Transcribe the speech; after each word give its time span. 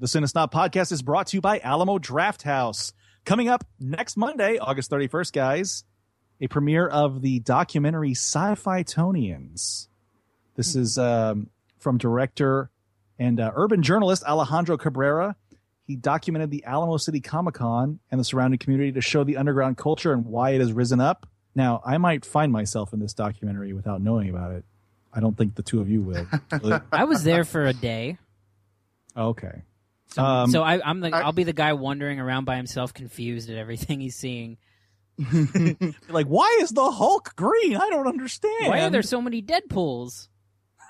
The 0.00 0.06
Cinesnob 0.06 0.50
podcast 0.50 0.92
is 0.92 1.02
brought 1.02 1.26
to 1.26 1.36
you 1.36 1.42
by 1.42 1.58
Alamo 1.58 1.98
Drafthouse. 1.98 2.94
Coming 3.26 3.50
up 3.50 3.66
next 3.78 4.16
Monday, 4.16 4.56
August 4.56 4.90
31st, 4.90 5.30
guys, 5.30 5.84
a 6.40 6.46
premiere 6.46 6.86
of 6.88 7.20
the 7.20 7.40
documentary 7.40 8.12
Sci-Fi 8.12 8.82
Tonians. 8.82 9.88
This 10.56 10.74
is 10.74 10.96
um, 10.96 11.50
from 11.80 11.98
director 11.98 12.70
and 13.18 13.38
uh, 13.38 13.52
urban 13.54 13.82
journalist 13.82 14.24
Alejandro 14.24 14.78
Cabrera. 14.78 15.36
He 15.82 15.96
documented 15.96 16.50
the 16.50 16.64
Alamo 16.64 16.96
City 16.96 17.20
Comic 17.20 17.56
Con 17.56 17.98
and 18.10 18.18
the 18.18 18.24
surrounding 18.24 18.58
community 18.58 18.92
to 18.92 19.02
show 19.02 19.22
the 19.22 19.36
underground 19.36 19.76
culture 19.76 20.14
and 20.14 20.24
why 20.24 20.52
it 20.52 20.62
has 20.62 20.72
risen 20.72 21.02
up. 21.02 21.28
Now, 21.54 21.82
I 21.84 21.98
might 21.98 22.24
find 22.24 22.50
myself 22.50 22.94
in 22.94 23.00
this 23.00 23.12
documentary 23.12 23.74
without 23.74 24.00
knowing 24.00 24.30
about 24.30 24.52
it. 24.52 24.64
I 25.12 25.20
don't 25.20 25.36
think 25.36 25.56
the 25.56 25.62
two 25.62 25.82
of 25.82 25.90
you 25.90 26.00
will. 26.00 26.26
Will? 26.62 26.80
I 26.90 27.04
was 27.04 27.22
there 27.22 27.44
for 27.44 27.66
a 27.66 27.74
day, 27.74 28.16
okay. 29.14 29.64
So, 30.12 30.22
Um, 30.24 30.50
so 30.50 30.62
I, 30.62 30.80
I'm 30.88 31.00
the 31.00 31.14
I- 31.14 31.20
I'll 31.22 31.32
be 31.32 31.44
the 31.44 31.52
guy 31.52 31.72
wandering 31.72 32.18
around 32.20 32.44
by 32.44 32.56
himself, 32.56 32.92
confused 32.94 33.48
at 33.50 33.56
everything 33.56 34.00
he's 34.00 34.16
seeing. 34.16 34.58
like, 36.08 36.26
why 36.26 36.58
is 36.62 36.70
the 36.70 36.90
Hulk 36.90 37.34
green? 37.36 37.76
I 37.76 37.90
don't 37.90 38.06
understand. 38.06 38.68
Why 38.68 38.80
are 38.82 38.90
there 38.90 39.02
so 39.02 39.20
many 39.20 39.42
Deadpool's? 39.42 40.28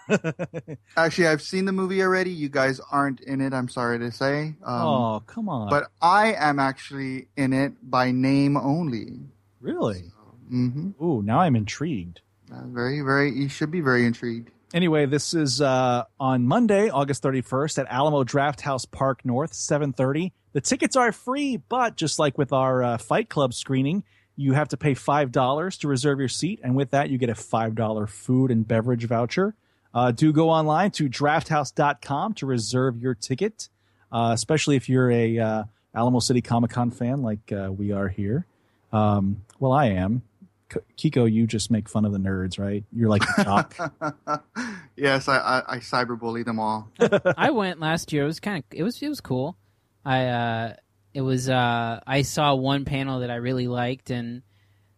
Actually, 0.96 1.26
I've 1.28 1.42
seen 1.42 1.64
the 1.64 1.72
movie 1.72 2.02
already. 2.02 2.30
You 2.30 2.48
guys 2.48 2.80
aren't 2.90 3.20
in 3.20 3.40
it. 3.40 3.52
I'm 3.52 3.68
sorry 3.68 3.98
to 4.00 4.10
say. 4.10 4.54
Um, 4.64 4.82
oh, 4.86 5.22
come 5.26 5.48
on. 5.48 5.68
But 5.70 5.84
I 6.02 6.32
am 6.34 6.58
actually 6.58 7.28
in 7.36 7.52
it 7.52 7.72
by 7.82 8.10
name 8.10 8.56
only. 8.56 9.20
really? 9.60 10.10
hmm 10.48 10.90
Ooh, 11.00 11.22
now 11.22 11.40
I'm 11.40 11.54
intrigued. 11.54 12.22
Uh, 12.52 12.62
very, 12.66 13.00
very. 13.02 13.30
You 13.32 13.48
should 13.48 13.70
be 13.70 13.80
very 13.80 14.04
intrigued. 14.04 14.50
Anyway, 14.72 15.04
this 15.04 15.34
is 15.34 15.60
uh, 15.60 16.04
on 16.20 16.46
Monday, 16.46 16.90
August 16.90 17.24
31st 17.24 17.78
at 17.78 17.86
Alamo 17.90 18.22
Drafthouse 18.22 18.88
Park 18.88 19.24
North, 19.24 19.52
7:30. 19.52 20.30
The 20.52 20.60
tickets 20.60 20.94
are 20.94 21.10
free, 21.10 21.56
but 21.56 21.96
just 21.96 22.20
like 22.20 22.38
with 22.38 22.52
our 22.52 22.82
uh, 22.82 22.98
Fight 22.98 23.28
Club 23.28 23.52
screening, 23.52 24.04
you 24.36 24.52
have 24.52 24.68
to 24.68 24.76
pay 24.76 24.94
five 24.94 25.32
dollars 25.32 25.76
to 25.78 25.88
reserve 25.88 26.20
your 26.20 26.28
seat, 26.28 26.60
and 26.62 26.76
with 26.76 26.90
that, 26.90 27.10
you 27.10 27.18
get 27.18 27.30
a 27.30 27.34
five 27.34 27.74
dollar 27.74 28.06
food 28.06 28.52
and 28.52 28.66
beverage 28.66 29.04
voucher. 29.06 29.54
Uh, 29.92 30.12
do 30.12 30.32
go 30.32 30.50
online 30.50 30.92
to 30.92 31.08
drafthouse.com 31.08 32.34
to 32.34 32.46
reserve 32.46 33.02
your 33.02 33.14
ticket, 33.14 33.68
uh, 34.12 34.30
especially 34.32 34.76
if 34.76 34.88
you're 34.88 35.10
a 35.10 35.36
uh, 35.38 35.64
Alamo 35.96 36.20
City 36.20 36.42
Comic 36.42 36.70
Con 36.70 36.92
fan 36.92 37.22
like 37.22 37.52
uh, 37.52 37.72
we 37.72 37.90
are 37.90 38.06
here. 38.06 38.46
Um, 38.92 39.42
well, 39.58 39.72
I 39.72 39.86
am. 39.86 40.22
K- 40.70 41.10
Kiko, 41.10 41.30
you 41.30 41.46
just 41.46 41.70
make 41.70 41.88
fun 41.88 42.04
of 42.04 42.12
the 42.12 42.18
nerds, 42.18 42.58
right? 42.58 42.84
You're 42.92 43.08
like 43.08 43.22
the 43.36 43.44
jock. 43.44 44.44
yes, 44.96 45.28
I, 45.28 45.36
I, 45.38 45.74
I 45.74 45.78
cyberbully 45.78 46.44
them 46.44 46.58
all. 46.58 46.88
I 47.36 47.50
went 47.50 47.80
last 47.80 48.12
year. 48.12 48.22
It 48.22 48.26
was 48.26 48.40
kind 48.40 48.58
of 48.58 48.64
it 48.72 48.82
was 48.82 49.02
it 49.02 49.08
was 49.08 49.20
cool. 49.20 49.56
I 50.04 50.26
uh, 50.26 50.74
it 51.12 51.20
was 51.20 51.48
uh, 51.48 52.00
I 52.06 52.22
saw 52.22 52.54
one 52.54 52.84
panel 52.84 53.20
that 53.20 53.30
I 53.30 53.36
really 53.36 53.68
liked, 53.68 54.10
and 54.10 54.42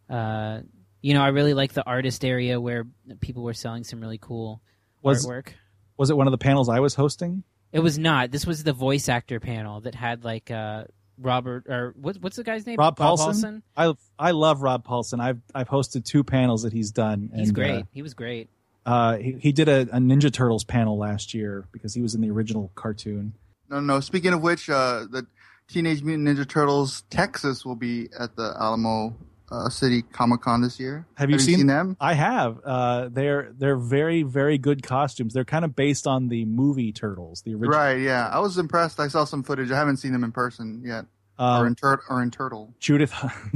uh, 0.08 0.60
you 1.00 1.14
know 1.14 1.22
I 1.22 1.28
really 1.28 1.54
liked 1.54 1.74
the 1.74 1.86
artist 1.86 2.24
area 2.24 2.60
where 2.60 2.84
people 3.20 3.42
were 3.42 3.54
selling 3.54 3.84
some 3.84 4.00
really 4.00 4.18
cool 4.18 4.60
Was- 5.02 5.26
artwork. 5.26 5.48
Was 5.96 6.10
it 6.10 6.16
one 6.16 6.26
of 6.26 6.32
the 6.32 6.38
panels 6.38 6.68
I 6.68 6.80
was 6.80 6.94
hosting? 6.94 7.44
It 7.72 7.80
was 7.80 7.98
not. 7.98 8.30
This 8.30 8.46
was 8.46 8.64
the 8.64 8.72
voice 8.72 9.08
actor 9.08 9.40
panel 9.40 9.80
that 9.82 9.94
had 9.94 10.24
like 10.24 10.50
uh, 10.50 10.84
Robert 11.18 11.66
or 11.68 11.94
what, 12.00 12.16
what's 12.20 12.36
the 12.36 12.44
guy's 12.44 12.66
name? 12.66 12.77
Rob 12.78 12.96
Bob 12.96 13.18
Paulsen? 13.18 13.62
I 13.77 13.94
I 14.18 14.30
love 14.32 14.62
Rob 14.62 14.86
Paulsen. 14.86 15.20
I've 15.20 15.41
I've 15.55 15.68
hosted 15.68 16.05
two 16.05 16.24
panels 16.24 16.62
that 16.62 16.72
he's 16.72 16.91
done. 16.91 17.30
He's 17.34 17.48
and, 17.48 17.55
great. 17.55 17.80
Uh, 17.80 17.82
he 17.92 18.02
was 18.02 18.14
great. 18.14 18.48
uh, 18.86 19.16
he, 19.16 19.33
he 19.33 19.52
did 19.52 19.68
a, 19.68 19.83
a 19.83 19.98
Ninja 19.98 20.33
Turtles 20.33 20.64
panel 20.64 20.98
last 20.98 21.34
year 21.34 21.66
because 21.72 21.94
he 21.94 22.02
was 22.02 22.14
in 22.14 22.20
the 22.20 22.30
original 22.30 22.70
cartoon. 22.74 23.34
No, 23.68 23.80
no. 23.80 24.00
Speaking 24.00 24.33
of 24.33 24.42
which, 24.42 24.68
uh, 24.68 25.06
the 25.10 25.27
Teenage 25.68 26.02
Mutant 26.02 26.28
Ninja 26.28 26.48
Turtles 26.48 27.02
Texas 27.10 27.64
will 27.64 27.77
be 27.77 28.08
at 28.18 28.36
the 28.36 28.55
Alamo 28.58 29.16
uh, 29.53 29.69
City 29.69 30.03
Comic 30.03 30.41
Con 30.41 30.62
this 30.62 30.81
year. 30.81 31.06
Have 31.17 31.31
you 31.31 31.39
seen- 31.39 31.67
them? 31.67 31.97
I 32.00 32.14
have. 32.14 32.58
Uh, 32.64 33.08
they're 33.13 33.52
they're 33.58 33.77
very 33.77 34.23
very 34.23 34.57
good 34.58 34.83
costumes. 34.83 35.35
They're 35.35 35.45
kind 35.45 35.64
of 35.64 35.77
based 35.77 36.07
on 36.07 36.29
the 36.29 36.45
movie 36.46 36.90
Turtles, 36.92 37.42
the 37.42 37.52
original. 37.55 37.79
Right. 37.79 38.01
Yeah, 38.01 38.29
I 38.29 38.39
was 38.41 38.57
impressed. 38.58 38.98
I 38.98 39.08
saw 39.08 39.24
some 39.24 39.42
footage. 39.42 39.70
I 39.70 39.77
haven't 39.77 39.98
seen 39.98 40.12
them 40.12 40.24
in 40.24 40.33
person 40.33 40.83
yet, 40.85 41.05
Um, 41.39 41.62
or 41.62 41.67
in 41.67 41.74
tur- 41.74 42.02
or 42.08 42.23
in 42.23 42.30
Turtle. 42.30 42.74
Judith 42.80 43.12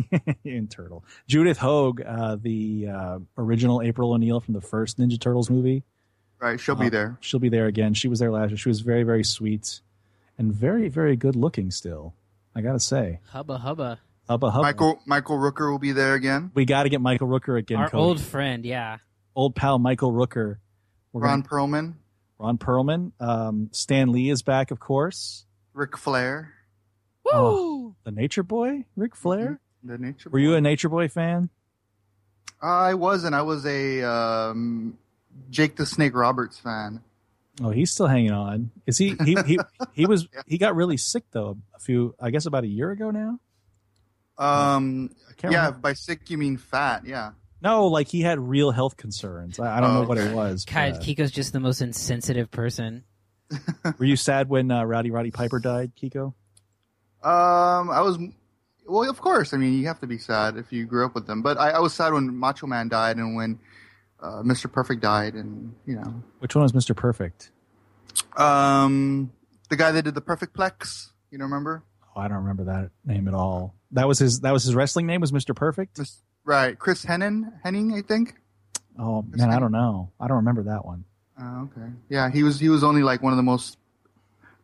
in 0.45 0.69
Turtle. 0.69 1.05
Judith 1.27 1.59
Hoag, 1.59 2.03
uh, 2.07 2.37
the 2.41 2.89
uh, 2.89 3.19
original 3.39 3.81
April 3.83 4.13
O'Neil 4.13 4.41
from 4.41 4.55
the 4.55 4.61
first 4.61 4.99
Ninja 4.99 5.19
Turtles 5.19 5.49
movie. 5.51 5.83
Right. 6.39 6.61
She'll 6.61 6.77
Uh, 6.77 6.81
be 6.85 6.89
there. 6.91 7.17
She'll 7.23 7.41
be 7.41 7.49
there 7.49 7.67
again. 7.67 7.95
She 7.95 8.09
was 8.09 8.19
there 8.19 8.31
last 8.31 8.51
year. 8.51 8.59
She 8.59 8.69
was 8.69 8.81
very 8.81 9.03
very 9.03 9.25
sweet 9.25 9.81
and 10.37 10.53
very 10.53 10.89
very 10.91 11.17
good 11.17 11.35
looking 11.37 11.71
still. 11.71 12.13
I 12.55 12.61
gotta 12.61 12.81
say, 12.81 13.21
Hubba 13.33 13.59
hubba. 13.59 13.99
Hubba 14.29 14.51
hubba. 14.51 14.63
Michael 14.63 15.01
Michael 15.07 15.37
Rooker 15.39 15.71
will 15.71 15.79
be 15.79 15.93
there 15.93 16.15
again. 16.15 16.51
we 16.55 16.65
got 16.65 16.85
to 16.85 16.89
get 16.89 17.01
Michael 17.01 17.29
Rooker 17.29 17.59
again. 17.59 17.79
Our 17.79 17.89
Cody. 17.91 18.03
old 18.03 18.21
friend, 18.21 18.65
yeah. 18.65 18.99
old 19.35 19.55
pal 19.55 19.79
Michael 19.79 20.13
Rooker. 20.13 20.57
We're 21.13 21.23
Ron 21.23 21.41
gonna- 21.43 21.49
Perlman, 21.69 21.95
Ron 22.39 22.59
Perlman. 22.59 23.13
Um, 23.21 23.69
Stan 23.73 24.13
Lee 24.13 24.29
is 24.31 24.43
back, 24.43 24.71
of 24.71 24.81
course. 24.81 25.47
Ric 25.73 25.97
Flair, 25.97 26.53
Oh, 27.33 27.95
the 28.05 28.11
Nature 28.13 28.43
Boy, 28.43 28.85
Ric 28.97 29.15
Flair. 29.17 29.61
the 29.83 29.99
Nature. 29.99 30.31
Were 30.31 30.39
you 30.39 30.55
a 30.55 30.61
Nature 30.61 30.89
Boy 30.89 31.09
fan? 31.09 31.49
I 32.63 32.95
wasn't. 32.95 33.35
I 33.35 33.43
was 33.43 33.67
a 33.67 34.03
um, 34.03 34.97
Jake 35.51 35.77
the 35.77 35.85
Snake 35.87 36.15
Roberts 36.15 36.59
fan. 36.59 37.01
Oh, 37.63 37.71
he's 37.71 37.91
still 37.91 38.07
hanging 38.07 38.33
on. 38.33 38.71
Is 38.87 38.99
he? 38.99 39.15
He 39.25 39.37
he, 39.47 39.59
he 39.93 40.07
was. 40.07 40.29
He 40.47 40.59
got 40.59 40.75
really 40.77 40.97
sick 40.97 41.25
though. 41.33 41.59
A 41.75 41.79
few, 41.79 42.15
I 42.21 42.31
guess, 42.31 42.47
about 42.47 42.65
a 42.65 42.69
year 42.69 42.91
ago 42.91 43.11
now. 43.11 43.39
Um, 44.39 45.11
I 45.29 45.33
can't 45.35 45.53
yeah, 45.53 45.67
remember. 45.67 45.79
by 45.81 45.93
sick 45.95 46.29
you 46.31 46.39
mean 46.39 46.57
fat. 46.57 47.07
Yeah. 47.07 47.33
No, 47.63 47.87
like 47.87 48.09
he 48.09 48.21
had 48.21 48.39
real 48.39 48.71
health 48.71 48.97
concerns. 48.97 49.59
I, 49.59 49.79
I 49.79 49.81
don't 49.81 49.91
Oh, 49.91 50.03
know 50.03 50.09
what 50.09 50.19
it 50.19 50.35
was. 50.35 50.65
God, 50.65 50.93
but, 50.93 51.03
Kiko's 51.03 51.31
just 51.31 51.53
the 51.53 51.61
most 51.61 51.81
insensitive 51.81 52.51
person. 52.51 53.05
were 53.99 54.05
you 54.05 54.17
sad 54.17 54.49
when 54.49 54.71
uh, 54.71 54.85
Rowdy 54.85 55.11
Roddy 55.11 55.31
Piper 55.31 55.59
died, 55.59 55.93
Kiko? 56.01 56.35
Um, 57.23 57.91
I 57.91 58.01
was. 58.03 58.19
Well, 58.89 59.09
of 59.09 59.21
course. 59.21 59.55
I 59.55 59.57
mean, 59.57 59.73
you 59.79 59.87
have 59.87 60.01
to 60.01 60.07
be 60.07 60.19
sad 60.19 60.57
if 60.57 60.71
you 60.73 60.85
grew 60.85 61.07
up 61.07 61.15
with 61.15 61.27
them. 61.27 61.43
But 61.43 61.57
I, 61.59 61.71
I 61.71 61.79
was 61.81 61.95
sad 61.95 62.13
when 62.13 62.37
Macho 62.37 62.67
Man 62.67 62.89
died 62.89 63.17
and 63.17 63.35
when 63.37 63.59
uh, 64.23 64.43
Mr. 64.43 64.71
Perfect 64.71 65.01
died, 65.01 65.35
and 65.35 65.75
you 65.87 65.95
know, 65.97 66.23
Which 66.41 66.55
one 66.55 66.63
was 66.63 66.75
Mister 66.75 66.93
Perfect? 66.95 67.51
um, 68.37 69.33
the 69.71 69.77
guy 69.77 69.93
that 69.93 70.03
did 70.03 70.15
the 70.15 70.21
Perfect 70.21 70.55
Plex. 70.57 71.09
You 71.31 71.39
know, 71.39 71.45
remember? 71.45 71.83
Oh, 72.15 72.21
I 72.21 72.29
don't 72.29 72.39
remember 72.39 72.65
that 72.65 72.91
name 73.05 73.29
at 73.29 73.35
all. 73.35 73.75
That 73.93 74.09
was 74.09 74.19
his. 74.19 74.41
That 74.41 74.53
was 74.53 74.65
his 74.65 74.75
wrestling 74.75 75.07
name. 75.07 75.21
Was 75.21 75.33
Mister 75.33 75.55
Perfect? 75.55 76.01
Right, 76.45 76.79
Chris 76.79 77.05
Henning, 77.05 77.51
Henning, 77.65 77.93
I 77.95 78.03
think. 78.03 78.35
Oh 78.99 79.23
man, 79.29 79.51
I 79.51 79.59
don't 79.59 79.73
know. 79.73 80.11
I 80.21 80.27
don't 80.29 80.39
remember 80.39 80.65
that 80.65 80.85
one. 80.85 81.05
Oh, 81.41 81.69
okay. 81.77 81.91
Yeah, 82.09 82.31
he 82.31 82.43
was 82.43 82.59
he 82.61 82.69
was 82.69 82.83
only 82.83 83.03
like 83.03 83.23
one 83.23 83.33
of 83.33 83.37
the 83.37 83.43
most 83.43 83.79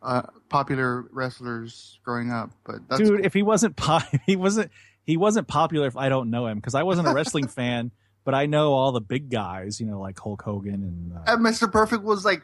uh, 0.02 0.22
popular 0.48 1.02
wrestlers 1.12 1.98
growing 2.04 2.30
up. 2.30 2.50
But 2.64 2.88
that's 2.88 3.00
dude 3.00 3.24
if 3.26 3.34
he 3.34 3.42
wasn't 3.42 3.76
po- 3.76 4.00
he 4.26 4.36
wasn't 4.36 4.70
he 5.04 5.16
wasn't 5.16 5.48
popular 5.48 5.86
if 5.88 5.96
i 5.96 6.08
don't 6.08 6.30
know 6.30 6.46
him 6.46 6.58
because 6.58 6.76
i 6.76 6.84
wasn't 6.84 7.08
a 7.08 7.12
wrestling 7.12 7.48
fan 7.58 7.90
but 8.22 8.34
i 8.34 8.46
know 8.46 8.72
all 8.72 8.92
the 8.92 9.00
big 9.00 9.30
guys 9.30 9.80
you 9.80 9.86
know 9.86 10.00
like 10.00 10.16
hulk 10.16 10.40
hogan 10.42 10.74
and 10.74 11.12
uh, 11.12 11.32
And 11.32 11.44
Mr. 11.44 11.70
Perfect 11.70 12.04
was 12.04 12.24
like 12.24 12.42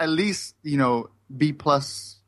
at 0.00 0.08
least 0.08 0.56
you 0.64 0.76
know 0.76 1.10
B 1.36 1.52
plus 1.52 2.18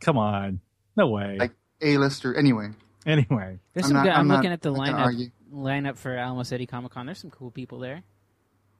come 0.00 0.16
on 0.18 0.60
no 0.96 1.08
way 1.08 1.36
Like- 1.38 1.52
A 1.86 1.98
lister. 1.98 2.34
Anyway, 2.34 2.70
anyway 3.06 3.58
There's 3.74 3.86
I'm 3.86 3.88
some 3.88 3.96
not- 3.98 4.02
good. 4.04 4.12
I'm, 4.12 4.20
I'm 4.20 4.28
not- 4.28 4.36
looking 4.36 4.52
at 4.52 4.60
the 4.62 4.70
not 4.70 4.78
gonna 4.86 4.92
lineup 4.98 5.04
argue. 5.04 5.30
lineup 5.52 5.96
for 5.96 6.16
Alamo 6.16 6.42
City 6.42 6.66
Comic 6.66 6.92
Con. 6.92 7.06
There's 7.06 7.18
some 7.18 7.30
cool 7.30 7.50
people 7.50 7.78
there. 7.78 8.02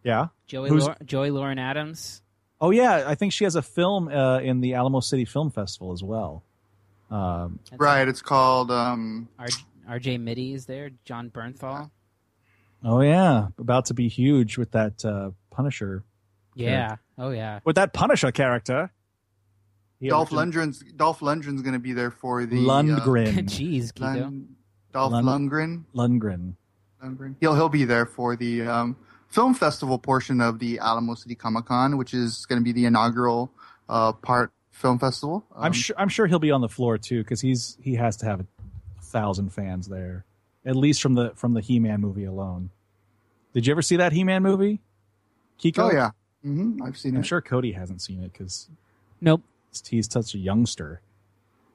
yeah 0.03 0.29
Joey 0.47 0.69
Who's- 0.71 0.87
Lau- 0.87 0.97
Joey 1.05 1.31
Lauren 1.31 1.59
Adams. 1.59 2.23
oh 2.61 2.71
yeah 2.71 3.05
i 3.07 3.15
think 3.15 3.33
she 3.33 3.45
has 3.45 3.55
a 3.57 3.63
film 3.63 4.09
uh, 4.09 4.39
in 4.39 4.61
the 4.63 4.75
alamo 4.75 5.01
city 5.01 5.25
film 5.27 5.51
festival 5.51 5.93
as 5.93 6.03
well 6.03 6.43
um, 7.11 7.61
That's 7.71 7.79
right? 7.81 8.09
It's 8.09 8.21
called 8.23 8.71
um, 8.73 9.29
R- 9.39 9.47
RJ 9.99 10.19
Mitte 10.21 10.55
is 10.55 10.67
there. 10.67 10.91
Jon 11.05 11.31
Bernthal. 11.31 11.91
oh 12.85 13.01
yeah 13.01 13.49
about 13.59 13.87
to 13.87 13.95
be 13.95 14.09
huge 14.09 14.59
with 14.59 14.73
that 14.73 15.05
uh, 15.05 15.31
punisher 15.51 16.03
Yeah. 16.55 16.97
Oh 17.19 17.31
yeah. 17.31 17.61
with 17.65 17.77
that 17.77 17.93
punisher 17.93 18.33
character 18.33 18.91
He 20.01 20.09
Dolph 20.09 20.31
originally- 20.33 20.67
Lundgren's. 20.69 20.85
Dolph 20.97 21.21
Lundgren's 21.21 21.63
going 21.63 21.73
to 21.75 21.79
be 21.79 21.93
there 21.93 22.11
for 22.11 22.45
the 22.47 22.57
lundgren 22.65 23.33
Jeez, 23.49 23.91
Uh, 23.91 23.93
Kiko. 24.15 24.21
Lund- 24.23 24.57
Dolph 24.93 25.13
Lund- 25.13 25.51
Lundgren. 25.51 25.85
lundgren 25.95 26.55
Lundgren. 27.03 27.35
He'll 27.41 27.55
he'll 27.55 27.69
be 27.69 27.85
there 27.85 28.07
for 28.07 28.37
the 28.37 28.63
um, 28.63 28.97
film 29.29 29.55
festival 29.55 29.99
portion 29.99 30.41
of 30.41 30.59
the 30.59 30.79
Alamo 30.79 31.15
City 31.15 31.35
Comic 31.35 31.67
Con, 31.67 31.97
which 31.99 32.15
is 32.15 32.47
going 32.47 32.61
to 32.61 32.65
be 32.65 32.73
the 32.73 32.85
inaugural 32.87 33.51
uh, 33.89 34.13
part 34.13 34.51
film 34.71 34.99
festival. 34.99 35.45
I'm 35.55 35.67
Um, 35.67 35.73
sure. 35.73 35.97
I'm 35.99 36.09
sure 36.09 36.27
he'll 36.27 36.39
be 36.39 36.51
on 36.51 36.61
the 36.63 36.69
floor 36.69 36.99
too, 36.99 37.23
because 37.23 37.41
he's 37.41 37.77
he 37.81 37.95
has 37.97 38.17
to 38.19 38.27
have 38.27 38.41
a 38.41 38.47
thousand 39.03 39.53
fans 39.53 39.89
there, 39.89 40.25
at 40.65 40.77
least 40.77 41.01
from 41.03 41.15
the 41.15 41.33
from 41.37 41.53
the 41.55 41.61
He-Man 41.61 42.01
movie 42.01 42.25
alone. 42.25 42.71
Did 43.55 43.67
you 43.67 43.71
ever 43.73 43.83
see 43.83 43.97
that 43.97 44.13
He-Man 44.13 44.43
movie? 44.43 44.81
Kiko. 45.63 45.79
Oh 45.79 45.93
yeah, 45.93 46.11
hmm 46.43 46.83
I've 46.83 46.97
seen 46.99 47.15
it. 47.15 47.19
I'm 47.19 47.23
sure 47.25 47.41
Cody 47.41 47.73
hasn't 47.73 48.03
seen 48.03 48.23
it 48.23 48.33
because 48.33 48.69
Nope. 49.21 49.43
He's 49.87 50.11
such 50.11 50.35
a 50.35 50.39
youngster. 50.39 51.01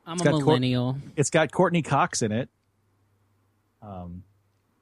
I'm 0.06 0.14
It's 0.14 0.22
a 0.22 0.26
got 0.26 0.32
Court- 0.34 0.46
millennial. 0.46 0.98
It's 1.16 1.30
got 1.30 1.52
Courteney 1.52 1.82
Cox 1.82 2.22
in 2.22 2.32
it. 2.32 2.50
Um, 3.82 4.24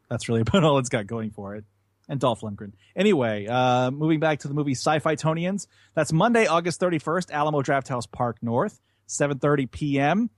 that's 0.10 0.30
really 0.30 0.42
about 0.48 0.64
all 0.64 0.78
it's 0.80 0.90
got 0.90 1.08
going 1.08 1.32
for 1.32 1.56
it. 1.56 1.66
And 2.08 2.20
Dolph 2.20 2.42
Lundgren. 2.42 2.72
Anyway, 2.96 3.46
uh, 3.48 3.92
moving 3.92 4.20
back 4.20 4.40
to 4.40 4.48
the 4.48 4.54
movie 4.56 4.72
Sci-Fi 4.74 5.16
Tonians. 5.16 5.68
That's 5.94 6.12
Monday, 6.12 6.48
August 6.48 6.82
31st, 6.82 7.30
Alamo 7.32 7.62
Drafthouse 7.62 8.12
Park 8.12 8.38
North, 8.42 8.80
7:30 9.08 9.70
p.m. 9.70 10.30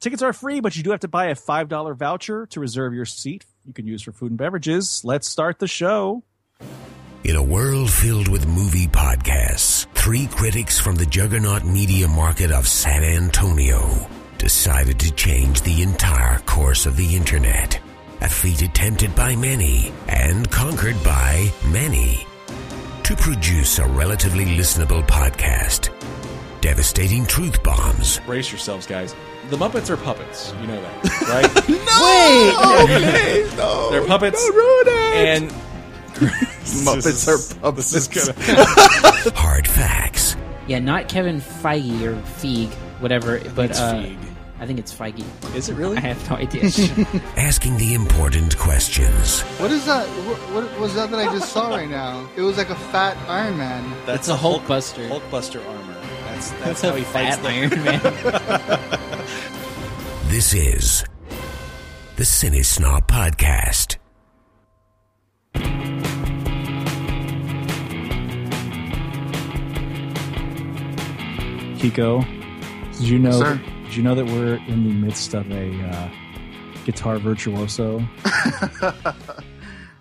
Tickets 0.00 0.22
are 0.22 0.32
free, 0.32 0.60
but 0.60 0.76
you 0.76 0.82
do 0.82 0.90
have 0.92 1.00
to 1.00 1.08
buy 1.08 1.26
a 1.26 1.34
five 1.34 1.68
dollar 1.68 1.92
voucher 1.94 2.46
to 2.46 2.60
reserve 2.60 2.94
your 2.94 3.04
seat. 3.04 3.44
You 3.66 3.74
can 3.74 3.86
use 3.86 4.00
for 4.02 4.12
food 4.12 4.30
and 4.30 4.38
beverages. 4.38 5.02
Let's 5.04 5.28
start 5.28 5.58
the 5.58 5.66
show. 5.68 6.22
In 7.22 7.36
a 7.36 7.42
world 7.42 7.90
filled 7.90 8.28
with 8.28 8.46
movie 8.46 8.86
podcasts, 8.86 9.86
three 10.04 10.26
critics 10.26 10.78
from 10.78 10.94
the 10.96 11.06
juggernaut 11.06 11.64
media 11.64 12.06
market 12.06 12.50
of 12.52 12.68
San 12.68 13.02
Antonio 13.02 14.06
decided 14.36 15.00
to 15.00 15.10
change 15.14 15.62
the 15.62 15.80
entire 15.80 16.38
course 16.40 16.84
of 16.84 16.94
the 16.98 17.16
internet. 17.16 17.80
A 18.20 18.28
feat 18.28 18.60
attempted 18.60 19.14
by 19.14 19.34
many 19.34 19.94
and 20.08 20.50
conquered 20.50 21.02
by 21.02 21.50
many. 21.72 22.26
To 23.04 23.16
produce 23.16 23.78
a 23.78 23.86
relatively 23.86 24.44
listenable 24.44 25.02
podcast, 25.06 25.88
devastating 26.60 27.24
truth 27.24 27.62
bombs, 27.62 28.20
Brace 28.26 28.52
yourselves, 28.52 28.86
guys. 28.86 29.14
The 29.48 29.56
Muppets 29.56 29.88
are 29.88 29.96
puppets. 29.96 30.52
You 30.60 30.66
know 30.66 30.82
that, 30.82 31.04
right? 31.32 31.68
No. 31.70 32.84
okay, 32.84 33.56
no, 33.56 33.90
They're 33.90 34.06
puppets. 34.06 34.36
Don't 34.42 34.54
ruin 34.54 34.86
it. 34.88 35.42
and 35.42 35.54
Muppets 36.14 37.02
this 37.04 37.28
are 37.28 37.60
puppets. 37.60 37.90
This 37.92 38.08
is 38.08 38.34
gonna. 38.34 38.64
hard 39.36 39.66
facts, 39.66 40.36
Yeah, 40.66 40.78
not 40.78 41.08
Kevin 41.08 41.40
Feige 41.40 42.02
or 42.02 42.14
Feig, 42.40 42.70
whatever. 43.00 43.40
But 43.54 43.70
It's 43.70 43.80
uh, 43.80 43.94
Feig. 43.94 44.18
I 44.60 44.66
think 44.66 44.78
it's 44.78 44.94
Feige. 44.94 45.24
Is 45.56 45.68
it 45.68 45.74
really? 45.74 45.96
I 45.96 46.00
have 46.00 46.30
no 46.30 46.36
idea. 46.36 46.62
asking 47.36 47.76
the 47.76 47.94
important 47.94 48.56
questions. 48.56 49.42
What 49.60 49.70
is 49.72 49.84
that? 49.86 50.06
What, 50.26 50.38
what 50.54 50.80
was 50.80 50.94
that 50.94 51.10
that 51.10 51.18
I 51.18 51.32
just 51.32 51.52
saw 51.52 51.68
right 51.70 51.88
now? 51.90 52.28
It 52.36 52.42
was 52.42 52.56
like 52.56 52.70
a 52.70 52.76
fat 52.76 53.16
Iron 53.28 53.58
Man. 53.58 53.92
That's 54.06 54.28
a 54.28 54.36
Hulkbuster. 54.36 55.08
Hulkbuster 55.08 55.66
armor. 55.66 55.94
That's 56.26 56.50
that's 56.52 56.64
That's 56.64 56.82
how 56.82 56.94
a 56.94 56.98
he 56.98 57.04
fights 57.04 57.36
fat 57.36 57.42
the 57.42 57.48
Iron 57.50 57.84
Man. 57.84 59.00
This 60.28 60.52
is 60.52 61.04
the 62.16 62.24
Cinesnob 62.24 63.06
Podcast. 63.06 63.98
Kiko, 71.84 72.24
did 72.92 73.02
you 73.02 73.18
know? 73.18 73.30
sir. 73.38 73.60
did 73.84 73.94
you 73.94 74.02
know 74.02 74.14
that 74.14 74.24
we're 74.24 74.54
in 74.54 74.84
the 74.88 74.94
midst 74.94 75.34
of 75.34 75.50
a 75.50 75.70
uh, 75.82 76.08
guitar 76.86 77.18
virtuoso? 77.18 78.02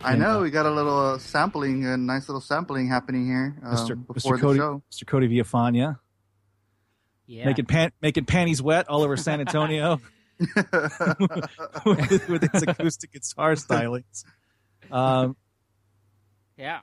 I 0.02 0.16
know 0.16 0.40
we 0.40 0.50
got 0.50 0.66
a 0.66 0.72
little 0.72 0.98
uh, 0.98 1.18
sampling, 1.18 1.86
a 1.86 1.98
nice 1.98 2.30
little 2.30 2.40
sampling 2.40 2.88
happening 2.88 3.26
here 3.26 3.58
um, 3.64 3.76
Mr. 3.76 4.08
before 4.08 4.38
Mr. 4.38 4.38
the 4.38 4.42
Cody, 4.42 4.60
show. 4.60 4.84
Mr. 4.94 5.06
Cody 5.06 5.28
Villafana, 5.28 6.00
Yeah. 7.26 7.48
making 7.48 7.66
pan- 7.66 7.92
making 8.02 8.24
panties 8.24 8.62
wet 8.62 8.88
all 8.88 9.04
over 9.04 9.18
San 9.18 9.42
Antonio 9.42 10.00
with, 10.40 12.30
with 12.30 12.44
its 12.46 12.62
acoustic 12.62 13.12
guitar 13.12 13.56
stylings. 13.56 14.24
Um, 14.90 15.36
yeah. 16.56 16.80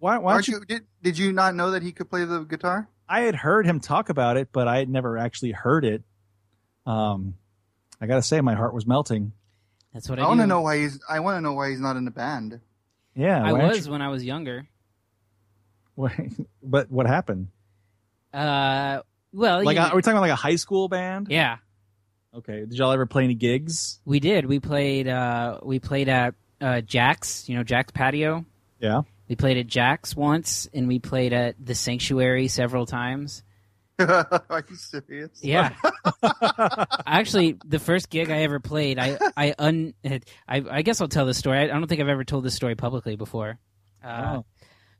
why, 0.00 0.18
why 0.18 0.34
don't 0.34 0.46
you? 0.46 0.58
you? 0.58 0.64
Did, 0.66 0.82
did 1.02 1.16
you 1.16 1.32
not 1.32 1.54
know 1.54 1.70
that 1.70 1.82
he 1.82 1.92
could 1.92 2.10
play 2.10 2.26
the 2.26 2.40
guitar? 2.40 2.90
I 3.08 3.22
had 3.22 3.34
heard 3.34 3.66
him 3.66 3.80
talk 3.80 4.08
about 4.08 4.36
it, 4.36 4.48
but 4.52 4.66
I 4.68 4.78
had 4.78 4.88
never 4.88 5.18
actually 5.18 5.52
heard 5.52 5.84
it. 5.84 6.02
Um, 6.86 7.34
I 8.00 8.06
gotta 8.06 8.22
say, 8.22 8.40
my 8.40 8.54
heart 8.54 8.74
was 8.74 8.86
melting. 8.86 9.32
That's 9.92 10.08
what 10.08 10.18
I, 10.18 10.22
I 10.24 10.28
want 10.28 10.40
to 10.40 10.46
know 10.46 10.60
why 10.62 10.78
he's. 10.78 11.00
I 11.08 11.20
want 11.20 11.36
to 11.36 11.40
know 11.40 11.52
why 11.52 11.70
he's 11.70 11.80
not 11.80 11.96
in 11.96 12.04
the 12.04 12.10
band. 12.10 12.60
Yeah, 13.14 13.42
I 13.42 13.52
why 13.52 13.60
aren't 13.60 13.74
was 13.76 13.88
when 13.88 14.02
I 14.02 14.08
was 14.08 14.24
younger. 14.24 14.66
you- 15.96 16.46
but 16.62 16.90
what 16.90 17.06
happened? 17.06 17.48
Uh, 18.32 19.00
well, 19.32 19.64
Like, 19.64 19.76
you 19.76 19.82
uh, 19.82 19.90
are 19.90 19.96
we 19.96 20.02
talking 20.02 20.16
about 20.16 20.22
like 20.22 20.32
a 20.32 20.36
high 20.36 20.56
school 20.56 20.88
band? 20.88 21.28
yeah, 21.30 21.58
Okay. 22.34 22.60
Did 22.66 22.72
y'all 22.72 22.90
ever 22.90 23.06
play 23.06 23.22
any 23.24 23.34
gigs? 23.34 24.00
we 24.04 24.18
did. 24.18 24.46
We 24.46 24.58
played. 24.58 25.06
Uh, 25.06 25.60
we 25.62 25.78
played 25.78 26.08
at 26.08 26.34
uh, 26.60 26.80
Jack's. 26.80 27.48
You 27.48 27.56
know, 27.56 27.62
Jack's 27.62 27.92
Patio. 27.92 28.44
Yeah. 28.80 29.02
We 29.28 29.36
played 29.36 29.56
at 29.56 29.66
Jack's 29.66 30.14
once, 30.14 30.68
and 30.74 30.86
we 30.86 30.98
played 30.98 31.32
at 31.32 31.56
the 31.64 31.74
Sanctuary 31.74 32.48
several 32.48 32.86
times. 32.86 33.42
Are 33.98 34.64
you 34.68 34.76
serious? 34.76 35.30
Yeah. 35.42 35.74
Actually, 37.06 37.58
the 37.64 37.78
first 37.78 38.10
gig 38.10 38.30
I 38.30 38.42
ever 38.42 38.60
played, 38.60 38.98
I 38.98 39.18
I 39.36 39.54
un 39.58 39.94
I, 40.04 40.20
I 40.48 40.82
guess 40.82 41.00
I'll 41.00 41.08
tell 41.08 41.26
this 41.26 41.38
story. 41.38 41.58
I, 41.58 41.62
I 41.64 41.66
don't 41.68 41.86
think 41.86 42.00
I've 42.00 42.08
ever 42.08 42.24
told 42.24 42.44
this 42.44 42.54
story 42.54 42.74
publicly 42.74 43.16
before. 43.16 43.58
Uh, 44.02 44.38
Oh. 44.38 44.44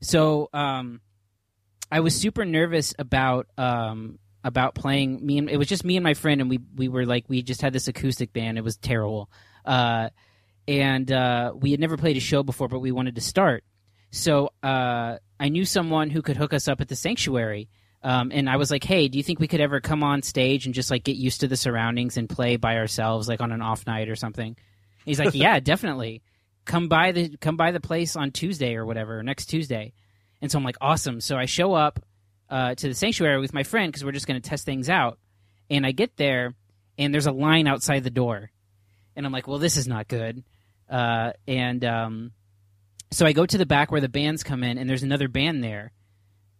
So, 0.00 0.48
um, 0.52 1.00
I 1.90 2.00
was 2.00 2.14
super 2.14 2.44
nervous 2.44 2.94
about 2.98 3.46
um 3.58 4.18
about 4.42 4.74
playing 4.74 5.24
me 5.24 5.38
and 5.38 5.48
it 5.48 5.56
was 5.56 5.66
just 5.68 5.84
me 5.84 5.96
and 5.96 6.04
my 6.04 6.14
friend 6.14 6.40
and 6.42 6.50
we 6.50 6.60
we 6.76 6.88
were 6.88 7.06
like 7.06 7.24
we 7.28 7.42
just 7.42 7.62
had 7.62 7.72
this 7.72 7.88
acoustic 7.88 8.32
band. 8.32 8.58
It 8.58 8.64
was 8.64 8.76
terrible. 8.76 9.30
Uh, 9.64 10.10
and 10.68 11.10
uh, 11.10 11.52
we 11.54 11.72
had 11.72 11.80
never 11.80 11.96
played 11.96 12.16
a 12.16 12.20
show 12.20 12.42
before, 12.42 12.68
but 12.68 12.78
we 12.78 12.92
wanted 12.92 13.16
to 13.16 13.20
start. 13.20 13.64
So 14.14 14.52
uh, 14.62 15.18
I 15.40 15.48
knew 15.48 15.64
someone 15.64 16.08
who 16.08 16.22
could 16.22 16.36
hook 16.36 16.52
us 16.54 16.68
up 16.68 16.80
at 16.80 16.86
the 16.86 16.94
sanctuary. 16.94 17.68
Um, 18.04 18.30
and 18.32 18.48
I 18.48 18.56
was 18.56 18.70
like, 18.70 18.84
"Hey, 18.84 19.08
do 19.08 19.18
you 19.18 19.24
think 19.24 19.40
we 19.40 19.48
could 19.48 19.60
ever 19.60 19.80
come 19.80 20.04
on 20.04 20.22
stage 20.22 20.66
and 20.66 20.74
just 20.74 20.90
like 20.90 21.02
get 21.02 21.16
used 21.16 21.40
to 21.40 21.48
the 21.48 21.56
surroundings 21.56 22.16
and 22.16 22.28
play 22.28 22.56
by 22.56 22.76
ourselves, 22.76 23.28
like 23.28 23.40
on 23.40 23.50
an 23.50 23.60
off 23.60 23.86
night 23.86 24.08
or 24.08 24.14
something?" 24.14 24.56
He's 25.04 25.18
like, 25.18 25.30
"Yeah, 25.34 25.58
definitely. 25.58 26.22
Come 26.64 26.88
by 26.88 27.12
the 27.12 27.36
come 27.38 27.56
by 27.56 27.72
the 27.72 27.80
place 27.80 28.14
on 28.14 28.30
Tuesday 28.30 28.76
or 28.76 28.86
whatever, 28.86 29.22
next 29.22 29.46
Tuesday." 29.46 29.94
And 30.40 30.52
so 30.52 30.58
I'm 30.58 30.64
like, 30.64 30.76
"Awesome!" 30.80 31.20
So 31.20 31.36
I 31.36 31.46
show 31.46 31.74
up 31.74 31.98
uh, 32.50 32.74
to 32.74 32.88
the 32.88 32.94
sanctuary 32.94 33.40
with 33.40 33.54
my 33.54 33.62
friend 33.62 33.90
because 33.90 34.04
we're 34.04 34.12
just 34.12 34.26
going 34.26 34.40
to 34.40 34.48
test 34.48 34.64
things 34.64 34.88
out. 34.88 35.18
And 35.70 35.84
I 35.84 35.92
get 35.92 36.16
there, 36.18 36.54
and 36.98 37.12
there's 37.12 37.26
a 37.26 37.32
line 37.32 37.66
outside 37.66 38.04
the 38.04 38.10
door, 38.10 38.50
and 39.16 39.26
I'm 39.26 39.32
like, 39.32 39.48
"Well, 39.48 39.58
this 39.58 39.76
is 39.76 39.88
not 39.88 40.06
good." 40.06 40.44
Uh, 40.90 41.32
and 41.48 41.84
um, 41.84 42.32
so 43.14 43.26
I 43.26 43.32
go 43.32 43.46
to 43.46 43.58
the 43.58 43.66
back 43.66 43.90
where 43.90 44.00
the 44.00 44.08
bands 44.08 44.42
come 44.42 44.62
in, 44.62 44.78
and 44.78 44.88
there's 44.88 45.02
another 45.02 45.28
band 45.28 45.62
there 45.62 45.92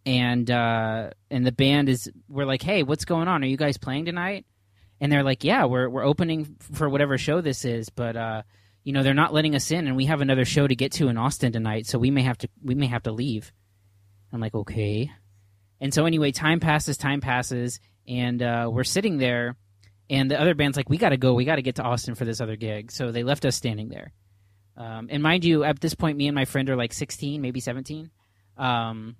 and 0.05 0.49
uh, 0.51 1.09
and 1.31 1.45
the 1.45 1.51
band 1.51 1.89
is 1.89 2.11
we're 2.29 2.45
like, 2.45 2.61
hey, 2.61 2.83
what's 2.83 3.05
going 3.05 3.27
on? 3.27 3.43
Are 3.43 3.47
you 3.47 3.57
guys 3.57 3.77
playing 3.77 4.05
tonight? 4.05 4.45
And 5.01 5.11
they're 5.11 5.23
like, 5.23 5.43
yeah, 5.43 5.65
we're 5.65 5.89
we're 5.89 6.05
opening 6.05 6.55
for 6.73 6.89
whatever 6.89 7.17
show 7.17 7.41
this 7.41 7.65
is, 7.65 7.89
but 7.89 8.15
uh, 8.15 8.43
you 8.83 8.93
know 8.93 9.03
they're 9.03 9.13
not 9.13 9.33
letting 9.33 9.55
us 9.55 9.71
in, 9.71 9.87
and 9.87 9.95
we 9.95 10.05
have 10.05 10.21
another 10.21 10.45
show 10.45 10.67
to 10.67 10.75
get 10.75 10.93
to 10.93 11.07
in 11.07 11.17
Austin 11.17 11.51
tonight, 11.51 11.87
so 11.87 11.97
we 11.97 12.11
may 12.11 12.21
have 12.21 12.37
to 12.39 12.49
we 12.63 12.75
may 12.75 12.87
have 12.87 13.03
to 13.03 13.11
leave. 13.11 13.51
I'm 14.31 14.41
like, 14.41 14.55
okay. 14.55 15.11
And 15.81 15.93
so 15.93 16.05
anyway, 16.05 16.31
time 16.31 16.59
passes, 16.59 16.97
time 16.97 17.19
passes, 17.21 17.79
and 18.07 18.41
uh, 18.41 18.69
we're 18.71 18.83
sitting 18.83 19.17
there, 19.17 19.55
and 20.09 20.29
the 20.29 20.39
other 20.39 20.53
band's 20.53 20.77
like, 20.77 20.89
we 20.89 20.97
got 20.97 21.09
to 21.09 21.17
go, 21.17 21.33
we 21.33 21.45
got 21.45 21.55
to 21.55 21.61
get 21.61 21.75
to 21.75 21.83
Austin 21.83 22.15
for 22.15 22.25
this 22.25 22.41
other 22.41 22.55
gig, 22.55 22.91
so 22.91 23.11
they 23.11 23.23
left 23.23 23.45
us 23.45 23.55
standing 23.55 23.89
there. 23.89 24.13
Um, 24.77 25.07
and 25.09 25.23
mind 25.23 25.45
you, 25.45 25.63
at 25.63 25.79
this 25.79 25.95
point, 25.95 26.17
me 26.17 26.27
and 26.27 26.35
my 26.35 26.45
friend 26.45 26.69
are 26.69 26.75
like 26.75 26.93
16, 26.93 27.41
maybe 27.41 27.59
17. 27.59 28.09
Um, 28.57 29.15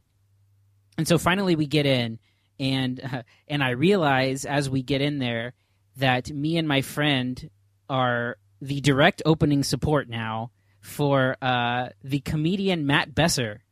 and 0.98 1.08
so 1.08 1.18
finally 1.18 1.56
we 1.56 1.66
get 1.68 1.86
in, 1.86 2.20
and 2.60 3.02
uh, 3.04 3.24
and 3.48 3.64
I 3.64 3.72
realize 3.72 4.46
as 4.46 4.70
we 4.70 4.82
get 4.82 5.02
in 5.02 5.20
there 5.20 5.54
that 5.98 6.30
me 6.30 6.58
and 6.58 6.68
my 6.68 6.82
friend 6.82 7.50
are 7.90 8.38
the 8.62 8.82
direct 8.82 9.22
opening 9.26 9.64
support 9.64 10.10
now 10.10 10.52
for 10.82 11.36
uh, 11.42 11.90
the 12.04 12.20
comedian 12.20 12.86
Matt 12.86 13.14
Besser, 13.14 13.64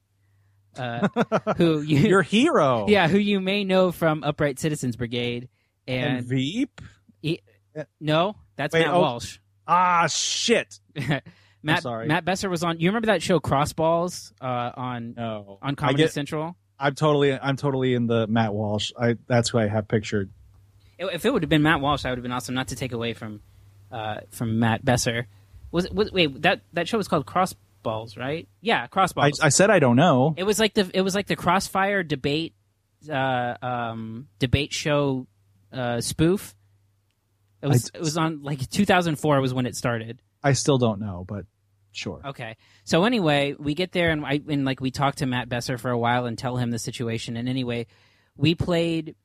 uh, 0.78 1.08
who 1.58 1.82
you 1.82 2.00
Your 2.00 2.22
hero. 2.22 2.86
yeah 2.90 3.08
who 3.08 3.18
you 3.18 3.40
may 3.40 3.64
know 3.64 3.92
from 3.92 4.24
Upright 4.24 4.60
Citizens 4.60 4.96
Brigade, 4.96 5.50
And 5.88 6.18
and, 6.18 6.26
Veep. 6.26 6.82
no, 8.00 8.36
that's 8.56 8.74
Wait, 8.74 8.86
Matt 8.86 8.94
oh. 8.94 9.00
Walsh. 9.02 9.38
Ah, 9.68 10.08
shit. 10.08 10.80
Matt 11.64 11.84
sorry. 11.84 12.08
Matt 12.08 12.26
Besser 12.26 12.50
was 12.50 12.64
on. 12.64 12.80
You 12.80 12.90
remember 12.90 13.08
that 13.08 13.22
show 13.22 13.40
Crossballs 13.40 14.32
uh, 14.42 14.72
on 14.76 15.14
No. 15.16 15.58
on 15.62 15.76
Comedy 15.76 16.04
get, 16.04 16.12
Central? 16.14 16.56
I'm 16.80 16.94
totally, 16.96 17.34
I'm 17.34 17.56
totally 17.56 17.94
in 17.94 18.08
the 18.08 18.28
Matt 18.28 18.54
Walsh. 18.54 18.92
I 19.00 19.16
that's 19.28 19.50
who 19.50 19.58
I 19.60 19.68
have 19.68 19.88
pictured. 19.88 20.30
If 21.00 21.26
it 21.26 21.32
would 21.34 21.42
have 21.44 21.50
been 21.50 21.64
Matt 21.64 21.80
Walsh, 21.82 22.04
that 22.04 22.10
would 22.10 22.18
have 22.20 22.24
been 22.24 22.32
awesome. 22.32 22.56
Not 22.56 22.68
to 22.70 22.76
take 22.76 22.92
away 22.92 23.14
from 23.14 23.42
uh, 23.92 24.18
from 24.32 24.60
Matt 24.60 24.84
Besser. 24.84 25.28
Was, 25.72 25.90
was 25.90 26.12
wait 26.12 26.42
that 26.44 26.62
that 26.74 26.88
show 26.88 26.98
was 26.98 27.08
called 27.08 27.26
Crossballs, 27.26 28.18
right? 28.18 28.48
Yeah, 28.62 28.84
I, 28.84 28.88
Crossballs. 28.88 29.32
I 29.42 29.50
said 29.50 29.70
I 29.70 29.80
don't 29.80 29.96
know. 29.96 30.34
it 30.38 30.44
was 30.44 30.60
like 30.60 30.74
the 30.74 30.90
it 30.94 31.02
was 31.02 31.16
like 31.16 31.28
the 31.28 31.36
Crossfire 31.36 32.04
debate 32.04 32.54
uh, 33.10 33.56
um, 33.62 34.28
debate 34.40 34.72
show 34.74 35.28
uh, 35.72 36.00
spoof. 36.02 36.54
It 37.62 37.68
was 37.68 37.90
I- 37.94 37.98
it 37.98 38.02
was 38.02 38.18
on 38.18 38.44
like 38.44 38.70
2004 38.70 39.40
was 39.42 39.54
when 39.54 39.66
it 39.66 39.76
started. 39.76 40.20
I 40.44 40.54
still 40.54 40.78
don't 40.78 41.00
know, 41.00 41.24
but 41.28 41.46
sure. 41.94 42.22
Okay. 42.26 42.58
So 42.84 43.06
anyway, 43.06 43.56
we 43.58 43.74
get 43.74 43.92
there 43.92 44.10
and 44.10 44.26
I 44.26 44.42
and 44.48 44.66
like 44.66 44.82
we 44.82 44.92
talk 44.92 45.16
to 45.16 45.26
Matt 45.26 45.48
Besser 45.48 45.78
for 45.78 45.92
a 45.92 45.98
while 45.98 46.26
and 46.26 46.38
tell 46.38 46.58
him 46.58 46.72
the 46.72 46.80
situation. 46.80 47.38
And 47.38 47.48
anyway, 47.48 47.88
we 48.36 48.56
played 48.56 49.16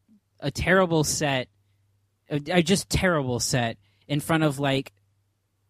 a 0.41 0.51
terrible 0.51 1.05
set, 1.05 1.49
a, 2.31 2.41
a 2.51 2.63
just 2.63 2.89
terrible 2.89 3.41
set 3.41 3.79
in 4.07 4.21
front 4.21 4.45
of 4.45 4.59
like 4.59 4.93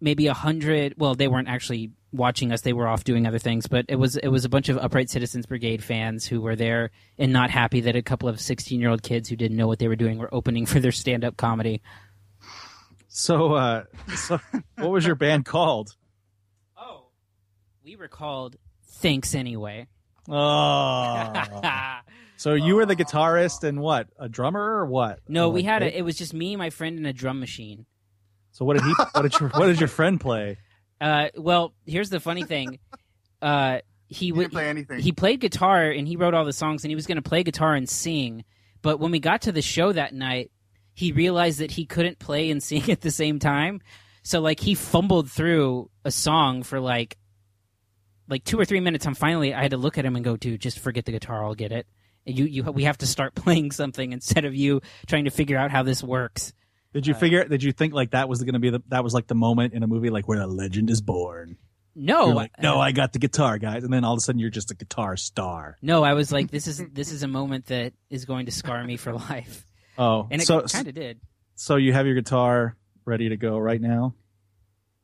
maybe 0.00 0.26
a 0.26 0.34
hundred. 0.34 0.94
Well, 0.98 1.14
they 1.14 1.28
weren't 1.28 1.48
actually 1.48 1.92
watching 2.12 2.52
us; 2.52 2.62
they 2.62 2.72
were 2.72 2.88
off 2.88 3.04
doing 3.04 3.26
other 3.26 3.38
things. 3.38 3.66
But 3.66 3.86
it 3.88 3.96
was 3.96 4.16
it 4.16 4.28
was 4.28 4.44
a 4.44 4.48
bunch 4.48 4.68
of 4.68 4.78
Upright 4.78 5.10
Citizens 5.10 5.46
Brigade 5.46 5.82
fans 5.82 6.26
who 6.26 6.40
were 6.40 6.56
there 6.56 6.90
and 7.18 7.32
not 7.32 7.50
happy 7.50 7.80
that 7.82 7.96
a 7.96 8.02
couple 8.02 8.28
of 8.28 8.40
sixteen 8.40 8.80
year 8.80 8.90
old 8.90 9.02
kids 9.02 9.28
who 9.28 9.36
didn't 9.36 9.56
know 9.56 9.66
what 9.66 9.78
they 9.78 9.88
were 9.88 9.96
doing 9.96 10.18
were 10.18 10.32
opening 10.32 10.66
for 10.66 10.80
their 10.80 10.92
stand 10.92 11.24
up 11.24 11.36
comedy. 11.36 11.82
So, 13.08 13.54
uh, 13.54 13.84
so 14.14 14.38
what 14.76 14.90
was 14.90 15.06
your 15.06 15.16
band 15.16 15.44
called? 15.44 15.96
We 17.88 17.96
were 17.96 18.06
called 18.08 18.56
Thanks 18.86 19.34
Anyway. 19.34 19.86
Oh, 20.28 21.32
so 22.36 22.52
you 22.52 22.74
were 22.74 22.84
the 22.84 22.94
guitarist 22.94 23.64
and 23.64 23.80
what? 23.80 24.08
A 24.18 24.28
drummer 24.28 24.60
or 24.60 24.84
what? 24.84 25.20
no, 25.26 25.48
we 25.48 25.62
had 25.62 25.80
what- 25.80 25.90
a. 25.94 25.98
It 25.98 26.02
was 26.02 26.14
just 26.18 26.34
me, 26.34 26.54
my 26.56 26.68
friend, 26.68 26.98
and 26.98 27.06
a 27.06 27.14
drum 27.14 27.40
machine. 27.40 27.86
So 28.52 28.66
what 28.66 28.76
did 28.76 28.84
he? 28.84 28.92
What 29.12 29.22
did 29.22 29.40
your 29.40 29.48
What 29.48 29.66
did 29.68 29.80
your 29.80 29.88
friend 29.88 30.20
play? 30.20 30.58
Uh, 31.00 31.28
well, 31.36 31.72
here's 31.86 32.10
the 32.10 32.18
funny 32.20 32.42
thing. 32.42 32.78
Uh, 33.40 33.78
he 34.08 34.26
He 34.26 34.32
would 34.32 34.50
play 34.50 34.68
anything. 34.68 34.98
he 34.98 35.12
played 35.12 35.38
guitar 35.40 35.84
and 35.90 36.08
he 36.08 36.16
wrote 36.16 36.34
all 36.34 36.44
the 36.44 36.52
songs 36.52 36.82
and 36.84 36.90
he 36.90 36.96
was 36.96 37.06
going 37.06 37.16
to 37.16 37.22
play 37.22 37.44
guitar 37.44 37.74
and 37.74 37.88
sing. 37.88 38.44
But 38.82 38.98
when 38.98 39.12
we 39.12 39.20
got 39.20 39.42
to 39.42 39.52
the 39.52 39.62
show 39.62 39.92
that 39.92 40.12
night, 40.12 40.50
he 40.94 41.12
realized 41.12 41.60
that 41.60 41.70
he 41.70 41.86
couldn't 41.86 42.18
play 42.18 42.50
and 42.50 42.60
sing 42.60 42.90
at 42.90 43.00
the 43.00 43.12
same 43.12 43.38
time. 43.38 43.80
So 44.24 44.40
like 44.40 44.58
he 44.58 44.74
fumbled 44.74 45.30
through 45.30 45.88
a 46.04 46.10
song 46.10 46.64
for 46.64 46.80
like 46.80 47.16
like 48.28 48.44
two 48.44 48.58
or 48.60 48.64
three 48.64 48.80
minutes. 48.80 49.06
I'm 49.06 49.14
finally, 49.14 49.54
I 49.54 49.62
had 49.62 49.70
to 49.72 49.76
look 49.76 49.98
at 49.98 50.04
him 50.04 50.16
and 50.16 50.24
go, 50.24 50.36
"Dude, 50.36 50.60
just 50.60 50.78
forget 50.78 51.04
the 51.04 51.12
guitar. 51.12 51.44
I'll 51.44 51.54
get 51.54 51.72
it." 51.72 51.86
And 52.26 52.38
you 52.38 52.44
you 52.44 52.62
we 52.64 52.84
have 52.84 52.98
to 52.98 53.06
start 53.06 53.34
playing 53.36 53.70
something 53.72 54.12
instead 54.12 54.44
of 54.44 54.54
you 54.54 54.80
trying 55.06 55.24
to 55.24 55.30
figure 55.30 55.56
out 55.58 55.70
how 55.70 55.82
this 55.82 56.02
works. 56.02 56.52
Did 56.94 57.06
you 57.06 57.14
figure? 57.14 57.44
Did 57.44 57.62
you 57.62 57.72
think 57.72 57.92
like 57.94 58.10
that 58.12 58.28
was 58.28 58.42
going 58.42 58.54
to 58.54 58.58
be 58.58 58.70
the 58.70 58.82
that 58.88 59.04
was 59.04 59.12
like 59.14 59.26
the 59.26 59.34
moment 59.34 59.74
in 59.74 59.82
a 59.82 59.86
movie 59.86 60.10
like 60.10 60.26
where 60.28 60.40
a 60.40 60.46
legend 60.46 60.90
is 60.90 61.00
born? 61.00 61.56
No, 62.00 62.26
like, 62.26 62.52
no, 62.62 62.76
uh, 62.76 62.80
I 62.80 62.92
got 62.92 63.12
the 63.12 63.18
guitar, 63.18 63.58
guys, 63.58 63.82
and 63.82 63.92
then 63.92 64.04
all 64.04 64.12
of 64.12 64.18
a 64.18 64.20
sudden 64.20 64.38
you're 64.38 64.50
just 64.50 64.70
a 64.70 64.74
guitar 64.76 65.16
star. 65.16 65.76
no. 65.82 66.04
I 66.04 66.12
was 66.14 66.30
like, 66.30 66.48
this 66.48 66.68
is 66.68 66.80
this 66.92 67.10
is 67.10 67.24
a 67.24 67.28
moment 67.28 67.66
that 67.66 67.92
is 68.08 68.24
going 68.24 68.46
to 68.46 68.52
scar 68.52 68.84
me 68.84 68.96
for 68.96 69.12
life, 69.30 69.66
Oh, 69.98 70.28
and 70.30 70.40
it 70.40 70.46
so 70.46 70.62
kind 70.62 70.86
of 70.86 70.94
did. 70.94 71.20
so 71.56 71.74
you 71.74 71.92
have 71.92 72.06
your 72.06 72.14
guitar 72.14 72.76
ready 73.04 73.30
to 73.30 73.36
go 73.36 73.58
right 73.58 73.80
now, 73.80 74.14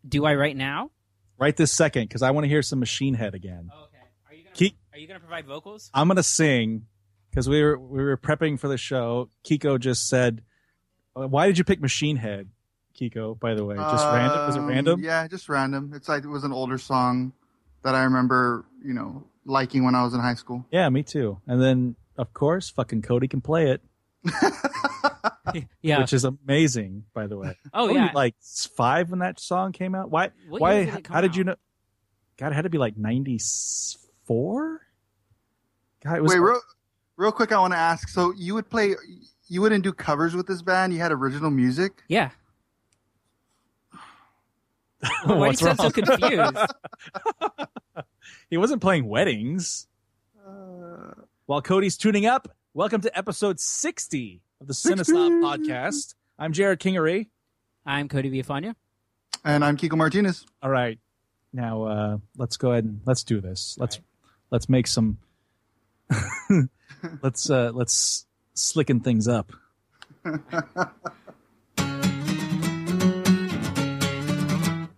Do 0.08 0.24
I 0.24 0.34
right 0.36 0.56
now? 0.56 0.90
Right 1.38 1.56
this 1.56 1.72
second, 1.72 2.08
because 2.08 2.22
I 2.22 2.30
want 2.30 2.44
to 2.44 2.48
hear 2.48 2.62
some 2.62 2.78
Machine 2.80 3.14
Head 3.14 3.34
again. 3.34 3.70
Oh, 3.72 3.84
okay. 3.84 3.96
Are 4.28 4.34
you 4.34 4.44
gonna 4.44 4.56
Keep- 4.56 4.78
are 4.92 4.98
you 4.98 5.06
gonna 5.08 5.20
provide 5.20 5.46
vocals? 5.46 5.90
I'm 5.94 6.08
gonna 6.08 6.22
sing 6.22 6.86
because 7.30 7.48
we 7.48 7.62
were 7.62 7.78
we 7.78 8.02
were 8.02 8.16
prepping 8.16 8.58
for 8.58 8.68
the 8.68 8.78
show. 8.78 9.30
Kiko 9.44 9.78
just 9.78 10.08
said, 10.08 10.42
uh, 11.16 11.26
"Why 11.26 11.46
did 11.46 11.58
you 11.58 11.64
pick 11.64 11.80
Machine 11.80 12.16
Head?" 12.16 12.48
Kiko, 13.00 13.38
by 13.38 13.54
the 13.54 13.64
way, 13.64 13.74
just 13.76 14.04
random. 14.06 14.46
Was 14.46 14.54
it 14.56 14.60
Um, 14.60 14.66
random? 14.66 15.02
Yeah, 15.02 15.26
just 15.26 15.48
random. 15.48 15.92
It's 15.94 16.08
like 16.08 16.22
it 16.24 16.28
was 16.28 16.44
an 16.44 16.52
older 16.52 16.78
song 16.78 17.32
that 17.82 17.94
I 17.96 18.04
remember, 18.04 18.64
you 18.84 18.94
know, 18.94 19.26
liking 19.44 19.84
when 19.84 19.96
I 19.96 20.04
was 20.04 20.14
in 20.14 20.20
high 20.20 20.34
school. 20.34 20.64
Yeah, 20.70 20.88
me 20.90 21.02
too. 21.02 21.40
And 21.48 21.60
then 21.60 21.96
of 22.16 22.32
course, 22.32 22.70
fucking 22.70 23.02
Cody 23.02 23.26
can 23.26 23.40
play 23.40 23.68
it, 23.72 23.82
Yeah. 25.82 26.00
which 26.00 26.12
is 26.12 26.24
amazing. 26.24 27.04
By 27.14 27.26
the 27.26 27.36
way, 27.36 27.56
oh 27.72 27.86
What 27.86 27.94
yeah. 27.94 28.08
you, 28.08 28.14
like 28.14 28.34
five 28.76 29.10
when 29.10 29.18
that 29.20 29.38
song 29.40 29.72
came 29.72 29.94
out. 29.94 30.10
Why? 30.10 30.30
What 30.48 30.60
why? 30.60 30.84
did 30.84 30.94
it 30.94 31.04
come 31.04 31.14
how 31.14 31.20
did 31.20 31.36
you 31.36 31.44
know? 31.44 31.56
God, 32.38 32.52
it 32.52 32.54
had 32.54 32.62
to 32.62 32.70
be 32.70 32.78
like 32.78 32.96
ninety 32.96 33.38
four. 34.26 34.80
God, 36.02 36.16
it 36.18 36.22
was. 36.22 36.32
Wait, 36.32 36.40
real, 36.40 36.60
real 37.16 37.32
quick, 37.32 37.52
I 37.52 37.58
want 37.58 37.72
to 37.72 37.78
ask. 37.78 38.08
So 38.08 38.32
you 38.36 38.54
would 38.54 38.68
play, 38.70 38.94
you 39.48 39.60
wouldn't 39.60 39.84
do 39.84 39.92
covers 39.92 40.34
with 40.34 40.46
this 40.46 40.62
band. 40.62 40.92
You 40.92 41.00
had 41.00 41.12
original 41.12 41.50
music. 41.50 42.02
yeah. 42.08 42.30
Why 45.24 45.48
do 45.48 45.50
you 45.50 45.56
sound 45.56 45.78
so 45.78 45.90
confused? 45.90 46.56
he 48.50 48.56
wasn't 48.56 48.80
playing 48.80 49.06
weddings. 49.06 49.86
Uh, 50.46 51.12
While 51.46 51.60
Cody's 51.60 51.96
tuning 51.98 52.24
up, 52.26 52.48
welcome 52.72 53.02
to 53.02 53.16
episode 53.18 53.60
60 53.60 54.40
of 54.64 54.68
the 54.68 54.72
Cinesnob 54.74 55.04
60. 55.04 55.72
podcast. 55.72 56.14
I'm 56.38 56.52
Jared 56.54 56.80
Kingery. 56.80 57.28
I'm 57.84 58.08
Cody 58.08 58.30
Villafana. 58.30 58.74
and 59.44 59.62
I'm 59.62 59.76
Kiko 59.76 59.94
Martinez. 59.96 60.46
All 60.62 60.70
right. 60.70 60.98
Now 61.52 61.82
uh, 61.82 62.16
let's 62.38 62.56
go 62.56 62.72
ahead 62.72 62.84
and 62.84 63.00
let's 63.04 63.24
do 63.24 63.40
this. 63.42 63.76
Let's 63.78 64.00
let's 64.50 64.68
make 64.70 64.86
some 64.86 65.18
let's 67.22 67.50
uh 67.50 67.72
let's 67.74 68.26
slicken 68.56 69.04
things 69.04 69.28
up. 69.28 69.52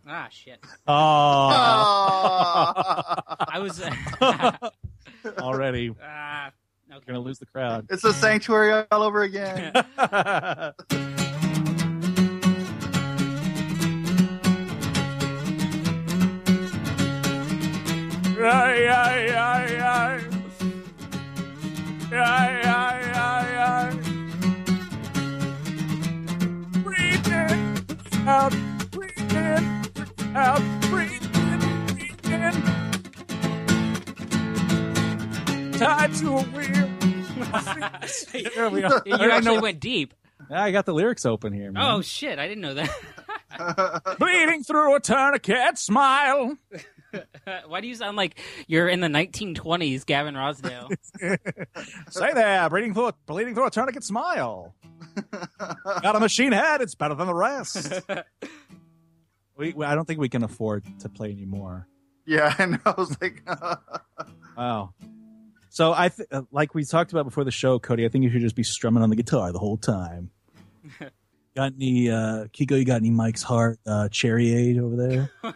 Ah 0.09 0.29
shit. 0.31 0.59
Oh, 0.87 0.93
I 3.49 3.59
was 3.61 3.83
already 5.39 5.93
Ah, 6.03 6.51
okay. 6.97 7.07
gonna 7.07 7.21
lose 7.21 7.39
the 7.39 7.47
crowd. 7.47 7.87
it's 7.91 8.05
a 8.05 8.13
sanctuary 8.13 8.85
all 8.91 9.03
over 9.03 9.23
again. 9.23 9.73
Ay, 18.39 18.87
ay, 18.87 19.33
ay, 19.35 19.81
ay. 19.81 20.21
Ay, 22.13 22.63
ay, 22.65 23.01
ay, 23.15 23.49
ay. 23.57 23.91
Breathe 26.85 27.27
in, 27.27 27.59
out, 28.29 28.55
breathe 28.93 29.33
in, 29.33 29.65
out, 30.37 30.63
breathe 30.91 31.25
in, 31.35 31.61
breathe 31.87 32.29
in. 32.31 32.53
Tied 35.79 36.13
to 36.17 36.37
a 36.37 36.43
wheel. 36.43 36.86
There 37.37 38.71
we 38.71 38.83
are. 38.85 39.03
You 39.07 39.15
I 39.15 39.29
actually 39.37 39.57
know- 39.57 39.61
went 39.63 39.81
deep. 39.81 40.15
I 40.51 40.71
got 40.71 40.85
the 40.87 40.93
lyrics 40.95 41.25
open 41.25 41.53
here, 41.53 41.73
man. 41.73 41.83
Oh 41.83 42.03
shit! 42.03 42.39
I 42.39 42.47
didn't 42.47 42.61
know 42.61 42.75
that. 42.75 44.17
Bleeding 44.19 44.63
through 44.65 44.95
a 44.95 45.01
tourniquet 45.01 45.79
smile. 45.79 46.57
Why 47.67 47.81
do 47.81 47.87
you 47.89 47.95
sound 47.95 48.17
like 48.19 48.39
you're 48.67 48.89
in 48.89 49.01
the 49.01 49.09
1920s, 49.09 50.05
Gavin 50.05 50.35
Rossdale? 50.35 50.91
Say 52.11 52.33
there, 52.35 52.69
bleeding 52.69 52.93
through 52.93 53.07
a, 53.09 53.13
bleeding 53.25 53.55
through 53.55 53.67
a 53.67 53.71
tourniquet 53.71 54.05
smile. 54.05 54.75
Got 56.03 56.17
a 56.17 56.21
machine 56.21 56.53
head, 56.53 56.83
it's 56.83 56.95
better 56.95 57.15
than 57.15 57.27
the 57.29 57.35
rest. 57.35 57.93
we, 59.57 59.73
we- 59.73 59.87
I 59.87 59.95
don't 59.95 60.05
think 60.05 60.21
we 60.21 60.29
can 60.29 60.45
afford 60.45 60.85
to 61.01 61.09
play 61.09 61.31
anymore. 61.33 61.89
yeah, 62.27 62.55
and 62.59 62.79
I 62.85 62.91
was 62.99 63.17
like, 63.23 63.43
Wow. 64.57 64.93
So 65.77 65.93
I 65.95 66.09
th- 66.09 66.27
uh, 66.33 66.41
like 66.51 66.75
we 66.75 66.87
talked 66.87 67.13
about 67.13 67.27
before 67.27 67.45
the 67.45 67.51
show, 67.51 67.79
Cody. 67.79 68.07
I 68.07 68.09
think 68.09 68.25
you 68.25 68.31
should 68.31 68.41
just 68.41 68.57
be 68.57 68.63
strumming 68.63 69.03
on 69.03 69.11
the 69.11 69.17
guitar 69.17 69.53
the 69.53 69.59
whole 69.59 69.77
time. 69.77 70.31
got 71.55 71.75
any 71.75 72.09
uh, 72.09 72.47
Kiko? 72.47 72.79
You 72.79 72.87
got 72.87 72.97
any 72.97 73.11
Mike's 73.11 73.43
Hard 73.43 73.77
uh, 73.87 74.09
Cherry 74.09 74.55
Aid 74.55 74.79
over 74.79 74.97
there? 74.97 75.31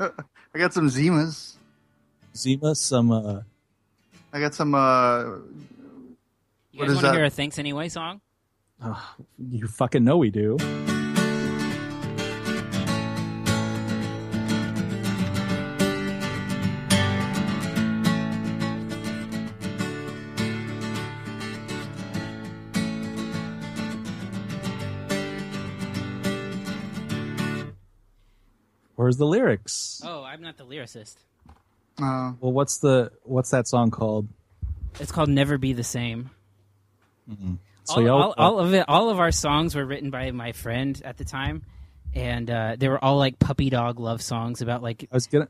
I 0.00 0.58
got 0.58 0.72
some 0.72 0.88
Zimas. 0.88 1.56
Zima, 2.34 2.74
some 2.74 3.12
uh, 3.12 3.42
I 4.32 4.40
got 4.40 4.54
some. 4.54 4.74
uh 4.74 5.22
You 6.72 6.86
guys 6.86 6.94
want 6.94 7.00
to 7.00 7.12
hear 7.12 7.24
a 7.24 7.30
Thanks 7.30 7.58
Anyway 7.58 7.90
song? 7.90 8.22
oh, 8.82 9.16
you 9.36 9.68
fucking 9.68 10.02
know 10.02 10.16
we 10.16 10.30
do. 10.30 10.56
Where's 29.08 29.16
the 29.16 29.24
lyrics? 29.24 30.02
Oh, 30.04 30.22
I'm 30.22 30.42
not 30.42 30.58
the 30.58 30.66
lyricist. 30.66 31.16
Uh, 31.98 32.34
Well, 32.40 32.52
what's 32.52 32.76
the 32.76 33.10
what's 33.22 33.48
that 33.52 33.66
song 33.66 33.90
called? 33.90 34.28
It's 35.00 35.10
called 35.10 35.30
Never 35.30 35.56
Be 35.56 35.72
the 35.72 35.82
Same. 35.82 36.28
So 37.84 37.94
all, 37.94 38.02
y'all, 38.02 38.22
all, 38.22 38.34
all 38.36 38.58
of 38.58 38.74
it, 38.74 38.84
all 38.86 39.08
of 39.08 39.18
our 39.18 39.32
songs 39.32 39.74
were 39.74 39.86
written 39.86 40.10
by 40.10 40.30
my 40.32 40.52
friend 40.52 41.00
at 41.06 41.16
the 41.16 41.24
time, 41.24 41.62
and 42.12 42.50
uh, 42.50 42.76
they 42.78 42.90
were 42.90 43.02
all 43.02 43.16
like 43.16 43.38
puppy 43.38 43.70
dog 43.70 43.98
love 43.98 44.20
songs 44.20 44.60
about 44.60 44.82
like. 44.82 45.08
I 45.10 45.16
was 45.16 45.26
gonna, 45.26 45.48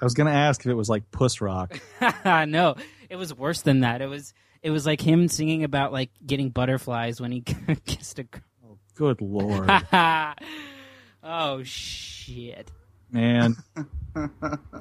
I 0.00 0.04
was 0.04 0.14
gonna 0.14 0.32
ask 0.32 0.60
if 0.62 0.66
it 0.66 0.74
was 0.74 0.88
like 0.88 1.12
Puss 1.12 1.40
Rock. 1.40 1.78
no, 2.24 2.74
it 3.08 3.14
was 3.14 3.32
worse 3.32 3.62
than 3.62 3.82
that. 3.82 4.02
It 4.02 4.08
was 4.08 4.34
it 4.64 4.70
was 4.70 4.84
like 4.84 5.00
him 5.00 5.28
singing 5.28 5.62
about 5.62 5.92
like 5.92 6.10
getting 6.26 6.50
butterflies 6.50 7.20
when 7.20 7.30
he 7.30 7.40
kissed 7.86 8.18
a 8.18 8.24
girl. 8.24 8.78
Good 8.96 9.20
lord, 9.20 9.70
oh 11.22 11.62
shit! 11.62 12.68
Man. 13.12 13.56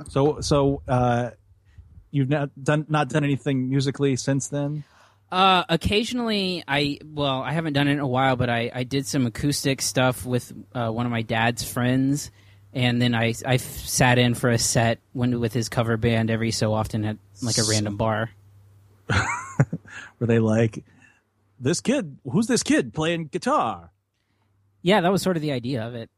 So 0.10 0.42
so 0.42 0.82
uh, 0.88 1.32
you've 2.10 2.30
not 2.30 2.50
done 2.62 2.86
not 2.90 3.10
done 3.10 3.24
anything 3.24 3.70
musically 3.70 4.16
since 4.16 4.48
then. 4.48 4.84
Uh, 5.32 5.64
occasionally, 5.70 6.64
I 6.68 7.00
well, 7.06 7.42
I 7.42 7.52
haven't 7.52 7.74
done 7.74 7.88
it 7.88 7.94
in 7.94 8.00
a 8.00 8.08
while, 8.08 8.36
but 8.36 8.50
I, 8.50 8.72
I 8.74 8.84
did 8.84 9.06
some 9.06 9.28
acoustic 9.28 9.82
stuff 9.82 10.26
with 10.26 10.52
uh, 10.74 10.90
one 10.90 11.06
of 11.06 11.12
my 11.12 11.22
dad's 11.22 11.64
friends, 11.64 12.32
and 12.74 13.00
then 13.00 13.14
I 13.14 13.34
I 13.46 13.58
sat 13.58 14.18
in 14.18 14.34
for 14.34 14.50
a 14.50 14.58
set 14.58 15.00
when 15.14 15.40
with 15.40 15.54
his 15.54 15.70
cover 15.70 15.98
band 15.98 16.32
every 16.32 16.52
so 16.52 16.74
often 16.74 17.06
at 17.06 17.18
like 17.44 17.60
a 17.60 17.64
random 17.70 17.96
bar. 17.96 18.32
Were 20.20 20.28
they 20.28 20.40
like, 20.40 20.84
this 21.60 21.82
kid? 21.82 22.18
Who's 22.24 22.48
this 22.48 22.64
kid 22.64 22.94
playing 22.94 23.28
guitar? 23.28 23.92
Yeah, 24.82 25.02
that 25.02 25.12
was 25.12 25.22
sort 25.22 25.36
of 25.36 25.42
the 25.42 25.52
idea 25.52 25.86
of 25.86 25.94
it. 25.94 26.10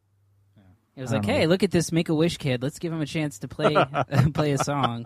It 0.96 1.02
was 1.02 1.12
like, 1.12 1.22
don't 1.24 1.32
know. 1.32 1.40
hey, 1.40 1.48
look 1.48 1.64
at 1.64 1.72
this 1.72 1.92
Make 1.92 2.10
a 2.10 2.14
Wish 2.16 2.38
kid. 2.38 2.62
Let's 2.62 2.78
give 2.80 2.92
him 2.92 3.02
a 3.02 3.06
chance 3.06 3.40
to 3.40 3.48
play 3.48 3.76
play 4.34 4.52
a 4.52 4.58
song. 4.58 5.06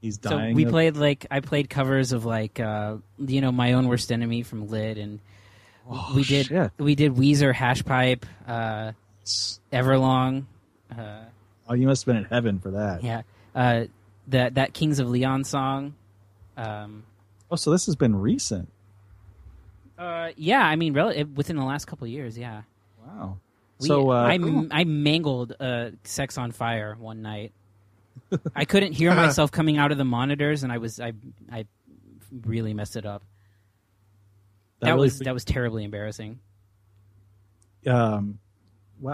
He's 0.00 0.18
dying. 0.18 0.52
So 0.52 0.56
we 0.56 0.64
of- 0.64 0.70
played 0.70 0.96
like 0.96 1.26
I 1.30 1.40
played 1.40 1.70
covers 1.70 2.12
of 2.12 2.24
like 2.24 2.58
uh, 2.60 2.96
you 3.18 3.40
know 3.40 3.52
my 3.52 3.72
own 3.72 3.88
worst 3.88 4.10
enemy 4.12 4.42
from 4.42 4.68
Lit, 4.68 4.98
and 4.98 5.20
Oh, 5.90 6.12
we 6.14 6.22
did 6.24 6.46
shit. 6.46 6.70
we 6.78 6.94
did 6.94 7.14
Weezer, 7.14 7.52
Hash 7.52 7.84
Pipe, 7.84 8.24
uh, 8.46 8.92
Everlong, 9.72 10.44
uh, 10.96 11.24
Oh, 11.68 11.74
you 11.74 11.86
must 11.86 12.02
have 12.04 12.14
been 12.14 12.22
in 12.22 12.28
heaven 12.28 12.58
for 12.60 12.72
that. 12.72 13.02
yeah, 13.02 13.22
uh, 13.54 13.84
that 14.28 14.54
that 14.56 14.74
Kings 14.74 14.98
of 14.98 15.08
Leon 15.10 15.44
song. 15.44 15.94
Um, 16.56 17.04
Oh, 17.50 17.56
so 17.56 17.70
this 17.70 17.86
has 17.86 17.96
been 17.96 18.14
recent. 18.16 18.68
uh, 19.98 20.30
yeah, 20.36 20.60
I 20.62 20.76
mean, 20.76 20.92
rel- 20.94 21.12
within 21.34 21.56
the 21.56 21.64
last 21.64 21.84
couple 21.86 22.06
years, 22.06 22.36
yeah. 22.38 22.62
Wow. 23.06 23.38
We, 23.82 23.88
so 23.88 24.10
uh, 24.10 24.22
I, 24.22 24.38
I 24.70 24.84
mangled 24.84 25.54
uh, 25.58 25.90
"Sex 26.04 26.38
on 26.38 26.52
Fire" 26.52 26.96
one 26.98 27.22
night. 27.22 27.52
I 28.56 28.64
couldn't 28.64 28.92
hear 28.92 29.14
myself 29.14 29.50
coming 29.50 29.78
out 29.78 29.92
of 29.92 29.98
the 29.98 30.04
monitors, 30.04 30.62
and 30.62 30.72
I 30.72 30.78
was 30.78 31.00
I 31.00 31.12
I 31.50 31.66
really 32.44 32.74
messed 32.74 32.96
it 32.96 33.06
up. 33.06 33.22
That, 34.80 34.94
really 34.94 35.06
was 35.06 35.18
that 35.20 35.34
was 35.34 35.44
terribly 35.44 35.84
embarrassing. 35.84 36.40
um, 37.86 38.38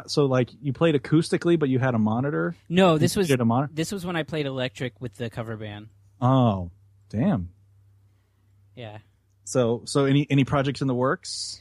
so 0.06 0.26
like 0.26 0.50
you 0.62 0.72
played 0.72 0.94
acoustically, 0.94 1.58
but 1.58 1.68
you 1.68 1.78
had 1.78 1.94
a 1.94 1.98
monitor. 1.98 2.54
No, 2.68 2.98
this 2.98 3.16
You 3.16 3.20
was 3.20 3.30
a 3.30 3.44
monitor. 3.44 3.72
this 3.74 3.92
was 3.92 4.04
when 4.04 4.16
I 4.16 4.22
played 4.22 4.46
electric 4.46 5.00
with 5.00 5.16
the 5.16 5.30
cover 5.30 5.56
band. 5.56 5.88
Oh, 6.20 6.70
damn. 7.10 7.50
Yeah. 8.74 8.98
So 9.44 9.82
so 9.84 10.04
any 10.04 10.26
any 10.30 10.44
projects 10.44 10.80
in 10.80 10.88
the 10.88 10.94
works? 10.94 11.60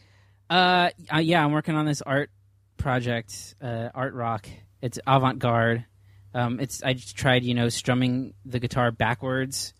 Uh, 0.49 0.89
uh 1.13 1.19
yeah, 1.19 1.43
I'm 1.43 1.51
working 1.51 1.75
on 1.75 1.85
this 1.85 2.01
art 2.01 2.29
project, 2.77 3.55
uh, 3.61 3.89
art 3.93 4.13
rock. 4.13 4.47
It's 4.81 4.99
avant 5.07 5.39
garde. 5.39 5.85
Um, 6.33 6.59
it's 6.59 6.83
I 6.83 6.93
just 6.93 7.15
tried 7.17 7.43
you 7.43 7.53
know 7.53 7.69
strumming 7.69 8.33
the 8.45 8.59
guitar 8.59 8.91
backwards. 8.91 9.73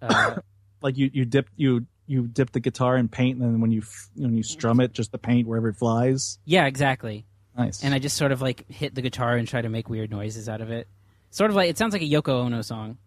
Uh, 0.00 0.36
Like 0.82 0.98
you 0.98 1.10
you 1.12 1.24
dip 1.24 1.48
you 1.54 1.86
you 2.08 2.26
dip 2.26 2.50
the 2.50 2.58
guitar 2.58 2.96
in 2.96 3.08
paint, 3.08 3.38
and 3.40 3.54
then 3.54 3.60
when 3.60 3.70
you 3.70 3.82
when 4.16 4.34
you 4.34 4.42
strum 4.42 4.80
it, 4.80 4.92
just 4.92 5.12
the 5.12 5.18
paint 5.18 5.46
wherever 5.46 5.68
it 5.68 5.76
flies. 5.76 6.40
yeah, 6.44 6.66
exactly. 6.66 7.24
Nice. 7.56 7.84
And 7.84 7.94
I 7.94 8.00
just 8.00 8.16
sort 8.16 8.32
of 8.32 8.42
like 8.42 8.68
hit 8.68 8.94
the 8.96 9.00
guitar 9.02 9.36
and 9.36 9.46
try 9.46 9.62
to 9.62 9.68
make 9.68 9.88
weird 9.88 10.10
noises 10.10 10.48
out 10.48 10.60
of 10.60 10.72
it. 10.72 10.88
Sort 11.30 11.50
of 11.50 11.54
like 11.56 11.70
it 11.70 11.78
sounds 11.78 11.92
like 11.92 12.02
a 12.02 12.08
Yoko 12.10 12.44
Ono 12.46 12.62
song. 12.62 12.98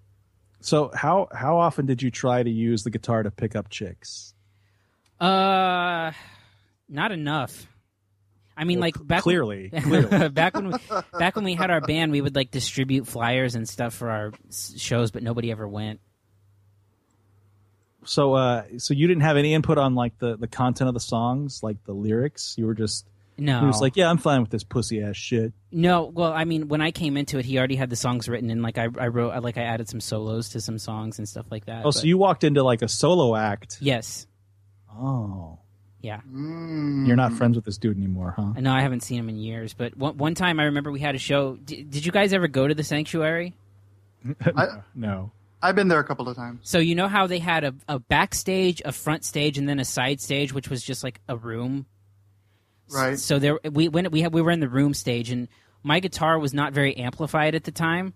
so 0.62 0.90
how 0.94 1.28
how 1.34 1.58
often 1.58 1.86
did 1.86 2.02
you 2.02 2.12
try 2.12 2.42
to 2.42 2.50
use 2.50 2.84
the 2.84 2.90
guitar 2.92 3.24
to 3.24 3.30
pick 3.30 3.58
up 3.58 3.70
chicks? 3.70 4.34
Uh, 5.20 6.12
not 6.88 7.12
enough. 7.12 7.68
I 8.58 8.64
mean, 8.64 8.80
Well, 8.80 8.88
like 8.88 9.08
back 9.08 9.22
clearly, 9.24 9.70
clearly. 9.82 10.30
back 10.30 10.56
when 10.56 10.72
we, 10.72 10.78
back 11.20 11.36
when 11.36 11.44
we 11.46 11.56
had 11.56 11.72
our 11.72 11.82
band, 11.82 12.12
we 12.12 12.22
would 12.22 12.36
like 12.36 12.52
distribute 12.52 13.06
flyers 13.08 13.56
and 13.56 13.68
stuff 13.68 13.94
for 13.94 14.10
our 14.10 14.32
shows, 14.78 15.12
but 15.12 15.24
nobody 15.24 15.52
ever 15.52 15.68
went. 15.68 16.00
So 18.06 18.34
uh 18.36 18.64
so 18.78 18.94
you 18.94 19.08
didn't 19.08 19.24
have 19.24 19.36
any 19.38 19.54
input 19.54 19.78
on 19.78 19.96
like 19.96 20.18
the 20.20 20.38
the 20.38 20.48
content 20.48 20.88
of 20.88 20.94
the 20.94 21.00
songs, 21.00 21.64
like 21.64 21.84
the 21.86 21.94
lyrics. 21.94 22.56
You 22.58 22.68
were 22.68 22.76
just 22.76 23.08
No, 23.38 23.60
he 23.62 23.66
was 23.66 23.82
like, 23.82 23.96
yeah, 23.96 24.10
I'm 24.10 24.20
fine 24.20 24.42
with 24.42 24.52
this 24.52 24.64
pussy 24.64 25.01
ass 25.01 25.16
shit. 25.18 25.53
no. 25.72 26.03
Well, 26.06 26.32
I 26.32 26.46
mean, 26.46 26.68
when 26.68 26.82
I 26.82 26.92
came 26.92 27.18
into 27.18 27.40
it, 27.40 27.46
he 27.46 27.58
already 27.58 27.75
had 27.75 27.90
the 27.90 27.96
songs 27.96 28.29
written, 28.29 28.51
and 28.51 28.62
like 28.62 28.77
I, 28.77 28.88
I 29.00 29.08
wrote, 29.08 29.42
like 29.44 29.58
I 29.58 29.64
added 29.64 29.90
some 29.90 30.00
solos 30.00 30.50
to 30.50 30.62
some 30.62 30.77
songs 30.77 31.18
and 31.18 31.27
stuff 31.27 31.48
like 31.50 31.66
that. 31.66 31.84
Oh, 31.84 31.92
so 31.92 32.06
you 32.06 32.18
walked 32.20 32.44
into 32.44 32.62
like 32.64 32.84
a 32.84 32.88
solo 32.88 33.36
act. 33.36 33.79
Yes, 33.82 34.27
Oh, 34.98 35.60
yeah. 36.05 36.22
Mm. 36.31 37.07
you're 37.07 37.15
not 37.15 37.33
friends 37.33 37.55
with 37.55 37.65
this 37.65 37.77
dude 37.77 37.98
anymore, 37.98 38.33
huh? 38.37 38.53
I 38.55 38.61
know 38.61 38.72
I 38.72 38.81
haven't 38.81 39.01
seen 39.01 39.18
him 39.20 39.27
in 39.29 39.37
years, 39.37 39.74
but 39.74 39.98
one, 39.98 40.18
one 40.18 40.35
time 40.35 40.59
I 40.59 40.65
remember 40.65 40.91
we 40.91 41.00
had 41.00 41.15
a 41.15 41.20
show. 41.20 41.55
D- 41.55 41.83
did 41.83 42.05
you 42.05 42.11
guys 42.11 42.31
ever 42.31 42.48
go 42.48 42.68
to 42.68 42.75
the 42.75 42.83
sanctuary? 42.83 43.53
I- 44.55 44.68
no. 44.94 45.31
I've 45.61 45.75
been 45.75 45.87
there 45.87 46.00
a 46.00 46.03
couple 46.03 46.29
of 46.29 46.35
times. 46.35 46.59
So 46.61 46.77
you 46.77 46.94
know 46.94 47.07
how 47.07 47.25
they 47.25 47.39
had 47.39 47.63
a, 47.63 47.74
a 47.87 47.98
backstage, 47.98 48.83
a 48.85 48.91
front 48.91 49.25
stage, 49.25 49.57
and 49.57 49.68
then 49.68 49.79
a 49.79 49.85
side 49.85 50.22
stage, 50.22 50.53
which 50.53 50.70
was 50.70 50.83
just 50.83 51.03
like 51.03 51.20
a 51.27 51.35
room. 51.35 51.87
Right. 52.91 53.18
So 53.18 53.39
there, 53.39 53.59
we 53.72 53.87
when 53.87 54.11
we 54.11 54.22
had, 54.22 54.31
we 54.31 54.44
were 54.44 54.51
in 54.51 54.59
the 54.59 54.70
room 54.70 54.94
stage, 54.94 55.31
and 55.31 55.48
my 55.81 56.00
guitar 56.00 56.37
was 56.37 56.53
not 56.53 56.74
very 56.74 56.96
amplified 56.98 57.55
at 57.55 57.63
the 57.63 57.72
time. 57.72 58.13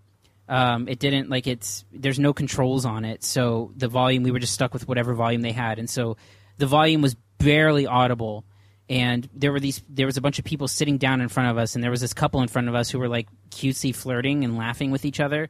Um, 0.48 0.88
it 0.88 1.00
didn't 1.00 1.30
like 1.30 1.48
it's 1.48 1.86
there's 1.92 2.20
no 2.20 2.34
controls 2.34 2.86
on 2.86 3.04
it, 3.04 3.24
so 3.24 3.72
the 3.76 3.88
volume 3.88 4.22
we 4.22 4.32
were 4.32 4.40
just 4.40 4.54
stuck 4.54 4.74
with 4.74 4.88
whatever 4.88 5.16
volume 5.16 5.42
they 5.42 5.52
had, 5.52 5.80
and 5.80 5.90
so 5.90 6.18
the 6.60 6.68
volume 6.68 7.02
was 7.02 7.16
barely 7.40 7.88
audible. 7.88 8.44
And 8.88 9.28
there 9.34 9.52
were 9.52 9.60
these 9.60 9.82
there 9.88 10.06
was 10.06 10.18
a 10.18 10.22
bunch 10.22 10.40
of 10.40 10.46
people 10.46 10.68
sitting 10.68 10.98
down 10.98 11.22
in 11.22 11.30
front 11.30 11.50
of 11.50 11.58
us, 11.58 11.76
and 11.76 11.84
there 11.84 11.92
was 11.92 12.02
this 12.02 12.14
couple 12.14 12.42
in 12.42 12.48
front 12.48 12.70
of 12.70 12.76
us 12.76 12.90
who 12.90 13.00
were 13.00 13.08
like 13.08 13.28
cutesy 13.50 13.94
flirting 13.96 14.44
and 14.44 14.58
laughing 14.58 14.90
with 14.90 15.06
each 15.06 15.20
other, 15.20 15.50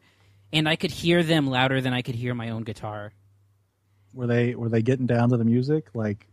and 0.52 0.68
I 0.68 0.76
could 0.76 0.92
hear 0.92 1.24
them 1.24 1.48
louder 1.48 1.80
than 1.80 1.94
I 1.94 2.02
could 2.02 2.16
hear 2.16 2.34
my 2.36 2.50
own 2.50 2.64
guitar. 2.64 3.14
Were 4.14 4.28
they 4.28 4.56
were 4.56 4.68
they 4.68 4.82
getting 4.82 5.06
down 5.06 5.30
to 5.30 5.38
the 5.38 5.46
music? 5.46 5.88
Like 5.94 6.28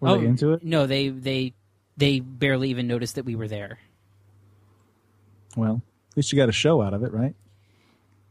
were 0.00 0.10
oh, 0.10 0.18
they 0.18 0.26
into 0.26 0.52
it? 0.52 0.62
No, 0.62 0.86
they 0.86 1.08
they 1.08 1.54
they 1.96 2.20
barely 2.20 2.68
even 2.68 2.86
noticed 2.86 3.14
that 3.14 3.24
we 3.24 3.36
were 3.36 3.48
there. 3.48 3.78
Well, 5.56 5.80
at 6.10 6.16
least 6.16 6.30
you 6.30 6.36
got 6.36 6.50
a 6.50 6.52
show 6.52 6.82
out 6.82 6.92
of 6.92 7.04
it, 7.04 7.12
right? 7.12 7.34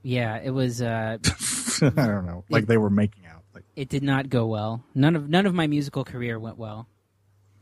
Yeah, 0.04 0.38
it 0.38 0.52
was. 0.52 0.84
Uh, 0.84 1.18
I 1.82 1.90
don't 1.90 2.28
know. 2.28 2.44
Like 2.50 2.68
they 2.68 2.78
were 2.78 2.92
making 2.92 3.26
out. 3.26 3.43
Like 3.54 3.64
it 3.76 3.90
did 3.90 4.04
not 4.04 4.30
go 4.30 4.48
well. 4.48 4.84
None 4.96 5.16
of 5.16 5.30
none 5.30 5.46
of 5.46 5.54
my 5.54 5.68
musical 5.68 6.04
career 6.04 6.40
went 6.40 6.58
well. 6.58 6.88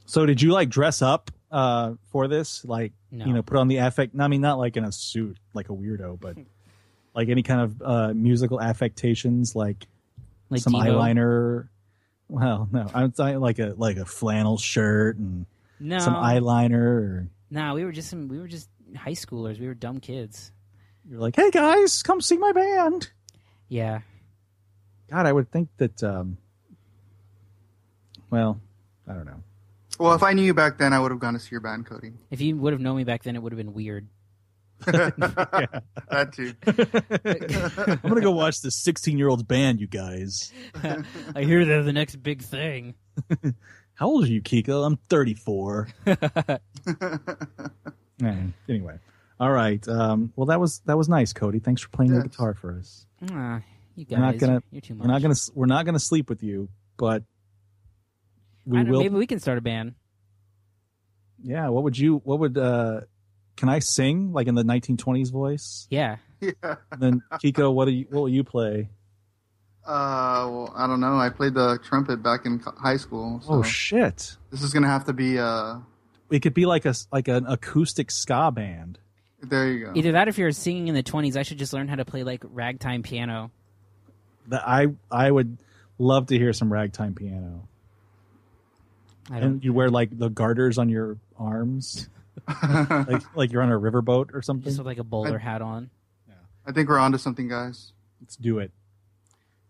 so 0.06 0.26
did 0.26 0.42
you 0.42 0.52
like 0.52 0.70
dress 0.70 1.02
up 1.02 1.32
uh 1.52 1.94
for 2.12 2.28
this? 2.28 2.64
Like 2.66 2.94
No. 3.12 3.26
you 3.26 3.34
know, 3.34 3.42
put 3.42 3.58
on 3.58 3.68
the 3.68 3.78
affect 3.78 4.14
I 4.20 4.28
mean 4.28 4.42
not 4.42 4.58
like 4.58 4.78
in 4.78 4.84
a 4.86 4.92
suit 4.92 5.38
like 5.54 5.70
a 5.70 5.74
weirdo, 5.74 6.20
but 6.20 6.38
like 7.14 7.28
any 7.30 7.44
kind 7.44 7.62
of 7.62 7.82
uh 7.82 8.14
musical 8.14 8.62
affectations 8.62 9.56
like, 9.56 9.86
Like 10.50 10.62
some 10.62 10.74
Devo. 10.74 10.96
eyeliner. 10.96 11.68
Well, 12.30 12.70
no. 12.72 12.88
I'm 12.94 13.12
like 13.42 13.60
a 13.60 13.74
like 13.78 13.98
a 13.98 14.06
flannel 14.06 14.58
shirt 14.58 15.18
and 15.18 15.46
No, 15.82 16.00
some 16.00 16.16
eyeliner 16.16 16.74
or 16.80 17.28
no, 17.50 17.74
we 17.74 17.84
were 17.84 17.92
just 17.92 18.10
some. 18.10 18.30
We 18.30 18.40
were 18.40 18.48
just 18.48 18.70
high 18.96 19.12
schoolers. 19.12 19.60
We 19.60 19.68
were 19.68 19.74
dumb 19.74 20.00
kids. 20.00 20.54
you're 21.10 21.20
like, 21.20 21.36
"Hey 21.36 21.52
guys, 21.52 22.02
come 22.02 22.22
see 22.22 22.38
my 22.38 22.54
band." 22.54 23.12
Yeah, 23.68 24.00
God, 25.12 25.26
I 25.26 25.34
would 25.34 25.52
think 25.52 25.70
that. 25.78 26.02
um 26.04 26.38
Well, 28.30 28.60
I 29.08 29.14
don't 29.14 29.26
know. 29.26 29.44
Well, 30.00 30.14
if 30.16 30.24
I 30.24 30.34
knew 30.34 30.42
you 30.42 30.54
back 30.54 30.78
then, 30.78 30.94
I 30.94 31.00
would 31.00 31.12
have 31.12 31.20
gone 31.20 31.34
to 31.34 31.40
see 31.40 31.50
your 31.52 31.60
band, 31.62 31.86
Cody. 31.86 32.14
if 32.32 32.42
you 32.42 32.56
would 32.58 32.74
have 32.74 32.82
known 32.82 32.98
me 32.98 33.04
back 33.04 33.24
then, 33.24 33.36
it 33.36 33.42
would 33.44 33.52
have 33.52 33.58
been 33.58 33.74
weird. 33.74 34.08
That 34.88 36.34
too. 36.34 36.54
I'm 38.04 38.10
gonna 38.10 38.22
go 38.22 38.32
watch 38.32 38.62
this 38.62 38.76
16 38.78 39.18
year 39.18 39.28
old 39.30 39.48
band, 39.48 39.80
you 39.80 39.88
guys. 39.88 40.52
I 41.36 41.44
hear 41.44 41.66
they're 41.66 41.84
the 41.84 41.94
next 41.94 42.16
big 42.24 42.42
thing. 42.42 42.96
How 43.94 44.08
old 44.08 44.24
are 44.24 44.28
you, 44.28 44.42
Kiko? 44.42 44.84
I'm 44.86 44.98
34. 45.10 45.88
Eh, 48.24 48.36
anyway, 48.70 48.98
all 49.40 49.52
right. 49.52 49.88
Um, 49.88 50.34
well, 50.36 50.48
that 50.48 50.60
was 50.60 50.80
that 50.86 50.98
was 50.98 51.08
nice, 51.10 51.32
Cody. 51.34 51.60
Thanks 51.60 51.82
for 51.82 51.90
playing 51.90 52.14
the 52.14 52.22
guitar 52.24 52.54
for 52.56 52.78
us. 52.78 53.06
Ah, 53.32 53.62
you 53.96 54.06
guys, 54.06 54.18
We're 54.20 54.26
not 54.26 54.38
gonna- 54.38 54.64
you're 54.72 54.82
too 54.82 54.96
much. 54.96 55.06
We're 55.06 55.12
not 55.14 55.22
gonna 55.22 55.36
we're 55.54 55.66
not 55.66 55.86
gonna 55.86 56.00
sleep 56.00 56.30
with 56.30 56.44
you, 56.44 56.70
but 56.98 57.24
we 58.66 58.80
I 58.80 58.84
will. 58.84 59.00
Maybe 59.00 59.16
we 59.16 59.28
can 59.28 59.40
start 59.40 59.58
a 59.58 59.62
band. 59.62 59.96
Yeah. 61.44 61.70
What 61.70 61.84
would 61.84 61.98
you? 61.98 62.18
What 62.24 62.40
would? 62.40 62.58
uh 62.58 63.02
Can 63.58 63.70
I 63.70 63.80
sing 63.80 64.32
like 64.34 64.48
in 64.48 64.56
the 64.56 64.64
1920s 64.64 65.32
voice? 65.32 65.88
Yeah. 65.90 66.18
yeah. 66.42 66.52
And 66.92 67.02
then 67.02 67.22
Kiko, 67.44 67.74
what 67.74 67.86
do 67.86 67.92
you? 67.92 68.06
What 68.10 68.22
will 68.22 68.30
you 68.30 68.44
play? 68.44 68.90
Uh, 69.86 70.46
well, 70.52 70.74
I 70.76 70.86
don't 70.86 71.00
know. 71.00 71.18
I 71.18 71.30
played 71.30 71.56
the 71.56 71.80
trumpet 71.84 72.22
back 72.22 72.46
in 72.46 72.60
high 72.60 72.98
school. 72.98 73.42
So 73.42 73.54
Oh 73.56 73.64
shit! 73.64 74.38
this 74.52 74.62
is 74.62 74.72
gonna 74.74 74.88
have 74.88 75.06
to 75.06 75.14
be. 75.14 75.40
Uh, 75.40 75.80
It 76.30 76.42
could 76.42 76.54
be 76.54 76.66
like 76.68 76.86
a 76.86 76.94
like 77.12 77.28
an 77.28 77.46
acoustic 77.48 78.12
ska 78.12 78.52
band. 78.52 79.00
there 79.42 79.72
you 79.72 79.86
go. 79.86 79.92
Either 79.96 80.12
that, 80.12 80.28
or 80.28 80.30
if 80.30 80.38
you're 80.38 80.52
singing 80.52 80.88
in 80.88 80.94
the 80.94 81.02
20s, 81.02 81.36
I 81.36 81.42
should 81.42 81.58
just 81.58 81.74
learn 81.74 81.88
how 81.88 81.96
to 81.96 82.06
play 82.06 82.24
like 82.24 82.44
ragtime 82.46 83.02
piano. 83.02 83.50
That 84.48 84.68
I 84.68 84.88
I 85.10 85.30
would 85.30 85.58
love 85.98 86.28
to 86.28 86.38
hear 86.38 86.54
some 86.54 86.72
ragtime 86.72 87.14
piano. 87.14 87.68
I 89.30 89.40
don't. 89.40 89.44
And 89.44 89.64
you 89.64 89.74
wear 89.74 89.90
like 89.90 90.18
the 90.18 90.30
garters 90.30 90.78
on 90.78 90.90
your 90.90 91.18
arms, 91.38 92.10
like 92.48 93.36
like 93.36 93.52
you're 93.52 93.62
on 93.62 93.72
a 93.72 93.80
riverboat 93.80 94.34
or 94.34 94.42
something. 94.42 94.66
Just 94.66 94.80
with 94.80 94.88
like 94.88 94.98
a 94.98 95.04
bowler 95.04 95.38
hat 95.38 95.62
on. 95.62 95.90
Yeah. 96.28 96.34
I 96.66 96.72
think 96.72 96.90
we're 96.90 97.00
onto 97.00 97.18
something, 97.18 97.48
guys. 97.48 97.94
Let's 98.20 98.36
do 98.36 98.60
it. 98.60 98.72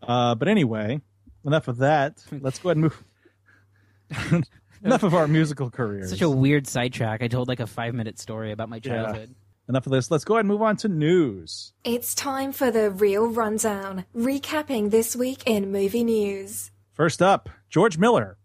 Uh, 0.02 0.36
but 0.36 0.48
anyway, 0.48 1.02
enough 1.46 1.68
of 1.68 1.78
that. 1.78 2.24
Let's 2.32 2.60
go 2.60 2.70
ahead 2.70 2.78
and 2.78 2.84
move. 2.84 4.44
enough 4.84 5.04
of 5.04 5.14
our 5.14 5.28
musical 5.28 5.70
careers. 5.70 6.10
Such 6.10 6.22
a 6.22 6.30
weird 6.30 6.68
sidetrack. 6.68 7.22
I 7.22 7.28
told 7.28 7.48
like 7.48 7.60
a 7.60 7.68
five 7.68 7.94
minute 7.94 8.20
story 8.20 8.52
about 8.52 8.70
my 8.70 8.80
childhood. 8.80 9.34
Enough 9.72 9.86
of 9.88 9.92
this. 9.92 10.12
Let's 10.12 10.24
go 10.26 10.36
ahead 10.36 10.42
and 10.46 10.50
move 10.50 10.62
on 10.62 10.76
to 10.78 10.88
news. 10.88 11.74
It's 11.84 12.14
time 12.14 12.52
for 12.52 12.70
the 12.70 12.92
real 12.92 13.26
rundown, 13.28 14.06
recapping 14.16 14.92
this 14.92 15.16
week 15.16 15.44
in 15.46 15.72
movie 15.72 16.04
news. 16.04 16.72
First 16.94 17.22
up, 17.22 17.50
George 17.70 17.98
Miller, 17.98 18.38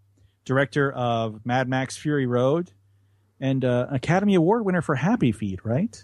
director 0.45 0.93
of 0.93 1.45
Mad 1.45 1.69
Max 1.69 1.97
Fury 1.97 2.27
Road 2.27 2.71
and 3.41 3.65
uh, 3.65 3.89
Academy 3.91 4.37
Award 4.37 4.65
winner 4.65 4.81
for 4.81 4.95
Happy 4.95 5.33
Feet, 5.33 5.61
right? 5.65 6.03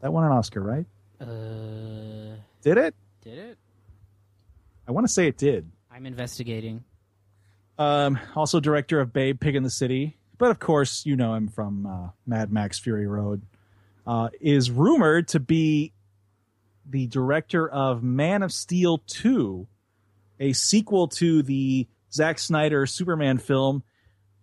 That 0.00 0.12
won 0.12 0.24
an 0.24 0.32
Oscar, 0.32 0.60
right? 0.60 0.86
Uh, 1.20 2.36
Did 2.62 2.76
it? 2.78 2.94
did 3.22 3.38
it? 3.38 3.58
I 4.86 4.92
want 4.92 5.06
to 5.06 5.12
say 5.12 5.26
it 5.28 5.38
did. 5.38 5.70
I'm 5.90 6.06
investigating. 6.06 6.84
Um, 7.78 8.18
also 8.36 8.60
director 8.60 9.00
of 9.00 9.12
Babe, 9.12 9.40
Pig 9.40 9.54
in 9.56 9.62
the 9.62 9.70
City, 9.70 10.18
but 10.38 10.50
of 10.50 10.58
course 10.58 11.06
you 11.06 11.16
know 11.16 11.34
him 11.34 11.48
from 11.48 11.86
uh, 11.86 12.08
Mad 12.26 12.52
Max 12.52 12.78
Fury 12.78 13.06
Road. 13.06 13.42
Uh, 14.06 14.28
is 14.40 14.70
rumored 14.70 15.28
to 15.28 15.38
be 15.38 15.92
the 16.88 17.06
director 17.06 17.68
of 17.68 18.02
Man 18.02 18.42
of 18.42 18.52
Steel 18.52 18.98
2, 19.06 19.66
a 20.40 20.52
sequel 20.52 21.08
to 21.08 21.42
the 21.42 21.86
Zack 22.12 22.38
Snyder 22.38 22.86
Superman 22.86 23.38
film 23.38 23.82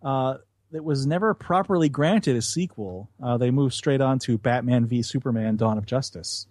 uh, 0.01 0.37
that 0.71 0.83
was 0.83 1.05
never 1.05 1.33
properly 1.33 1.89
granted 1.89 2.35
a 2.35 2.41
sequel. 2.41 3.09
Uh, 3.21 3.37
they 3.37 3.51
moved 3.51 3.73
straight 3.73 4.01
on 4.01 4.19
to 4.19 4.37
Batman 4.37 4.85
v 4.85 5.01
Superman: 5.01 5.55
Dawn 5.55 5.77
of 5.77 5.85
Justice. 5.85 6.47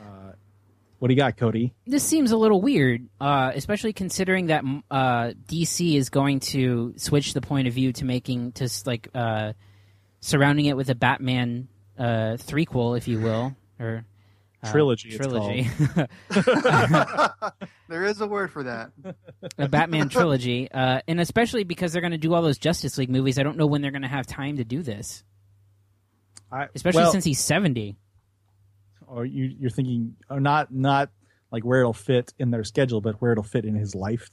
Uh, 0.00 0.32
what 0.98 1.08
do 1.08 1.14
you 1.14 1.18
got, 1.18 1.36
Cody? 1.36 1.74
This 1.86 2.02
seems 2.02 2.32
a 2.32 2.36
little 2.36 2.60
weird, 2.60 3.08
uh, 3.20 3.52
especially 3.54 3.92
considering 3.92 4.46
that 4.46 4.64
uh, 4.90 5.32
DC 5.48 5.96
is 5.96 6.08
going 6.08 6.40
to 6.40 6.94
switch 6.96 7.34
the 7.34 7.40
point 7.40 7.68
of 7.68 7.74
view 7.74 7.92
to 7.94 8.04
making 8.04 8.52
to 8.52 8.68
like 8.84 9.08
surrounding 10.20 10.66
it 10.66 10.76
with 10.76 10.88
a 10.88 10.94
Batman 10.94 11.68
uh, 11.98 12.36
threequel, 12.38 12.96
if 12.96 13.08
you 13.08 13.20
will, 13.20 13.56
or 13.78 14.04
uh, 14.62 14.70
Trilogy, 14.70 15.10
it's 15.10 15.16
trilogy, 15.18 15.68
There 17.88 18.04
is 18.04 18.20
a 18.20 18.26
word 18.26 18.50
for 18.50 18.64
that. 18.64 18.90
a 19.58 19.68
Batman 19.68 20.08
trilogy, 20.08 20.70
uh, 20.70 21.00
and 21.06 21.20
especially 21.20 21.64
because 21.64 21.92
they're 21.92 22.02
going 22.02 22.12
to 22.12 22.18
do 22.18 22.34
all 22.34 22.42
those 22.42 22.58
Justice 22.58 22.98
League 22.98 23.10
movies. 23.10 23.38
I 23.38 23.42
don't 23.42 23.56
know 23.56 23.66
when 23.66 23.82
they're 23.82 23.90
going 23.90 24.02
to 24.02 24.08
have 24.08 24.26
time 24.26 24.56
to 24.56 24.64
do 24.64 24.82
this, 24.82 25.24
I, 26.50 26.68
especially 26.74 27.02
well- 27.02 27.12
since 27.12 27.24
he's 27.24 27.40
seventy. 27.40 27.96
or 29.06 29.24
you, 29.24 29.54
you're 29.58 29.70
thinking 29.70 30.16
or 30.28 30.40
not 30.40 30.72
not 30.72 31.10
like 31.52 31.64
where 31.64 31.80
it'll 31.80 31.92
fit 31.92 32.32
in 32.38 32.50
their 32.50 32.64
schedule, 32.64 33.00
but 33.00 33.20
where 33.20 33.32
it'll 33.32 33.44
fit 33.44 33.64
in 33.64 33.74
his 33.74 33.94
life. 33.94 34.30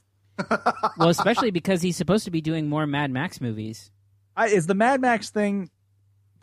well, 0.98 1.10
especially 1.10 1.52
because 1.52 1.80
he's 1.80 1.96
supposed 1.96 2.24
to 2.24 2.30
be 2.32 2.40
doing 2.40 2.68
more 2.68 2.86
Mad 2.86 3.10
Max 3.10 3.40
movies. 3.40 3.92
I, 4.36 4.48
is 4.48 4.66
the 4.66 4.74
Mad 4.74 5.00
Max 5.00 5.30
thing 5.30 5.70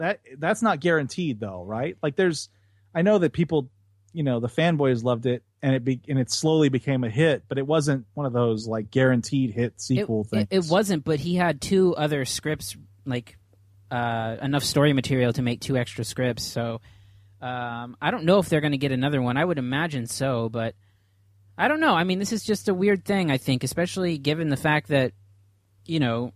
that 0.02 0.20
that's 0.38 0.62
not 0.62 0.80
guaranteed 0.80 1.40
though, 1.40 1.64
right? 1.64 1.98
Like 2.04 2.16
there's, 2.16 2.50
I 2.94 3.02
know 3.02 3.18
that 3.20 3.34
people, 3.34 3.70
you 4.14 4.24
know, 4.24 4.40
the 4.40 4.50
fanboys 4.50 5.04
loved 5.04 5.26
it 5.26 5.44
and 5.62 5.76
it 5.76 5.86
be, 5.86 6.02
and 6.08 6.20
it 6.20 6.32
slowly 6.32 6.70
became 6.70 7.04
a 7.04 7.10
hit, 7.10 7.44
but 7.48 7.58
it 7.58 7.66
wasn't 7.66 8.06
one 8.14 8.26
of 8.26 8.34
those 8.34 8.68
like 8.68 8.92
guaranteed 8.92 9.52
hit 9.52 9.80
sequel 9.80 10.22
it, 10.22 10.28
things. 10.30 10.48
it 10.50 10.72
wasn't, 10.72 11.04
but 11.04 11.20
he 11.20 11.36
had 11.36 11.62
two 11.62 11.96
other 11.96 12.26
scripts, 12.26 12.76
like 13.06 13.38
uh, 13.90 14.38
enough 14.42 14.64
story 14.64 14.94
material 14.94 15.34
to 15.34 15.42
make 15.42 15.62
two 15.62 15.78
extra 15.78 16.04
scripts. 16.04 16.44
So 16.44 16.82
um, 17.42 17.96
I 18.02 18.12
don't 18.12 18.26
know 18.26 18.40
if 18.40 18.50
they're 18.50 18.62
going 18.62 18.72
to 18.72 18.78
get 18.78 18.92
another 18.92 19.22
one. 19.22 19.38
I 19.38 19.46
would 19.46 19.58
imagine 19.58 20.08
so, 20.08 20.50
but 20.50 20.76
I 21.58 21.68
don't 21.68 21.80
know. 21.80 21.94
I 21.94 22.04
mean, 22.04 22.20
this 22.20 22.32
is 22.32 22.44
just 22.44 22.70
a 22.70 22.74
weird 22.74 23.06
thing. 23.06 23.32
I 23.32 23.38
think, 23.38 23.64
especially 23.64 24.18
given 24.18 24.50
the 24.50 24.58
fact 24.58 24.90
that 24.90 25.14
you 25.86 26.00
know, 26.00 26.34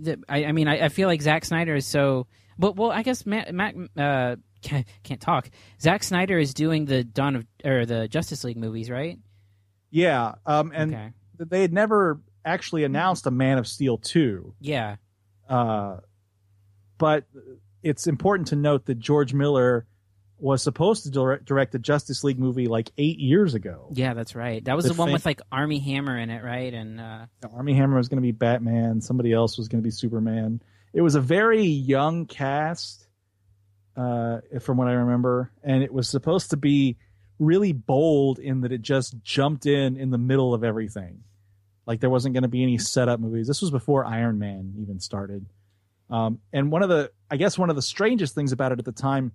that 0.00 0.18
I, 0.28 0.46
I 0.46 0.52
mean, 0.52 0.68
I, 0.68 0.86
I 0.86 0.88
feel 0.88 1.08
like 1.08 1.22
Zack 1.22 1.44
Snyder 1.44 1.74
is 1.74 1.86
so. 1.86 2.26
But 2.58 2.76
well, 2.76 2.90
I 2.90 3.02
guess 3.02 3.26
Matt, 3.26 3.54
Matt 3.54 3.74
uh, 3.96 4.36
can't, 4.62 4.86
can't 5.02 5.20
talk. 5.20 5.50
Zack 5.80 6.02
Snyder 6.02 6.38
is 6.38 6.54
doing 6.54 6.84
the 6.84 7.04
Dawn 7.04 7.36
of 7.36 7.46
or 7.64 7.86
the 7.86 8.08
Justice 8.08 8.44
League 8.44 8.56
movies, 8.56 8.90
right? 8.90 9.18
yeah, 9.90 10.34
um, 10.44 10.72
and 10.74 10.92
okay. 10.92 11.12
they 11.38 11.62
had 11.62 11.72
never 11.72 12.20
actually 12.44 12.82
announced 12.82 13.26
a 13.26 13.30
Man 13.30 13.58
of 13.58 13.66
Steel 13.66 13.96
two. 13.96 14.54
Yeah. 14.60 14.96
Uh, 15.48 15.98
but 16.98 17.24
it's 17.82 18.06
important 18.06 18.48
to 18.48 18.56
note 18.56 18.86
that 18.86 18.98
George 18.98 19.32
Miller 19.34 19.86
was 20.36 20.62
supposed 20.62 21.04
to 21.04 21.10
direct, 21.10 21.44
direct 21.44 21.72
the 21.72 21.78
Justice 21.78 22.24
League 22.24 22.38
movie 22.40 22.66
like 22.66 22.90
eight 22.98 23.18
years 23.20 23.54
ago. 23.54 23.88
Yeah, 23.92 24.14
that's 24.14 24.34
right. 24.34 24.64
That 24.64 24.74
was 24.74 24.84
The 24.86 24.94
the, 24.94 24.98
one 24.98 25.08
fa- 25.08 25.12
with 25.12 25.26
like 25.26 25.40
Armie 25.52 25.78
Hammer 25.78 26.18
in 26.18 26.28
it, 26.28 26.42
right? 26.42 26.74
And 26.74 27.00
uh, 27.00 27.26
Armie 27.54 27.74
Hammer 27.74 27.96
was 27.96 28.08
going 28.08 28.18
to 28.18 28.22
be 28.22 28.32
Batman. 28.32 29.00
Somebody 29.00 29.32
else 29.32 29.56
was 29.56 29.68
going 29.68 29.80
to 29.80 29.86
be 29.86 29.90
Superman. 29.92 30.60
It 30.94 31.02
was 31.02 31.16
a 31.16 31.20
very 31.20 31.64
young 31.64 32.24
cast, 32.24 33.06
uh, 33.96 34.38
from 34.60 34.78
what 34.78 34.88
I 34.88 34.92
remember, 34.92 35.50
and 35.62 35.82
it 35.82 35.92
was 35.92 36.08
supposed 36.08 36.50
to 36.50 36.56
be 36.56 36.96
really 37.38 37.72
bold 37.72 38.38
in 38.38 38.60
that 38.62 38.72
it 38.72 38.80
just 38.80 39.20
jumped 39.22 39.66
in 39.66 39.96
in 39.96 40.10
the 40.10 40.18
middle 40.18 40.54
of 40.54 40.64
everything. 40.64 41.24
Like 41.86 42.00
there 42.00 42.10
wasn't 42.10 42.34
going 42.34 42.42
to 42.42 42.48
be 42.48 42.62
any 42.62 42.78
setup 42.78 43.20
movies. 43.20 43.46
This 43.46 43.60
was 43.60 43.70
before 43.70 44.04
Iron 44.04 44.38
Man 44.38 44.74
even 44.78 45.00
started. 45.00 45.44
Um, 46.10 46.38
and 46.52 46.70
one 46.70 46.82
of 46.82 46.88
the, 46.88 47.10
I 47.30 47.36
guess, 47.36 47.58
one 47.58 47.70
of 47.70 47.76
the 47.76 47.82
strangest 47.82 48.34
things 48.34 48.52
about 48.52 48.72
it 48.72 48.78
at 48.78 48.84
the 48.84 48.92
time 48.92 49.32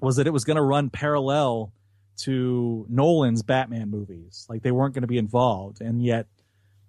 was 0.00 0.16
that 0.16 0.26
it 0.26 0.32
was 0.32 0.44
going 0.44 0.56
to 0.56 0.62
run 0.62 0.88
parallel 0.90 1.72
to 2.18 2.86
Nolan's 2.88 3.42
Batman 3.42 3.90
movies. 3.90 4.46
Like 4.48 4.62
they 4.62 4.70
weren't 4.70 4.94
going 4.94 5.02
to 5.02 5.08
be 5.08 5.18
involved, 5.18 5.80
and 5.80 6.02
yet 6.02 6.26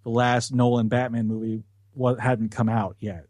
the 0.04 0.10
last 0.10 0.54
Nolan 0.54 0.88
Batman 0.88 1.28
movie 1.28 1.64
hadn't 2.20 2.50
come 2.50 2.70
out 2.70 2.96
yet. 3.00 3.26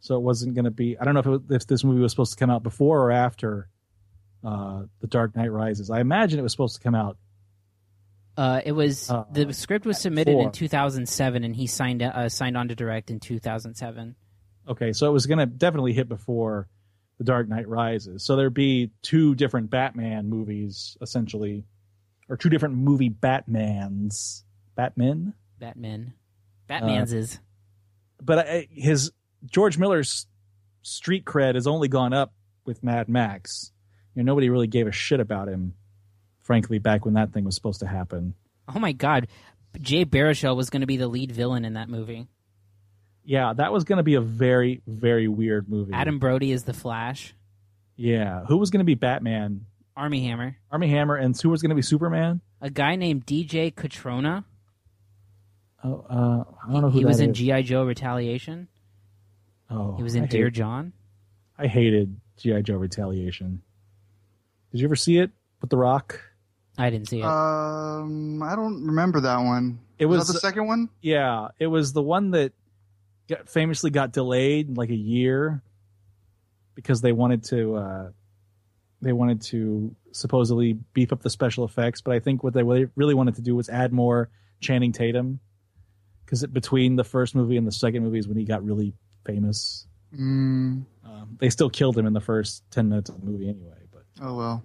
So 0.00 0.14
it 0.16 0.20
wasn't 0.22 0.54
going 0.54 0.66
to 0.66 0.70
be. 0.70 0.96
I 0.98 1.04
don't 1.04 1.14
know 1.14 1.20
if, 1.20 1.26
it, 1.26 1.54
if 1.54 1.66
this 1.66 1.82
movie 1.84 2.00
was 2.00 2.12
supposed 2.12 2.32
to 2.32 2.38
come 2.38 2.50
out 2.50 2.62
before 2.62 3.00
or 3.02 3.10
after 3.10 3.68
uh, 4.44 4.82
The 5.00 5.06
Dark 5.08 5.34
Knight 5.34 5.50
Rises. 5.50 5.90
I 5.90 6.00
imagine 6.00 6.38
it 6.38 6.42
was 6.42 6.52
supposed 6.52 6.76
to 6.76 6.80
come 6.82 6.94
out. 6.94 7.16
uh, 8.36 8.60
it 8.64 8.72
was 8.72 9.10
Uh, 9.10 9.24
the 9.32 9.52
script 9.52 9.86
was 9.86 9.98
submitted 9.98 10.32
four. 10.34 10.42
in 10.42 10.52
2007, 10.52 11.42
and 11.44 11.56
he 11.56 11.66
signed 11.66 12.02
uh, 12.02 12.28
signed 12.28 12.56
on 12.56 12.68
to 12.68 12.74
direct 12.74 13.10
in 13.10 13.18
2007. 13.20 14.14
Okay, 14.68 14.92
so 14.92 15.08
it 15.08 15.12
was 15.12 15.26
going 15.26 15.38
to 15.38 15.46
definitely 15.46 15.92
hit 15.92 16.08
before 16.08 16.68
The 17.18 17.24
Dark 17.24 17.48
Knight 17.48 17.68
Rises. 17.68 18.24
So 18.24 18.36
there'd 18.36 18.52
be 18.54 18.90
two 19.02 19.34
different 19.34 19.70
Batman 19.70 20.28
movies, 20.28 20.96
essentially, 21.00 21.64
or 22.28 22.36
two 22.36 22.50
different 22.50 22.74
movie 22.76 23.10
Batmans. 23.10 24.42
Batman? 24.74 25.32
Batman, 25.58 26.12
Uh, 26.14 26.20
Batman's 26.68 27.12
is 27.14 27.38
but 28.22 28.46
I, 28.46 28.68
his 28.70 29.10
George 29.50 29.78
Miller's 29.78 30.26
street 30.82 31.24
cred 31.24 31.54
has 31.54 31.66
only 31.66 31.88
gone 31.88 32.12
up 32.12 32.32
with 32.64 32.82
Mad 32.82 33.08
Max. 33.08 33.72
You 34.14 34.22
know, 34.22 34.32
nobody 34.32 34.50
really 34.50 34.66
gave 34.66 34.86
a 34.86 34.92
shit 34.92 35.20
about 35.20 35.48
him, 35.48 35.74
frankly, 36.42 36.78
back 36.78 37.04
when 37.04 37.14
that 37.14 37.32
thing 37.32 37.44
was 37.44 37.54
supposed 37.54 37.80
to 37.80 37.86
happen. 37.86 38.34
oh 38.74 38.78
my 38.78 38.92
god, 38.92 39.28
Jay 39.80 40.04
Baruchel 40.04 40.56
was 40.56 40.70
going 40.70 40.80
to 40.80 40.86
be 40.86 40.96
the 40.96 41.08
lead 41.08 41.32
villain 41.32 41.64
in 41.64 41.74
that 41.74 41.88
movie. 41.88 42.26
Yeah, 43.24 43.52
that 43.54 43.72
was 43.72 43.84
going 43.84 43.96
to 43.98 44.02
be 44.04 44.14
a 44.14 44.20
very, 44.20 44.82
very 44.86 45.26
weird 45.28 45.68
movie. 45.68 45.92
Adam 45.92 46.18
Brody 46.18 46.52
is 46.52 46.64
the 46.64 46.72
Flash. 46.72 47.34
Yeah, 47.96 48.44
who 48.44 48.56
was 48.58 48.70
going 48.70 48.80
to 48.80 48.84
be 48.84 48.94
Batman? 48.94 49.66
Armie 49.96 50.24
Hammer. 50.24 50.56
Armie 50.70 50.88
Hammer, 50.88 51.16
and 51.16 51.38
who 51.40 51.48
was 51.48 51.62
going 51.62 51.70
to 51.70 51.74
be 51.74 51.82
Superman? 51.82 52.40
A 52.60 52.70
guy 52.70 52.96
named 52.96 53.26
DJ 53.26 53.74
Cotrona. 53.74 54.44
Oh, 55.82 56.04
uh, 56.08 56.44
I 56.68 56.72
don't 56.72 56.82
know 56.82 56.90
who 56.90 56.98
he 56.98 57.04
was 57.04 57.20
in. 57.20 57.34
GI 57.34 57.62
Joe 57.64 57.84
Retaliation. 57.84 58.68
Oh, 59.70 59.96
He 59.96 60.02
was 60.02 60.14
in 60.14 60.24
I 60.24 60.26
Dear 60.26 60.46
hate- 60.46 60.54
John. 60.54 60.92
I 61.58 61.66
hated 61.66 62.20
GI 62.38 62.62
Joe 62.62 62.76
Retaliation. 62.76 63.62
Did 64.72 64.80
you 64.80 64.86
ever 64.86 64.96
see 64.96 65.18
it 65.18 65.30
with 65.60 65.70
The 65.70 65.76
Rock? 65.78 66.20
I 66.76 66.90
didn't 66.90 67.08
see 67.08 67.20
it. 67.20 67.24
Um, 67.24 68.42
I 68.42 68.54
don't 68.54 68.84
remember 68.86 69.20
that 69.20 69.38
one. 69.38 69.78
It 69.98 70.04
was, 70.06 70.18
was 70.18 70.26
that 70.28 70.32
the 70.34 70.40
second 70.40 70.66
one. 70.66 70.90
Yeah, 71.00 71.48
it 71.58 71.68
was 71.68 71.94
the 71.94 72.02
one 72.02 72.32
that 72.32 72.52
got, 73.28 73.48
famously 73.48 73.90
got 73.90 74.12
delayed 74.12 74.76
like 74.76 74.90
a 74.90 74.94
year 74.96 75.62
because 76.74 77.00
they 77.00 77.12
wanted 77.12 77.44
to 77.44 77.76
uh, 77.76 78.10
they 79.00 79.14
wanted 79.14 79.40
to 79.42 79.94
supposedly 80.12 80.74
beef 80.92 81.12
up 81.12 81.22
the 81.22 81.30
special 81.30 81.64
effects, 81.64 82.02
but 82.02 82.12
I 82.14 82.20
think 82.20 82.44
what 82.44 82.52
they 82.52 82.62
really 82.62 82.88
really 82.94 83.14
wanted 83.14 83.36
to 83.36 83.42
do 83.42 83.56
was 83.56 83.70
add 83.70 83.94
more 83.94 84.28
Channing 84.60 84.92
Tatum 84.92 85.40
because 86.26 86.44
between 86.46 86.96
the 86.96 87.04
first 87.04 87.34
movie 87.34 87.56
and 87.56 87.66
the 87.66 87.72
second 87.72 88.02
movie 88.02 88.18
is 88.18 88.28
when 88.28 88.36
he 88.36 88.44
got 88.44 88.62
really 88.62 88.92
famous. 89.26 89.86
Mm, 90.14 90.84
Um, 91.04 91.36
they 91.40 91.50
still 91.50 91.68
killed 91.68 91.98
him 91.98 92.06
in 92.06 92.12
the 92.12 92.20
first 92.20 92.62
ten 92.70 92.88
minutes 92.88 93.10
of 93.10 93.20
the 93.20 93.26
movie 93.26 93.48
anyway, 93.48 93.78
but 93.92 94.04
oh 94.22 94.36
well. 94.36 94.62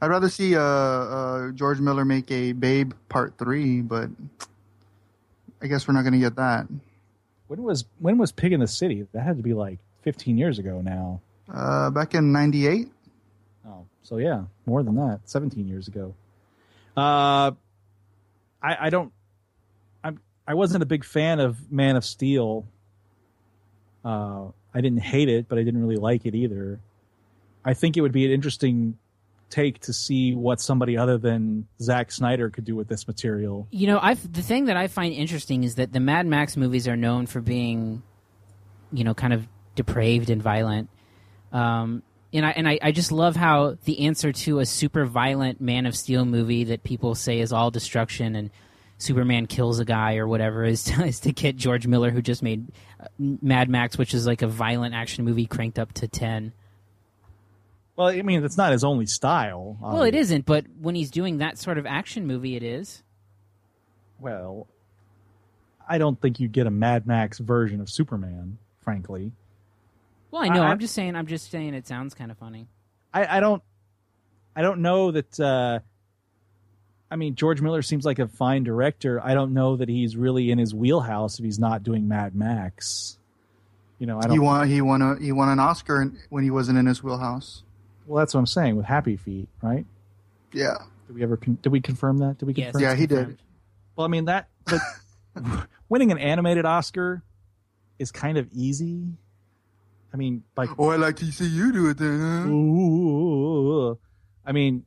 I'd 0.00 0.08
rather 0.08 0.28
see 0.28 0.54
uh, 0.56 0.60
uh, 0.60 1.50
George 1.52 1.80
Miller 1.80 2.04
make 2.04 2.30
a 2.30 2.52
Babe 2.52 2.92
Part 3.08 3.38
Three, 3.38 3.80
but 3.80 4.10
I 5.62 5.66
guess 5.68 5.86
we're 5.88 5.94
not 5.94 6.02
going 6.02 6.12
to 6.12 6.18
get 6.18 6.36
that. 6.36 6.66
when 7.46 7.62
was 7.62 7.84
when 7.98 8.18
was 8.18 8.32
Pig 8.32 8.52
in 8.52 8.60
the 8.60 8.66
City? 8.66 9.06
That 9.12 9.22
had 9.22 9.36
to 9.36 9.42
be 9.42 9.54
like 9.54 9.78
fifteen 10.02 10.36
years 10.38 10.58
ago 10.58 10.80
now. 10.82 11.20
Uh, 11.52 11.90
back 11.90 12.14
in 12.14 12.32
'98. 12.32 12.88
Oh, 13.68 13.86
so 14.02 14.16
yeah, 14.18 14.44
more 14.66 14.82
than 14.82 14.94
that, 14.96 15.20
17 15.24 15.66
years 15.66 15.88
ago. 15.88 16.14
Uh, 16.96 17.50
I, 18.62 18.76
I 18.86 18.90
don't. 18.90 19.12
I'm. 20.04 20.20
I 20.46 20.54
wasn't 20.54 20.82
a 20.82 20.86
big 20.86 21.04
fan 21.04 21.40
of 21.40 21.70
Man 21.72 21.96
of 21.96 22.04
Steel. 22.04 22.66
Uh, 24.06 24.52
I 24.72 24.80
didn't 24.80 25.00
hate 25.00 25.28
it, 25.28 25.48
but 25.48 25.58
I 25.58 25.64
didn't 25.64 25.80
really 25.80 25.96
like 25.96 26.26
it 26.26 26.34
either. 26.36 26.78
I 27.64 27.74
think 27.74 27.96
it 27.96 28.02
would 28.02 28.12
be 28.12 28.24
an 28.24 28.30
interesting 28.30 28.96
take 29.50 29.80
to 29.80 29.92
see 29.92 30.32
what 30.32 30.60
somebody 30.60 30.96
other 30.96 31.18
than 31.18 31.66
Zack 31.80 32.12
Snyder 32.12 32.48
could 32.50 32.64
do 32.64 32.76
with 32.76 32.86
this 32.86 33.08
material. 33.08 33.66
You 33.72 33.88
know, 33.88 33.98
I 34.00 34.14
the 34.14 34.42
thing 34.42 34.66
that 34.66 34.76
I 34.76 34.86
find 34.86 35.12
interesting 35.12 35.64
is 35.64 35.74
that 35.74 35.92
the 35.92 35.98
Mad 35.98 36.26
Max 36.26 36.56
movies 36.56 36.86
are 36.86 36.96
known 36.96 37.26
for 37.26 37.40
being, 37.40 38.04
you 38.92 39.02
know, 39.02 39.14
kind 39.14 39.32
of 39.32 39.48
depraved 39.74 40.30
and 40.30 40.40
violent. 40.40 40.88
Um, 41.52 42.04
and 42.32 42.46
I 42.46 42.50
and 42.50 42.68
I, 42.68 42.78
I 42.82 42.92
just 42.92 43.10
love 43.10 43.34
how 43.34 43.76
the 43.84 44.06
answer 44.06 44.30
to 44.30 44.60
a 44.60 44.66
super 44.66 45.04
violent 45.04 45.60
Man 45.60 45.86
of 45.86 45.96
Steel 45.96 46.24
movie 46.24 46.64
that 46.64 46.84
people 46.84 47.16
say 47.16 47.40
is 47.40 47.52
all 47.52 47.72
destruction 47.72 48.36
and 48.36 48.50
Superman 48.98 49.46
kills 49.46 49.78
a 49.78 49.84
guy 49.84 50.16
or 50.16 50.26
whatever 50.26 50.64
is 50.64 50.84
to, 50.84 51.04
is 51.06 51.20
to 51.20 51.32
get 51.32 51.56
George 51.56 51.86
Miller, 51.86 52.10
who 52.10 52.22
just 52.22 52.42
made 52.42 52.68
uh, 53.00 53.06
Mad 53.18 53.68
Max, 53.68 53.98
which 53.98 54.14
is 54.14 54.26
like 54.26 54.42
a 54.42 54.46
violent 54.46 54.94
action 54.94 55.24
movie 55.24 55.46
cranked 55.46 55.78
up 55.78 55.92
to 55.94 56.08
ten. 56.08 56.52
Well, 57.96 58.08
I 58.08 58.20
mean, 58.22 58.44
it's 58.44 58.58
not 58.58 58.72
his 58.72 58.84
only 58.84 59.06
style. 59.06 59.78
Well, 59.80 60.02
it 60.02 60.14
isn't, 60.14 60.44
but 60.44 60.66
when 60.80 60.94
he's 60.94 61.10
doing 61.10 61.38
that 61.38 61.56
sort 61.58 61.78
of 61.78 61.86
action 61.86 62.26
movie, 62.26 62.54
it 62.54 62.62
is. 62.62 63.02
Well, 64.18 64.66
I 65.88 65.96
don't 65.96 66.20
think 66.20 66.38
you 66.38 66.48
get 66.48 66.66
a 66.66 66.70
Mad 66.70 67.06
Max 67.06 67.38
version 67.38 67.80
of 67.80 67.88
Superman, 67.88 68.58
frankly. 68.80 69.32
Well, 70.30 70.42
I 70.42 70.48
know. 70.48 70.62
I- 70.62 70.68
I, 70.68 70.72
am 70.72 70.78
just 70.78 70.94
saying. 70.94 71.16
I'm 71.16 71.26
just 71.26 71.50
saying. 71.50 71.72
It 71.72 71.86
sounds 71.86 72.12
kind 72.12 72.30
of 72.30 72.36
funny. 72.36 72.68
I, 73.14 73.38
I 73.38 73.40
don't 73.40 73.62
I 74.54 74.62
don't 74.62 74.80
know 74.82 75.10
that 75.12 75.40
uh 75.40 75.78
I 77.10 77.16
mean 77.16 77.34
George 77.34 77.60
Miller 77.60 77.82
seems 77.82 78.04
like 78.04 78.18
a 78.18 78.26
fine 78.28 78.64
director. 78.64 79.20
I 79.22 79.34
don't 79.34 79.54
know 79.54 79.76
that 79.76 79.88
he's 79.88 80.16
really 80.16 80.50
in 80.50 80.58
his 80.58 80.74
wheelhouse 80.74 81.38
if 81.38 81.44
he's 81.44 81.58
not 81.58 81.82
doing 81.82 82.08
Mad 82.08 82.34
Max. 82.34 83.18
You 83.98 84.06
know, 84.06 84.18
I 84.18 84.26
don't 84.26 84.40
won. 84.42 84.68
He 84.68 84.80
won 84.80 85.00
a. 85.02 85.18
He 85.18 85.32
won 85.32 85.48
an 85.48 85.58
Oscar 85.58 86.12
when 86.28 86.44
he 86.44 86.50
wasn't 86.50 86.78
in 86.78 86.86
his 86.86 87.02
wheelhouse. 87.02 87.62
Well, 88.06 88.18
that's 88.18 88.34
what 88.34 88.40
I'm 88.40 88.46
saying 88.46 88.76
with 88.76 88.86
Happy 88.86 89.16
Feet, 89.16 89.48
right? 89.62 89.86
Yeah. 90.52 90.76
Did 91.06 91.16
we 91.16 91.22
ever 91.22 91.36
con- 91.36 91.58
did 91.62 91.70
we 91.70 91.80
confirm 91.80 92.18
that? 92.18 92.38
Did 92.38 92.46
we 92.46 92.54
confirm? 92.54 92.80
Yes. 92.80 92.90
confirm? 92.90 92.90
Yeah, 92.90 92.94
he 92.96 93.06
did. 93.06 93.38
Well, 93.94 94.04
I 94.04 94.08
mean 94.08 94.26
that 94.26 94.48
but 94.64 94.80
winning 95.88 96.12
an 96.12 96.18
animated 96.18 96.66
Oscar 96.66 97.22
is 97.98 98.12
kind 98.12 98.36
of 98.36 98.48
easy. 98.52 99.02
I 100.12 100.16
mean, 100.16 100.42
like 100.56 100.70
Oh, 100.78 100.90
I 100.90 100.96
like 100.96 101.16
to 101.16 101.24
see 101.32 101.46
you 101.46 101.72
do 101.72 101.88
it 101.88 101.98
then. 101.98 102.20
Huh? 102.20 102.48
Ooh. 102.48 103.98
I 104.44 104.52
mean, 104.52 104.84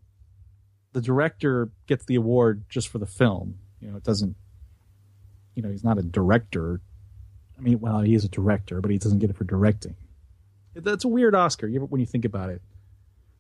the 0.93 1.01
director 1.01 1.69
gets 1.87 2.05
the 2.05 2.15
award 2.15 2.63
just 2.69 2.87
for 2.87 2.97
the 2.97 3.05
film. 3.05 3.59
You 3.79 3.91
know, 3.91 3.97
it 3.97 4.03
doesn't. 4.03 4.35
You 5.55 5.63
know, 5.63 5.69
he's 5.69 5.83
not 5.83 5.97
a 5.97 6.01
director. 6.03 6.81
I 7.57 7.61
mean, 7.61 7.79
well, 7.79 8.01
he 8.01 8.13
is 8.15 8.23
a 8.25 8.29
director, 8.29 8.81
but 8.81 8.91
he 8.91 8.97
doesn't 8.97 9.19
get 9.19 9.29
it 9.29 9.35
for 9.37 9.43
directing. 9.43 9.95
That's 10.75 11.03
a 11.03 11.07
weird 11.09 11.35
Oscar 11.35 11.67
when 11.69 11.99
you 11.99 12.07
think 12.07 12.23
about 12.25 12.49
it. 12.49 12.61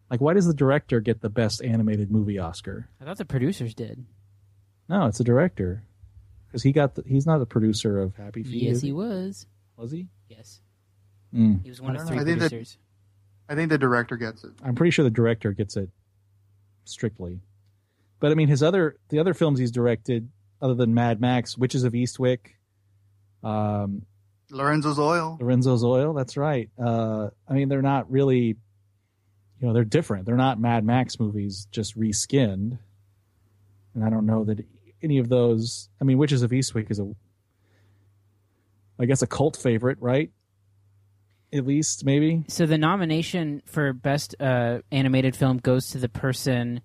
Like, 0.09 0.19
why 0.19 0.33
does 0.33 0.45
the 0.47 0.53
director 0.53 0.99
get 0.99 1.21
the 1.21 1.29
best 1.29 1.61
animated 1.63 2.11
movie 2.11 2.39
Oscar? 2.39 2.89
I 2.99 3.05
thought 3.05 3.17
the 3.17 3.25
producers 3.25 3.73
did. 3.73 4.05
No, 4.89 5.05
it's 5.05 5.19
the 5.19 5.23
director 5.23 5.83
because 6.47 6.63
he 6.63 6.71
got. 6.71 6.95
The, 6.95 7.03
he's 7.05 7.25
not 7.27 7.37
the 7.37 7.45
producer 7.45 7.99
of 8.01 8.15
Happy 8.15 8.43
Feet. 8.43 8.63
Yes, 8.63 8.81
he 8.81 8.91
was. 8.91 9.45
was 9.77 9.91
he? 9.91 10.07
Yes, 10.27 10.61
Mm. 11.33 11.63
he 11.63 11.69
was 11.69 11.79
one 11.79 11.95
of 11.95 12.05
three 12.07 12.15
know. 12.17 12.21
I 12.23 12.25
think 12.25 12.39
that- 12.39 12.49
producers. 12.49 12.77
I 13.47 13.55
think 13.55 13.69
the 13.69 13.77
director 13.77 14.17
gets 14.17 14.43
it. 14.43 14.51
I'm 14.63 14.75
pretty 14.75 14.91
sure 14.91 15.03
the 15.03 15.09
director 15.11 15.51
gets 15.53 15.75
it 15.77 15.89
strictly. 16.89 17.39
But 18.19 18.31
I 18.31 18.35
mean, 18.35 18.47
his 18.47 18.61
other 18.63 18.97
the 19.09 19.19
other 19.19 19.33
films 19.33 19.59
he's 19.59 19.71
directed, 19.71 20.29
other 20.61 20.73
than 20.73 20.93
Mad 20.93 21.21
Max, 21.21 21.57
Witches 21.57 21.83
of 21.83 21.93
Eastwick, 21.93 22.39
um, 23.43 24.05
Lorenzo's 24.51 24.99
Oil. 24.99 25.37
Lorenzo's 25.39 25.83
Oil. 25.83 26.13
That's 26.13 26.35
right. 26.37 26.69
Uh, 26.81 27.29
I 27.47 27.53
mean, 27.53 27.69
they're 27.69 27.81
not 27.81 28.11
really, 28.11 28.37
you 28.39 28.57
know, 29.61 29.73
they're 29.73 29.85
different. 29.85 30.25
They're 30.25 30.35
not 30.35 30.59
Mad 30.59 30.83
Max 30.83 31.19
movies, 31.19 31.67
just 31.71 31.97
reskinned. 31.97 32.79
And 33.95 34.03
I 34.03 34.09
don't 34.09 34.25
know 34.25 34.43
that 34.45 34.65
any 35.01 35.19
of 35.19 35.29
those. 35.29 35.89
I 36.01 36.03
mean, 36.03 36.17
Witches 36.17 36.41
of 36.41 36.51
Eastwick 36.51 36.89
is 36.91 36.99
a, 36.99 37.13
I 38.99 39.05
guess, 39.05 39.21
a 39.21 39.27
cult 39.27 39.55
favorite, 39.55 39.97
right? 40.01 40.31
At 41.51 41.65
least, 41.65 42.05
maybe. 42.05 42.43
So 42.47 42.65
the 42.65 42.77
nomination 42.77 43.63
for 43.65 43.91
best 43.91 44.35
uh, 44.39 44.79
animated 44.91 45.35
film 45.35 45.57
goes 45.57 45.89
to 45.91 45.97
the 45.97 46.09
person 46.09 46.81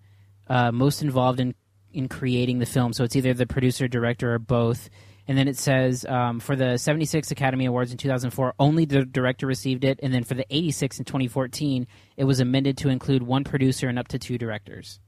uh, 0.49 0.73
most 0.73 1.03
involved 1.03 1.41
in 1.41 1.55
in 1.93 2.09
creating 2.09 2.59
the 2.59 2.67
film. 2.67 2.93
So 2.93 3.05
it's 3.05 3.15
either 3.15 3.33
the 3.35 3.47
producer, 3.47 3.87
director, 3.87 4.35
or 4.35 4.39
both. 4.39 4.91
And 5.27 5.39
then 5.39 5.49
it 5.49 5.57
says 5.57 6.05
um, 6.05 6.41
for 6.41 6.55
the 6.55 6.77
76 6.77 7.31
Academy 7.31 7.65
Awards 7.67 7.93
in 7.93 7.99
2004, 7.99 8.55
only 8.59 8.85
the 8.85 9.05
director 9.05 9.47
received 9.47 9.85
it. 9.85 10.01
And 10.03 10.13
then 10.13 10.25
for 10.25 10.35
the 10.35 10.45
86 10.51 10.99
in 10.99 11.05
2014, 11.05 11.87
it 12.17 12.25
was 12.25 12.41
amended 12.41 12.77
to 12.79 12.89
include 12.89 13.23
one 13.23 13.45
producer 13.45 13.89
and 13.89 13.99
up 13.99 14.09
to 14.09 14.19
two 14.19 14.37
directors. 14.37 15.01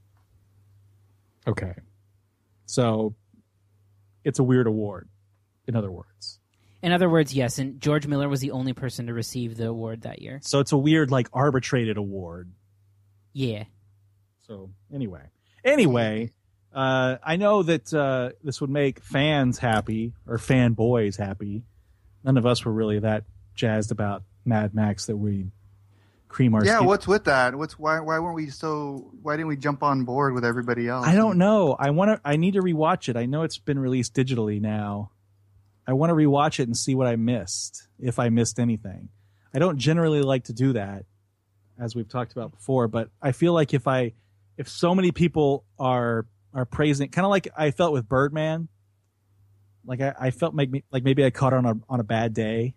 Okay. 1.45 1.73
So, 2.65 3.15
it's 4.23 4.39
a 4.39 4.43
weird 4.43 4.67
award. 4.67 5.07
In 5.67 5.75
other 5.75 5.91
words. 5.91 6.39
In 6.81 6.91
other 6.91 7.09
words, 7.09 7.33
yes. 7.33 7.57
And 7.57 7.81
George 7.81 8.05
Miller 8.07 8.29
was 8.29 8.39
the 8.39 8.51
only 8.51 8.73
person 8.73 9.07
to 9.07 9.13
receive 9.13 9.57
the 9.57 9.67
award 9.67 10.03
that 10.03 10.21
year. 10.21 10.39
So 10.43 10.59
it's 10.59 10.71
a 10.71 10.77
weird, 10.77 11.09
like, 11.11 11.27
arbitrated 11.33 11.97
award. 11.97 12.51
Yeah. 13.33 13.63
So 14.47 14.71
anyway, 14.93 15.23
anyway, 15.63 16.31
uh, 16.73 17.17
I 17.23 17.35
know 17.35 17.63
that 17.63 17.93
uh, 17.93 18.31
this 18.43 18.61
would 18.61 18.69
make 18.69 19.01
fans 19.03 19.57
happy 19.57 20.13
or 20.25 20.37
fanboys 20.37 21.17
happy. 21.17 21.63
None 22.23 22.37
of 22.37 22.45
us 22.45 22.63
were 22.63 22.71
really 22.71 22.99
that 22.99 23.25
jazzed 23.55 23.91
about 23.91 24.23
Mad 24.45 24.73
Max 24.73 25.07
that 25.07 25.17
we 25.17 25.51
cream 26.29 26.53
our. 26.55 26.63
Yeah, 26.63 26.77
skin- 26.77 26.87
what's 26.87 27.07
with 27.07 27.25
that? 27.25 27.55
What's 27.55 27.77
why? 27.77 27.99
Why 27.99 28.19
weren't 28.19 28.35
we 28.35 28.49
so? 28.49 29.11
Why 29.21 29.35
didn't 29.35 29.47
we 29.47 29.57
jump 29.57 29.83
on 29.83 30.05
board 30.05 30.33
with 30.33 30.45
everybody 30.45 30.87
else? 30.87 31.05
I 31.05 31.15
don't 31.15 31.37
know. 31.37 31.75
I 31.77 31.89
want 31.89 32.11
to. 32.11 32.21
I 32.23 32.37
need 32.37 32.53
to 32.53 32.61
rewatch 32.61 33.09
it. 33.09 33.17
I 33.17 33.25
know 33.25 33.43
it's 33.43 33.57
been 33.57 33.79
released 33.79 34.13
digitally 34.13 34.61
now. 34.61 35.11
I 35.87 35.93
want 35.93 36.09
to 36.09 36.13
rewatch 36.13 36.59
it 36.59 36.63
and 36.63 36.75
see 36.75 36.93
what 36.93 37.07
I 37.07 37.15
missed, 37.15 37.87
if 37.99 38.19
I 38.19 38.29
missed 38.29 38.59
anything. 38.59 39.09
I 39.53 39.59
don't 39.59 39.77
generally 39.77 40.21
like 40.21 40.43
to 40.45 40.53
do 40.53 40.73
that, 40.73 41.05
as 41.79 41.95
we've 41.95 42.09
talked 42.09 42.33
about 42.33 42.51
before. 42.51 42.87
But 42.87 43.09
I 43.21 43.31
feel 43.31 43.53
like 43.53 43.73
if 43.73 43.87
I, 43.87 44.13
if 44.57 44.67
so 44.67 44.93
many 44.93 45.11
people 45.11 45.63
are 45.79 46.25
are 46.53 46.65
praising, 46.65 47.09
kind 47.09 47.25
of 47.25 47.29
like 47.29 47.47
I 47.55 47.71
felt 47.71 47.93
with 47.93 48.07
Birdman. 48.07 48.67
Like 49.85 50.01
I, 50.01 50.13
I 50.19 50.31
felt 50.31 50.53
like, 50.53 50.69
like 50.91 51.03
maybe 51.03 51.23
I 51.23 51.29
caught 51.29 51.53
on 51.53 51.65
a 51.65 51.75
on 51.87 52.01
a 52.01 52.03
bad 52.03 52.33
day. 52.33 52.75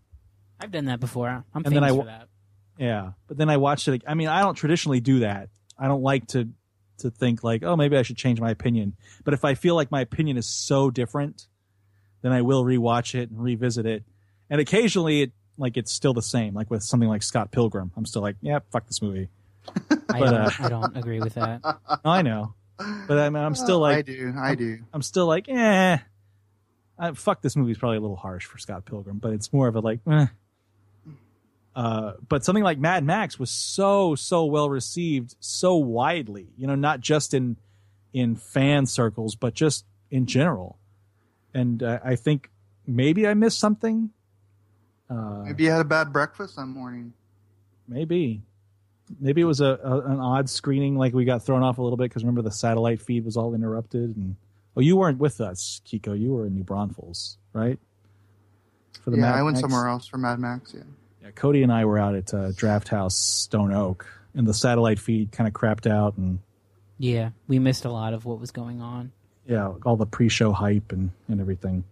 I've 0.61 0.71
done 0.71 0.85
that 0.85 1.01
before. 1.01 1.29
I'm 1.29 1.45
And 1.65 1.75
then 1.75 1.83
I 1.83 1.91
for 1.91 2.05
that. 2.05 2.29
Yeah, 2.79 3.13
but 3.27 3.37
then 3.37 3.51
I 3.51 3.57
watched 3.57 3.89
it. 3.89 4.03
I 4.07 4.15
mean, 4.15 4.29
I 4.29 4.43
don't 4.43 4.55
traditionally 4.55 5.01
do 5.01 5.21
that. 5.21 5.49
I 5.77 5.89
don't 5.89 6.03
like 6.03 6.29
to 6.29 6.49
to 6.99 7.11
think 7.11 7.43
like, 7.43 7.63
oh, 7.65 7.77
maybe 7.77 7.97
I 7.97 8.03
should 8.03 8.17
change 8.17 8.41
my 8.41 8.51
opinion. 8.51 8.95
But 9.25 9.35
if 9.35 9.45
I 9.45 9.55
feel 9.55 9.75
like 9.75 9.91
my 9.91 10.03
opinion 10.03 10.37
is 10.37 10.47
so 10.47 10.91
different, 10.91 11.49
then 12.23 12.33
I 12.33 12.43
will 12.43 12.65
rewatch 12.65 13.15
it 13.15 13.31
and 13.31 13.43
revisit 13.43 13.87
it. 13.87 14.05
And 14.49 14.61
occasionally, 14.61 15.23
it 15.23 15.33
like 15.59 15.77
it's 15.77 15.93
still 15.93 16.15
the 16.15 16.23
same. 16.23 16.55
Like 16.55 16.71
with 16.71 16.83
something 16.83 17.09
like 17.09 17.23
Scott 17.23 17.51
Pilgrim, 17.51 17.93
I'm 17.97 18.07
still 18.07 18.23
like, 18.23 18.37
yeah, 18.41 18.61
fuck 18.71 18.87
this 18.87 19.03
movie. 19.03 19.29
I, 19.91 19.95
but, 20.09 20.19
don't, 20.19 20.35
uh, 20.35 20.51
I 20.59 20.69
don't 20.69 20.97
agree 20.97 21.21
with 21.21 21.35
that. 21.35 21.61
I 22.05 22.23
know, 22.23 22.55
but 22.79 23.19
I 23.19 23.29
mean, 23.29 23.43
I'm 23.43 23.55
still 23.55 23.79
like, 23.79 23.93
I 23.93 23.97
like, 23.97 24.07
do. 24.07 24.35
I 24.37 24.55
do. 24.55 24.79
I'm 24.93 25.03
still 25.03 25.27
like, 25.27 25.49
eh. 25.49 25.99
I, 26.99 27.13
fuck 27.13 27.41
this 27.41 27.57
movie's 27.57 27.79
probably 27.79 27.97
a 27.97 28.01
little 28.01 28.17
harsh 28.17 28.45
for 28.45 28.59
Scott 28.59 28.85
Pilgrim, 28.85 29.19
but 29.19 29.33
it's 29.33 29.53
more 29.53 29.69
of 29.69 29.77
a 29.77 29.81
like, 29.81 30.01
eh. 30.11 30.27
Uh, 31.75 32.13
but 32.29 32.45
something 32.45 32.65
like 32.65 32.79
Mad 32.79 33.05
Max 33.05 33.39
was 33.39 33.51
so 33.51 34.15
so 34.15 34.45
well 34.45 34.69
received 34.69 35.37
so 35.41 35.77
widely, 35.77 36.49
you 36.57 36.67
know, 36.67 36.75
not 36.75 37.01
just 37.01 37.33
in 37.33 37.57
in 38.13 38.35
fan 38.35 38.87
circles, 38.87 39.37
but 39.37 39.55
just 39.55 39.85
in 40.11 40.27
general. 40.27 40.80
And 41.55 41.83
uh, 41.83 41.99
I 42.05 42.17
think 42.17 42.51
maybe 42.87 43.27
I 43.27 43.35
missed 43.35 43.59
something. 43.59 44.11
Uh, 45.09 45.43
Maybe 45.45 45.65
you 45.65 45.71
had 45.71 45.81
a 45.81 45.85
bad 45.85 46.13
breakfast 46.13 46.55
that 46.57 46.67
morning. 46.67 47.13
maybe, 47.89 48.43
maybe 49.19 49.41
it 49.41 49.45
was 49.45 49.61
a, 49.61 49.79
a 49.83 50.01
an 50.03 50.21
odd 50.21 50.49
screening, 50.49 50.97
like 50.97 51.13
we 51.13 51.25
got 51.25 51.43
thrown 51.45 51.65
off 51.65 51.79
a 51.79 51.83
little 51.83 51.97
bit 51.97 52.05
because 52.05 52.23
remember 52.23 52.43
the 52.43 52.53
satellite 52.53 53.01
feed 53.01 53.25
was 53.25 53.37
all 53.37 53.53
interrupted. 53.55 54.17
And 54.17 54.37
oh, 54.77 54.81
you 54.81 54.97
weren't 54.97 55.19
with 55.19 55.41
us, 55.41 55.81
Kiko. 55.85 56.17
You 56.19 56.33
were 56.35 56.47
in 56.47 56.55
New 56.55 56.63
Braunfels, 56.63 57.39
right? 57.53 57.79
For 59.03 59.11
Yeah, 59.11 59.17
Mad 59.23 59.35
I 59.35 59.43
went 59.43 59.55
Max? 59.57 59.61
somewhere 59.63 59.89
else 59.89 60.07
for 60.07 60.19
Mad 60.19 60.39
Max. 60.39 60.73
Yeah. 60.77 60.83
Yeah, 61.23 61.31
Cody 61.33 61.63
and 61.65 61.73
I 61.73 61.85
were 61.87 61.99
out 61.99 62.15
at 62.15 62.33
uh, 62.33 62.51
Drafthouse 62.53 63.13
Stone 63.13 63.73
Oak, 63.73 64.07
and 64.35 64.47
the 64.47 64.55
satellite 64.55 65.01
feed 65.01 65.33
kind 65.33 65.49
of 65.49 65.55
crapped 65.55 65.91
out, 65.91 66.17
and 66.19 66.39
Yeah, 66.99 67.31
we 67.49 67.59
missed 67.59 67.85
a 67.85 67.91
lot 67.91 68.15
of 68.15 68.25
what 68.25 68.39
was 68.39 68.53
going 68.53 68.81
on. 68.81 69.11
Yeah, 69.47 69.73
all 69.85 69.97
the 69.97 70.07
pre-show 70.07 70.53
hype 70.53 70.93
and, 70.93 71.11
and 71.29 71.41
everything. 71.41 71.85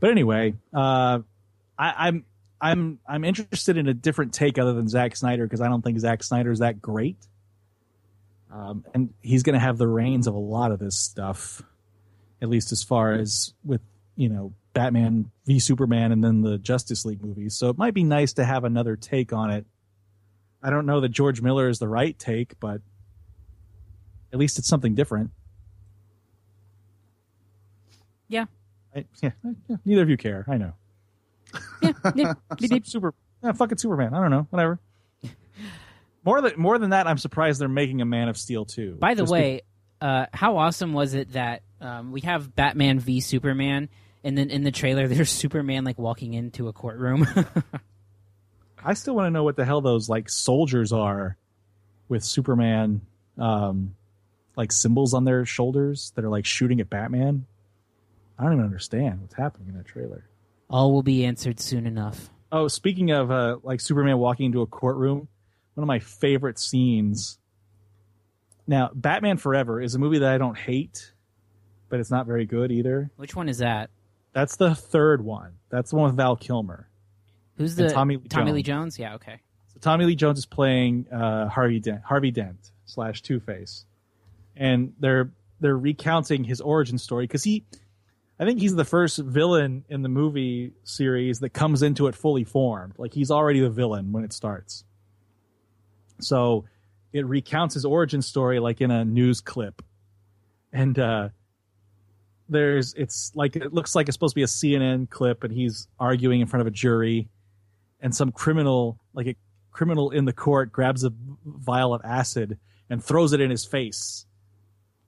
But 0.00 0.10
anyway, 0.10 0.54
uh, 0.74 1.20
I, 1.78 1.94
I'm 2.08 2.24
I'm 2.60 2.98
I'm 3.06 3.24
interested 3.24 3.76
in 3.76 3.88
a 3.88 3.94
different 3.94 4.32
take 4.34 4.58
other 4.58 4.72
than 4.72 4.88
Zack 4.88 5.16
Snyder 5.16 5.44
because 5.44 5.60
I 5.60 5.68
don't 5.68 5.82
think 5.82 5.98
Zack 5.98 6.22
Snyder 6.22 6.50
is 6.50 6.60
that 6.60 6.80
great, 6.80 7.18
um, 8.52 8.84
and 8.94 9.12
he's 9.22 9.42
going 9.42 9.54
to 9.54 9.60
have 9.60 9.78
the 9.78 9.88
reins 9.88 10.26
of 10.26 10.34
a 10.34 10.38
lot 10.38 10.72
of 10.72 10.78
this 10.78 10.98
stuff. 10.98 11.62
at 12.40 12.48
least 12.48 12.72
as 12.72 12.82
far 12.82 13.12
as 13.12 13.54
with 13.64 13.80
you 14.16 14.28
know 14.28 14.52
Batman 14.74 15.30
v 15.46 15.58
Superman 15.60 16.12
and 16.12 16.22
then 16.22 16.42
the 16.42 16.58
Justice 16.58 17.04
League 17.04 17.22
movies. 17.22 17.56
So 17.56 17.68
it 17.68 17.78
might 17.78 17.94
be 17.94 18.04
nice 18.04 18.32
to 18.34 18.44
have 18.44 18.64
another 18.64 18.96
take 18.96 19.32
on 19.32 19.50
it. 19.50 19.66
I 20.62 20.70
don't 20.70 20.86
know 20.86 21.00
that 21.00 21.10
George 21.10 21.40
Miller 21.40 21.68
is 21.68 21.78
the 21.78 21.88
right 21.88 22.18
take, 22.18 22.58
but 22.60 22.80
at 24.32 24.38
least 24.38 24.58
it's 24.58 24.68
something 24.68 24.94
different. 24.94 25.30
Yeah. 28.32 28.46
I, 28.96 29.04
yeah, 29.22 29.30
yeah, 29.68 29.76
neither 29.84 30.02
of 30.02 30.08
you 30.08 30.16
care. 30.16 30.46
I 30.48 30.56
know. 30.56 30.72
Yeah, 31.82 31.92
yeah. 32.14 32.32
Super, 32.58 32.84
super 32.84 33.14
yeah, 33.44 33.52
fucking 33.52 33.76
Superman. 33.76 34.14
I 34.14 34.20
don't 34.20 34.30
know. 34.30 34.46
Whatever. 34.48 34.80
More 36.24 36.40
than 36.40 36.52
more 36.56 36.78
than 36.78 36.90
that, 36.90 37.08
I'm 37.08 37.18
surprised 37.18 37.60
they're 37.60 37.68
making 37.68 38.00
a 38.00 38.04
Man 38.04 38.28
of 38.28 38.36
Steel 38.36 38.64
too. 38.64 38.96
By 38.98 39.14
the 39.14 39.22
Just 39.22 39.32
way, 39.32 39.62
uh, 40.00 40.26
how 40.32 40.56
awesome 40.56 40.92
was 40.92 41.14
it 41.14 41.32
that 41.32 41.62
um, 41.80 42.12
we 42.12 42.20
have 42.20 42.54
Batman 42.54 43.00
v 43.00 43.20
Superman, 43.20 43.88
and 44.22 44.38
then 44.38 44.48
in 44.48 44.62
the 44.62 44.70
trailer 44.70 45.08
there's 45.08 45.30
Superman 45.30 45.84
like 45.84 45.98
walking 45.98 46.34
into 46.34 46.68
a 46.68 46.72
courtroom. 46.72 47.26
I 48.84 48.94
still 48.94 49.16
want 49.16 49.26
to 49.26 49.30
know 49.30 49.42
what 49.42 49.56
the 49.56 49.64
hell 49.64 49.80
those 49.80 50.08
like 50.08 50.30
soldiers 50.30 50.92
are 50.92 51.36
with 52.08 52.24
Superman, 52.24 53.00
um, 53.36 53.96
like 54.56 54.70
symbols 54.70 55.14
on 55.14 55.24
their 55.24 55.44
shoulders 55.44 56.12
that 56.14 56.24
are 56.24 56.30
like 56.30 56.46
shooting 56.46 56.80
at 56.80 56.88
Batman. 56.88 57.46
I 58.42 58.46
don't 58.46 58.54
even 58.54 58.64
understand 58.64 59.20
what's 59.20 59.34
happening 59.34 59.68
in 59.68 59.76
that 59.76 59.86
trailer. 59.86 60.24
All 60.68 60.92
will 60.92 61.04
be 61.04 61.24
answered 61.24 61.60
soon 61.60 61.86
enough. 61.86 62.28
Oh, 62.50 62.66
speaking 62.66 63.12
of 63.12 63.30
uh, 63.30 63.58
like 63.62 63.80
Superman 63.80 64.18
walking 64.18 64.46
into 64.46 64.62
a 64.62 64.66
courtroom, 64.66 65.28
one 65.74 65.82
of 65.82 65.86
my 65.86 66.00
favorite 66.00 66.58
scenes. 66.58 67.38
Now, 68.66 68.90
Batman 68.92 69.36
Forever 69.36 69.80
is 69.80 69.94
a 69.94 70.00
movie 70.00 70.18
that 70.18 70.32
I 70.32 70.38
don't 70.38 70.58
hate, 70.58 71.12
but 71.88 72.00
it's 72.00 72.10
not 72.10 72.26
very 72.26 72.44
good 72.44 72.72
either. 72.72 73.12
Which 73.14 73.36
one 73.36 73.48
is 73.48 73.58
that? 73.58 73.90
That's 74.32 74.56
the 74.56 74.74
third 74.74 75.24
one. 75.24 75.52
That's 75.70 75.90
the 75.90 75.96
one 75.96 76.06
with 76.06 76.16
Val 76.16 76.34
Kilmer. 76.34 76.88
Who's 77.58 77.76
the 77.76 77.90
Tommy 77.90 78.16
Lee 78.16 78.52
Lee 78.52 78.62
Jones. 78.62 78.96
Jones? 78.96 78.98
Yeah, 78.98 79.14
okay. 79.14 79.38
So 79.68 79.78
Tommy 79.80 80.04
Lee 80.04 80.16
Jones 80.16 80.38
is 80.40 80.46
playing 80.46 81.06
uh, 81.12 81.48
Harvey 81.48 81.78
Dent, 81.78 82.02
Harvey 82.02 82.32
Dent 82.32 82.72
slash 82.86 83.22
Two 83.22 83.38
Face, 83.38 83.84
and 84.56 84.94
they're 84.98 85.30
they're 85.60 85.78
recounting 85.78 86.42
his 86.42 86.60
origin 86.60 86.98
story 86.98 87.24
because 87.24 87.44
he, 87.44 87.64
I 88.42 88.44
think 88.44 88.58
he's 88.58 88.74
the 88.74 88.84
first 88.84 89.18
villain 89.18 89.84
in 89.88 90.02
the 90.02 90.08
movie 90.08 90.72
series 90.82 91.38
that 91.38 91.50
comes 91.50 91.80
into 91.80 92.08
it 92.08 92.16
fully 92.16 92.42
formed. 92.42 92.94
Like 92.98 93.14
he's 93.14 93.30
already 93.30 93.60
the 93.60 93.70
villain 93.70 94.10
when 94.10 94.24
it 94.24 94.32
starts. 94.32 94.82
So 96.18 96.64
it 97.12 97.24
recounts 97.24 97.74
his 97.74 97.84
origin 97.84 98.20
story 98.20 98.58
like 98.58 98.80
in 98.80 98.90
a 98.90 99.04
news 99.04 99.40
clip, 99.40 99.80
and 100.72 100.98
uh, 100.98 101.28
there's 102.48 102.94
it's 102.94 103.30
like 103.36 103.54
it 103.54 103.72
looks 103.72 103.94
like 103.94 104.08
it's 104.08 104.16
supposed 104.16 104.32
to 104.32 104.40
be 104.40 104.42
a 104.42 104.46
CNN 104.46 105.08
clip, 105.08 105.44
and 105.44 105.52
he's 105.52 105.86
arguing 106.00 106.40
in 106.40 106.48
front 106.48 106.62
of 106.62 106.66
a 106.66 106.72
jury 106.72 107.28
and 108.00 108.12
some 108.12 108.32
criminal 108.32 108.98
like 109.14 109.28
a 109.28 109.36
criminal 109.70 110.10
in 110.10 110.24
the 110.24 110.32
court 110.32 110.72
grabs 110.72 111.04
a 111.04 111.12
vial 111.44 111.94
of 111.94 112.00
acid 112.04 112.58
and 112.90 113.04
throws 113.04 113.32
it 113.32 113.40
in 113.40 113.52
his 113.52 113.64
face 113.64 114.26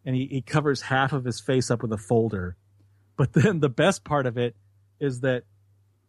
and 0.04 0.14
he, 0.14 0.26
he 0.26 0.40
covers 0.40 0.82
half 0.82 1.12
of 1.12 1.24
his 1.24 1.40
face 1.40 1.68
up 1.68 1.82
with 1.82 1.92
a 1.92 1.98
folder 1.98 2.56
but 3.16 3.32
then 3.32 3.60
the 3.60 3.68
best 3.68 4.04
part 4.04 4.26
of 4.26 4.38
it 4.38 4.56
is 5.00 5.20
that 5.20 5.44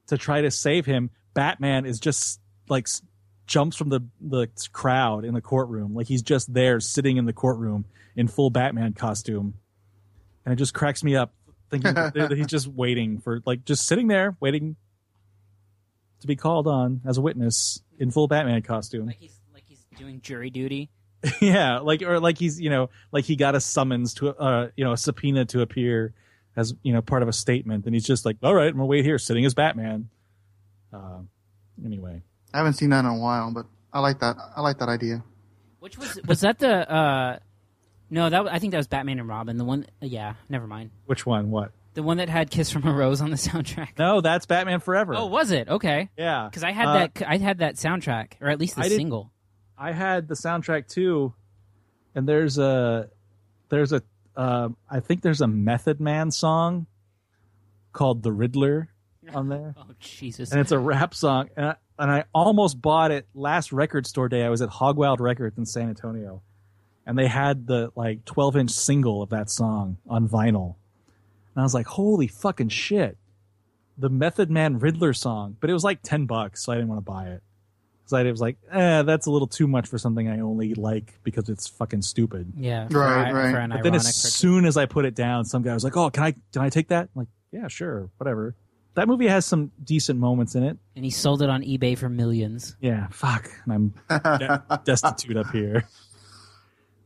to 0.08 0.18
try 0.18 0.42
to 0.42 0.52
save 0.52 0.86
him 0.86 1.10
batman 1.34 1.86
is 1.86 2.00
just 2.00 2.40
like 2.70 2.88
jumps 3.48 3.76
from 3.76 3.90
the 3.90 4.02
the 4.22 4.48
crowd 4.72 5.26
in 5.26 5.34
the 5.34 5.42
courtroom 5.42 5.94
like 5.94 6.08
he's 6.08 6.22
just 6.22 6.54
there 6.54 6.80
sitting 6.80 7.18
in 7.18 7.26
the 7.26 7.34
courtroom 7.34 7.86
in 8.16 8.28
full 8.28 8.50
batman 8.50 8.94
costume 8.94 9.56
and 10.46 10.54
it 10.54 10.56
just 10.56 10.74
cracks 10.74 11.04
me 11.04 11.16
up 11.16 11.34
thinking 11.70 11.94
that 11.94 12.32
he's 12.36 12.48
just 12.48 12.68
waiting 12.68 13.20
for 13.20 13.42
like 13.46 13.66
just 13.66 13.86
sitting 13.86 14.08
there 14.08 14.36
waiting 14.40 14.76
to 16.22 16.28
be 16.28 16.36
called 16.36 16.68
on 16.68 17.02
as 17.06 17.18
a 17.18 17.22
witness 17.22 17.82
in 18.00 18.12
full 18.12 18.28
Batman 18.28 18.62
costume. 18.62 19.08
Like 19.08 19.18
he's 19.18 19.40
like 19.54 19.64
he's 19.68 19.86
doing 19.98 20.22
jury 20.22 20.50
duty. 20.50 20.90
yeah, 21.40 21.80
like 21.80 22.02
or 22.02 22.20
like 22.20 22.38
he's 22.38 22.60
you 22.60 22.70
know 22.70 22.90
like 23.12 23.26
he 23.26 23.36
got 23.36 23.56
a 23.56 23.62
summons 23.62 24.14
to 24.16 24.30
uh 24.30 24.70
you 24.76 24.84
know 24.84 24.92
a 24.92 24.98
subpoena 24.98 25.46
to 25.46 25.62
appear 25.62 26.14
as 26.56 26.74
you 26.84 26.94
know 26.94 27.02
part 27.02 27.22
of 27.22 27.28
a 27.28 27.34
statement, 27.34 27.86
and 27.86 27.94
he's 27.96 28.06
just 28.06 28.26
like, 28.26 28.38
all 28.44 28.54
right, 28.54 28.68
I'm 28.68 28.74
gonna 28.74 28.86
wait 28.86 29.06
here, 29.06 29.18
sitting 29.18 29.46
as 29.46 29.54
Batman. 29.54 30.10
Uh, 30.94 31.20
anyway, 31.84 32.22
I 32.54 32.58
haven't 32.58 32.74
seen 32.74 32.90
that 32.92 33.00
in 33.00 33.06
a 33.06 33.18
while, 33.18 33.52
but 33.54 33.66
I 33.94 34.00
like 34.00 34.20
that. 34.20 34.38
I 34.56 34.62
like 34.62 34.80
that 34.80 34.90
idea. 34.90 35.24
Which 35.80 35.98
was 35.98 36.20
was 36.28 36.42
that 36.42 36.60
the? 36.60 36.90
uh 36.92 37.40
No, 38.10 38.30
that 38.30 38.48
I 38.52 38.60
think 38.60 38.72
that 38.72 38.78
was 38.78 38.88
Batman 38.88 39.20
and 39.20 39.28
Robin. 39.28 39.58
The 39.58 39.66
one, 39.66 39.86
yeah, 40.02 40.36
never 40.50 40.68
mind. 40.68 40.92
which 41.06 41.26
one? 41.26 41.52
What? 41.52 41.72
The 41.94 42.04
one 42.04 42.18
that 42.18 42.28
had 42.28 42.50
"Kiss 42.52 42.72
from 42.72 42.86
a 42.88 42.92
Rose" 42.94 43.22
on 43.22 43.30
the 43.30 43.38
soundtrack. 43.38 43.98
No, 43.98 44.20
that's 44.22 44.46
Batman 44.46 44.80
Forever. 44.80 45.14
Oh, 45.16 45.28
was 45.28 45.52
it? 45.52 45.70
Okay, 45.70 46.10
yeah, 46.18 46.48
because 46.50 46.64
I 46.64 46.72
had 46.72 46.88
Uh, 46.88 46.94
that. 46.94 47.24
I 47.28 47.38
had 47.38 47.60
that 47.60 47.76
soundtrack, 47.76 48.34
or 48.42 48.50
at 48.50 48.60
least 48.60 48.76
the 48.76 48.82
I 48.84 48.90
did- 48.90 48.98
single. 48.98 49.32
I 49.78 49.92
had 49.92 50.28
the 50.30 50.36
soundtrack 50.36 50.88
too, 50.88 51.34
and 52.16 52.28
there's 52.28 52.58
a 52.58 53.10
there's 53.70 53.92
a 53.92 54.02
uh, 54.36 54.70
I 54.90 55.00
think 55.00 55.22
there's 55.22 55.42
a 55.42 55.48
Method 55.48 56.00
Man 56.00 56.32
song 56.32 56.88
called 57.94 58.24
"The 58.24 58.32
Riddler" 58.32 58.90
on 59.34 59.50
there. 59.50 59.76
Oh 59.80 59.94
Jesus! 60.00 60.52
and 60.52 60.60
it's 60.62 60.72
a 60.72 60.80
rap 60.80 61.14
song. 61.14 61.50
And 61.56 61.66
I, 61.68 61.76
and 61.98 62.12
I 62.12 62.26
almost 62.34 62.82
bought 62.82 63.12
it 63.12 63.28
last 63.34 63.72
record 63.72 64.06
store 64.08 64.30
day. 64.30 64.44
I 64.44 64.50
was 64.50 64.62
at 64.62 64.70
Hogwild 64.70 65.20
Records 65.20 65.58
in 65.58 65.66
San 65.66 65.90
Antonio, 65.90 66.42
and 67.06 67.18
they 67.18 67.28
had 67.28 67.68
the 67.68 67.92
like 67.96 68.26
12 68.26 68.58
inch 68.58 68.72
single 68.72 69.22
of 69.22 69.30
that 69.30 69.50
song 69.50 69.98
on 70.08 70.28
vinyl. 70.28 70.76
And 71.56 71.62
I 71.62 71.64
was 71.64 71.74
like, 71.74 71.88
holy 71.88 72.28
fucking 72.28 72.70
shit, 72.70 73.18
the 73.98 74.10
Method 74.10 74.52
Man 74.52 74.78
Riddler 74.80 75.14
song. 75.14 75.56
But 75.60 75.70
it 75.70 75.74
was 75.74 75.86
like 75.86 76.02
10 76.04 76.26
bucks, 76.26 76.64
so 76.64 76.74
I 76.74 76.76
didn't 76.76 76.90
want 76.90 77.00
to 77.00 77.12
buy 77.12 77.28
it. 77.30 77.42
Because 78.06 78.14
I 78.14 78.30
was 78.32 78.40
like, 78.42 78.58
eh, 78.72 79.02
that's 79.02 79.26
a 79.26 79.32
little 79.32 79.48
too 79.48 79.68
much 79.68 79.88
for 79.88 79.98
something 79.98 80.28
I 80.30 80.40
only 80.42 80.76
like 80.76 81.20
because 81.24 81.50
it's 81.50 81.68
fucking 81.68 82.04
stupid. 82.04 82.54
yeah, 82.56 82.88
for, 82.88 83.00
Right, 83.00 83.28
I- 83.28 83.32
right. 83.32 83.52
for 83.52 83.68
But 83.78 83.84
then 83.84 83.96
as 83.96 84.04
purchase. 84.04 84.34
soon 84.36 84.66
as 84.66 84.78
I 84.78 84.86
put 84.86 85.06
it 85.06 85.16
down, 85.16 85.46
some 85.46 85.64
guy 85.64 85.74
was 85.74 85.84
like, 85.84 85.98
"Oh, 85.98 86.10
can 86.12 86.24
I 86.24 86.32
can 86.54 86.62
I 86.62 86.70
take 86.70 86.90
that?" 86.90 87.10
I'm 87.16 87.22
like, 87.22 87.28
yeah, 87.52 87.68
sure, 87.68 88.10
whatever. 88.18 88.56
That 88.94 89.08
movie 89.10 89.28
has 89.28 89.46
some 89.46 89.72
decent 89.84 90.20
moments 90.20 90.56
in 90.56 90.64
it. 90.64 90.78
and 90.96 91.04
he 91.04 91.12
sold 91.12 91.42
it 91.42 91.50
on 91.50 91.64
eBay 91.64 91.98
for 91.98 92.08
millions. 92.10 92.78
Yeah, 92.80 93.08
fuck. 93.12 93.50
And 93.66 93.94
I'm 94.10 94.20
de- 94.38 94.64
destitute 94.86 95.36
up 95.36 95.48
here. 95.52 95.86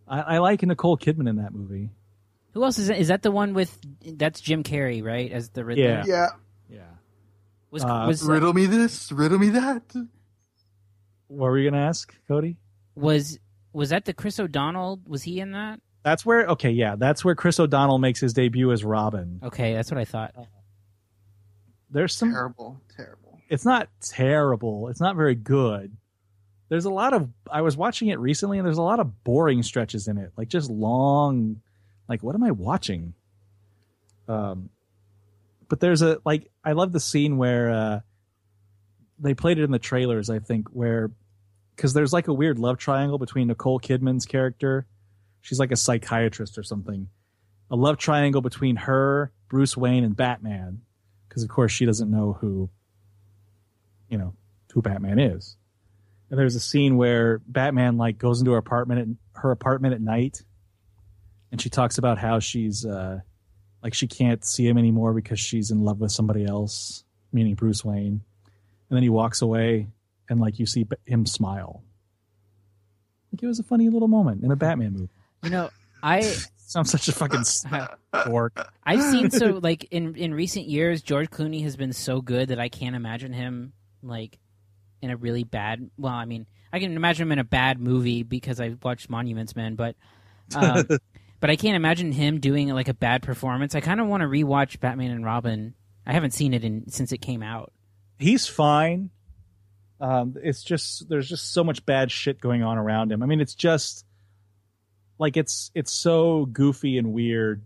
I, 0.07 0.21
I 0.21 0.37
like 0.39 0.61
Nicole 0.63 0.97
Kidman 0.97 1.29
in 1.29 1.37
that 1.37 1.53
movie. 1.53 1.89
Who 2.53 2.63
else 2.63 2.77
is 2.79 2.87
that? 2.87 2.97
Is 2.99 3.07
that 3.07 3.21
the 3.23 3.31
one 3.31 3.53
with? 3.53 3.77
That's 4.05 4.41
Jim 4.41 4.63
Carrey, 4.63 5.03
right? 5.03 5.31
As 5.31 5.49
the 5.49 5.63
Riddler. 5.63 5.83
Yeah. 5.83 6.03
Yeah. 6.05 6.27
Yeah. 6.69 6.79
Was, 7.71 7.83
Uh, 7.83 8.05
was 8.07 8.23
Riddle 8.23 8.53
me 8.53 8.65
this. 8.65 9.11
Riddle 9.11 9.39
me 9.39 9.49
that. 9.49 9.83
What 11.29 11.45
were 11.47 11.57
you 11.57 11.69
gonna 11.69 11.81
ask, 11.83 12.13
Cody? 12.27 12.57
was 12.95 13.39
was 13.71 13.89
that 13.89 14.03
the 14.05 14.13
Chris 14.13 14.39
O'Donnell? 14.39 14.99
Was 15.07 15.23
he 15.23 15.39
in 15.39 15.51
that? 15.53 15.79
That's 16.03 16.25
where 16.25 16.45
okay, 16.47 16.71
yeah, 16.71 16.95
that's 16.97 17.23
where 17.23 17.35
Chris 17.35 17.59
O'Donnell 17.59 17.99
makes 17.99 18.19
his 18.19 18.33
debut 18.33 18.71
as 18.71 18.83
Robin. 18.83 19.39
Okay, 19.43 19.73
that's 19.73 19.89
what 19.91 19.99
I 19.99 20.05
thought. 20.05 20.33
There's 21.91 22.13
some 22.15 22.31
Terrible. 22.31 22.79
Terrible. 22.95 23.39
it's 23.49 23.65
not 23.65 23.89
terrible. 24.01 24.89
It's 24.89 24.99
not 25.01 25.15
very 25.15 25.35
good. 25.35 25.95
There's 26.69 26.85
a 26.85 26.91
lot 26.91 27.13
of 27.13 27.29
I 27.51 27.61
was 27.61 27.75
watching 27.77 28.09
it 28.09 28.19
recently 28.19 28.57
and 28.59 28.65
there's 28.65 28.77
a 28.77 28.83
lot 28.83 28.99
of 28.99 29.23
boring 29.23 29.63
stretches 29.63 30.07
in 30.07 30.17
it. 30.17 30.31
Like 30.37 30.49
just 30.49 30.69
long 30.69 31.61
like 32.07 32.21
what 32.23 32.35
am 32.35 32.43
I 32.43 32.51
watching? 32.51 33.13
Um 34.27 34.69
but 35.67 35.79
there's 35.79 36.01
a 36.01 36.19
like 36.25 36.49
I 36.63 36.73
love 36.73 36.91
the 36.91 36.99
scene 36.99 37.37
where 37.37 37.71
uh 37.71 37.99
they 39.19 39.33
played 39.33 39.57
it 39.57 39.63
in 39.63 39.71
the 39.71 39.79
trailers, 39.79 40.29
I 40.29 40.39
think, 40.39 40.69
where 40.69 41.11
cuz 41.77 41.93
there's 41.93 42.13
like 42.13 42.27
a 42.27 42.33
weird 42.33 42.59
love 42.59 42.77
triangle 42.77 43.17
between 43.17 43.47
Nicole 43.47 43.79
Kidman's 43.79 44.25
character. 44.25 44.85
She's 45.41 45.59
like 45.59 45.71
a 45.71 45.77
psychiatrist 45.77 46.57
or 46.57 46.63
something. 46.63 47.07
A 47.71 47.75
love 47.75 47.97
triangle 47.97 48.41
between 48.41 48.75
her, 48.75 49.31
Bruce 49.47 49.77
Wayne 49.77 50.03
and 50.03 50.15
Batman 50.15 50.81
because 51.29 51.43
of 51.43 51.49
course 51.49 51.71
she 51.71 51.85
doesn't 51.85 52.09
know 52.09 52.37
who 52.41 52.69
you 54.09 54.17
know 54.17 54.33
who 54.73 54.81
Batman 54.81 55.19
is. 55.19 55.55
And 56.29 56.37
there's 56.37 56.55
a 56.55 56.59
scene 56.59 56.97
where 56.97 57.39
Batman 57.47 57.97
like 57.97 58.17
goes 58.17 58.39
into 58.39 58.51
her 58.51 58.57
apartment 58.57 58.99
at 59.01 59.41
her 59.41 59.51
apartment 59.51 59.93
at 59.93 60.01
night, 60.01 60.43
and 61.51 61.61
she 61.61 61.69
talks 61.69 61.97
about 61.97 62.17
how 62.17 62.39
she's 62.39 62.85
uh, 62.85 63.19
like 63.81 63.93
she 63.93 64.07
can't 64.07 64.43
see 64.43 64.67
him 64.67 64.77
anymore 64.77 65.13
because 65.13 65.39
she's 65.39 65.71
in 65.71 65.83
love 65.83 65.99
with 65.99 66.11
somebody 66.11 66.45
else, 66.45 67.03
meaning 67.31 67.55
Bruce 67.55 67.85
Wayne. 67.85 68.21
And 68.89 68.95
then 68.95 69.03
he 69.03 69.09
walks 69.09 69.41
away, 69.41 69.87
and 70.29 70.39
like 70.39 70.59
you 70.59 70.65
see 70.65 70.87
him 71.05 71.25
smile. 71.25 71.83
Like 73.31 73.43
it 73.43 73.47
was 73.47 73.59
a 73.59 73.63
funny 73.63 73.89
little 73.89 74.07
moment 74.07 74.43
in 74.43 74.51
a 74.51 74.55
Batman 74.55 74.93
movie. 74.93 75.09
You 75.43 75.49
know, 75.51 75.69
I 76.01 76.35
I'm 76.75 76.85
such 76.85 77.07
a 77.07 77.11
fucking 77.11 77.43
dork. 78.25 78.67
I've 78.83 79.01
seen 79.01 79.31
so 79.31 79.59
like 79.61 79.87
in 79.91 80.15
in 80.15 80.33
recent 80.33 80.67
years, 80.67 81.01
George 81.01 81.29
Clooney 81.29 81.63
has 81.63 81.75
been 81.75 81.93
so 81.93 82.21
good 82.21 82.49
that 82.49 82.59
I 82.59 82.69
can't 82.69 82.95
imagine 82.95 83.33
him 83.33 83.73
like 84.03 84.39
in 85.01 85.09
a 85.09 85.17
really 85.17 85.43
bad. 85.43 85.89
Well, 85.97 86.13
I 86.13 86.25
mean, 86.25 86.45
I 86.71 86.79
can 86.79 86.95
imagine 86.95 87.27
him 87.27 87.31
in 87.31 87.39
a 87.39 87.43
bad 87.43 87.79
movie 87.79 88.23
because 88.23 88.59
I 88.59 88.75
watched 88.83 89.09
Monuments 89.09 89.55
Men, 89.55 89.75
but 89.75 89.95
um, 90.55 90.85
but 91.39 91.49
I 91.49 91.55
can't 91.55 91.75
imagine 91.75 92.11
him 92.11 92.39
doing 92.39 92.69
like 92.69 92.87
a 92.87 92.93
bad 92.93 93.23
performance. 93.23 93.75
I 93.75 93.81
kind 93.81 93.99
of 93.99 94.07
want 94.07 94.21
to 94.21 94.27
rewatch 94.27 94.79
Batman 94.79 95.11
and 95.11 95.25
Robin. 95.25 95.73
I 96.05 96.13
haven't 96.13 96.31
seen 96.31 96.53
it 96.53 96.63
in 96.63 96.89
since 96.89 97.11
it 97.11 97.19
came 97.19 97.43
out. 97.43 97.71
He's 98.19 98.45
fine. 98.45 99.09
Um, 100.01 100.35
it's 100.43 100.63
just 100.63 101.09
there's 101.09 101.27
just 101.27 101.53
so 101.53 101.63
much 101.63 101.85
bad 101.85 102.11
shit 102.11 102.39
going 102.39 102.63
on 102.63 102.77
around 102.77 103.11
him. 103.11 103.23
I 103.23 103.25
mean, 103.25 103.41
it's 103.41 103.55
just 103.55 104.05
like 105.17 105.37
it's 105.37 105.71
it's 105.73 105.91
so 105.91 106.45
goofy 106.45 106.97
and 106.97 107.13
weird, 107.13 107.63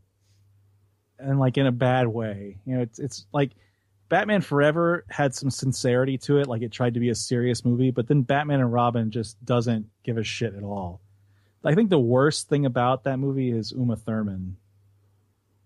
and 1.19 1.39
like 1.39 1.57
in 1.57 1.67
a 1.67 1.71
bad 1.71 2.07
way. 2.07 2.57
You 2.65 2.75
know, 2.75 2.81
it's 2.81 2.99
it's 2.99 3.25
like 3.33 3.51
Batman 4.09 4.41
Forever 4.41 5.05
had 5.09 5.33
some 5.35 5.49
sincerity 5.49 6.17
to 6.19 6.37
it, 6.37 6.47
like 6.47 6.61
it 6.61 6.71
tried 6.71 6.93
to 6.93 6.99
be 6.99 7.09
a 7.09 7.15
serious 7.15 7.65
movie, 7.65 7.91
but 7.91 8.07
then 8.07 8.21
Batman 8.21 8.59
and 8.59 8.71
Robin 8.71 9.11
just 9.11 9.43
doesn't 9.43 9.87
give 10.03 10.17
a 10.17 10.23
shit 10.23 10.53
at 10.55 10.63
all. 10.63 11.01
I 11.65 11.75
think 11.75 11.89
the 11.89 11.99
worst 11.99 12.49
thing 12.49 12.65
about 12.65 13.05
that 13.05 13.17
movie 13.17 13.49
is 13.49 13.71
Uma 13.71 13.95
Thurman, 13.95 14.57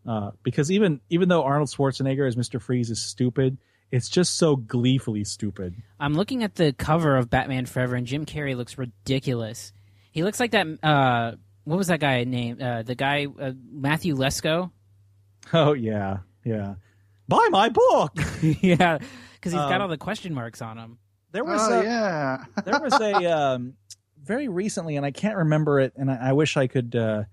uh, 0.07 0.31
because 0.43 0.71
even 0.71 1.01
even 1.09 1.27
though 1.27 1.43
Arnold 1.43 1.69
Schwarzenegger 1.69 2.27
as 2.27 2.37
Mister 2.37 2.59
Freeze 2.59 2.91
is 2.91 3.01
stupid, 3.01 3.57
it's 3.91 4.09
just 4.09 4.35
so 4.35 4.55
gleefully 4.55 5.23
stupid. 5.23 5.75
I'm 5.99 6.13
looking 6.13 6.43
at 6.43 6.55
the 6.55 6.73
cover 6.73 7.15
of 7.15 7.29
Batman 7.29 7.65
Forever, 7.65 7.95
and 7.95 8.05
Jim 8.07 8.25
Carrey 8.25 8.55
looks 8.55 8.77
ridiculous. 8.77 9.71
He 10.11 10.23
looks 10.23 10.39
like 10.39 10.51
that. 10.51 10.67
Uh, 10.83 11.33
what 11.63 11.77
was 11.77 11.87
that 11.87 11.99
guy 11.99 12.23
named? 12.23 12.61
Uh, 12.61 12.81
the 12.83 12.95
guy 12.95 13.27
uh, 13.39 13.51
Matthew 13.71 14.15
Lesko. 14.15 14.71
Oh 15.53 15.71
yeah, 15.73 16.17
yeah. 16.43 16.75
Buy 17.29 17.47
my 17.51 17.69
book. 17.69 18.17
yeah, 18.41 18.97
because 19.35 19.53
he's 19.53 19.61
got 19.61 19.75
Um, 19.75 19.83
all 19.83 19.87
the 19.87 19.97
question 19.97 20.33
marks 20.33 20.61
on 20.61 20.77
him. 20.77 20.97
There 21.31 21.45
was 21.45 21.61
Oh 21.61 21.79
a, 21.79 21.83
yeah. 21.83 22.43
there 22.65 22.79
was 22.81 22.93
a 22.99 23.25
um, 23.37 23.73
very 24.21 24.49
recently, 24.49 24.97
and 24.97 25.05
I 25.05 25.11
can't 25.11 25.37
remember 25.37 25.79
it, 25.79 25.93
and 25.95 26.11
I, 26.11 26.29
I 26.29 26.33
wish 26.33 26.57
I 26.57 26.67
could 26.67 26.93
uh, 26.97 27.23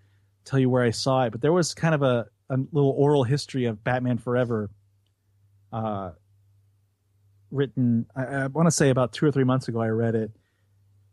tell 0.44 0.60
you 0.60 0.70
where 0.70 0.84
I 0.84 0.90
saw 0.90 1.24
it, 1.24 1.30
but 1.30 1.40
there 1.40 1.52
was 1.52 1.74
kind 1.74 1.92
of 1.94 2.02
a, 2.02 2.26
a 2.50 2.56
little 2.70 2.90
oral 2.96 3.24
history 3.24 3.64
of 3.64 3.82
Batman 3.82 4.18
Forever, 4.18 4.70
uh, 5.72 6.10
written. 7.54 8.06
I, 8.14 8.24
I 8.24 8.46
want 8.48 8.66
to 8.66 8.72
say 8.72 8.90
about 8.90 9.12
two 9.12 9.26
or 9.26 9.32
three 9.32 9.44
months 9.44 9.68
ago. 9.68 9.80
I 9.80 9.88
read 9.88 10.14
it, 10.14 10.30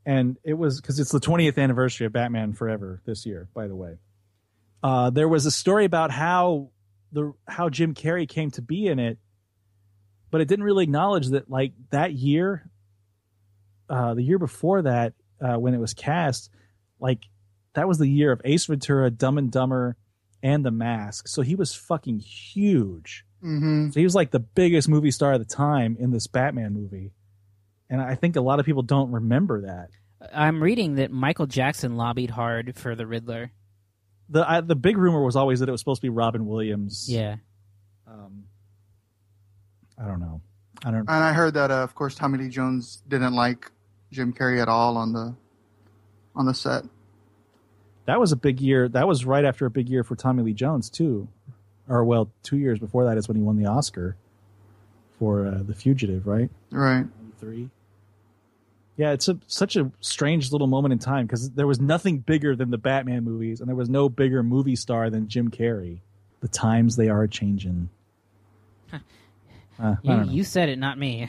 and 0.05 0.37
it 0.43 0.55
was 0.55 0.81
because 0.81 0.99
it's 0.99 1.11
the 1.11 1.19
20th 1.19 1.57
anniversary 1.57 2.07
of 2.07 2.13
Batman 2.13 2.53
Forever 2.53 3.01
this 3.05 3.25
year. 3.25 3.47
By 3.53 3.67
the 3.67 3.75
way, 3.75 3.97
uh, 4.83 5.09
there 5.09 5.29
was 5.29 5.45
a 5.45 5.51
story 5.51 5.85
about 5.85 6.11
how 6.11 6.71
the 7.11 7.33
how 7.47 7.69
Jim 7.69 7.93
Carrey 7.93 8.27
came 8.27 8.51
to 8.51 8.61
be 8.61 8.87
in 8.87 8.99
it, 8.99 9.17
but 10.29 10.41
it 10.41 10.47
didn't 10.47 10.65
really 10.65 10.83
acknowledge 10.83 11.27
that 11.29 11.49
like 11.49 11.73
that 11.91 12.13
year 12.13 12.69
uh, 13.91 14.13
the 14.13 14.23
year 14.23 14.39
before 14.39 14.83
that, 14.83 15.13
uh, 15.41 15.59
when 15.59 15.73
it 15.73 15.79
was 15.79 15.93
cast, 15.93 16.49
like 16.99 17.25
that 17.73 17.89
was 17.89 17.97
the 17.97 18.07
year 18.07 18.31
of 18.31 18.41
Ace 18.45 18.65
Ventura, 18.65 19.11
Dumb 19.11 19.37
and 19.37 19.51
Dumber, 19.51 19.97
and 20.41 20.65
The 20.65 20.71
Mask. 20.71 21.27
So 21.27 21.41
he 21.41 21.55
was 21.55 21.75
fucking 21.75 22.19
huge. 22.19 23.25
Hmm 23.41 23.89
So 23.91 23.99
he 23.99 24.03
was 24.03 24.15
like 24.15 24.31
the 24.31 24.39
biggest 24.39 24.87
movie 24.87 25.11
star 25.11 25.33
at 25.33 25.39
the 25.39 25.45
time 25.45 25.97
in 25.99 26.11
this 26.11 26.27
Batman 26.27 26.73
movie. 26.73 27.11
And 27.89 28.01
I 28.01 28.15
think 28.15 28.35
a 28.35 28.41
lot 28.41 28.59
of 28.59 28.65
people 28.65 28.83
don't 28.83 29.11
remember 29.11 29.61
that. 29.63 29.89
I'm 30.33 30.61
reading 30.61 30.95
that 30.95 31.11
Michael 31.11 31.47
Jackson 31.47 31.97
lobbied 31.97 32.29
hard 32.29 32.77
for 32.77 32.95
the 32.95 33.05
Riddler. 33.07 33.51
The 34.29 34.49
I, 34.49 34.61
the 34.61 34.75
big 34.75 34.97
rumor 34.97 35.23
was 35.25 35.35
always 35.35 35.59
that 35.59 35.67
it 35.67 35.71
was 35.71 35.81
supposed 35.81 35.99
to 36.01 36.05
be 36.05 36.09
Robin 36.09 36.45
Williams. 36.45 37.07
Yeah, 37.11 37.37
Um, 38.07 38.43
I 39.97 40.05
don't 40.07 40.19
know. 40.21 40.41
I 40.85 40.91
don't. 40.91 40.99
And 41.01 41.09
I 41.09 41.33
heard 41.33 41.55
that, 41.55 41.69
uh, 41.71 41.83
of 41.83 41.95
course, 41.95 42.15
Tommy 42.15 42.37
Lee 42.37 42.49
Jones 42.49 43.03
didn't 43.07 43.33
like 43.33 43.69
Jim 44.11 44.31
Carrey 44.31 44.61
at 44.61 44.67
all 44.69 44.95
on 44.95 45.11
the 45.11 45.35
on 46.35 46.45
the 46.45 46.53
set. 46.53 46.83
That 48.05 48.19
was 48.19 48.31
a 48.31 48.35
big 48.37 48.61
year. 48.61 48.87
That 48.87 49.07
was 49.07 49.25
right 49.25 49.43
after 49.43 49.65
a 49.65 49.69
big 49.69 49.89
year 49.89 50.03
for 50.03 50.15
Tommy 50.15 50.43
Lee 50.43 50.53
Jones 50.53 50.89
too, 50.89 51.27
or 51.91 52.05
well, 52.05 52.31
two 52.41 52.57
years 52.57 52.79
before 52.79 53.03
that 53.05 53.17
is 53.17 53.27
when 53.27 53.35
he 53.35 53.43
won 53.43 53.57
the 53.57 53.65
Oscar 53.65 54.15
for 55.19 55.45
uh, 55.45 55.61
The 55.61 55.75
Fugitive, 55.75 56.25
right? 56.25 56.49
Right. 56.71 57.05
Three. 57.39 57.69
Yeah, 58.95 59.11
it's 59.11 59.27
a, 59.27 59.37
such 59.47 59.75
a 59.75 59.91
strange 59.99 60.51
little 60.51 60.67
moment 60.67 60.93
in 60.93 60.99
time 60.99 61.25
because 61.25 61.51
there 61.51 61.67
was 61.67 61.81
nothing 61.81 62.19
bigger 62.19 62.55
than 62.55 62.71
the 62.71 62.77
Batman 62.77 63.23
movies, 63.25 63.59
and 63.59 63.67
there 63.67 63.75
was 63.75 63.89
no 63.89 64.07
bigger 64.07 64.41
movie 64.41 64.75
star 64.75 65.09
than 65.09 65.27
Jim 65.27 65.51
Carrey. 65.51 65.99
The 66.39 66.47
times 66.47 66.95
they 66.95 67.09
are 67.09 67.27
changing. 67.27 67.89
Uh, 69.79 69.95
you, 70.03 70.23
you 70.29 70.43
said 70.43 70.69
it, 70.69 70.77
not 70.77 70.97
me. 70.97 71.27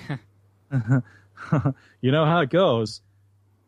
you 0.71 2.13
know 2.13 2.25
how 2.27 2.41
it 2.41 2.51
goes. 2.51 3.01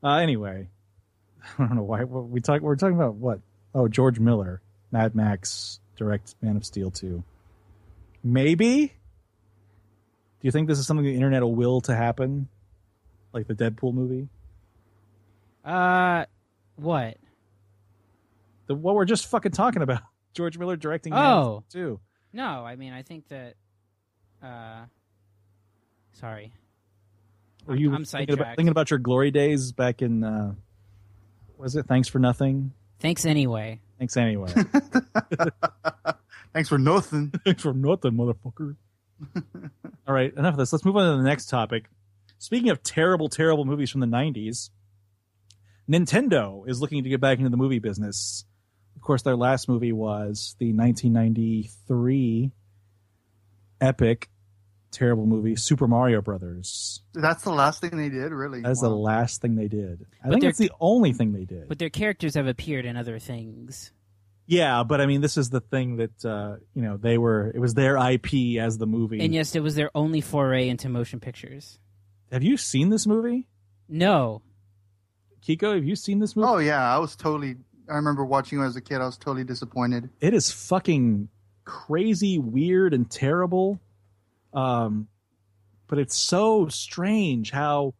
Uh, 0.02 0.16
anyway, 0.16 0.68
I 1.58 1.66
don't 1.66 1.76
know 1.76 1.82
why 1.82 2.04
we 2.04 2.40
talk. 2.40 2.60
We're 2.60 2.76
talking 2.76 2.96
about 2.96 3.14
what? 3.14 3.40
Oh, 3.74 3.88
George 3.88 4.20
Miller, 4.20 4.60
Mad 4.92 5.14
Max, 5.14 5.80
direct 5.96 6.34
Man 6.42 6.56
of 6.56 6.64
Steel 6.64 6.90
two. 6.90 7.22
Maybe. 8.22 8.86
Do 8.86 10.46
you 10.48 10.50
think 10.50 10.68
this 10.68 10.78
is 10.78 10.86
something 10.86 11.04
the 11.04 11.14
internet 11.14 11.42
will 11.42 11.54
will 11.54 11.80
to 11.82 11.94
happen, 11.94 12.48
like 13.32 13.46
the 13.46 13.54
Deadpool 13.54 13.94
movie? 13.94 14.28
uh, 15.64 16.24
what? 16.76 17.16
The 18.66 18.74
what 18.74 18.94
we're 18.94 19.04
just 19.04 19.26
fucking 19.28 19.52
talking 19.52 19.82
about. 19.82 20.02
George 20.34 20.58
Miller 20.58 20.76
directing 20.76 21.12
Man 21.12 21.24
Oh. 21.24 21.38
of 21.56 21.64
Steel 21.68 21.82
two. 21.82 22.00
No, 22.32 22.64
I 22.64 22.76
mean 22.76 22.92
I 22.92 23.02
think 23.02 23.28
that. 23.28 23.54
Uh, 24.42 24.84
sorry. 26.12 26.52
Were 27.66 27.76
you 27.76 27.94
I'm 27.94 28.04
thinking 28.04 28.34
about, 28.34 28.56
thinking 28.56 28.68
about 28.68 28.90
your 28.90 28.98
glory 28.98 29.30
days 29.30 29.72
back 29.72 30.02
in? 30.02 30.22
Uh, 30.22 30.54
was 31.56 31.76
it 31.76 31.86
Thanks 31.86 32.08
for 32.08 32.18
Nothing? 32.18 32.72
Thanks 33.04 33.26
anyway. 33.26 33.80
Thanks 33.98 34.16
anyway. 34.16 34.50
Thanks 36.54 36.70
for 36.70 36.78
nothing. 36.78 37.34
Thanks 37.44 37.62
for 37.62 37.74
nothing, 37.74 38.12
motherfucker. 38.12 38.76
All 40.08 40.14
right, 40.14 40.32
enough 40.34 40.54
of 40.54 40.56
this. 40.56 40.72
Let's 40.72 40.86
move 40.86 40.96
on 40.96 41.10
to 41.10 41.22
the 41.22 41.28
next 41.28 41.50
topic. 41.50 41.90
Speaking 42.38 42.70
of 42.70 42.82
terrible, 42.82 43.28
terrible 43.28 43.66
movies 43.66 43.90
from 43.90 44.00
the 44.00 44.06
90s, 44.06 44.70
Nintendo 45.86 46.66
is 46.66 46.80
looking 46.80 47.04
to 47.04 47.10
get 47.10 47.20
back 47.20 47.36
into 47.36 47.50
the 47.50 47.58
movie 47.58 47.78
business. 47.78 48.46
Of 48.96 49.02
course, 49.02 49.20
their 49.20 49.36
last 49.36 49.68
movie 49.68 49.92
was 49.92 50.56
the 50.58 50.72
1993 50.72 52.52
epic, 53.82 54.30
terrible 54.94 55.26
movie, 55.26 55.56
Super 55.56 55.86
Mario 55.86 56.20
Brothers. 56.22 57.02
That's 57.12 57.42
the 57.42 57.52
last 57.52 57.80
thing 57.80 57.96
they 57.96 58.08
did, 58.08 58.32
really. 58.32 58.60
That's 58.62 58.80
the 58.80 58.88
last 58.88 59.40
thing 59.42 59.56
they 59.56 59.68
did. 59.68 60.06
I 60.22 60.28
But 60.28 60.30
think 60.30 60.40
they're- 60.42 60.50
it's 60.50 60.58
the 60.58 60.72
only 60.80 61.12
thing 61.12 61.32
they 61.32 61.44
did. 61.44 61.68
But 61.68 61.78
their 61.78 61.90
characters 61.90 62.34
have 62.34 62.46
appeared 62.46 62.84
in 62.86 62.96
other 62.96 63.18
things. 63.18 63.92
yeah, 64.46 64.82
but 64.84 65.00
I 65.00 65.06
mean, 65.06 65.20
this 65.22 65.36
is 65.36 65.50
the 65.50 65.60
thing 65.60 65.96
that, 65.96 66.24
uh, 66.24 66.56
you 66.74 66.82
know, 66.82 66.96
they 66.96 67.16
were, 67.18 67.50
it 67.54 67.58
was 67.58 67.74
their 67.74 67.96
IP 67.96 68.58
as 68.60 68.76
the 68.78 68.86
movie. 68.86 69.20
And 69.20 69.32
yes, 69.34 69.54
it 69.54 69.60
was 69.62 69.74
their 69.74 69.90
only 69.94 70.20
foray 70.20 70.68
into 70.68 70.88
motion 70.88 71.18
pictures. 71.20 71.78
Have 72.30 72.42
you 72.42 72.56
seen 72.56 72.88
this 72.90 73.06
movie? 73.06 73.48
No. 73.88 74.42
Kiko, 75.46 75.74
have 75.74 75.84
you 75.84 75.96
seen 75.96 76.18
this 76.20 76.34
movie? 76.36 76.48
Oh 76.48 76.58
yeah, 76.58 76.82
I 76.94 76.98
was 76.98 77.16
totally. 77.16 77.56
I 77.88 77.96
remember 77.96 78.24
watching 78.24 78.60
it 78.60 78.64
as 78.64 78.76
a 78.76 78.80
kid. 78.80 79.00
I 79.02 79.06
was 79.06 79.18
totally 79.18 79.44
disappointed. 79.44 80.08
It 80.20 80.32
is 80.32 80.50
fucking 80.50 81.28
crazy, 81.64 82.38
weird, 82.38 82.94
and 82.94 83.10
terrible. 83.10 83.78
Um, 84.54 85.08
but 85.86 85.98
it's 85.98 86.16
so 86.16 86.68
strange 86.68 87.50
how 87.50 87.94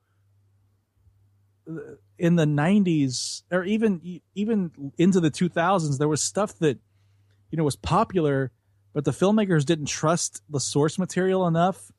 uh, 1.69 1.97
in 2.19 2.37
the 2.37 2.45
90s 2.45 3.43
or 3.51 3.65
even 3.65 4.21
even 4.35 4.93
into 4.99 5.21
the 5.21 5.31
2000s 5.31 5.99
there 5.99 6.09
was 6.09 6.23
stuff 6.23 6.57
that 6.61 6.79
you 7.51 7.59
know 7.59 7.65
was 7.65 7.75
popular 7.75 8.53
but 8.95 9.05
the 9.05 9.11
filmmakers 9.11 9.67
didn't 9.67 9.87
trust 9.87 10.41
the 10.49 10.61
source 10.61 10.99
material 10.99 11.47
enough. 11.47 11.91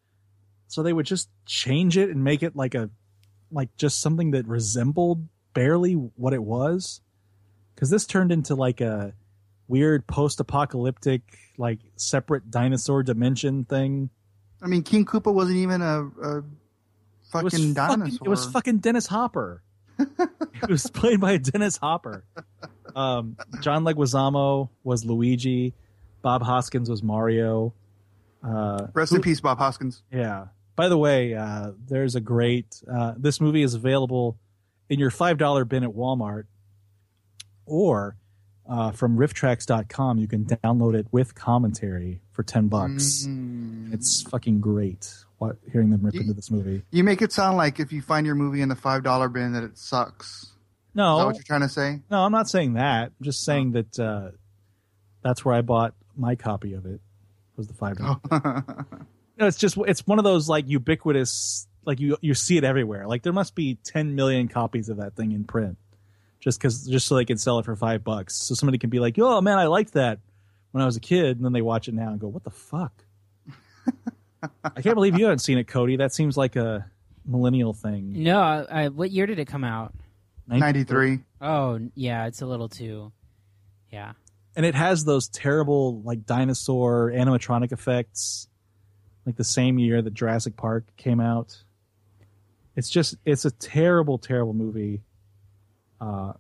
So 0.68 0.82
they 0.82 0.94
would 0.94 1.06
just 1.06 1.30
change 1.46 1.98
it 1.98 2.10
and 2.10 2.24
make 2.24 2.42
it 2.42 2.56
like 2.56 2.74
a 2.74 2.90
like 3.52 3.76
just 3.78 4.02
something 4.02 4.32
that 4.32 4.48
resembled 4.48 5.28
barely 5.54 5.94
what 5.94 6.34
it 6.34 6.42
was. 6.42 7.02
Because 7.76 7.90
this 7.90 8.08
turned 8.08 8.32
into 8.32 8.56
like 8.56 8.82
a 8.82 9.14
weird 9.68 10.08
post-apocalyptic 10.08 11.22
like 11.58 11.80
separate 11.98 12.50
dinosaur 12.50 13.04
dimension 13.04 13.66
thing 13.66 14.10
I 14.66 14.68
mean, 14.68 14.84
King 14.84 15.06
Koopa 15.06 15.32
wasn't 15.34 15.58
even 15.58 15.82
a, 15.82 16.02
a 16.04 16.38
it 16.40 16.44
fucking 17.32 17.44
was 17.44 17.74
dinosaur. 17.74 17.98
fucking, 17.98 18.20
it 18.26 18.30
was 18.30 18.46
fucking 18.48 18.78
dennis 18.80 19.08
hopper 19.08 19.62
it 20.00 20.70
was 20.70 20.88
played 20.88 21.20
by 21.20 21.38
dennis 21.38 21.78
hopper 21.78 22.24
um, 22.96 23.36
john 23.62 23.84
leguizamo 23.84 24.70
was 24.84 25.04
luigi 25.06 25.74
bob 26.22 26.42
hoskins 26.42 26.90
was 26.90 27.04
mario 27.04 27.74
uh, 28.44 28.88
Rest 28.94 29.12
in 29.12 29.22
peace, 29.22 29.42
Bob 29.42 29.58
Hoskins. 29.58 30.04
Yeah. 30.12 30.48
By 30.76 30.88
the 30.88 30.98
way, 30.98 31.34
uh, 31.34 31.72
there's 31.88 32.16
a 32.16 32.22
great. 32.22 32.80
Uh, 32.88 33.14
this 33.18 33.42
movie 33.42 33.64
is 33.64 33.74
available 33.74 34.38
in 34.88 35.00
your 35.00 35.10
five 35.10 35.38
dollar 35.40 35.66
bin 35.66 35.84
at 35.84 35.90
Walmart, 35.90 36.44
or 37.66 38.18
uh, 38.70 38.92
from 38.92 39.18
rifftracks.com. 39.18 40.18
You 40.18 40.28
can 40.28 40.46
download 40.46 40.96
it 40.96 41.08
with 41.12 41.36
commentary 41.36 42.22
for 42.32 42.44
ten 42.44 42.68
bucks. 42.68 43.26
Mm. 43.28 43.94
It's 43.94 44.22
fucking 44.24 44.60
great. 44.62 45.14
What 45.38 45.58
hearing 45.72 45.90
them 45.90 46.02
rip 46.04 46.14
You- 46.14 46.22
into 46.22 46.34
this 46.34 46.50
movie? 46.50 46.84
You 46.92 47.04
make 47.04 47.22
it 47.22 47.32
sound 47.32 47.58
like 47.58 47.80
if 47.80 47.92
you 47.92 48.02
find 48.02 48.26
your 48.26 48.36
movie 48.36 48.62
in 48.62 48.70
the 48.70 48.76
five 48.76 49.04
dollar 49.04 49.28
bin 49.30 49.54
that 49.54 49.64
it 49.64 49.78
sucks. 49.78 50.52
No. 50.94 51.16
Is 51.18 51.20
that 51.22 51.26
what 51.26 51.36
you're 51.36 51.44
trying 51.44 51.62
to 51.62 51.70
say? 51.70 52.00
no, 52.10 52.24
I'm 52.24 52.32
not 52.32 52.48
saying 52.48 52.74
that. 52.76 53.08
I'm 53.20 53.24
just 53.24 53.44
saying 53.44 53.74
that 53.74 54.00
uh, 54.00 54.30
That's 55.24 55.44
where 55.44 55.54
I 55.54 55.62
bought 55.62 55.94
my 56.16 56.36
copy 56.36 56.74
of 56.74 56.86
it. 56.86 57.02
Was 57.58 57.68
the 57.68 57.74
five 57.74 57.98
dollars? 57.98 58.20
no, 59.38 59.48
it's 59.48 59.58
just 59.58 59.78
it's 59.88 60.06
one 60.08 60.20
of 60.20 60.24
those 60.26 60.48
like 60.50 60.68
ubiquitous 60.68 61.68
like 61.86 62.00
you 62.00 62.18
you 62.22 62.34
see 62.34 62.58
it 62.58 62.64
everywhere. 62.64 63.08
Like 63.08 63.24
there 63.24 63.34
must 63.34 63.56
be 63.56 63.78
10 63.84 64.16
million 64.16 64.48
copies 64.48 64.90
of 64.90 64.98
that 64.98 65.16
thing 65.16 65.32
in 65.34 65.44
print. 65.44 65.78
Just 66.46 66.62
cuz 66.62 66.88
just 66.88 67.08
so 67.08 67.16
they 67.16 67.26
can 67.26 67.38
sell 67.38 67.60
it 67.60 67.66
for 67.66 67.76
5 67.76 68.04
bucks. 68.06 68.36
So 68.36 68.56
somebody 68.56 68.78
can 68.78 68.90
be 68.90 69.00
like, 69.00 69.20
"Oh 69.20 69.42
man, 69.42 69.58
I 69.58 69.66
liked 69.66 69.94
that 69.94 70.20
when 70.72 70.82
I 70.82 70.86
was 70.86 70.96
a 70.96 71.02
kid." 71.02 71.36
And 71.36 71.44
then 71.46 71.52
they 71.52 71.62
watch 71.62 71.90
it 71.90 71.94
now 71.94 72.12
and 72.12 72.20
go, 72.20 72.30
"What 72.30 72.46
the 72.46 72.52
fuck?" 72.52 73.04
I 74.64 74.82
can't 74.82 74.96
believe 74.96 75.18
you 75.18 75.26
haven't 75.26 75.40
seen 75.40 75.58
it, 75.58 75.68
Cody. 75.68 75.98
That 75.98 76.14
seems 76.14 76.38
like 76.38 76.56
a 76.56 76.86
millennial 77.26 77.74
thing. 77.74 78.24
No, 78.24 78.40
I, 78.40 78.66
I, 78.70 78.88
what 78.90 79.12
year 79.12 79.26
did 79.26 79.40
it 79.40 79.46
come 79.46 79.64
out? 79.64 79.94
93. 80.48 81.20
Oh, 81.42 81.80
yeah, 81.96 82.28
it's 82.28 82.42
a 82.42 82.46
little 82.46 82.70
too. 82.70 83.12
Yeah. 83.92 84.14
And 84.56 84.66
it 84.66 84.76
has 84.76 85.04
those 85.04 85.28
terrible 85.28 86.02
like 86.02 86.26
dinosaur 86.26 87.12
animatronic 87.12 87.72
effects 87.72 88.48
like 89.26 89.36
the 89.36 89.44
same 89.44 89.80
year 89.80 90.02
that 90.02 90.14
Jurassic 90.14 90.56
Park 90.56 90.86
came 90.98 91.20
out. 91.20 91.64
It's 92.76 92.90
just 92.90 93.16
it's 93.26 93.46
a 93.46 93.52
terrible 93.52 94.18
terrible 94.18 94.54
movie. 94.54 95.02
Uh 96.00 96.34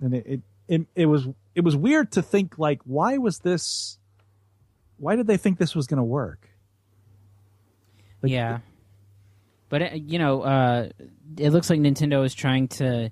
and 0.00 0.14
it 0.14 0.26
it 0.26 0.40
it, 0.68 0.86
it 0.94 1.06
was 1.06 1.28
it 1.54 1.62
was 1.62 1.76
weird 1.76 2.12
to 2.12 2.22
think 2.22 2.58
like 2.58 2.80
why 2.84 3.18
was 3.18 3.38
this 3.40 3.98
why 5.00 5.16
did 5.16 5.26
they 5.26 5.38
think 5.38 5.58
this 5.58 5.74
was 5.74 5.86
going 5.86 5.98
to 5.98 6.04
work? 6.04 6.48
Like, 8.22 8.30
yeah. 8.30 8.58
But, 9.70 9.82
uh, 9.82 9.88
you 9.94 10.18
know, 10.18 10.42
uh, 10.42 10.88
it 11.38 11.50
looks 11.50 11.70
like 11.70 11.80
Nintendo 11.80 12.24
is 12.24 12.34
trying 12.34 12.68
to 12.68 13.10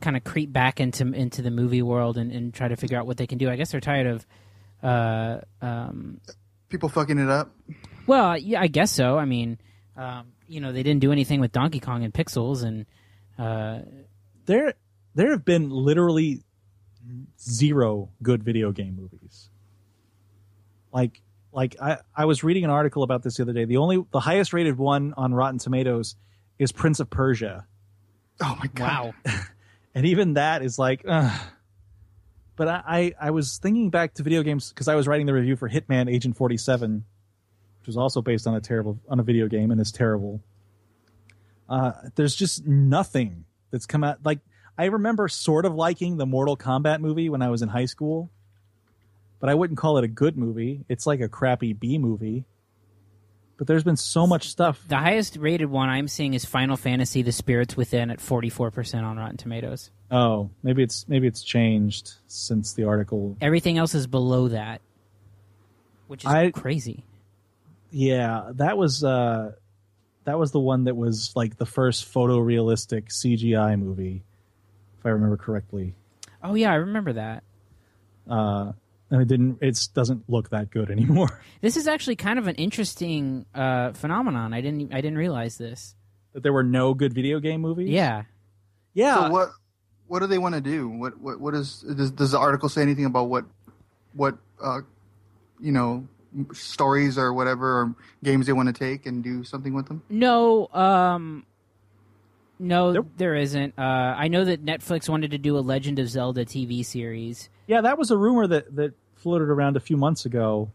kind 0.00 0.16
of 0.16 0.24
creep 0.24 0.52
back 0.52 0.80
into 0.80 1.04
into 1.12 1.42
the 1.42 1.50
movie 1.50 1.82
world 1.82 2.18
and, 2.18 2.30
and 2.32 2.54
try 2.54 2.68
to 2.68 2.76
figure 2.76 2.98
out 2.98 3.06
what 3.06 3.16
they 3.16 3.26
can 3.26 3.38
do. 3.38 3.48
I 3.48 3.56
guess 3.56 3.70
they're 3.70 3.80
tired 3.80 4.06
of. 4.06 4.26
Uh, 4.82 5.38
um, 5.62 6.20
People 6.68 6.88
fucking 6.88 7.18
it 7.18 7.28
up. 7.28 7.54
well, 8.06 8.36
yeah, 8.36 8.60
I 8.60 8.66
guess 8.66 8.90
so. 8.90 9.18
I 9.18 9.24
mean, 9.24 9.58
um, 9.96 10.32
you 10.46 10.60
know, 10.60 10.72
they 10.72 10.82
didn't 10.82 11.00
do 11.00 11.12
anything 11.12 11.40
with 11.40 11.52
Donkey 11.52 11.80
Kong 11.80 12.04
and 12.04 12.12
Pixels, 12.12 12.62
and 12.64 12.86
uh, 13.38 13.80
there 14.48 14.74
there 15.14 15.30
have 15.30 15.44
been 15.44 15.70
literally 15.70 16.42
zero 17.40 18.10
good 18.20 18.42
video 18.42 18.72
game 18.72 18.96
movies. 18.96 19.50
Like 20.92 21.22
like 21.52 21.76
I, 21.80 21.98
I 22.16 22.24
was 22.24 22.42
reading 22.42 22.64
an 22.64 22.70
article 22.70 23.04
about 23.04 23.22
this 23.22 23.36
the 23.36 23.44
other 23.44 23.52
day. 23.52 23.64
The 23.64 23.76
only 23.76 24.04
the 24.10 24.20
highest 24.20 24.52
rated 24.52 24.76
one 24.76 25.14
on 25.16 25.32
Rotten 25.32 25.58
Tomatoes 25.58 26.16
is 26.58 26.72
Prince 26.72 26.98
of 26.98 27.08
Persia. 27.08 27.66
Oh 28.40 28.56
my 28.58 28.66
god. 28.74 29.14
wow, 29.26 29.32
And 29.94 30.06
even 30.06 30.34
that 30.34 30.62
is 30.62 30.78
like 30.78 31.04
ugh. 31.06 31.40
But 32.56 32.66
I, 32.66 32.82
I, 32.86 33.14
I 33.20 33.30
was 33.30 33.58
thinking 33.58 33.90
back 33.90 34.14
to 34.14 34.24
video 34.24 34.42
games 34.42 34.70
because 34.70 34.88
I 34.88 34.96
was 34.96 35.06
writing 35.06 35.26
the 35.26 35.32
review 35.32 35.54
for 35.54 35.68
Hitman 35.68 36.12
Agent 36.12 36.36
47, 36.36 37.04
which 37.78 37.86
was 37.86 37.96
also 37.96 38.20
based 38.20 38.48
on 38.48 38.56
a 38.56 38.60
terrible 38.60 38.98
on 39.08 39.20
a 39.20 39.22
video 39.22 39.46
game 39.46 39.70
and 39.70 39.80
is 39.80 39.92
terrible. 39.92 40.40
Uh, 41.68 41.92
there's 42.16 42.34
just 42.34 42.66
nothing 42.66 43.44
that's 43.70 43.86
come 43.86 44.04
out 44.04 44.18
like 44.24 44.40
I 44.76 44.86
remember 44.86 45.28
sort 45.28 45.64
of 45.64 45.74
liking 45.74 46.16
the 46.16 46.26
Mortal 46.26 46.56
Kombat 46.56 47.00
movie 47.00 47.28
when 47.28 47.42
I 47.42 47.48
was 47.50 47.62
in 47.62 47.68
high 47.68 47.86
school, 47.86 48.30
but 49.40 49.50
I 49.50 49.54
wouldn't 49.54 49.78
call 49.78 49.98
it 49.98 50.04
a 50.04 50.08
good 50.08 50.36
movie. 50.36 50.84
It's 50.88 51.06
like 51.06 51.20
a 51.20 51.28
crappy 51.28 51.72
B 51.72 51.98
movie. 51.98 52.44
But 53.56 53.66
there's 53.66 53.82
been 53.82 53.96
so 53.96 54.24
much 54.24 54.48
stuff. 54.50 54.80
the 54.86 54.96
highest 54.96 55.36
rated 55.36 55.68
one 55.68 55.88
I'm 55.88 56.06
seeing 56.06 56.34
is 56.34 56.44
Final 56.44 56.76
Fantasy: 56.76 57.22
The 57.22 57.32
Spirits 57.32 57.76
Within 57.76 58.10
at 58.12 58.20
44 58.20 58.70
percent 58.70 59.04
on 59.04 59.16
Rotten 59.16 59.36
Tomatoes. 59.36 59.90
Oh, 60.12 60.50
maybe 60.62 60.84
it's 60.84 61.08
maybe 61.08 61.26
it's 61.26 61.42
changed 61.42 62.12
since 62.28 62.74
the 62.74 62.84
article. 62.84 63.36
Everything 63.40 63.76
else 63.76 63.96
is 63.96 64.06
below 64.06 64.46
that, 64.48 64.80
which 66.06 66.24
is 66.24 66.30
I- 66.30 66.50
crazy. 66.52 67.04
Yeah, 67.90 68.50
that 68.54 68.78
was 68.78 69.02
uh 69.02 69.52
that 70.28 70.38
was 70.38 70.52
the 70.52 70.60
one 70.60 70.84
that 70.84 70.94
was 70.94 71.32
like 71.34 71.56
the 71.56 71.64
first 71.64 72.12
photorealistic 72.12 73.06
CGI 73.08 73.80
movie, 73.80 74.22
if 74.98 75.06
I 75.06 75.08
remember 75.08 75.38
correctly. 75.38 75.94
Oh 76.44 76.54
yeah, 76.54 76.70
I 76.70 76.74
remember 76.74 77.14
that. 77.14 77.44
Uh 78.28 78.72
and 79.10 79.22
it 79.22 79.28
didn't 79.28 79.58
it 79.62 79.88
doesn't 79.94 80.28
look 80.28 80.50
that 80.50 80.68
good 80.70 80.90
anymore. 80.90 81.40
This 81.62 81.78
is 81.78 81.88
actually 81.88 82.16
kind 82.16 82.38
of 82.38 82.46
an 82.46 82.56
interesting 82.56 83.46
uh, 83.54 83.92
phenomenon. 83.92 84.52
I 84.52 84.60
didn't 84.60 84.92
I 84.92 85.00
didn't 85.00 85.16
realize 85.16 85.56
this. 85.56 85.96
that 86.34 86.42
there 86.42 86.52
were 86.52 86.62
no 86.62 86.92
good 86.92 87.14
video 87.14 87.40
game 87.40 87.62
movies. 87.62 87.88
Yeah. 87.88 88.24
Yeah. 88.92 89.14
So 89.14 89.30
what 89.30 89.48
what 90.08 90.18
do 90.20 90.26
they 90.26 90.38
want 90.38 90.56
to 90.56 90.60
do? 90.60 90.90
What 90.90 91.18
what 91.18 91.40
what 91.40 91.54
is 91.54 91.80
does, 91.80 92.10
does 92.10 92.32
the 92.32 92.38
article 92.38 92.68
say 92.68 92.82
anything 92.82 93.06
about 93.06 93.30
what 93.30 93.46
what 94.12 94.36
uh 94.62 94.80
you 95.58 95.72
know 95.72 96.06
stories 96.52 97.16
or 97.18 97.32
whatever 97.32 97.80
or 97.80 97.94
games 98.22 98.46
they 98.46 98.52
want 98.52 98.66
to 98.68 98.72
take 98.72 99.06
and 99.06 99.22
do 99.24 99.44
something 99.44 99.74
with 99.74 99.86
them? 99.88 100.02
No, 100.08 100.68
um 100.68 101.44
no, 102.60 102.90
Nope. 102.92 103.06
there 103.16 103.36
isn't. 103.36 103.74
Uh, 103.78 103.82
I 104.16 104.26
know 104.28 104.44
that 104.44 104.64
Netflix 104.64 105.08
wanted 105.08 105.30
to 105.30 105.38
do 105.38 105.56
a 105.56 105.60
Legend 105.60 106.00
of 106.00 106.08
Zelda 106.08 106.44
TV 106.44 106.84
series. 106.84 107.48
Yeah, 107.68 107.82
that 107.82 107.96
was 107.98 108.10
a 108.10 108.16
rumor 108.16 108.48
that 108.48 108.74
that 108.74 108.94
floated 109.14 109.48
around 109.48 109.76
a 109.76 109.80
few 109.80 109.96
months 109.96 110.24
ago. 110.26 110.70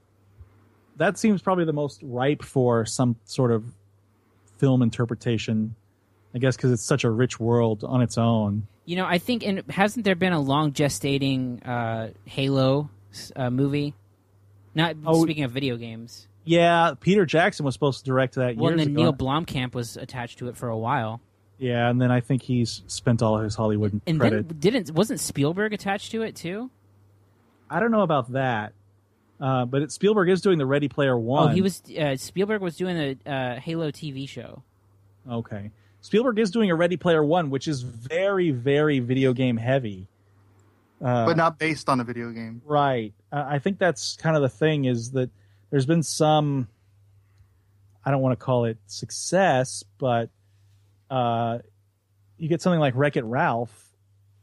That 0.95 1.17
seems 1.17 1.41
probably 1.41 1.65
the 1.65 1.73
most 1.73 1.99
ripe 2.01 2.41
for 2.43 2.85
some 2.85 3.17
sort 3.25 3.51
of 3.51 3.65
film 4.57 4.81
interpretation. 4.81 5.75
I 6.35 6.39
guess 6.39 6.55
because 6.55 6.71
it's 6.71 6.83
such 6.85 7.03
a 7.03 7.11
rich 7.11 7.39
world 7.39 7.83
on 7.83 8.01
its 8.01 8.17
own. 8.17 8.65
You 8.85 8.95
know, 8.95 9.05
I 9.05 9.17
think 9.17 9.45
and 9.45 9.61
hasn't 9.69 10.05
there 10.05 10.15
been 10.15 10.33
a 10.33 10.39
long 10.39 10.71
gestating 10.71 11.59
uh, 11.67 12.09
Halo 12.25 12.89
uh, 13.35 13.49
movie? 13.49 13.93
Not 14.75 14.95
Oh, 15.05 15.23
speaking 15.23 15.43
of 15.43 15.51
video 15.51 15.77
games. 15.77 16.27
Yeah, 16.45 16.93
Peter 16.99 17.25
Jackson 17.25 17.65
was 17.65 17.73
supposed 17.73 17.99
to 17.99 18.05
direct 18.05 18.35
that 18.35 18.57
Well, 18.57 18.71
years 18.71 18.81
and 18.81 18.95
then 18.95 19.03
ago. 19.03 19.03
Neil 19.03 19.13
Blomkamp 19.13 19.73
was 19.73 19.95
attached 19.97 20.39
to 20.39 20.47
it 20.49 20.57
for 20.57 20.67
a 20.69 20.77
while. 20.77 21.21
yeah, 21.57 21.89
and 21.89 22.01
then 22.01 22.11
I 22.11 22.19
think 22.19 22.41
he's 22.41 22.81
spent 22.87 23.21
all 23.21 23.37
his 23.37 23.55
Hollywood 23.55 24.01
And 24.05 24.19
credit. 24.19 24.49
then 24.49 24.57
didn't 24.59 24.91
wasn't 24.91 25.19
Spielberg 25.21 25.73
attached 25.73 26.11
to 26.11 26.21
it 26.23 26.35
too? 26.35 26.69
I 27.69 27.79
don't 27.79 27.91
know 27.91 28.01
about 28.01 28.33
that, 28.33 28.73
uh, 29.39 29.65
but 29.65 29.83
it, 29.83 29.91
Spielberg 29.91 30.29
is 30.29 30.41
doing 30.41 30.57
the 30.57 30.65
Ready 30.65 30.89
Player 30.89 31.17
One. 31.17 31.49
Oh, 31.49 31.53
he 31.53 31.61
was 31.61 31.81
uh, 31.97 32.15
Spielberg 32.17 32.61
was 32.61 32.75
doing 32.75 32.97
the 33.25 33.31
uh, 33.31 33.59
Halo 33.59 33.89
TV 33.91 34.27
show. 34.27 34.63
Okay. 35.29 35.71
Spielberg 36.01 36.37
is 36.39 36.51
doing 36.51 36.69
a 36.69 36.75
Ready 36.75 36.97
Player 36.97 37.23
One, 37.23 37.49
which 37.49 37.69
is 37.69 37.81
very, 37.81 38.51
very 38.51 38.99
video 38.99 39.31
game 39.31 39.55
heavy. 39.55 40.07
Uh, 41.03 41.25
but 41.25 41.35
not 41.37 41.59
based 41.59 41.89
on 41.89 41.99
a 41.99 42.03
video 42.03 42.31
game. 42.31 42.61
right. 42.65 43.13
Uh, 43.31 43.43
I 43.45 43.59
think 43.59 43.77
that's 43.77 44.15
kind 44.15 44.35
of 44.35 44.41
the 44.41 44.49
thing 44.49 44.85
is 44.85 45.11
that 45.11 45.29
there's 45.69 45.85
been 45.85 46.03
some. 46.03 46.67
I 48.05 48.11
don't 48.11 48.21
want 48.21 48.37
to 48.37 48.43
call 48.43 48.65
it 48.65 48.77
success, 48.87 49.83
but 49.97 50.29
uh, 51.09 51.59
you 52.37 52.49
get 52.49 52.61
something 52.61 52.79
like 52.79 52.95
Wreck 52.95 53.17
It 53.17 53.23
Ralph, 53.23 53.93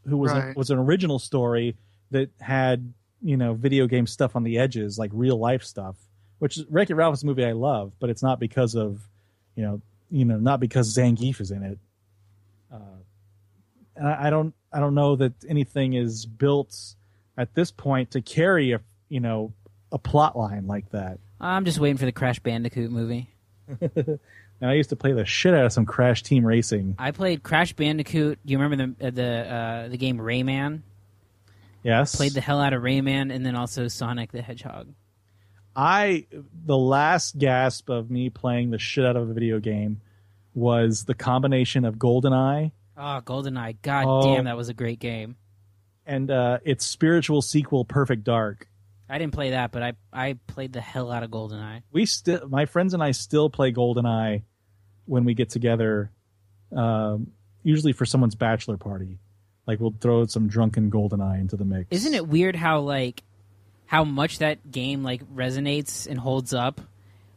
who 0.06 0.16
was 0.16 0.32
a, 0.32 0.52
was 0.56 0.70
an 0.70 0.78
original 0.78 1.18
story 1.18 1.76
that 2.10 2.30
had 2.40 2.92
you 3.22 3.36
know 3.36 3.54
video 3.54 3.86
game 3.86 4.06
stuff 4.06 4.36
on 4.36 4.42
the 4.42 4.58
edges, 4.58 4.98
like 4.98 5.10
real 5.14 5.38
life 5.38 5.62
stuff. 5.62 5.96
Which 6.38 6.58
Wreck 6.68 6.90
It 6.90 6.94
Ralph 6.94 7.14
is 7.14 7.22
a 7.22 7.26
movie 7.26 7.44
I 7.44 7.52
love, 7.52 7.92
but 8.00 8.10
it's 8.10 8.22
not 8.22 8.40
because 8.40 8.74
of 8.74 9.00
you 9.56 9.62
know 9.62 9.80
you 10.10 10.24
know 10.24 10.36
not 10.36 10.60
because 10.60 10.94
Zangief 10.96 11.40
is 11.40 11.50
in 11.50 11.62
it. 11.62 11.78
And 14.00 14.08
I, 14.08 14.26
I 14.26 14.30
don't 14.30 14.54
I 14.72 14.80
don't 14.80 14.94
know 14.94 15.14
that 15.16 15.34
anything 15.48 15.92
is 15.92 16.26
built 16.26 16.74
at 17.36 17.54
this 17.54 17.70
point 17.70 18.12
to 18.12 18.22
carry 18.22 18.72
a 18.72 18.80
you 19.08 19.20
know 19.20 19.52
a 19.92 19.98
plot 19.98 20.36
line 20.36 20.66
like 20.66 20.90
that. 20.90 21.20
I'm 21.40 21.64
just 21.64 21.78
waiting 21.78 21.98
for 21.98 22.06
the 22.06 22.12
Crash 22.12 22.40
Bandicoot 22.40 22.90
movie. 22.90 23.30
Now 24.60 24.68
I 24.68 24.74
used 24.74 24.90
to 24.90 24.96
play 24.96 25.12
the 25.12 25.24
shit 25.24 25.54
out 25.54 25.64
of 25.64 25.72
some 25.72 25.86
Crash 25.86 26.22
Team 26.22 26.44
Racing. 26.44 26.96
I 26.98 27.12
played 27.12 27.42
Crash 27.42 27.72
Bandicoot. 27.72 28.38
Do 28.44 28.52
you 28.52 28.58
remember 28.58 28.94
the 28.98 29.06
uh, 29.06 29.10
the 29.10 29.54
uh, 29.54 29.88
the 29.88 29.96
game 29.96 30.18
Rayman? 30.18 30.82
Yes, 31.82 32.14
Played 32.14 32.34
the 32.34 32.42
hell 32.42 32.60
out 32.60 32.74
of 32.74 32.82
Rayman, 32.82 33.34
and 33.34 33.44
then 33.44 33.56
also 33.56 33.88
Sonic 33.88 34.32
the 34.32 34.42
Hedgehog. 34.42 34.88
I 35.74 36.26
the 36.66 36.76
last 36.76 37.38
gasp 37.38 37.88
of 37.88 38.10
me 38.10 38.28
playing 38.28 38.70
the 38.70 38.78
shit 38.78 39.06
out 39.06 39.16
of 39.16 39.30
a 39.30 39.32
video 39.32 39.60
game 39.60 40.02
was 40.52 41.04
the 41.04 41.14
combination 41.14 41.86
of 41.86 41.94
GoldenEye 41.96 42.72
Oh, 43.00 43.20
GoldenEye! 43.24 43.76
God 43.82 44.04
Oh. 44.06 44.34
damn, 44.34 44.44
that 44.44 44.56
was 44.56 44.68
a 44.68 44.74
great 44.74 44.98
game. 44.98 45.36
and 46.06 46.30
uh, 46.30 46.58
its 46.64 46.84
spiritual 46.84 47.40
sequel, 47.42 47.84
Perfect 47.84 48.24
Dark. 48.24 48.68
I 49.08 49.18
didn't 49.18 49.32
play 49.32 49.50
that, 49.50 49.72
but 49.72 49.82
I 49.82 49.92
I 50.12 50.38
played 50.46 50.72
the 50.72 50.80
hell 50.80 51.10
out 51.10 51.22
of 51.22 51.30
GoldenEye. 51.30 51.82
We 51.92 52.06
still, 52.06 52.48
my 52.48 52.66
friends 52.66 52.94
and 52.94 53.02
I 53.02 53.10
still 53.12 53.48
play 53.50 53.72
GoldenEye 53.72 54.42
when 55.06 55.24
we 55.24 55.34
get 55.34 55.50
together, 55.50 56.10
um, 56.76 57.32
usually 57.62 57.92
for 57.92 58.04
someone's 58.06 58.34
bachelor 58.36 58.76
party. 58.76 59.18
Like 59.66 59.80
we'll 59.80 59.94
throw 60.00 60.26
some 60.26 60.46
drunken 60.48 60.90
GoldenEye 60.90 61.40
into 61.40 61.56
the 61.56 61.64
mix. 61.64 61.88
Isn't 61.90 62.14
it 62.14 62.26
weird 62.28 62.54
how 62.56 62.80
like 62.80 63.22
how 63.86 64.04
much 64.04 64.38
that 64.38 64.70
game 64.70 65.02
like 65.02 65.24
resonates 65.34 66.06
and 66.06 66.18
holds 66.18 66.54
up? 66.54 66.80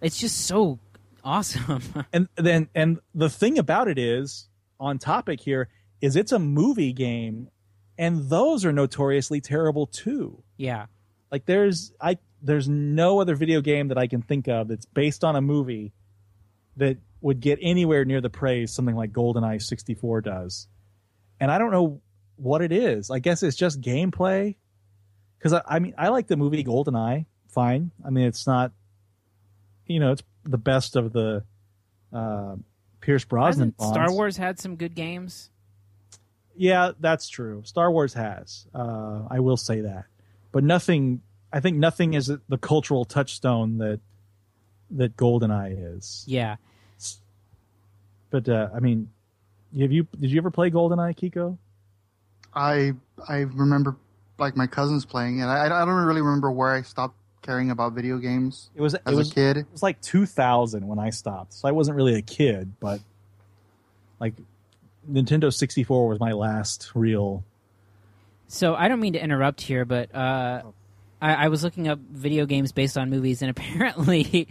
It's 0.02 0.20
just 0.20 0.42
so 0.46 0.78
awesome. 1.24 1.82
and 2.14 2.28
then 2.36 2.70
and 2.76 3.00
the 3.16 3.30
thing 3.30 3.58
about 3.58 3.88
it 3.88 3.98
is 3.98 4.48
on 4.80 4.98
topic 4.98 5.40
here 5.40 5.70
is 6.02 6.16
it's 6.16 6.32
a 6.32 6.40
movie 6.40 6.94
game 6.94 7.50
and 7.98 8.30
those 8.30 8.66
are 8.66 8.74
notoriously 8.74 9.40
terrible 9.40 9.88
too 9.88 10.44
yeah. 10.58 10.86
Like 11.32 11.46
there's 11.46 11.92
I 12.00 12.18
there's 12.42 12.70
no 12.70 13.20
other 13.20 13.36
video 13.36 13.62
game 13.62 13.90
that 13.90 13.98
I 13.98 14.08
can 14.08 14.22
think 14.22 14.48
of 14.48 14.68
that's 14.68 14.86
based 14.86 15.24
on 15.24 15.36
a 15.36 15.42
movie 15.42 15.94
that 16.78 16.98
would 17.22 17.40
get 17.40 17.60
anywhere 17.62 18.06
near 18.06 18.22
the 18.22 18.30
praise 18.30 18.74
something 18.74 18.96
like 18.96 19.12
GoldenEye 19.12 19.62
64 19.62 20.22
does. 20.22 20.68
And 21.40 21.52
I 21.52 21.58
don't 21.58 21.72
know 21.72 22.02
what 22.36 22.62
it 22.62 22.72
is. 22.72 23.10
I 23.10 23.20
guess 23.20 23.44
it's 23.44 23.56
just 23.56 23.82
gameplay. 23.82 24.56
Because 25.38 25.54
I, 25.54 25.62
I 25.68 25.80
mean, 25.80 25.94
I 25.98 26.10
like 26.10 26.28
the 26.28 26.38
movie 26.38 26.64
GoldenEye. 26.64 27.26
Fine. 27.50 27.92
I 28.06 28.10
mean, 28.10 28.26
it's 28.26 28.48
not, 28.48 28.72
you 29.86 30.00
know, 30.00 30.14
it's 30.14 30.24
the 30.44 30.58
best 30.58 30.96
of 30.96 31.12
the 31.14 31.44
uh, 32.14 32.56
Pierce 33.04 33.26
Brosnan. 33.26 33.74
Hasn't 33.78 33.94
Star 33.94 34.12
Wars 34.14 34.38
had 34.38 34.60
some 34.60 34.78
good 34.78 34.96
games. 34.96 35.50
Yeah, 36.56 36.92
that's 37.00 37.28
true. 37.28 37.62
Star 37.66 37.92
Wars 37.92 38.14
has. 38.14 38.66
Uh, 38.74 39.24
I 39.30 39.42
will 39.42 39.58
say 39.58 39.82
that, 39.82 40.06
but 40.54 40.64
nothing. 40.64 41.22
I 41.52 41.60
think 41.60 41.78
nothing 41.78 42.14
is 42.14 42.32
the 42.48 42.58
cultural 42.58 43.04
touchstone 43.04 43.78
that 43.80 44.00
that 44.92 45.18
GoldenEye 45.18 45.98
is. 45.98 46.24
Yeah. 46.28 46.56
But 48.30 48.48
uh, 48.48 48.70
I 48.74 48.80
mean, 48.80 49.10
have 49.78 49.92
you 49.92 50.08
did 50.18 50.32
you 50.32 50.38
ever 50.38 50.50
play 50.50 50.72
GoldenEye, 50.72 51.16
Kiko? 51.18 51.58
I 52.54 52.94
I 53.28 53.40
remember 53.40 53.98
like 54.40 54.56
my 54.56 54.68
cousins 54.68 55.06
playing 55.06 55.40
it. 55.40 55.46
I, 55.46 55.66
I 55.66 55.86
don't 55.86 56.06
really 56.06 56.22
remember 56.22 56.52
where 56.52 56.72
I 56.72 56.84
stopped 56.84 57.18
caring 57.44 57.70
about 57.70 57.94
video 57.94 58.18
games 58.18 58.72
It 58.76 58.82
was 58.82 58.96
as 58.96 59.14
it 59.14 59.16
was 59.16 59.32
a 59.32 59.36
kid. 59.36 59.58
it 59.58 59.68
was 59.72 59.84
like 59.84 60.02
2000 60.02 60.88
when 60.88 60.98
I 60.98 61.12
stopped, 61.12 61.54
so 61.54 61.68
I 61.68 61.72
wasn't 61.72 61.96
really 61.98 62.16
a 62.16 62.22
kid, 62.22 62.74
but 62.80 63.00
like 64.20 64.34
Nintendo 65.10 65.54
64 65.54 66.08
was 66.08 66.20
my 66.20 66.32
last 66.32 66.92
real. 66.96 67.44
So 68.48 68.74
I 68.76 68.88
don't 68.88 69.00
mean 69.00 69.14
to 69.14 69.24
interrupt 69.24 69.62
here, 69.62 69.84
but 69.86 70.14
uh, 70.16 70.64
I, 71.22 71.34
I 71.34 71.48
was 71.50 71.64
looking 71.64 71.88
up 71.88 72.00
video 72.00 72.46
games 72.46 72.72
based 72.72 72.98
on 72.98 73.10
movies, 73.10 73.42
and 73.42 73.50
apparently 73.56 74.48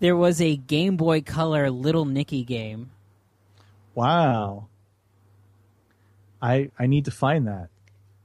there 0.00 0.16
was 0.16 0.40
a 0.40 0.56
Game 0.56 0.96
Boy 0.96 1.20
Color 1.20 1.70
Little 1.70 2.04
Nicky 2.04 2.44
game. 2.44 2.90
Wow. 3.94 4.66
I 6.42 6.70
I 6.78 6.86
need 6.86 7.06
to 7.06 7.10
find 7.10 7.46
that. 7.48 7.68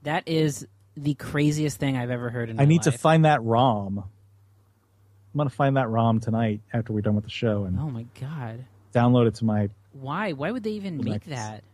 That 0.02 0.24
is 0.26 0.66
the 1.02 1.14
craziest 1.14 1.78
thing 1.78 1.96
I've 1.96 2.10
ever 2.10 2.30
heard 2.30 2.50
in 2.50 2.56
my 2.56 2.62
I 2.62 2.66
need 2.66 2.82
to 2.82 2.90
life. 2.90 3.00
find 3.00 3.24
that 3.24 3.42
ROM. 3.42 3.98
I'm 3.98 5.38
gonna 5.38 5.50
find 5.50 5.76
that 5.76 5.88
ROM 5.88 6.20
tonight 6.20 6.60
after 6.72 6.92
we're 6.92 7.00
done 7.02 7.14
with 7.14 7.24
the 7.24 7.30
show 7.30 7.64
and 7.64 7.78
Oh 7.78 7.88
my 7.90 8.04
god! 8.20 8.64
download 8.94 9.28
it 9.28 9.34
to 9.36 9.44
my. 9.44 9.68
Why? 9.92 10.32
Why 10.32 10.50
would 10.50 10.62
they 10.62 10.70
even 10.72 10.98
make 10.98 11.26
Nice. 11.26 11.36
that? 11.38 11.64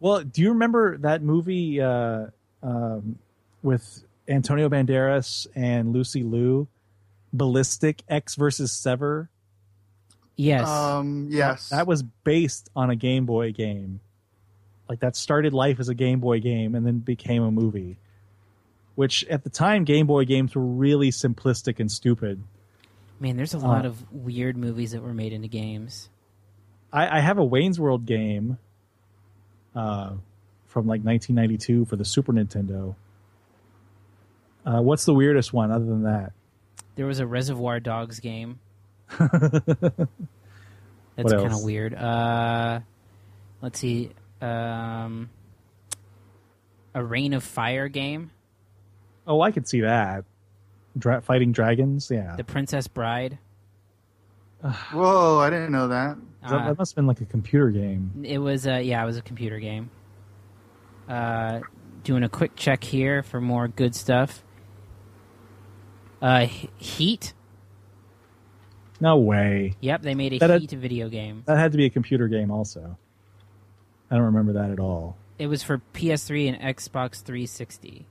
Well, 0.00 0.22
do 0.22 0.42
you 0.42 0.50
remember 0.50 0.98
that 0.98 1.22
movie 1.22 1.80
uh, 1.80 2.26
um, 2.62 3.18
with 3.62 4.04
Antonio 4.28 4.68
Banderas 4.68 5.46
and 5.54 5.92
Lucy 5.94 6.22
Liu, 6.22 6.68
Ballistic 7.32 8.02
Ecks 8.08 8.34
versus 8.34 8.72
Sever? 8.72 9.30
Yes. 10.36 10.68
Um, 10.68 11.28
yes, 11.30 11.70
That 11.70 11.86
was 11.86 12.02
based 12.02 12.68
on 12.76 12.90
a 12.90 12.96
Game 12.96 13.24
Boy 13.24 13.52
game. 13.52 14.00
Like 14.88 15.00
that 15.00 15.16
started 15.16 15.54
life 15.54 15.80
as 15.80 15.88
a 15.88 15.94
Game 15.94 16.20
Boy 16.20 16.40
game 16.40 16.74
and 16.74 16.86
then 16.86 16.98
became 16.98 17.42
a 17.42 17.50
movie. 17.50 17.96
Which 18.96 19.24
at 19.24 19.44
the 19.44 19.50
time 19.50 19.84
Game 19.84 20.06
Boy 20.06 20.24
games 20.24 20.54
were 20.54 20.64
really 20.64 21.10
simplistic 21.10 21.78
and 21.78 21.90
stupid. 21.90 22.42
Man, 23.20 23.36
there's 23.36 23.54
a 23.54 23.58
uh, 23.58 23.62
lot 23.62 23.86
of 23.86 24.12
weird 24.12 24.56
movies 24.56 24.92
that 24.92 25.02
were 25.02 25.14
made 25.14 25.32
into 25.32 25.48
games. 25.48 26.08
I, 26.92 27.18
I 27.18 27.20
have 27.20 27.38
a 27.38 27.44
Wayne's 27.44 27.78
World 27.78 28.06
game 28.06 28.58
uh, 29.74 30.14
from 30.66 30.86
like 30.86 31.02
1992 31.02 31.84
for 31.84 31.96
the 31.96 32.04
Super 32.04 32.32
Nintendo. 32.32 32.94
Uh, 34.64 34.80
what's 34.80 35.04
the 35.04 35.14
weirdest 35.14 35.52
one 35.52 35.70
other 35.70 35.84
than 35.84 36.02
that? 36.02 36.32
There 36.96 37.06
was 37.06 37.20
a 37.20 37.26
Reservoir 37.26 37.80
Dogs 37.80 38.20
game. 38.20 38.58
That's 39.18 39.32
kind 41.32 41.52
of 41.52 41.62
weird. 41.62 41.94
Uh, 41.94 42.80
let's 43.62 43.78
see. 43.78 44.10
Um, 44.40 45.30
a 46.94 47.04
Reign 47.04 47.32
of 47.32 47.44
Fire 47.44 47.88
game. 47.88 48.30
Oh, 49.26 49.40
I 49.40 49.50
could 49.50 49.66
see 49.68 49.80
that. 49.80 50.24
Dra- 50.98 51.20
fighting 51.20 51.52
dragons, 51.52 52.10
yeah. 52.10 52.36
The 52.36 52.44
Princess 52.44 52.86
Bride. 52.88 53.38
Whoa, 54.92 55.38
I 55.40 55.50
didn't 55.50 55.72
know 55.72 55.88
that. 55.88 56.16
that, 56.42 56.52
Uh, 56.52 56.64
that 56.68 56.78
must 56.78 56.92
have 56.92 56.96
been 56.96 57.06
like 57.06 57.20
a 57.20 57.26
computer 57.26 57.70
game. 57.70 58.24
It 58.24 58.38
was 58.38 58.66
uh 58.66 58.76
yeah, 58.76 59.02
it 59.02 59.06
was 59.06 59.16
a 59.16 59.22
computer 59.22 59.58
game. 59.58 59.90
Uh 61.08 61.60
doing 62.04 62.22
a 62.22 62.28
quick 62.28 62.56
check 62.56 62.82
here 62.84 63.22
for 63.22 63.40
more 63.40 63.68
good 63.68 63.94
stuff. 63.94 64.42
Uh 66.22 66.46
Heat. 66.78 67.34
No 69.00 69.18
way. 69.18 69.74
Yep, 69.80 70.02
they 70.02 70.14
made 70.14 70.32
a 70.32 70.38
That 70.38 70.50
had- 70.50 70.60
Heat 70.62 70.70
video 70.70 71.08
game. 71.10 71.42
That 71.46 71.58
had 71.58 71.72
to 71.72 71.78
be 71.78 71.84
a 71.84 71.90
computer 71.90 72.28
game, 72.28 72.50
also. 72.50 72.96
I 74.10 74.14
don't 74.14 74.24
remember 74.24 74.54
that 74.54 74.70
at 74.70 74.78
all. 74.80 75.16
It 75.38 75.48
was 75.48 75.62
for 75.62 75.82
PS3 75.92 76.48
and 76.54 76.76
Xbox 76.76 77.22
360. 77.22 78.06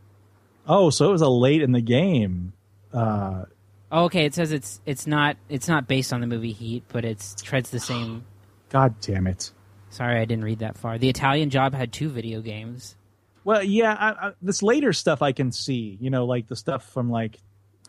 Oh, 0.67 0.89
so 0.89 1.09
it 1.09 1.11
was 1.11 1.21
a 1.21 1.29
late 1.29 1.61
in 1.61 1.71
the 1.71 1.81
game. 1.81 2.53
Uh, 2.93 3.45
Oh, 3.91 4.05
okay, 4.05 4.25
it 4.25 4.33
says 4.33 4.51
it's 4.51 4.81
it's 4.85 5.05
not 5.07 5.37
it's 5.47 5.67
not 5.67 5.87
based 5.87 6.11
on 6.11 6.19
the 6.19 6.27
movie 6.27 6.51
Heat, 6.51 6.83
but 6.89 7.05
it's 7.05 7.35
treads 7.35 7.69
the 7.69 7.79
same. 7.79 8.25
God 8.69 8.95
damn 8.99 9.27
it. 9.27 9.51
Sorry, 9.89 10.19
I 10.19 10.25
didn't 10.25 10.43
read 10.43 10.59
that 10.59 10.77
far. 10.77 10.97
The 10.97 11.07
Italian 11.07 11.49
Job 11.49 11.73
had 11.73 11.93
two 11.93 12.09
video 12.09 12.41
games. 12.41 12.97
Well, 13.45 13.63
yeah, 13.63 13.93
I, 13.93 14.27
I, 14.27 14.31
this 14.41 14.63
later 14.63 14.91
stuff 14.91 15.21
I 15.21 15.31
can 15.31 15.51
see. 15.51 15.97
You 16.01 16.09
know, 16.09 16.25
like 16.25 16.47
the 16.47 16.55
stuff 16.55 16.91
from 16.91 17.09
like 17.09 17.37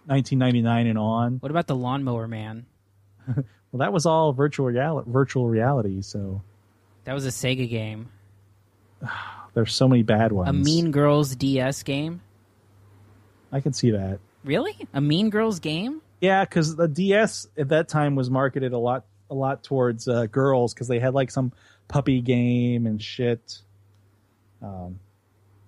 1999 0.05 0.87
and 0.87 0.99
on. 0.99 1.37
What 1.41 1.51
about 1.51 1.67
the 1.67 1.75
Lawnmower 1.75 2.29
Man? 2.29 2.67
Well, 3.73 3.81
that 3.81 3.93
was 3.93 4.07
all 4.07 4.33
virtual 4.33 4.67
reality. 4.67 5.11
Virtual 5.11 5.49
reality. 5.49 6.01
So 6.01 6.41
That 7.05 7.13
was 7.13 7.27
a 7.27 7.31
Sega 7.31 7.69
game. 7.69 8.09
there's 9.55 9.75
so 9.75 9.89
many 9.89 10.03
bad 10.03 10.33
ones. 10.33 10.49
A 10.49 10.53
Mean 10.53 10.93
Girls 10.93 11.35
DS 11.35 11.83
game. 11.83 12.23
I 13.57 13.61
can 13.61 13.73
see 13.73 13.91
that. 13.93 14.19
Really? 14.45 14.77
A 14.93 15.01
Mean 15.01 15.31
Girls 15.31 15.61
game? 15.61 16.03
Yeah, 16.21 16.45
because 16.45 16.77
the 16.77 16.87
DS 16.87 17.49
at 17.57 17.71
that 17.71 17.89
time 17.89 18.15
was 18.15 18.29
marketed 18.29 18.75
a 18.75 18.79
lot, 18.79 19.07
a 19.31 19.35
lot 19.35 19.63
towards 19.63 20.07
uh, 20.07 20.27
girls 20.27 20.75
because 20.75 20.89
they 20.89 20.99
had 20.99 21.15
like 21.15 21.31
some 21.31 21.53
puppy 21.89 22.21
game 22.21 22.87
and 22.87 23.03
shit. 23.03 23.63
Um, 24.61 25.01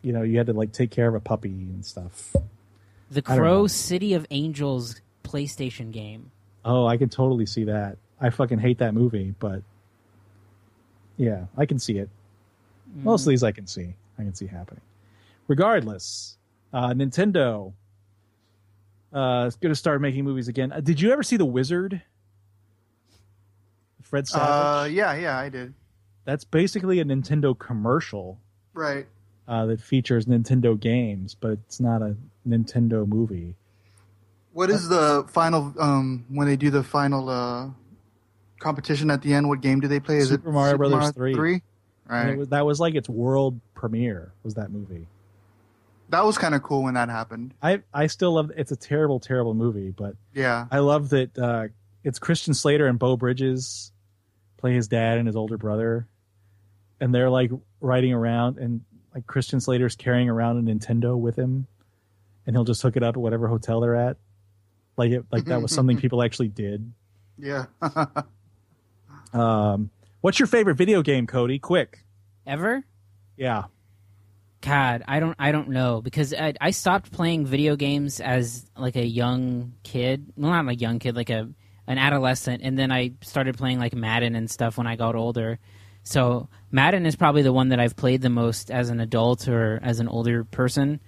you 0.02 0.12
know, 0.12 0.20
you 0.20 0.36
had 0.36 0.48
to 0.48 0.52
like 0.52 0.72
take 0.72 0.90
care 0.90 1.08
of 1.08 1.14
a 1.14 1.20
puppy 1.20 1.48
and 1.48 1.84
stuff. 1.84 2.36
The 3.10 3.22
Crow. 3.22 3.66
City 3.66 4.12
of 4.12 4.26
Angels 4.30 5.00
PlayStation 5.24 5.90
game. 5.90 6.30
Oh, 6.62 6.86
I 6.86 6.98
can 6.98 7.08
totally 7.08 7.46
see 7.46 7.64
that. 7.64 7.96
I 8.20 8.28
fucking 8.28 8.58
hate 8.58 8.78
that 8.78 8.92
movie, 8.92 9.34
but 9.38 9.62
yeah, 11.16 11.46
I 11.56 11.64
can 11.64 11.78
see 11.78 11.96
it. 11.96 12.10
Most 12.96 13.22
of 13.22 13.30
these 13.30 13.42
I 13.42 13.52
can 13.52 13.66
see. 13.66 13.94
I 14.18 14.24
can 14.24 14.34
see 14.34 14.46
happening. 14.46 14.82
Regardless, 15.46 16.37
uh, 16.72 16.88
Nintendo 16.90 17.72
uh, 19.12 19.44
is 19.48 19.56
going 19.56 19.70
to 19.72 19.76
start 19.76 20.00
making 20.00 20.24
movies 20.24 20.48
again. 20.48 20.72
Uh, 20.72 20.80
did 20.80 21.00
you 21.00 21.12
ever 21.12 21.22
see 21.22 21.36
The 21.36 21.44
Wizard? 21.44 22.02
Fred 24.02 24.26
Savage. 24.26 24.48
Uh, 24.48 24.88
yeah, 24.94 25.14
yeah, 25.14 25.38
I 25.38 25.48
did. 25.48 25.74
That's 26.24 26.44
basically 26.44 27.00
a 27.00 27.04
Nintendo 27.04 27.58
commercial 27.58 28.38
Right. 28.74 29.06
uh, 29.46 29.66
that 29.66 29.80
features 29.80 30.26
Nintendo 30.26 30.78
games, 30.78 31.34
but 31.34 31.52
it's 31.52 31.80
not 31.80 32.02
a 32.02 32.16
Nintendo 32.46 33.06
movie. 33.06 33.54
What 34.52 34.70
is 34.70 34.88
the 34.88 35.24
final 35.28 35.72
um 35.78 36.24
when 36.30 36.48
they 36.48 36.56
do 36.56 36.70
the 36.70 36.82
final 36.82 37.28
uh 37.28 37.68
competition 38.58 39.10
at 39.10 39.22
the 39.22 39.34
end? 39.34 39.48
What 39.48 39.60
game 39.60 39.78
do 39.80 39.88
they 39.88 40.00
play? 40.00 40.16
Is 40.18 40.30
Super 40.30 40.48
it 40.48 40.52
Mario 40.52 40.72
Super 40.72 40.78
Brothers 40.78 41.14
Mario 41.16 41.34
3. 41.34 41.34
3? 41.34 41.62
Right. 42.08 42.38
was, 42.38 42.48
that 42.48 42.66
was 42.66 42.80
like 42.80 42.94
its 42.94 43.08
world 43.08 43.60
premiere. 43.74 44.32
Was 44.42 44.54
that 44.54 44.70
movie? 44.70 45.06
That 46.10 46.24
was 46.24 46.38
kind 46.38 46.54
of 46.54 46.62
cool 46.62 46.84
when 46.84 46.94
that 46.94 47.08
happened. 47.10 47.54
I 47.62 47.82
I 47.92 48.06
still 48.06 48.32
love. 48.32 48.50
It's 48.56 48.72
a 48.72 48.76
terrible, 48.76 49.20
terrible 49.20 49.54
movie, 49.54 49.90
but 49.90 50.14
Yeah. 50.34 50.66
I 50.70 50.78
love 50.78 51.10
that 51.10 51.38
uh, 51.38 51.68
it's 52.04 52.18
Christian 52.18 52.54
Slater 52.54 52.86
and 52.86 52.98
Beau 52.98 53.16
Bridges 53.16 53.92
play 54.56 54.74
his 54.74 54.88
dad 54.88 55.18
and 55.18 55.26
his 55.26 55.36
older 55.36 55.58
brother, 55.58 56.06
and 57.00 57.14
they're 57.14 57.30
like 57.30 57.50
riding 57.80 58.12
around, 58.12 58.58
and 58.58 58.80
like 59.14 59.26
Christian 59.26 59.60
Slater's 59.60 59.96
carrying 59.96 60.28
around 60.30 60.56
a 60.58 60.62
Nintendo 60.72 61.16
with 61.18 61.36
him, 61.36 61.66
and 62.46 62.56
he'll 62.56 62.64
just 62.64 62.80
hook 62.82 62.96
it 62.96 63.02
up 63.02 63.16
at 63.16 63.20
whatever 63.20 63.46
hotel 63.48 63.80
they're 63.80 63.94
at. 63.94 64.16
Like 64.96 65.10
it, 65.12 65.24
like 65.30 65.44
that 65.44 65.60
was 65.62 65.72
something 65.72 65.96
people 66.00 66.22
actually 66.22 66.48
did. 66.48 66.92
Yeah. 67.38 67.66
Um, 69.32 69.90
what's 70.20 70.38
your 70.38 70.46
favorite 70.46 70.76
video 70.76 71.02
game, 71.02 71.26
Cody? 71.26 71.58
Quick, 71.58 72.04
Ever? 72.46 72.84
yeah. 73.36 73.64
God, 74.60 75.04
I 75.06 75.20
don't 75.20 75.36
I 75.38 75.52
don't 75.52 75.68
know 75.68 76.00
because 76.00 76.34
I, 76.34 76.54
I 76.60 76.70
stopped 76.70 77.12
playing 77.12 77.46
video 77.46 77.76
games 77.76 78.20
as 78.20 78.68
like 78.76 78.96
a 78.96 79.06
young 79.06 79.74
kid. 79.82 80.32
Well, 80.36 80.50
not 80.50 80.68
a 80.68 80.74
young 80.74 80.98
kid, 80.98 81.14
like 81.14 81.30
a 81.30 81.48
an 81.86 81.98
adolescent, 81.98 82.62
and 82.62 82.78
then 82.78 82.92
I 82.92 83.12
started 83.22 83.56
playing 83.56 83.78
like 83.78 83.94
Madden 83.94 84.34
and 84.34 84.50
stuff 84.50 84.76
when 84.76 84.86
I 84.86 84.96
got 84.96 85.14
older. 85.14 85.58
So 86.02 86.48
Madden 86.70 87.06
is 87.06 87.16
probably 87.16 87.42
the 87.42 87.52
one 87.52 87.68
that 87.68 87.80
I've 87.80 87.96
played 87.96 88.20
the 88.20 88.30
most 88.30 88.70
as 88.70 88.90
an 88.90 89.00
adult 89.00 89.48
or 89.48 89.78
as 89.82 90.00
an 90.00 90.08
older 90.08 90.44
person. 90.44 91.00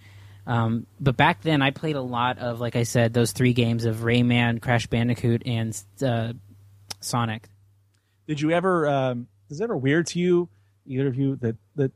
Um, 0.46 0.86
but 0.98 1.16
back 1.16 1.42
then, 1.42 1.62
I 1.62 1.70
played 1.70 1.96
a 1.96 2.02
lot 2.02 2.38
of, 2.38 2.60
like 2.60 2.76
I 2.76 2.82
said, 2.84 3.12
those 3.12 3.32
three 3.32 3.52
games 3.52 3.84
of 3.84 3.98
Rayman, 3.98 4.60
Crash 4.60 4.86
Bandicoot, 4.86 5.42
and 5.46 5.80
uh, 6.04 6.32
Sonic. 7.00 7.48
Did 8.26 8.40
you 8.40 8.50
ever? 8.52 8.88
Um, 8.88 9.26
is 9.48 9.60
it 9.60 9.64
ever 9.64 9.76
weird 9.76 10.06
to 10.08 10.18
you, 10.18 10.48
either 10.86 11.08
of 11.08 11.16
you, 11.16 11.36
that 11.36 11.56
that 11.76 11.92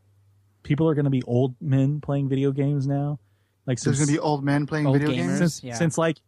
people 0.64 0.88
are 0.88 0.94
going 0.94 1.04
to 1.04 1.10
be 1.10 1.22
old 1.22 1.54
men 1.60 2.00
playing 2.00 2.28
video 2.28 2.50
games 2.50 2.88
now? 2.88 3.20
Like 3.66 3.80
There's 3.80 3.98
gonna 3.98 4.10
be 4.12 4.18
old 4.18 4.44
men 4.44 4.66
playing 4.66 4.86
Old 4.86 4.98
video 4.98 5.10
gamers. 5.14 5.16
games. 5.16 5.38
since, 5.38 5.64
yeah. 5.64 5.74
since 5.74 5.96
like 5.96 6.18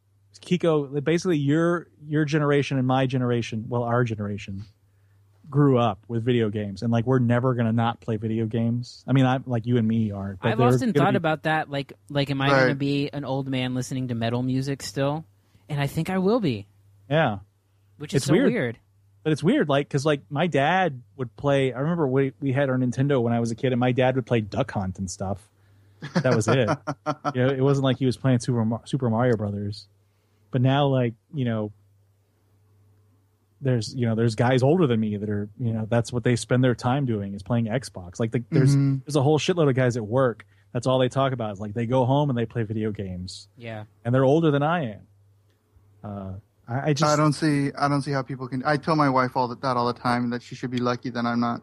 Kiko, 0.41 1.03
basically 1.05 1.37
your 1.39 1.89
your 2.07 2.25
generation 2.25 2.79
and 2.79 2.87
my 2.87 3.07
generation, 3.07 3.65
well, 3.69 3.83
our 3.83 4.05
generation, 4.05 4.63
grew 5.51 5.79
up 5.79 5.99
with 6.09 6.25
video 6.25 6.49
games, 6.51 6.83
and 6.83 6.91
like 6.91 7.07
we're 7.07 7.19
never 7.19 7.55
gonna 7.55 7.73
not 7.73 8.01
play 8.01 8.17
video 8.17 8.47
games. 8.47 9.05
I 9.07 9.13
mean, 9.13 9.27
I 9.27 9.41
like 9.45 9.67
you 9.67 9.77
and 9.77 9.87
me 9.87 10.11
aren't. 10.13 10.41
But 10.41 10.53
I've 10.53 10.61
often 10.61 10.93
thought 10.95 11.13
be- 11.13 11.17
about 11.19 11.43
that. 11.43 11.71
Like, 11.71 11.93
like, 12.09 12.31
am 12.31 12.41
I 12.41 12.49
going 12.49 12.69
to 12.71 12.75
be 12.75 13.11
an 13.13 13.25
old 13.25 13.49
man 13.49 13.75
listening 13.75 14.09
to 14.09 14.15
metal 14.15 14.43
music 14.43 14.83
still? 14.83 15.25
And 15.69 15.79
I 15.81 15.87
think 15.89 16.09
I 16.11 16.19
will 16.19 16.41
be, 16.41 16.67
yeah. 17.11 17.39
which 17.99 18.15
is 18.15 18.19
It's 18.23 18.27
so 18.27 18.33
weird. 18.33 18.53
weird. 18.53 18.79
But 19.27 19.33
it's 19.33 19.43
weird, 19.43 19.69
like, 19.69 19.89
because 19.89 20.07
like 20.07 20.21
my 20.31 20.47
dad 20.47 21.03
would 21.17 21.35
play. 21.35 21.73
I 21.73 21.81
remember 21.81 22.07
we 22.07 22.33
we 22.41 22.53
had 22.53 22.71
our 22.71 22.79
Nintendo 22.79 23.21
when 23.21 23.33
I 23.33 23.41
was 23.41 23.51
a 23.51 23.57
kid, 23.57 23.73
and 23.73 23.81
my 23.81 23.91
dad 23.91 24.15
would 24.15 24.25
play 24.25 24.41
Duck 24.41 24.71
Hunt 24.71 25.01
and 25.01 25.11
stuff. 25.11 25.41
That 26.23 26.37
was 26.37 26.47
it. 26.47 26.69
you 27.35 27.43
know, 27.45 27.49
it 27.49 27.61
wasn't 27.61 27.83
like 27.83 27.99
he 27.99 28.07
was 28.07 28.17
playing 28.17 28.39
Super 28.39 28.65
Super 28.85 29.11
Mario 29.11 29.37
Brothers. 29.37 29.89
But 30.53 30.63
now, 30.63 30.87
like, 30.87 31.15
you 31.35 31.45
know, 31.45 31.73
there's 33.61 33.93
you 33.97 34.07
know 34.07 34.15
there's 34.15 34.37
guys 34.37 34.63
older 34.63 34.87
than 34.87 35.01
me 35.01 35.17
that 35.17 35.29
are 35.29 35.49
you 35.59 35.73
know 35.73 35.89
that's 35.91 36.13
what 36.13 36.23
they 36.23 36.37
spend 36.37 36.63
their 36.63 36.77
time 36.77 37.05
doing 37.05 37.35
is 37.35 37.43
playing 37.43 37.65
Xbox. 37.67 38.21
Like, 38.21 38.31
the, 38.31 38.45
there's 38.53 38.77
Mhm. 38.77 39.05
there's 39.05 39.17
a 39.17 39.23
whole 39.23 39.41
shitload 39.41 39.69
of 39.69 39.75
guys 39.75 39.97
at 39.97 40.07
work. 40.07 40.47
That's 40.73 40.87
all 40.87 41.01
they 41.01 41.09
talk 41.09 41.33
about 41.33 41.53
is 41.53 41.59
like 41.59 41.75
they 41.75 41.87
go 41.87 42.05
home 42.05 42.31
and 42.31 42.39
they 42.39 42.47
play 42.47 42.63
video 42.63 42.93
games, 42.93 43.49
Yeah. 43.57 43.87
and 44.05 44.15
they're 44.15 44.25
older 44.25 44.53
than 44.53 44.63
I 44.63 44.93
am. 44.93 45.01
Uh, 46.05 46.33
I, 46.69 46.91
I 46.91 46.93
just 46.93 47.13
I 47.13 47.17
don't 47.17 47.33
see. 47.33 47.71
I 47.79 47.89
don't 47.89 48.03
see 48.03 48.13
how 48.13 48.23
people 48.23 48.49
can. 48.49 48.63
I 48.65 48.77
tell 48.77 48.97
my 48.97 49.09
wife 49.09 49.37
all 49.37 49.49
that, 49.49 49.61
that 49.63 49.77
all 49.77 49.87
the 49.87 49.99
time 49.99 50.31
that 50.31 50.43
she 50.43 50.55
should 50.55 50.71
be 50.71 50.79
lucky 50.79 51.11
that 51.11 51.25
I'm 51.25 51.41
not 51.41 51.63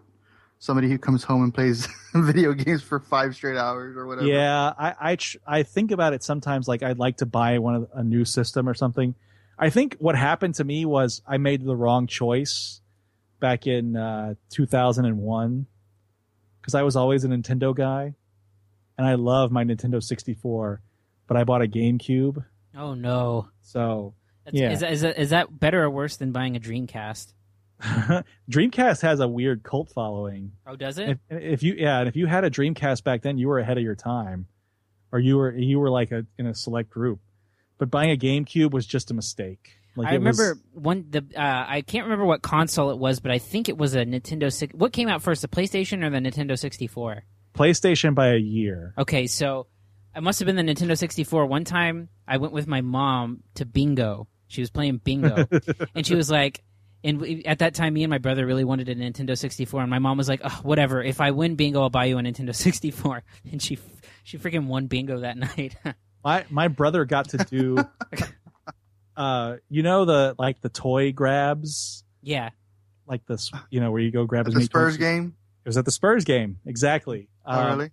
somebody 0.60 0.88
who 0.88 0.98
comes 0.98 1.26
home 1.26 1.44
and 1.44 1.54
plays 1.54 1.90
video 2.16 2.54
games 2.54 2.82
for 2.82 3.00
five 3.00 3.36
straight 3.36 3.58
hours 3.58 3.98
or 3.98 4.08
whatever. 4.08 4.28
Yeah, 4.28 4.74
I 4.78 4.96
I, 5.00 5.16
tr- 5.18 5.38
I 5.46 5.64
think 5.64 5.92
about 5.92 6.14
it 6.14 6.24
sometimes. 6.24 6.68
Like 6.68 6.84
I'd 6.84 7.00
like 7.00 7.18
to 7.18 7.26
buy 7.26 7.60
one 7.60 7.76
of 7.76 7.90
a 7.94 8.04
new 8.04 8.24
system 8.24 8.70
or 8.70 8.74
something. 8.74 9.16
I 9.60 9.70
think 9.70 9.98
what 10.00 10.16
happened 10.16 10.56
to 10.56 10.64
me 10.64 10.86
was 10.86 11.22
I 11.28 11.38
made 11.38 11.64
the 11.64 11.76
wrong 11.76 12.08
choice 12.08 12.82
back 13.40 13.68
in 13.68 13.96
uh, 13.98 14.36
2001 14.52 15.68
because 16.62 16.76
I 16.76 16.84
was 16.84 16.96
always 16.96 17.26
a 17.26 17.28
Nintendo 17.28 17.76
guy, 17.76 18.16
and 18.98 19.06
I 19.06 19.16
love 19.16 19.52
my 19.52 19.66
Nintendo 19.66 20.02
64, 20.02 20.82
but 21.28 21.36
I 21.36 21.44
bought 21.44 21.62
a 21.62 21.68
GameCube. 21.68 22.46
Oh 22.76 22.94
no. 22.94 23.50
So 23.62 24.14
That's, 24.46 24.58
Yeah. 24.58 24.72
Is, 24.72 24.80
that, 24.82 24.92
is, 24.92 25.02
that, 25.02 25.20
is 25.20 25.30
that 25.32 25.60
better 25.60 25.84
or 25.84 25.90
worse 25.90 26.18
than 26.18 26.32
buying 26.32 26.56
a 26.56 26.60
Dreamcast? 26.60 27.34
Dreamcast 28.50 29.02
has 29.02 29.20
a 29.20 29.28
weird 29.28 29.64
cult 29.64 29.90
following. 29.90 30.54
Oh, 30.66 30.76
does 30.76 30.98
it? 30.98 31.20
If, 31.30 31.42
if 31.42 31.64
you 31.64 31.74
yeah, 31.78 32.00
and 32.00 32.08
if 32.08 32.16
you 32.16 32.28
had 32.28 32.44
a 32.44 32.50
Dreamcast 32.50 33.04
back 33.04 33.22
then, 33.22 33.38
you 33.38 33.48
were 33.48 33.60
ahead 33.60 33.78
of 33.78 33.84
your 33.84 33.96
time, 33.96 34.48
or 35.12 35.20
you 35.20 35.38
were 35.38 35.52
you 35.52 35.80
were 35.80 35.90
like 35.90 36.12
a 36.12 36.26
in 36.38 36.46
a 36.46 36.54
select 36.56 36.90
group. 36.90 37.20
But 37.78 37.92
buying 37.92 38.12
a 38.12 38.16
GameCube 38.18 38.72
was 38.72 38.86
just 38.86 39.12
a 39.12 39.14
mistake. 39.14 39.78
Like 39.96 40.08
I 40.08 40.16
it 40.16 40.22
was- 40.22 40.40
remember 40.40 40.62
one 40.74 41.06
the 41.10 41.26
uh, 41.36 41.66
I 41.68 41.82
can't 41.82 42.06
remember 42.06 42.26
what 42.26 42.42
console 42.42 42.92
it 42.92 42.98
was, 42.98 43.20
but 43.20 43.32
I 43.32 43.40
think 43.40 43.68
it 43.68 43.78
was 43.78 43.96
a 43.96 44.06
Nintendo. 44.06 44.52
Six, 44.52 44.74
what 44.74 44.94
came 44.94 45.10
out 45.10 45.22
first, 45.22 45.42
the 45.42 45.48
PlayStation 45.50 46.04
or 46.04 46.10
the 46.10 46.20
Nintendo 46.20 46.58
sixty 46.58 46.88
four? 46.88 47.24
PlayStation 47.54 48.16
by 48.16 48.30
a 48.34 48.38
year. 48.38 48.94
Okay, 48.98 49.28
so 49.28 49.68
it 50.16 50.24
must 50.24 50.40
have 50.40 50.48
been 50.48 50.56
the 50.56 50.64
Nintendo 50.64 50.98
64. 50.98 51.46
One 51.46 51.64
time 51.64 52.10
I 52.28 52.38
went 52.38 52.52
with 52.52 52.66
my 52.66 52.82
mom 52.82 53.44
to 53.56 53.66
bingo. 53.66 54.28
She 54.54 54.62
was 54.62 54.70
playing 54.70 54.98
bingo. 54.98 55.48
and 55.96 56.06
she 56.06 56.16
was 56.16 56.30
like, 56.30 56.64
and 57.04 57.20
we, 57.20 57.44
at 57.44 57.60
that 57.60 57.74
time, 57.74 57.94
me 57.96 58.04
and 58.04 58.10
my 58.10 58.18
brother 58.20 58.46
really 58.46 58.64
wanted 58.64 58.88
a 58.88 58.96
Nintendo 58.96 59.38
64. 59.38 59.82
And 59.82 59.90
my 59.90 60.00
mom 60.00 60.18
was 60.18 60.30
like, 60.30 60.42
oh, 60.44 60.60
whatever. 60.64 61.04
If 61.04 61.20
I 61.20 61.32
win 61.32 61.56
bingo, 61.56 61.82
I'll 61.82 61.90
buy 61.90 62.06
you 62.06 62.18
a 62.18 62.22
Nintendo 62.22 62.56
64. 62.56 63.24
And 63.52 63.62
she 63.62 63.78
she 64.24 64.38
freaking 64.38 64.68
won 64.68 64.88
bingo 64.88 65.20
that 65.20 65.36
night. 65.58 65.76
My 66.24 66.46
my 66.50 66.68
brother 66.70 67.04
got 67.04 67.30
to 67.30 67.38
do, 67.40 67.78
uh, 69.18 69.56
you 69.70 69.84
know 69.84 70.06
the 70.06 70.36
like 70.38 70.62
the 70.62 70.70
toy 70.70 71.12
grabs, 71.12 72.04
yeah. 72.22 72.50
like 73.08 73.26
this, 73.26 73.52
you 73.70 73.80
know 73.82 73.92
where 73.92 74.02
you 74.02 74.12
go 74.12 74.26
grab 74.26 74.46
At 74.46 74.50
as 74.50 74.54
the 74.54 74.60
many 74.60 74.66
Spurs 74.66 74.94
toys- 74.94 74.98
game. 75.00 75.36
It 75.66 75.70
was 75.70 75.78
at 75.78 75.86
the 75.86 75.92
Spurs 75.92 76.26
game, 76.26 76.60
exactly. 76.66 77.28
Oh, 77.46 77.52
Um, 77.60 77.78
really? 77.78 77.92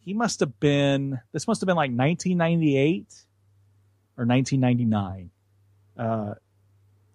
He 0.00 0.14
must 0.14 0.40
have 0.40 0.58
been. 0.60 1.20
This 1.32 1.46
must 1.48 1.60
have 1.60 1.66
been 1.66 1.76
like 1.76 1.90
1998 1.90 3.06
or 4.16 4.24
1999. 4.24 5.30
Uh, 5.98 6.34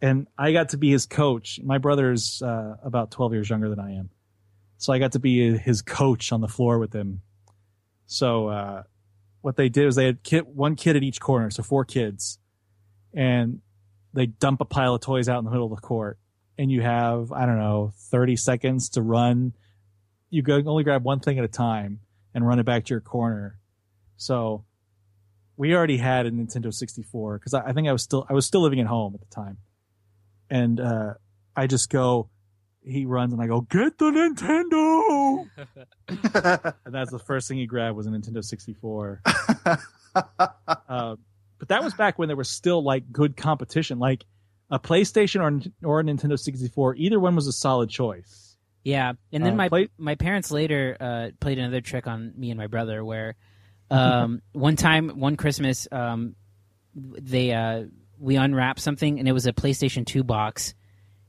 and 0.01 0.27
I 0.37 0.51
got 0.51 0.69
to 0.69 0.77
be 0.77 0.91
his 0.91 1.05
coach. 1.05 1.59
My 1.63 1.77
brother's 1.77 2.41
uh, 2.41 2.75
about 2.83 3.11
12 3.11 3.33
years 3.33 3.49
younger 3.49 3.69
than 3.69 3.79
I 3.79 3.93
am, 3.93 4.09
so 4.77 4.91
I 4.93 4.99
got 4.99 5.11
to 5.13 5.19
be 5.19 5.57
his 5.57 5.81
coach 5.81 6.31
on 6.31 6.41
the 6.41 6.47
floor 6.47 6.79
with 6.79 6.93
him. 6.93 7.21
So 8.07 8.47
uh, 8.47 8.83
what 9.41 9.55
they 9.55 9.69
did 9.69 9.85
was 9.85 9.95
they 9.95 10.05
had 10.05 10.23
kid, 10.23 10.45
one 10.47 10.75
kid 10.75 10.95
at 10.95 11.03
each 11.03 11.19
corner, 11.19 11.49
so 11.49 11.63
four 11.63 11.85
kids, 11.85 12.39
and 13.13 13.61
they 14.13 14.25
dump 14.25 14.61
a 14.61 14.65
pile 14.65 14.95
of 14.95 15.01
toys 15.01 15.29
out 15.29 15.39
in 15.39 15.45
the 15.45 15.51
middle 15.51 15.71
of 15.71 15.79
the 15.79 15.87
court, 15.87 16.17
and 16.57 16.71
you 16.71 16.81
have 16.81 17.31
I 17.31 17.45
don't 17.45 17.59
know 17.59 17.93
30 18.09 18.35
seconds 18.35 18.89
to 18.89 19.01
run. 19.01 19.53
You 20.29 20.41
go 20.41 20.61
only 20.65 20.83
grab 20.83 21.03
one 21.03 21.19
thing 21.19 21.37
at 21.37 21.45
a 21.45 21.49
time 21.49 21.99
and 22.33 22.47
run 22.47 22.59
it 22.59 22.65
back 22.65 22.85
to 22.85 22.93
your 22.93 23.01
corner. 23.01 23.59
So 24.17 24.65
we 25.57 25.75
already 25.75 25.97
had 25.97 26.25
a 26.25 26.31
Nintendo 26.31 26.73
64 26.73 27.37
because 27.39 27.53
I, 27.53 27.61
I 27.67 27.73
think 27.73 27.87
I 27.87 27.91
was 27.91 28.03
still 28.03 28.25
I 28.29 28.33
was 28.33 28.45
still 28.45 28.61
living 28.61 28.79
at 28.79 28.87
home 28.87 29.13
at 29.13 29.19
the 29.21 29.33
time, 29.33 29.57
and 30.49 30.79
uh, 30.79 31.13
I 31.55 31.67
just 31.67 31.89
go. 31.89 32.29
He 32.83 33.05
runs 33.05 33.31
and 33.31 33.39
I 33.39 33.45
go 33.45 33.61
get 33.61 33.99
the 33.99 34.05
Nintendo, 34.05 35.47
and 36.85 36.93
that's 36.93 37.11
the 37.11 37.19
first 37.19 37.47
thing 37.47 37.59
he 37.59 37.67
grabbed 37.67 37.95
was 37.95 38.07
a 38.07 38.09
Nintendo 38.09 38.43
64. 38.43 39.21
uh, 39.25 39.77
but 41.59 41.67
that 41.67 41.83
was 41.83 41.93
back 41.93 42.17
when 42.17 42.27
there 42.27 42.35
was 42.35 42.49
still 42.49 42.83
like 42.83 43.11
good 43.11 43.37
competition, 43.37 43.99
like 43.99 44.25
a 44.71 44.79
PlayStation 44.79 45.41
or 45.41 45.87
or 45.87 45.99
a 45.99 46.03
Nintendo 46.03 46.39
64. 46.39 46.95
Either 46.95 47.19
one 47.19 47.35
was 47.35 47.45
a 47.45 47.51
solid 47.51 47.89
choice. 47.89 48.57
Yeah, 48.83 49.13
and 49.31 49.45
then 49.45 49.53
Uh, 49.53 49.57
my 49.57 49.69
play- 49.69 49.89
my 49.99 50.15
parents 50.15 50.49
later 50.49 50.97
uh, 50.99 51.29
played 51.39 51.59
another 51.59 51.81
trick 51.81 52.07
on 52.07 52.33
me 52.35 52.49
and 52.49 52.57
my 52.57 52.65
brother, 52.65 53.05
where 53.05 53.35
um, 53.91 54.41
one 54.53 54.75
time, 54.75 55.09
one 55.19 55.35
Christmas, 55.35 55.87
um, 55.91 56.35
they 56.95 57.51
uh, 57.53 57.83
we 58.19 58.35
unwrapped 58.37 58.79
something, 58.79 59.19
and 59.19 59.27
it 59.27 59.31
was 59.31 59.45
a 59.45 59.53
PlayStation 59.53 60.05
Two 60.05 60.23
box, 60.23 60.73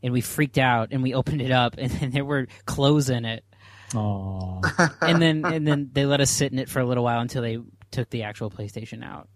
and 0.03 0.13
we 0.13 0.21
freaked 0.21 0.59
out, 0.59 0.89
and 0.93 1.03
we 1.03 1.15
opened 1.21 1.43
it 1.43 1.51
up, 1.51 1.75
and 1.79 1.91
then 1.91 2.11
there 2.11 2.25
were 2.25 2.47
clothes 2.67 3.11
in 3.11 3.25
it, 3.25 3.45
Aww. 3.91 4.95
and 5.03 5.21
then 5.21 5.45
and 5.45 5.67
then 5.67 5.91
they 5.93 6.07
let 6.07 6.21
us 6.21 6.31
sit 6.31 6.53
in 6.53 6.59
it 6.59 6.69
for 6.69 6.81
a 6.81 6.85
little 6.87 7.05
while 7.05 7.21
until 7.21 7.43
they 7.43 7.59
took 7.91 8.09
the 8.11 8.23
actual 8.23 8.51
PlayStation 8.51 9.05
out. 9.05 9.29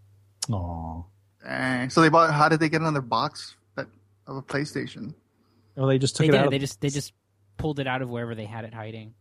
Aww. 0.48 1.04
So 1.92 2.00
they 2.00 2.08
bought. 2.08 2.32
How 2.32 2.48
did 2.48 2.60
they 2.60 2.68
get 2.68 2.80
another 2.80 3.00
box 3.02 3.54
that 3.76 3.86
of 4.26 4.36
a 4.36 4.42
PlayStation? 4.42 5.14
Well, 5.76 5.86
they 5.88 5.98
just 5.98 6.16
took 6.16 6.24
They 6.24 6.28
it 6.28 6.32
did. 6.32 6.40
out. 6.40 6.50
They 6.50 6.56
of- 6.56 6.60
just 6.62 6.80
they 6.80 6.88
just 6.88 7.12
pulled 7.56 7.78
it 7.80 7.86
out 7.86 8.02
of 8.02 8.08
wherever 8.10 8.34
they 8.34 8.44
had 8.46 8.64
it 8.64 8.74
hiding. 8.74 9.14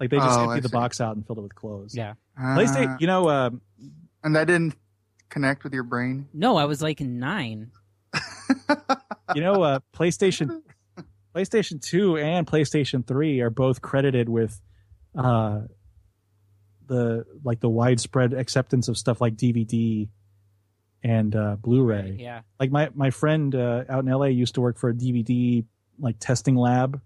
Like 0.00 0.10
they 0.10 0.16
just 0.16 0.38
Oh, 0.38 0.50
emptied 0.50 0.62
the 0.62 0.70
box 0.70 1.00
out 1.00 1.14
and 1.14 1.26
filled 1.26 1.38
it 1.38 1.42
with 1.42 1.54
clothes. 1.54 1.94
Yeah. 1.94 2.14
PlayStation. 2.38 2.94
Ah. 2.94 2.96
You 2.98 3.06
know, 3.06 3.28
um, 3.28 3.60
and 4.24 4.34
that 4.34 4.46
didn't 4.46 4.74
connect 5.28 5.62
with 5.62 5.72
your 5.74 5.82
brain. 5.84 6.28
No, 6.32 6.56
I 6.56 6.64
was 6.64 6.82
like 6.82 7.00
nine. 7.00 7.70
you 9.34 9.40
know, 9.42 9.62
uh, 9.62 9.80
PlayStation, 9.94 10.62
PlayStation 11.34 11.80
Two 11.80 12.16
and 12.16 12.46
PlayStation 12.46 13.06
Three 13.06 13.40
are 13.40 13.50
both 13.50 13.80
credited 13.82 14.28
with, 14.28 14.60
uh, 15.16 15.60
the 16.86 17.24
like 17.44 17.60
the 17.60 17.68
widespread 17.68 18.32
acceptance 18.32 18.88
of 18.88 18.98
stuff 18.98 19.20
like 19.20 19.36
DVD 19.36 20.08
and 21.04 21.34
uh, 21.36 21.56
Blu-ray. 21.56 22.16
Yeah. 22.18 22.40
Like 22.58 22.72
my 22.72 22.90
my 22.94 23.10
friend 23.10 23.54
uh, 23.54 23.84
out 23.88 24.04
in 24.04 24.10
LA 24.10 24.26
used 24.26 24.56
to 24.56 24.60
work 24.60 24.76
for 24.78 24.90
a 24.90 24.94
DVD 24.94 25.64
like 26.00 26.16
testing 26.18 26.56
lab, 26.56 27.00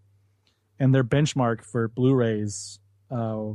and 0.78 0.94
their 0.94 1.04
benchmark 1.04 1.64
for 1.64 1.88
Blu-rays, 1.88 2.78
uh, 3.10 3.54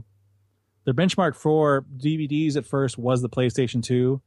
their 0.86 0.94
benchmark 0.94 1.36
for 1.36 1.86
DVDs 1.98 2.56
at 2.56 2.66
first 2.66 2.98
was 2.98 3.22
the 3.22 3.30
PlayStation 3.30 3.84
Two. 3.84 4.22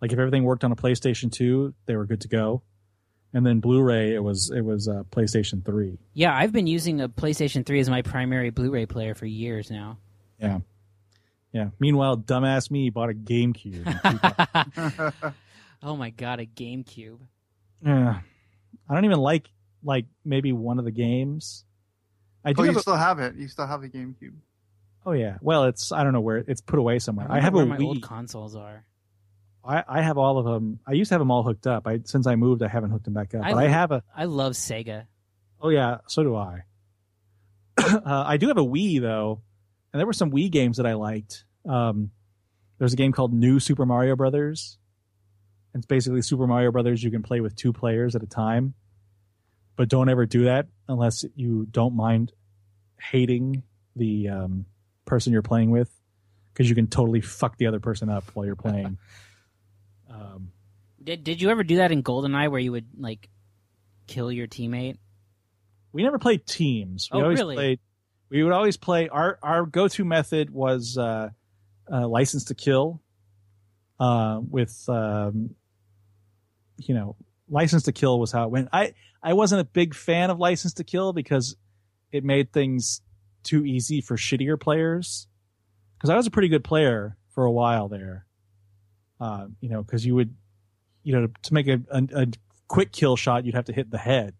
Like 0.00 0.12
if 0.12 0.18
everything 0.18 0.44
worked 0.44 0.64
on 0.64 0.72
a 0.72 0.76
PlayStation 0.76 1.32
Two, 1.32 1.74
they 1.86 1.96
were 1.96 2.06
good 2.06 2.20
to 2.22 2.28
go. 2.28 2.62
And 3.32 3.44
then 3.44 3.60
Blu-ray, 3.60 4.14
it 4.14 4.22
was 4.22 4.50
it 4.50 4.62
was 4.62 4.88
uh, 4.88 5.02
PlayStation 5.10 5.62
Three. 5.62 5.98
Yeah, 6.14 6.34
I've 6.34 6.52
been 6.52 6.66
using 6.66 7.02
a 7.02 7.08
PlayStation 7.08 7.66
3 7.66 7.80
as 7.80 7.90
my 7.90 8.00
primary 8.00 8.48
Blu-ray 8.48 8.86
player 8.86 9.14
for 9.14 9.26
years 9.26 9.70
now. 9.70 9.98
Yeah, 10.40 10.60
yeah. 11.52 11.68
Meanwhile, 11.78 12.18
dumbass 12.18 12.70
me 12.70 12.88
bought 12.88 13.10
a 13.10 13.14
GameCube. 13.14 13.84
oh 15.82 15.96
my 15.96 16.10
god, 16.10 16.40
a 16.40 16.46
GameCube. 16.46 17.18
yeah, 17.84 18.20
I 18.88 18.94
don't 18.94 19.04
even 19.04 19.18
like 19.18 19.50
like 19.82 20.06
maybe 20.24 20.52
one 20.52 20.78
of 20.78 20.86
the 20.86 20.90
games. 20.90 21.65
I 22.46 22.52
do 22.54 22.62
Oh, 22.62 22.64
have 22.64 22.72
you 22.74 22.78
a- 22.78 22.82
still 22.82 22.96
have 22.96 23.18
it. 23.18 23.34
You 23.36 23.48
still 23.48 23.66
have 23.66 23.82
the 23.82 23.88
GameCube. 23.90 24.32
Oh 25.04 25.12
yeah. 25.12 25.36
Well, 25.42 25.64
it's 25.64 25.92
I 25.92 26.02
don't 26.04 26.12
know 26.14 26.20
where 26.22 26.38
it's 26.38 26.60
put 26.62 26.78
away 26.78 26.98
somewhere. 27.00 27.26
I, 27.26 27.32
wonder 27.34 27.42
have 27.42 27.54
a 27.54 27.56
where 27.58 27.66
my 27.66 27.76
Wii. 27.76 27.84
old 27.86 28.02
consoles 28.02 28.56
are. 28.56 28.84
I, 29.64 29.82
I 29.86 30.00
have 30.02 30.16
all 30.16 30.38
of 30.38 30.44
them. 30.44 30.78
I 30.86 30.92
used 30.92 31.08
to 31.10 31.14
have 31.14 31.20
them 31.20 31.30
all 31.30 31.42
hooked 31.42 31.66
up. 31.66 31.86
I 31.86 32.00
since 32.04 32.26
I 32.26 32.36
moved, 32.36 32.62
I 32.62 32.68
haven't 32.68 32.90
hooked 32.90 33.04
them 33.04 33.14
back 33.14 33.34
up. 33.34 33.42
I 33.44 33.52
but 33.52 33.58
I 33.58 33.62
love- 33.64 33.70
have 33.72 33.92
a. 33.92 34.02
I 34.16 34.24
love 34.24 34.52
Sega. 34.54 35.06
Oh 35.60 35.68
yeah, 35.70 35.98
so 36.06 36.22
do 36.22 36.34
I. 36.36 36.60
uh, 37.78 38.00
I 38.04 38.36
do 38.36 38.48
have 38.48 38.58
a 38.58 38.64
Wii 38.64 39.00
though, 39.00 39.42
and 39.92 39.98
there 40.00 40.06
were 40.06 40.12
some 40.12 40.30
Wii 40.30 40.50
games 40.50 40.76
that 40.78 40.86
I 40.86 40.94
liked. 40.94 41.44
Um, 41.68 42.10
there's 42.78 42.92
a 42.92 42.96
game 42.96 43.12
called 43.12 43.32
New 43.32 43.58
Super 43.60 43.86
Mario 43.86 44.16
Brothers. 44.16 44.78
It's 45.74 45.86
basically 45.86 46.22
Super 46.22 46.46
Mario 46.46 46.70
Brothers 46.72 47.02
you 47.02 47.10
can 47.10 47.22
play 47.22 47.40
with 47.40 47.54
two 47.54 47.72
players 47.72 48.14
at 48.16 48.22
a 48.22 48.26
time, 48.26 48.74
but 49.76 49.88
don't 49.88 50.08
ever 50.08 50.26
do 50.26 50.44
that 50.44 50.66
unless 50.88 51.24
you 51.34 51.66
don't 51.70 51.94
mind 51.94 52.32
hating 53.00 53.62
the 53.94 54.28
um, 54.28 54.66
person 55.04 55.32
you're 55.32 55.42
playing 55.42 55.70
with, 55.70 55.90
because 56.52 56.68
you 56.68 56.74
can 56.74 56.86
totally 56.86 57.20
fuck 57.20 57.56
the 57.58 57.66
other 57.66 57.80
person 57.80 58.08
up 58.08 58.24
while 58.34 58.44
you're 58.46 58.56
playing. 58.56 58.98
um, 60.10 60.50
Did 61.02 61.24
Did 61.24 61.40
you 61.42 61.50
ever 61.50 61.62
do 61.62 61.76
that 61.76 61.92
in 61.92 62.02
GoldenEye 62.02 62.50
where 62.50 62.60
you 62.60 62.72
would 62.72 62.86
like 62.98 63.28
kill 64.06 64.30
your 64.32 64.46
teammate? 64.46 64.96
we 65.92 66.02
never 66.02 66.18
played 66.18 66.46
teams. 66.46 67.08
We 67.10 67.18
Oh, 67.20 67.22
always 67.22 67.38
really? 67.38 67.54
played. 67.54 67.80
We 68.28 68.42
would 68.42 68.52
always 68.52 68.76
play. 68.76 69.08
Our 69.08 69.38
our 69.42 69.64
go 69.64 69.88
to 69.88 70.04
method 70.04 70.50
was 70.50 70.98
uh, 70.98 71.30
uh, 71.90 72.06
license 72.06 72.44
to 72.46 72.54
kill. 72.54 73.00
Uh, 73.98 74.40
with 74.42 74.84
um, 74.90 75.54
you 76.76 76.94
know, 76.94 77.16
license 77.48 77.84
to 77.84 77.92
kill 77.92 78.20
was 78.20 78.30
how 78.30 78.44
it 78.44 78.50
went. 78.50 78.68
I 78.74 78.92
I 79.26 79.32
wasn't 79.32 79.60
a 79.60 79.64
big 79.64 79.94
fan 79.94 80.30
of 80.30 80.38
license 80.38 80.74
to 80.74 80.84
kill 80.84 81.12
because 81.12 81.56
it 82.12 82.24
made 82.24 82.52
things 82.52 83.02
too 83.42 83.64
easy 83.64 84.00
for 84.00 84.16
shittier 84.16 84.58
players. 84.58 85.26
Because 85.98 86.10
I 86.10 86.16
was 86.16 86.26
a 86.26 86.30
pretty 86.30 86.48
good 86.48 86.64
player 86.64 87.16
for 87.34 87.44
a 87.44 87.50
while 87.52 87.88
there. 87.88 88.26
Uh, 89.20 89.48
you 89.60 89.68
know, 89.68 89.82
because 89.82 90.06
you 90.06 90.14
would, 90.14 90.34
you 91.02 91.12
know, 91.14 91.28
to 91.42 91.54
make 91.54 91.66
a, 91.66 91.80
a, 91.90 92.02
a 92.14 92.26
quick 92.68 92.92
kill 92.92 93.16
shot, 93.16 93.44
you'd 93.44 93.54
have 93.54 93.64
to 93.64 93.72
hit 93.72 93.90
the 93.90 93.98
head 93.98 94.34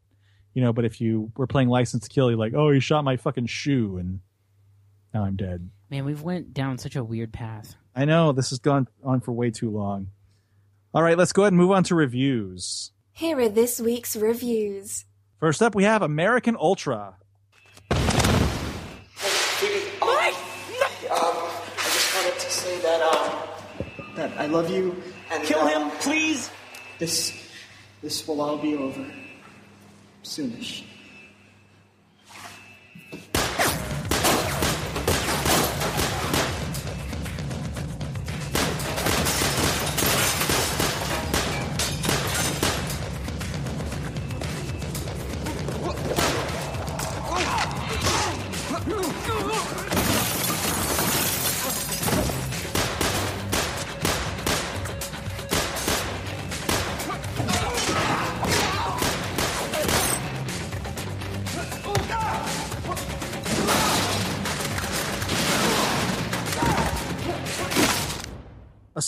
you 0.57 0.63
know 0.63 0.73
but 0.73 0.87
if 0.87 1.01
you 1.03 1.31
were 1.37 1.47
playing 1.47 1.69
license 1.69 2.05
to 2.05 2.09
kill 2.09 2.31
you're 2.31 2.39
like 2.39 2.55
oh 2.55 2.71
he 2.73 2.81
shot 2.81 3.05
my 3.05 3.17
fucking 3.19 3.47
shoe 3.47 3.99
and 3.99 4.21
now 5.13 5.23
i'm 5.23 5.37
dead 5.37 5.71
Man, 5.91 6.05
we've 6.05 6.23
went 6.23 6.53
down 6.53 6.79
such 6.79 6.97
a 6.97 7.05
weird 7.05 7.33
path. 7.33 7.77
i 7.95 8.05
know 8.07 8.33
this 8.33 8.51
has 8.51 8.59
gone 8.59 8.89
on 9.05 9.21
for 9.21 9.33
way 9.33 9.51
too 9.51 9.71
long 9.71 10.09
all 10.95 11.03
right 11.03 11.19
let's 11.19 11.33
go 11.33 11.43
ahead 11.43 11.53
and 11.53 11.61
move 11.61 11.71
on 11.71 11.85
to 11.85 11.95
reviews 11.95 12.91
Here 13.19 13.41
are 13.41 13.49
this 13.49 13.81
week's 13.81 14.15
reviews. 14.15 15.07
first 15.41 15.63
up 15.63 15.75
we 15.75 15.85
have 15.85 16.03
american 16.03 16.55
ultra 16.55 17.17
Mike! 20.03 20.35
Um, 21.09 21.33
I 21.81 21.89
just 21.97 22.15
wanted 22.15 22.39
to 22.39 22.51
say 22.51 22.79
that, 22.81 23.01
um, 23.01 23.33
that 24.17 24.39
I 24.39 24.45
love 24.45 24.69
you. 24.69 25.03
And, 25.33 25.43
Kill 25.45 25.61
uh, 25.61 25.67
him, 25.67 25.91
please! 26.01 26.51
This, 26.99 27.33
this 28.03 28.29
will 28.29 28.43
all 28.43 28.59
be 28.59 28.77
over. 28.77 29.07
Soonish. 30.23 30.85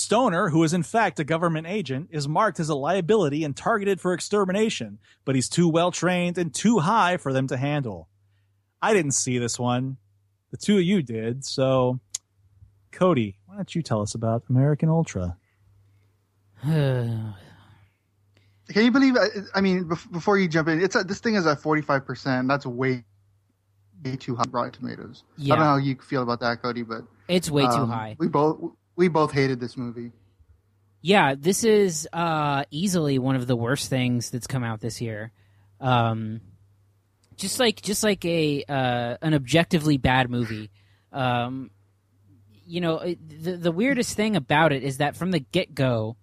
Stoner 0.09 0.49
who 0.49 0.65
is 0.65 0.73
in 0.73 0.83
fact 0.83 1.21
a 1.21 1.25
government 1.25 1.67
agent 1.67 2.09
is 2.11 2.27
marked 2.27 2.59
as 2.59 2.71
a 2.71 2.75
liability 2.75 3.45
and 3.45 3.55
targeted 3.55 4.01
for 4.01 4.15
extermination 4.15 4.99
but 5.27 5.35
he's 5.35 5.51
too 5.51 5.69
well 5.69 5.91
trained 5.91 6.39
and 6.39 6.55
too 6.55 6.79
high 6.79 7.19
for 7.19 7.31
them 7.31 7.47
to 7.47 7.59
handle 7.59 8.09
i 8.81 8.95
didn't 8.95 9.13
see 9.13 9.37
this 9.37 9.59
one 9.59 9.99
the 10.51 10.57
two 10.57 10.79
of 10.79 10.83
you 10.83 11.03
did 11.03 11.45
so 11.45 12.01
cody 12.91 13.37
why 13.45 13.57
don't 13.57 13.75
you 13.75 13.83
tell 13.83 14.01
us 14.01 14.15
about 14.15 14.43
american 14.49 14.89
ultra 14.89 15.37
Can 16.65 17.35
you 18.85 18.91
believe? 18.91 19.17
I, 19.17 19.29
I 19.55 19.61
mean, 19.63 19.91
before 20.13 20.37
you 20.37 20.47
jump 20.47 20.69
in, 20.69 20.83
it's 20.83 20.95
a, 20.95 21.03
this 21.03 21.21
thing 21.21 21.37
is 21.37 21.47
at 21.47 21.63
forty 21.63 21.81
five 21.81 22.05
percent. 22.05 22.49
That's 22.49 22.67
way, 22.67 23.03
way 24.05 24.17
too 24.17 24.37
high. 24.37 24.45
Rotten 24.51 24.73
Tomatoes. 24.73 25.25
I 25.41 25.47
don't 25.47 25.59
know 25.61 25.65
how 25.65 25.77
you 25.79 25.97
feel 26.03 26.23
about 26.23 26.41
that, 26.41 26.61
Cody, 26.61 26.83
but 26.83 27.05
It's 27.29 27.51
way 27.51 27.63
too 27.63 27.69
um, 27.69 27.89
high. 27.89 28.15
We 28.19 28.29
both 28.29 28.73
we 28.99 29.07
both 29.07 29.33
hated 29.33 29.61
this 29.61 29.77
movie. 29.77 30.11
Yeah, 31.01 31.37
this 31.39 31.63
is 31.63 32.09
uh, 32.13 32.65
easily 32.73 33.19
one 33.21 33.37
of 33.37 33.47
the 33.47 33.55
worst 33.55 33.89
things 33.89 34.31
that's 34.31 34.49
come 34.49 34.65
out 34.65 34.81
this 34.81 35.01
year. 35.01 35.31
Um, 35.81 36.41
just 37.37 37.61
like 37.61 37.81
just 37.81 38.03
like 38.03 38.25
a 38.25 38.65
uh, 38.69 39.17
an 39.23 39.35
objectively 39.35 39.97
bad 39.97 40.29
movie. 40.29 40.73
Um, 41.13 41.71
you 42.67 42.81
know, 42.81 42.99
the 42.99 43.57
the 43.57 43.71
weirdest 43.71 44.17
thing 44.17 44.35
about 44.35 44.73
it 44.73 44.83
is 44.83 44.99
that 44.99 45.17
from 45.17 45.31
the 45.31 45.39
get 45.39 45.73
go, 45.73 46.17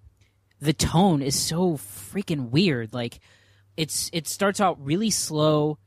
the 0.59 0.73
tone 0.73 1.21
is 1.21 1.39
so 1.39 1.77
freaking 1.77 2.49
weird. 2.49 2.93
Like 2.93 3.21
it's 3.77 4.09
it 4.11 4.27
starts 4.27 4.59
out 4.59 4.85
really 4.85 5.11
slow. 5.11 5.79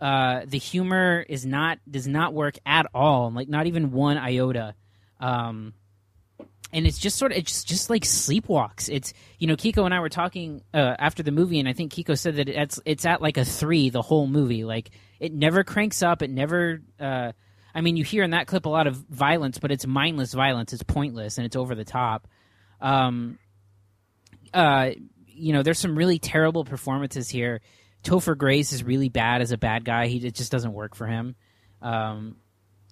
Uh, 0.00 0.40
the 0.44 0.58
humor 0.58 1.24
is 1.28 1.46
not 1.46 1.78
does 1.88 2.08
not 2.08 2.34
work 2.34 2.58
at 2.66 2.86
all. 2.92 3.30
Like 3.30 3.48
not 3.48 3.68
even 3.68 3.92
one 3.92 4.18
iota. 4.18 4.74
Um, 5.20 5.74
and 6.74 6.88
it's 6.88 6.98
just 6.98 7.16
sort 7.16 7.30
of 7.30 7.38
it's 7.38 7.62
just, 7.62 7.88
like 7.88 8.02
sleepwalks. 8.02 8.92
It's 8.92 9.14
you 9.38 9.46
know 9.46 9.54
Kiko 9.54 9.84
and 9.84 9.94
I 9.94 10.00
were 10.00 10.08
talking 10.08 10.62
uh, 10.74 10.96
after 10.98 11.22
the 11.22 11.30
movie, 11.30 11.60
and 11.60 11.68
I 11.68 11.72
think 11.72 11.92
Kiko 11.92 12.18
said 12.18 12.36
that 12.36 12.48
it's 12.48 12.80
it's 12.84 13.06
at 13.06 13.22
like 13.22 13.36
a 13.36 13.44
three 13.44 13.90
the 13.90 14.02
whole 14.02 14.26
movie. 14.26 14.64
Like 14.64 14.90
it 15.20 15.32
never 15.32 15.62
cranks 15.62 16.02
up. 16.02 16.20
It 16.20 16.30
never. 16.30 16.82
Uh, 16.98 17.32
I 17.76 17.80
mean, 17.80 17.96
you 17.96 18.02
hear 18.02 18.24
in 18.24 18.30
that 18.30 18.48
clip 18.48 18.66
a 18.66 18.68
lot 18.68 18.88
of 18.88 18.96
violence, 18.96 19.58
but 19.58 19.70
it's 19.70 19.86
mindless 19.86 20.34
violence. 20.34 20.72
It's 20.72 20.82
pointless 20.82 21.38
and 21.38 21.46
it's 21.46 21.56
over 21.56 21.76
the 21.76 21.84
top. 21.84 22.26
Um, 22.80 23.38
uh, 24.52 24.90
you 25.26 25.52
know, 25.52 25.62
there's 25.62 25.78
some 25.78 25.96
really 25.96 26.18
terrible 26.18 26.64
performances 26.64 27.28
here. 27.28 27.60
Topher 28.02 28.36
Grace 28.36 28.72
is 28.72 28.82
really 28.82 29.08
bad 29.08 29.42
as 29.42 29.52
a 29.52 29.58
bad 29.58 29.84
guy. 29.84 30.08
He 30.08 30.26
it 30.26 30.34
just 30.34 30.50
doesn't 30.50 30.72
work 30.72 30.96
for 30.96 31.06
him. 31.06 31.36
Um, 31.80 32.36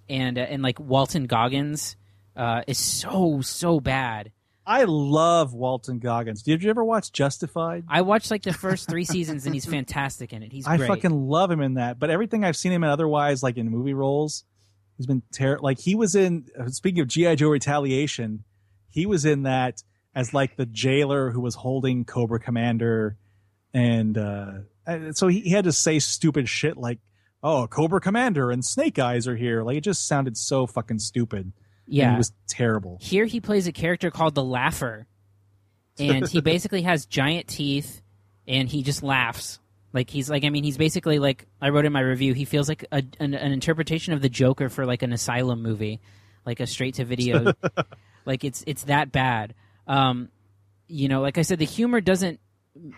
and 0.08 0.38
uh, 0.38 0.42
and 0.42 0.62
like 0.62 0.78
Walton 0.78 1.24
Goggins 1.26 1.96
uh, 2.36 2.62
is 2.66 2.78
so 2.78 3.40
so 3.42 3.80
bad. 3.80 4.32
i 4.66 4.84
love 4.84 5.52
walton 5.54 5.98
goggins 5.98 6.42
did 6.42 6.62
you 6.62 6.70
ever 6.70 6.84
watch 6.84 7.12
justified 7.12 7.84
I 7.88 8.02
watched 8.02 8.30
like 8.30 8.42
the 8.42 8.52
first 8.52 8.88
three 8.88 9.04
seasons, 9.04 9.44
and 9.44 9.54
he's 9.54 9.66
fantastic 9.66 10.32
in 10.32 10.42
it. 10.42 10.52
He's 10.52 10.66
I 10.66 10.76
great. 10.76 10.88
fucking 10.88 11.10
love 11.28 11.50
him 11.50 11.60
in 11.60 11.74
that. 11.74 11.98
But 11.98 12.10
everything 12.10 12.44
I've 12.44 12.56
seen 12.56 12.72
him 12.72 12.84
in 12.84 12.90
otherwise, 12.90 13.42
like 13.42 13.56
in 13.58 13.68
movie 13.68 13.92
roles, 13.94 14.44
he's 14.96 15.06
been 15.06 15.22
terrible. 15.32 15.64
like 15.64 15.78
he 15.78 15.94
was 15.94 16.14
in. 16.14 16.46
uh, 16.58 16.68
Speaking 16.68 17.00
of 17.00 17.08
GI 17.08 17.36
Joe 17.36 17.48
Retaliation, 17.48 18.44
he 18.88 19.04
was 19.04 19.24
in 19.24 19.42
that 19.42 19.82
as 20.14 20.32
like 20.32 20.56
the 20.56 20.66
jailer 20.66 21.30
who 21.32 21.40
was 21.40 21.54
holding 21.56 22.04
Cobra 22.04 22.38
Commander, 22.40 23.16
and 23.74 24.16
uh, 24.16 24.52
so 25.12 25.26
he, 25.28 25.40
he 25.40 25.50
had 25.50 25.64
to 25.64 25.72
say 25.72 25.98
stupid 25.98 26.48
shit 26.48 26.76
like, 26.76 26.98
"Oh, 27.42 27.66
Cobra 27.66 28.00
Commander 28.00 28.50
and 28.50 28.64
Snake 28.64 28.98
Eyes 28.98 29.26
are 29.28 29.36
here." 29.36 29.62
Like 29.62 29.76
it 29.78 29.84
just 29.84 30.06
sounded 30.06 30.36
so 30.36 30.66
fucking 30.66 31.00
stupid. 31.00 31.52
And 31.92 31.98
yeah. 31.98 32.14
it 32.14 32.16
was 32.16 32.32
terrible. 32.48 32.96
Here 33.02 33.26
he 33.26 33.40
plays 33.40 33.66
a 33.66 33.72
character 33.72 34.10
called 34.10 34.34
the 34.34 34.42
Laugher, 34.42 35.06
and 35.98 36.26
he 36.26 36.40
basically 36.52 36.82
has 36.82 37.04
giant 37.04 37.48
teeth, 37.48 38.00
and 38.48 38.66
he 38.66 38.82
just 38.82 39.02
laughs. 39.02 39.58
Like 39.92 40.08
he's 40.08 40.30
like 40.30 40.42
I 40.44 40.48
mean 40.48 40.64
he's 40.64 40.78
basically 40.78 41.18
like 41.18 41.46
I 41.60 41.68
wrote 41.68 41.84
in 41.84 41.92
my 41.92 42.00
review 42.00 42.32
he 42.32 42.46
feels 42.46 42.66
like 42.66 42.86
a, 42.90 43.02
an, 43.20 43.34
an 43.34 43.52
interpretation 43.52 44.14
of 44.14 44.22
the 44.22 44.30
Joker 44.30 44.70
for 44.70 44.86
like 44.86 45.02
an 45.02 45.12
asylum 45.12 45.62
movie, 45.62 46.00
like 46.46 46.60
a 46.60 46.66
straight 46.66 46.94
to 46.94 47.04
video. 47.04 47.52
like 48.24 48.42
it's 48.42 48.64
it's 48.66 48.84
that 48.84 49.12
bad. 49.12 49.54
Um, 49.86 50.30
you 50.88 51.08
know, 51.08 51.20
like 51.20 51.36
I 51.36 51.42
said, 51.42 51.58
the 51.58 51.66
humor 51.66 52.00
doesn't 52.00 52.40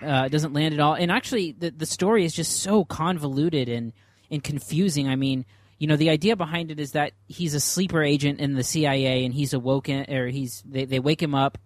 uh, 0.03 0.29
doesn't 0.29 0.53
land 0.53 0.73
at 0.73 0.79
all, 0.79 0.95
and 0.95 1.11
actually 1.11 1.51
the 1.51 1.71
the 1.71 1.87
story 1.87 2.25
is 2.25 2.33
just 2.33 2.61
so 2.61 2.85
convoluted 2.85 3.69
and 3.69 3.93
and 4.31 4.45
confusing. 4.45 5.09
I 5.09 5.17
mean, 5.17 5.47
you 5.85 5.89
know, 5.89 5.97
the 5.97 6.09
idea 6.09 6.35
behind 6.35 6.71
it 6.71 6.81
is 6.81 6.93
that 6.93 7.13
he's 7.29 7.53
a 7.53 7.61
sleeper 7.61 8.03
agent 8.03 8.41
in 8.41 8.55
the 8.55 8.65
CIA, 8.65 9.27
and 9.27 9.35
he's 9.35 9.53
awoken, 9.53 10.11
or 10.11 10.29
he's 10.29 10.63
they, 10.67 10.87
they 10.87 10.99
wake 10.99 11.23
him 11.23 11.35
up, 11.35 11.59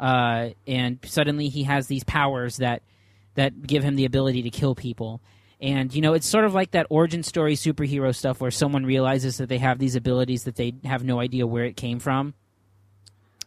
uh, 0.00 0.48
and 0.66 0.98
suddenly 1.04 1.48
he 1.50 1.62
has 1.62 1.86
these 1.86 2.02
powers 2.02 2.56
that 2.56 2.82
that 3.36 3.62
give 3.64 3.84
him 3.84 3.94
the 3.94 4.06
ability 4.06 4.42
to 4.42 4.50
kill 4.50 4.74
people, 4.74 5.20
And 5.60 5.94
you 5.94 6.00
know, 6.02 6.14
it's 6.14 6.26
sort 6.26 6.44
of 6.44 6.52
like 6.52 6.72
that 6.72 6.88
origin 6.90 7.22
story 7.22 7.54
superhero 7.54 8.12
stuff 8.12 8.40
where 8.40 8.50
someone 8.50 8.84
realizes 8.84 9.36
that 9.36 9.48
they 9.48 9.58
have 9.58 9.78
these 9.78 9.94
abilities 9.94 10.42
that 10.44 10.56
they 10.56 10.74
have 10.84 11.04
no 11.04 11.20
idea 11.20 11.46
where 11.46 11.64
it 11.64 11.76
came 11.76 12.00
from. 12.00 12.34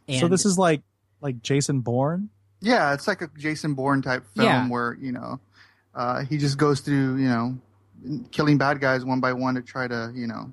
and 0.08 0.22
so 0.22 0.30
this 0.30 0.46
is 0.46 0.58
like 0.58 0.84
like 1.20 1.42
Jason 1.42 1.82
Bourne. 1.82 2.30
Yeah, 2.62 2.94
it's 2.94 3.10
like 3.10 3.22
a 3.22 3.30
Jason 3.38 3.74
Bourne 3.74 4.02
type 4.02 4.24
film 4.38 4.48
Yeah. 4.48 4.70
where 4.70 4.98
you 5.02 5.12
know 5.12 5.42
uh, 5.94 6.24
he 6.24 6.38
just 6.38 6.58
goes 6.58 6.80
through 6.80 7.18
you 7.18 7.28
know 7.28 7.58
killing 8.32 8.58
bad 8.58 8.80
guys 8.80 9.06
one 9.06 9.20
by 9.20 9.34
one 9.34 9.56
to 9.56 9.62
try 9.62 9.88
to 9.88 10.12
you 10.14 10.28
know 10.28 10.52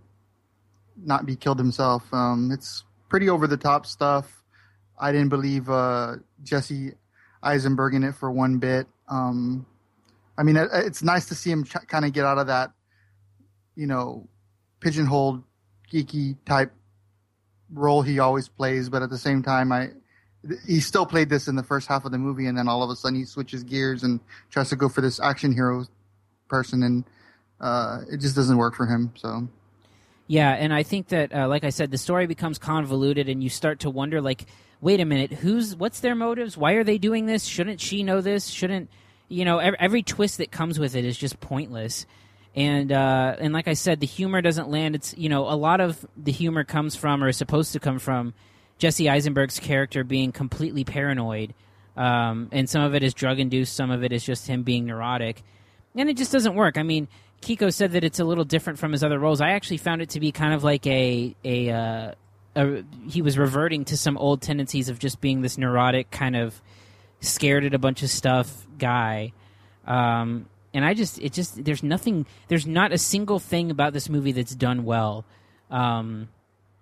not 0.97 1.27
be 1.27 1.37
killed 1.37 1.59
himself. 1.59 2.03
Um, 2.13 2.51
it's 2.53 2.85
pretty 3.09 3.29
over 3.29 3.47
the 3.47 3.57
top 3.57 3.87
stuff. 3.87 4.43
I 4.99 5.13
didn't 5.13 5.31
believe 5.31 5.69
uh, 5.71 6.17
Jesse 6.43 6.93
Eisenberg 7.43 7.95
in 7.95 8.05
it 8.05 8.15
for 8.15 8.31
one 8.31 8.59
bit. 8.59 8.87
Um, 9.09 9.67
I 10.37 10.43
mean, 10.43 10.57
it, 10.57 10.69
it's 10.73 11.03
nice 11.03 11.27
to 11.27 11.35
see 11.35 11.51
him 11.51 11.65
ch- 11.65 11.87
kind 11.87 12.05
of 12.05 12.13
get 12.13 12.25
out 12.25 12.39
of 12.39 12.49
that, 12.49 12.73
you 13.75 13.87
know, 13.87 14.29
pigeonholed, 14.81 15.43
geeky 15.93 16.37
type 16.45 16.73
role 17.73 18.03
he 18.03 18.19
always 18.19 18.49
plays. 18.49 18.89
But 18.89 19.03
at 19.03 19.11
the 19.11 19.19
same 19.19 19.43
time, 19.43 19.73
I 19.73 19.91
he 20.67 20.81
still 20.81 21.05
played 21.05 21.29
this 21.29 21.49
in 21.49 21.57
the 21.57 21.63
first 21.63 21.89
half 21.89 22.05
of 22.05 22.13
the 22.13 22.19
movie, 22.19 22.47
and 22.47 22.57
then 22.57 22.69
all 22.69 22.83
of 22.83 22.91
a 22.91 22.97
sudden 22.97 23.19
he 23.19 23.25
switches 23.25 23.63
gears 23.63 24.03
and 24.03 24.21
tries 24.51 24.71
to 24.71 24.77
go 24.77 24.89
for 24.89 25.01
this 25.01 25.21
action 25.21 25.53
hero 25.53 25.87
person, 26.49 26.83
and 26.83 27.05
uh, 27.61 28.01
it 28.11 28.19
just 28.19 28.35
doesn't 28.35 28.57
work 28.57 28.75
for 28.75 28.87
him. 28.87 29.13
So 29.17 29.49
Yeah, 30.27 30.51
and 30.51 30.73
I 30.73 30.83
think 30.83 31.09
that, 31.09 31.35
uh, 31.35 31.49
like 31.49 31.65
I 31.65 31.71
said, 31.71 31.91
the 31.91 31.99
story 31.99 32.27
becomes 32.27 32.59
convoluted, 32.59 33.29
and 33.29 33.43
you 33.43 33.51
start 33.51 33.81
to 33.81 33.91
wonder, 33.91 34.21
like, 34.21 34.47
wait 34.81 35.01
a 35.01 35.05
minute, 35.05 35.33
who's 35.33 35.77
what's 35.77 36.01
their 36.01 36.15
motives? 36.15 36.57
Why 36.57 36.73
are 36.73 36.85
they 36.85 36.99
doing 36.99 37.27
this? 37.27 37.45
Shouldn't 37.45 37.81
she 37.81 38.03
know 38.03 38.21
this? 38.21 38.47
Shouldn't 38.47 38.91
you 39.29 39.45
know? 39.45 39.59
Every, 39.59 39.79
every 39.79 40.03
twist 40.03 40.39
that 40.39 40.51
comes 40.51 40.79
with 40.79 40.95
it 40.95 41.05
is 41.05 41.17
just 41.17 41.41
pointless. 41.41 42.07
And 42.55 42.91
uh, 42.91 43.37
and 43.39 43.53
like 43.53 43.69
I 43.69 43.75
said, 43.75 44.01
the 44.01 44.07
humor 44.07 44.43
doesn't 44.43 44.69
land. 44.69 44.95
It's 44.97 45.17
you 45.17 45.29
know 45.29 45.49
a 45.49 45.55
lot 45.55 45.81
of 45.81 46.05
the 46.17 46.33
humor 46.33 46.65
comes 46.65 46.97
from 46.97 47.23
or 47.23 47.29
is 47.29 47.37
supposed 47.37 47.73
to 47.75 47.81
come 47.81 47.99
from 47.99 48.35
Jesse 48.79 49.09
Eisenberg's 49.09 49.61
character 49.61 50.03
being 50.03 50.33
completely 50.33 50.83
paranoid, 50.83 51.55
um, 51.97 52.49
and 52.51 52.69
some 52.69 52.83
of 52.83 52.95
it 52.95 53.03
is 53.05 53.15
drug 53.15 53.39
induced, 53.39 53.77
some 53.77 53.91
of 53.91 54.03
it 54.03 54.13
is 54.13 54.25
just 54.25 54.49
him 54.49 54.65
being 54.65 54.87
neurotic, 54.87 55.43
and 55.95 56.09
it 56.09 56.17
just 56.17 56.33
doesn't 56.33 56.57
work. 56.57 56.77
I 56.77 56.83
mean, 56.83 57.07
Kiko 57.43 57.73
said 57.73 57.93
that 57.93 58.05
it's 58.05 58.19
a 58.21 58.25
little 58.25 58.45
different 58.45 58.79
from 58.79 58.93
his 58.93 59.03
other 59.03 59.19
roles. 59.19 59.41
I 59.41 59.51
actually 59.51 59.79
found 59.79 60.03
it 60.03 60.11
to 60.11 60.21
be 60.21 60.33
kind 60.33 60.53
of 60.55 60.63
like 60.63 60.87
a 60.87 61.35
a, 61.45 61.71
uh, 61.71 62.13
a 62.57 62.83
he 63.09 63.23
was 63.23 63.39
reverting 63.39 63.85
to 63.87 63.97
some 63.97 64.17
old 64.19 64.43
tendencies 64.43 64.89
of 64.89 64.99
just 64.99 65.21
being 65.21 65.41
this 65.41 65.57
neurotic 65.57 66.11
kind 66.11 66.37
of 66.37 66.61
scared 67.21 67.65
at 67.65 67.75
a 67.75 67.79
bunch 67.79 68.03
of 68.03 68.11
stuff 68.11 68.67
guy. 68.79 69.33
Um, 69.87 70.47
and 70.75 70.85
I 70.85 70.95
just 70.95 71.19
it 71.19 71.33
just 71.33 71.65
there's 71.65 71.83
nothing 71.83 72.27
there's 72.49 72.67
not 72.67 72.93
a 72.93 72.99
single 72.99 73.39
thing 73.39 73.71
about 73.71 73.93
this 73.93 74.09
movie 74.09 74.33
that's 74.33 74.55
done 74.55 74.85
well. 74.85 75.25
Um, 75.71 76.29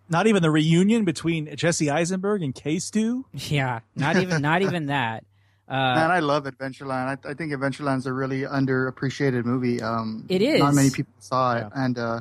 Not 0.09 0.27
even 0.27 0.43
the 0.43 0.51
reunion 0.51 1.05
between 1.05 1.55
Jesse 1.57 1.91
Eisenberg 1.91 2.43
and 2.43 2.55
K-Stu. 2.55 3.27
yeah, 3.33 3.81
not 3.95 4.17
even 4.17 4.43
not 4.43 4.63
even 4.63 4.87
that. 4.87 5.25
Uh, 5.69 5.95
Man, 5.95 6.11
I 6.11 6.21
love 6.21 6.45
Adventureland. 6.45 7.19
I, 7.25 7.31
I 7.31 7.35
think 7.35 7.53
Adventureland's 7.53 8.07
a 8.07 8.13
really 8.13 8.43
underappreciated 8.43 9.45
movie. 9.45 9.83
Um, 9.83 10.25
It 10.29 10.41
is. 10.41 10.61
Not 10.61 10.75
many 10.75 10.91
people 10.91 11.13
saw 11.19 11.57
it, 11.57 11.61
Yeah. 11.61 11.85
and 11.85 11.99
uh, 11.99 12.21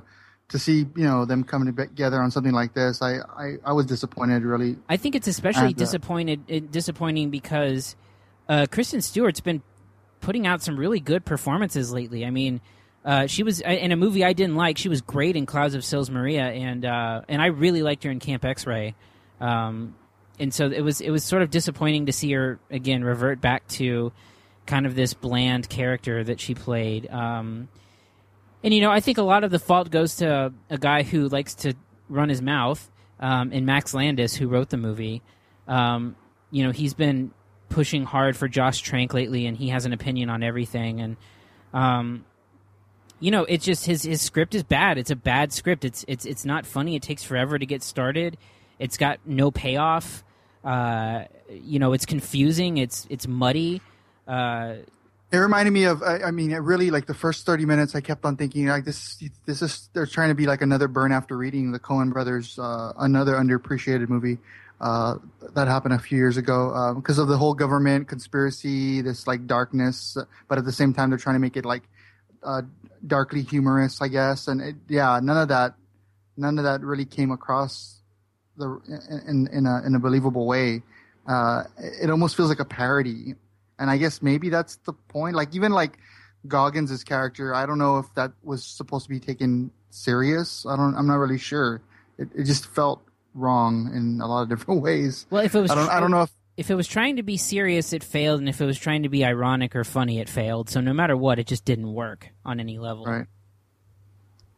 to 0.50 0.60
see 0.60 0.80
you 0.96 1.04
know 1.04 1.26
them 1.26 1.44
coming 1.44 1.74
together 1.76 2.22
on 2.22 2.32
something 2.32 2.54
like 2.54 2.74
this, 2.74 3.02
I, 3.02 3.18
I, 3.20 3.56
I 3.66 3.72
was 3.74 3.86
disappointed. 3.86 4.44
Really, 4.44 4.78
I 4.90 4.98
think 4.98 5.16
it's 5.16 5.28
especially 5.28 5.68
And, 5.68 5.76
uh, 5.76 5.80
disappointed 5.80 6.40
uh, 6.52 6.60
disappointing 6.72 7.30
because 7.30 7.96
uh, 8.50 8.66
Kristen 8.72 9.02
Stewart's 9.02 9.42
been 9.42 9.62
putting 10.22 10.48
out 10.48 10.62
some 10.62 10.78
really 10.78 11.00
good 11.00 11.26
performances 11.26 11.92
lately. 11.94 12.26
I 12.26 12.30
mean, 12.32 12.60
uh, 13.06 13.28
she 13.28 13.44
was 13.44 13.60
in 13.62 13.92
a 13.92 13.96
movie 13.98 14.24
I 14.26 14.34
didn't 14.34 14.56
like. 14.56 14.78
She 14.78 14.90
was 14.90 15.02
great 15.02 15.36
in 15.36 15.46
Clouds 15.46 15.76
of 15.76 15.84
Sils 15.84 16.10
Maria, 16.10 16.44
and 16.46 16.86
uh, 16.86 17.22
and 17.28 17.42
I 17.42 17.48
really 17.48 17.82
liked 17.84 18.04
her 18.06 18.12
in 18.12 18.20
Camp 18.20 18.44
X 18.46 18.66
Ray. 18.66 18.96
Um, 19.40 19.96
and 20.40 20.54
so 20.54 20.70
it 20.70 20.82
was 20.82 21.02
it 21.02 21.10
was 21.10 21.24
sort 21.24 21.42
of 21.42 21.50
disappointing 21.50 22.06
to 22.08 22.12
see 22.12 22.32
her 22.34 22.60
again 22.70 23.04
revert 23.04 23.42
back 23.42 23.68
to 23.68 24.12
kind 24.66 24.86
of 24.86 24.96
this 24.96 25.14
bland 25.14 25.70
character 25.70 26.24
that 26.24 26.40
she 26.40 26.54
played. 26.54 27.10
Um, 27.10 27.70
and 28.64 28.74
you 28.74 28.82
know, 28.82 28.92
I 28.92 29.00
think 29.00 29.18
a 29.18 29.24
lot 29.24 29.44
of 29.44 29.52
the 29.52 29.60
fault 29.60 29.90
goes 29.90 30.18
to 30.18 30.54
a 30.70 30.78
guy 30.78 31.04
who 31.04 31.30
likes 31.30 31.56
to 31.56 31.74
run 32.10 32.30
his 32.30 32.42
mouth, 32.42 32.90
um, 33.20 33.52
and 33.54 33.66
Max 33.66 33.94
Landis, 33.94 34.36
who 34.36 34.48
wrote 34.48 34.70
the 34.70 34.78
movie. 34.78 35.22
Um, 35.68 36.16
you 36.52 36.64
know, 36.64 36.72
he's 36.72 36.94
been 36.94 37.32
pushing 37.70 38.04
hard 38.04 38.38
for 38.38 38.48
Josh 38.48 38.80
Trank 38.80 39.14
lately, 39.14 39.46
and 39.46 39.58
he 39.58 39.70
has 39.70 39.86
an 39.86 39.94
opinion 39.94 40.30
on 40.30 40.44
everything. 40.44 41.02
And 41.02 41.18
um, 41.74 42.26
you 43.20 43.32
know, 43.32 43.44
it's 43.44 43.66
just 43.66 43.86
his 43.86 44.04
his 44.04 44.22
script 44.22 44.54
is 44.54 44.64
bad. 44.64 44.98
It's 44.98 45.12
a 45.12 45.16
bad 45.16 45.52
script. 45.52 45.86
It's 45.86 46.06
it's 46.08 46.26
it's 46.26 46.46
not 46.46 46.66
funny. 46.66 46.96
It 46.96 47.02
takes 47.02 47.24
forever 47.24 47.58
to 47.58 47.66
get 47.66 47.84
started. 47.84 48.38
It's 48.80 48.98
got 48.98 49.20
no 49.26 49.50
payoff. 49.50 50.24
Uh, 50.64 51.26
you 51.50 51.80
know, 51.80 51.94
it's 51.94 52.06
confusing. 52.06 52.78
It's 52.78 53.08
it's 53.10 53.28
muddy. 53.28 53.82
Uh, 54.28 54.76
it 55.32 55.38
reminded 55.38 55.72
me 55.72 55.86
of. 55.86 56.04
I, 56.04 56.24
I 56.24 56.32
mean, 56.32 56.52
it 56.52 56.58
really 56.58 56.92
like 56.92 57.06
the 57.06 57.14
first 57.14 57.46
thirty 57.46 57.66
minutes. 57.66 57.96
I 57.96 58.02
kept 58.02 58.26
on 58.26 58.38
thinking 58.38 58.68
like 58.68 58.86
this. 58.86 59.22
This 59.46 59.62
is 59.62 59.90
they're 59.94 60.06
trying 60.06 60.30
to 60.30 60.36
be 60.36 60.46
like 60.46 60.62
another 60.62 60.88
burn 60.88 61.12
after 61.12 61.38
reading 61.38 61.72
the 61.72 61.80
Coen 61.80 62.12
Brothers, 62.12 62.58
uh, 62.60 62.94
another 62.98 63.34
underappreciated 63.34 64.10
movie. 64.10 64.38
Uh, 64.80 65.16
that 65.56 65.68
happened 65.68 65.94
a 65.96 66.00
few 66.00 66.20
years 66.20 66.38
ago 66.38 66.94
because 66.96 67.18
of 67.18 67.28
the 67.28 67.36
whole 67.36 67.56
government 67.56 68.08
conspiracy, 68.08 69.02
this 69.02 69.26
like 69.26 69.48
darkness, 69.48 70.16
but 70.48 70.60
at 70.60 70.66
the 70.66 70.72
same 70.72 70.94
time 70.94 71.10
they're 71.10 71.18
trying 71.18 71.36
to 71.36 71.40
make 71.40 71.58
it 71.58 71.66
like 71.66 71.82
uh, 72.44 72.62
darkly 73.06 73.42
humorous, 73.42 74.02
I 74.02 74.08
guess. 74.08 74.48
And 74.48 74.62
it, 74.62 74.76
yeah, 74.88 75.20
none 75.22 75.38
of 75.38 75.48
that, 75.50 75.74
none 76.38 76.58
of 76.58 76.64
that 76.66 76.82
really 76.82 77.06
came 77.06 77.32
across 77.32 77.97
the 78.58 78.80
in 79.28 79.48
in 79.52 79.66
a 79.66 79.84
in 79.86 79.96
a 79.96 80.00
believable 80.00 80.46
way. 80.46 80.84
Uh, 81.28 81.64
it 81.78 82.10
almost 82.10 82.36
feels 82.36 82.50
like 82.50 82.60
a 82.60 82.66
parody, 82.66 83.36
and 83.80 83.90
I 83.90 83.98
guess 83.98 84.22
maybe 84.22 84.50
that's 84.50 84.78
the 84.78 84.94
point. 84.94 85.36
Like 85.36 85.54
even 85.56 85.72
like 85.72 85.98
Goggins' 86.48 87.04
character, 87.04 87.54
I 87.54 87.66
don't 87.66 87.78
know 87.78 88.00
if 88.00 88.14
that 88.16 88.32
was 88.44 88.64
supposed 88.64 89.06
to 89.06 89.10
be 89.10 89.20
taken 89.20 89.72
serious. 89.90 90.66
I 90.66 90.76
don't. 90.76 90.96
I'm 90.96 91.08
not 91.08 91.18
really 91.18 91.38
sure. 91.38 91.82
It, 92.18 92.30
it 92.36 92.44
just 92.44 92.66
felt 92.68 93.02
wrong 93.34 93.92
in 93.94 94.22
a 94.22 94.28
lot 94.28 94.44
of 94.44 94.50
different 94.58 94.82
ways. 94.82 95.26
well, 95.30 95.44
if 95.44 95.54
it 95.56 95.62
was 95.62 95.72
I 95.72 95.76
don't. 95.76 95.90
I 95.90 96.00
don't 96.00 96.12
know 96.12 96.24
if 96.24 96.32
if 96.58 96.72
it 96.72 96.76
was 96.76 96.88
trying 96.88 97.18
to 97.18 97.24
be 97.24 97.38
serious, 97.38 97.94
it 97.94 98.04
failed, 98.04 98.40
and 98.40 98.50
if 98.50 98.60
it 98.60 98.66
was 98.66 98.80
trying 98.80 99.04
to 99.04 99.10
be 99.10 99.24
ironic 99.24 99.76
or 99.76 99.84
funny, 99.84 100.20
it 100.20 100.28
failed. 100.28 100.70
So 100.70 100.82
no 100.82 100.92
matter 100.92 101.16
what, 101.16 101.38
it 101.38 101.46
just 101.46 101.66
didn't 101.66 101.94
work 101.94 102.30
on 102.44 102.60
any 102.60 102.80
level. 102.80 103.06
Right. 103.06 103.28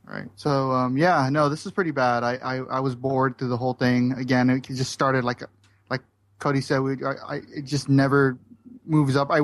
Right. 0.10 0.28
So 0.36 0.72
um, 0.72 0.98
yeah, 0.98 1.30
no, 1.30 1.50
this 1.50 1.68
is 1.68 1.72
pretty 1.72 1.92
bad. 1.92 2.24
I, 2.24 2.38
I, 2.38 2.56
I 2.58 2.80
was 2.80 2.96
bored 2.96 3.38
through 3.38 3.50
the 3.50 3.58
whole 3.58 3.76
thing. 3.76 4.14
Again, 4.14 4.50
it 4.50 4.64
just 4.64 4.92
started 4.92 5.24
like 5.24 5.44
like 5.92 6.02
Cody 6.40 6.62
said. 6.62 6.80
We 6.80 6.94
I, 7.06 7.12
I 7.28 7.36
it 7.56 7.66
just 7.66 7.90
never 7.90 8.40
moves 8.86 9.16
up. 9.16 9.30
I 9.30 9.42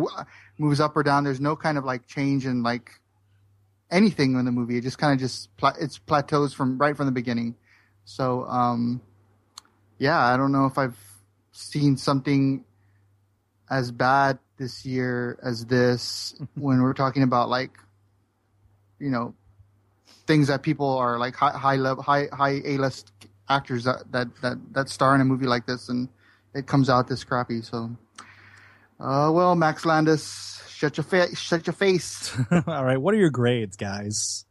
moves 0.57 0.80
up 0.80 0.97
or 0.97 1.03
down. 1.03 1.24
There's 1.24 1.39
no 1.39 1.55
kind 1.55 1.78
of 1.78 1.86
like 1.86 2.07
change 2.07 2.47
in 2.47 2.63
like 2.63 2.89
anything 3.91 4.34
in 4.34 4.45
the 4.45 4.51
movie. 4.51 4.78
It 4.78 4.82
just 4.82 4.97
kind 4.97 5.13
of 5.13 5.20
just 5.20 5.55
pla- 5.55 5.76
it's 5.80 5.99
plateaus 5.99 6.51
from 6.51 6.80
right 6.80 6.97
from 6.97 7.05
the 7.05 7.11
beginning. 7.11 7.55
So 8.05 8.45
um, 8.45 9.01
yeah, 9.99 10.20
I 10.20 10.36
don't 10.36 10.51
know 10.51 10.66
if 10.66 10.80
I've 10.80 10.97
seen 11.51 11.95
something 11.95 12.66
as 13.70 13.91
bad 13.91 14.39
this 14.57 14.84
year 14.84 15.38
as 15.43 15.68
this 15.68 16.34
when 16.55 16.82
we're 16.82 16.93
talking 16.93 17.22
about 17.22 17.49
like 17.49 17.78
you 18.97 19.11
know 19.11 19.36
things 20.28 20.47
that 20.47 20.63
people 20.63 20.97
are 20.97 21.17
like 21.17 21.36
high 21.36 21.57
high 21.57 21.76
level 21.76 22.03
high 22.03 22.28
high 22.34 22.61
A 22.65 22.78
list 22.78 23.11
actors 23.49 23.84
that, 23.84 24.11
that 24.11 24.28
that 24.41 24.57
that 24.73 24.89
star 24.89 25.15
in 25.15 25.21
a 25.21 25.26
movie 25.26 25.45
like 25.45 25.65
this 25.65 25.89
and 25.89 26.09
it 26.53 26.65
comes 26.67 26.89
out 26.89 27.07
this 27.07 27.23
crappy 27.23 27.61
so 27.61 27.95
uh 28.99 29.30
well 29.34 29.55
Max 29.55 29.86
Landis 29.86 30.63
shut 30.69 30.97
your 30.97 31.03
face 31.03 31.38
shut 31.39 31.67
your 31.67 31.73
face 31.73 32.36
All 32.67 32.84
right, 32.86 32.97
what 32.97 33.13
are 33.13 33.17
your 33.17 33.30
grades, 33.30 33.76
guys? 33.78 34.45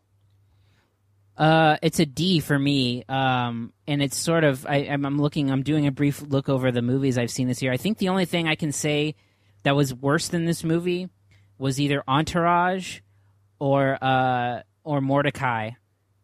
Uh, 1.37 1.77
it's 1.83 1.99
a 1.99 2.07
D 2.07 2.39
for 2.39 2.57
me. 2.57 3.05
Um, 3.09 3.73
and 3.89 4.01
it's 4.01 4.17
sort 4.17 4.45
of 4.45 4.65
I, 4.67 4.87
I'm, 4.89 5.05
I'm 5.05 5.21
looking. 5.21 5.51
I'm 5.51 5.63
doing 5.63 5.87
a 5.87 5.91
brief 5.91 6.23
look 6.23 6.49
over 6.49 6.71
the 6.71 6.83
movies 6.83 7.19
I've 7.19 7.31
seen 7.31 7.49
this 7.49 7.61
year. 7.61 7.73
I 7.73 7.77
think 7.77 7.99
the 7.99 8.09
only 8.11 8.25
thing 8.25 8.47
I 8.47 8.55
can 8.55 8.71
say 8.71 9.17
that 9.65 9.75
was 9.75 9.93
worse 9.93 10.29
than 10.29 10.45
this 10.45 10.63
movie 10.63 11.09
was 11.59 11.81
either 11.81 12.05
Entourage 12.07 13.01
or 13.59 13.99
uh 14.01 14.61
or 14.85 15.01
Mortdecai. 15.01 15.75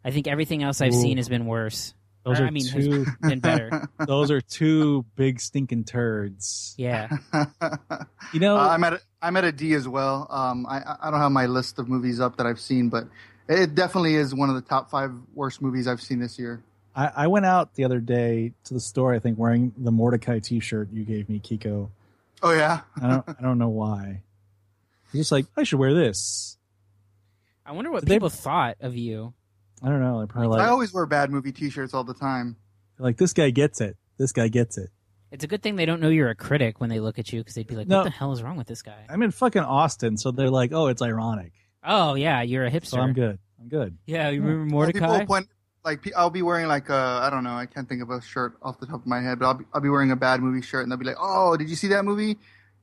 I 0.05 0.11
think 0.11 0.27
everything 0.29 0.63
else 0.63 0.81
I've 0.81 0.93
Ooh. 0.95 1.01
seen 1.01 1.17
has 1.17 1.29
been 1.29 1.47
worse. 1.47 1.93
Those 2.25 2.39
Or, 2.39 2.45
are 2.45 2.47
I 2.47 2.51
mean, 2.51 2.67
two. 2.67 3.05
has 3.05 3.15
been 3.23 3.41
better. 3.41 3.89
those 4.07 4.31
are 4.31 4.41
two 4.43 5.05
big 5.17 5.41
stinking 5.41 5.85
turds. 5.85 6.75
Yeah. 6.79 7.09
You 8.33 8.41
know, 8.41 8.57
Uh, 8.57 8.69
I'm 8.69 8.85
at 8.85 8.93
a, 8.95 9.01
I'm 9.23 9.37
at 9.37 9.45
a 9.45 9.53
D 9.53 9.73
as 9.75 9.89
well. 9.89 10.27
Um, 10.31 10.67
I 10.67 10.97
I 11.01 11.11
don't 11.11 11.21
have 11.21 11.33
my 11.33 11.47
list 11.47 11.79
of 11.79 11.89
movies 11.89 12.21
up 12.21 12.37
that 12.37 12.47
I've 12.47 12.61
seen, 12.61 12.89
but 12.91 13.05
it 13.49 13.75
definitely 13.75 14.15
is 14.17 14.35
one 14.35 14.49
of 14.51 14.55
the 14.55 14.61
top 14.63 14.91
five 14.91 15.13
worst 15.35 15.61
movies 15.63 15.87
I've 15.89 16.03
seen 16.03 16.21
this 16.21 16.39
year. 16.39 16.63
I, 16.95 17.11
I 17.17 17.27
went 17.29 17.47
out 17.47 17.75
the 17.75 17.85
other 17.85 18.01
day 18.01 18.53
to 18.65 18.75
the 18.75 18.81
store. 18.81 19.15
I 19.15 19.19
think 19.19 19.39
wearing 19.39 19.73
the 19.79 19.91
Mortdecai 19.93 20.43
T-shirt 20.43 20.89
you 20.93 21.05
gave 21.05 21.29
me, 21.29 21.41
Kiko. 21.41 21.89
Oh 22.43 22.53
yeah, 22.53 22.81
I 23.01 23.09
don't. 23.09 23.29
I 23.29 23.43
don't 23.43 23.59
know 23.59 23.69
why. 23.69 24.23
You're 25.13 25.21
just 25.23 25.33
like 25.33 25.47
I 25.57 25.63
should 25.63 25.79
wear 25.79 25.95
this. 25.95 26.57
I 27.71 27.73
wonder 27.73 27.93
what 27.93 28.05
Did 28.05 28.13
people 28.13 28.31
thought 28.31 28.79
of 28.81 28.97
you. 28.97 29.33
I 29.81 29.89
don't 29.89 30.01
know. 30.01 30.19
They're 30.19 30.27
probably 30.27 30.49
like, 30.49 30.61
I 30.63 30.71
always 30.71 30.93
wear 30.93 31.07
bad 31.07 31.31
movie 31.31 31.53
T-shirts 31.53 31.95
all 31.95 32.03
the 32.03 32.15
time. 32.15 32.57
like 32.99 33.17
this 33.17 33.33
guy 33.33 33.51
gets 33.51 33.81
it. 33.81 33.97
This 34.19 34.33
guy 34.33 34.49
gets 34.49 34.77
it. 34.77 34.91
It's 35.31 35.45
a 35.45 35.47
good 35.47 35.63
thing 35.63 35.77
they 35.77 35.87
don't 35.87 36.01
know 36.01 36.09
you're 36.09 36.31
a 36.31 36.35
critic 36.35 36.81
when 36.81 36.91
they 36.91 36.99
look 36.99 37.21
at 37.21 37.33
you 37.33 37.39
because 37.41 37.55
they'd 37.55 37.69
be 37.69 37.77
like, 37.77 37.87
No. 37.87 37.99
"What 37.99 38.05
the 38.05 38.11
hell 38.11 38.33
is 38.33 38.43
wrong 38.43 38.57
with 38.57 38.67
this 38.67 38.83
guy?" 38.83 39.07
I'm 39.09 39.23
in 39.23 39.31
fucking 39.31 39.63
Austin, 39.63 40.17
so 40.17 40.33
they're 40.33 40.51
like, 40.51 40.73
oh, 40.73 40.89
it's 40.89 41.01
ironic. 41.01 41.53
Oh 41.85 42.15
yeah, 42.15 42.43
you're 42.43 42.67
a 42.67 42.71
hipster. 42.73 42.87
So 42.87 43.01
I'm 43.01 43.13
good. 43.13 43.39
I'm 43.61 43.69
good. 43.69 43.97
Yeah, 44.05 44.31
you 44.31 44.43
remember 44.43 44.93
People 44.93 45.09
Mortdecai? 45.09 45.21
will 45.21 45.27
point 45.27 45.49
like 45.85 46.13
I'll 46.17 46.29
be 46.31 46.43
wearing 46.43 46.67
like 46.67 46.91
uh 46.91 47.21
I 47.23 47.31
don't 47.31 47.45
know 47.45 47.55
I 47.55 47.67
can't 47.67 47.89
think 47.89 48.03
of 48.03 48.11
a 48.11 48.21
shirt 48.21 48.55
off 48.63 48.81
the 48.81 48.87
top 48.87 48.97
of 49.03 49.07
my 49.07 49.21
head, 49.21 49.39
but 49.39 49.47
I'll 49.47 49.55
be, 49.55 49.65
I'll 49.73 49.81
be 49.81 49.89
wearing 49.89 50.11
a 50.11 50.17
bad 50.17 50.41
movie 50.41 50.61
shirt, 50.67 50.83
and 50.83 50.91
they'll 50.91 50.99
be 50.99 51.07
like, 51.07 51.19
"Oh, 51.21 51.57
did 51.57 51.71
you 51.71 51.77
see 51.77 51.87
that 51.89 52.05
movie? 52.05 52.37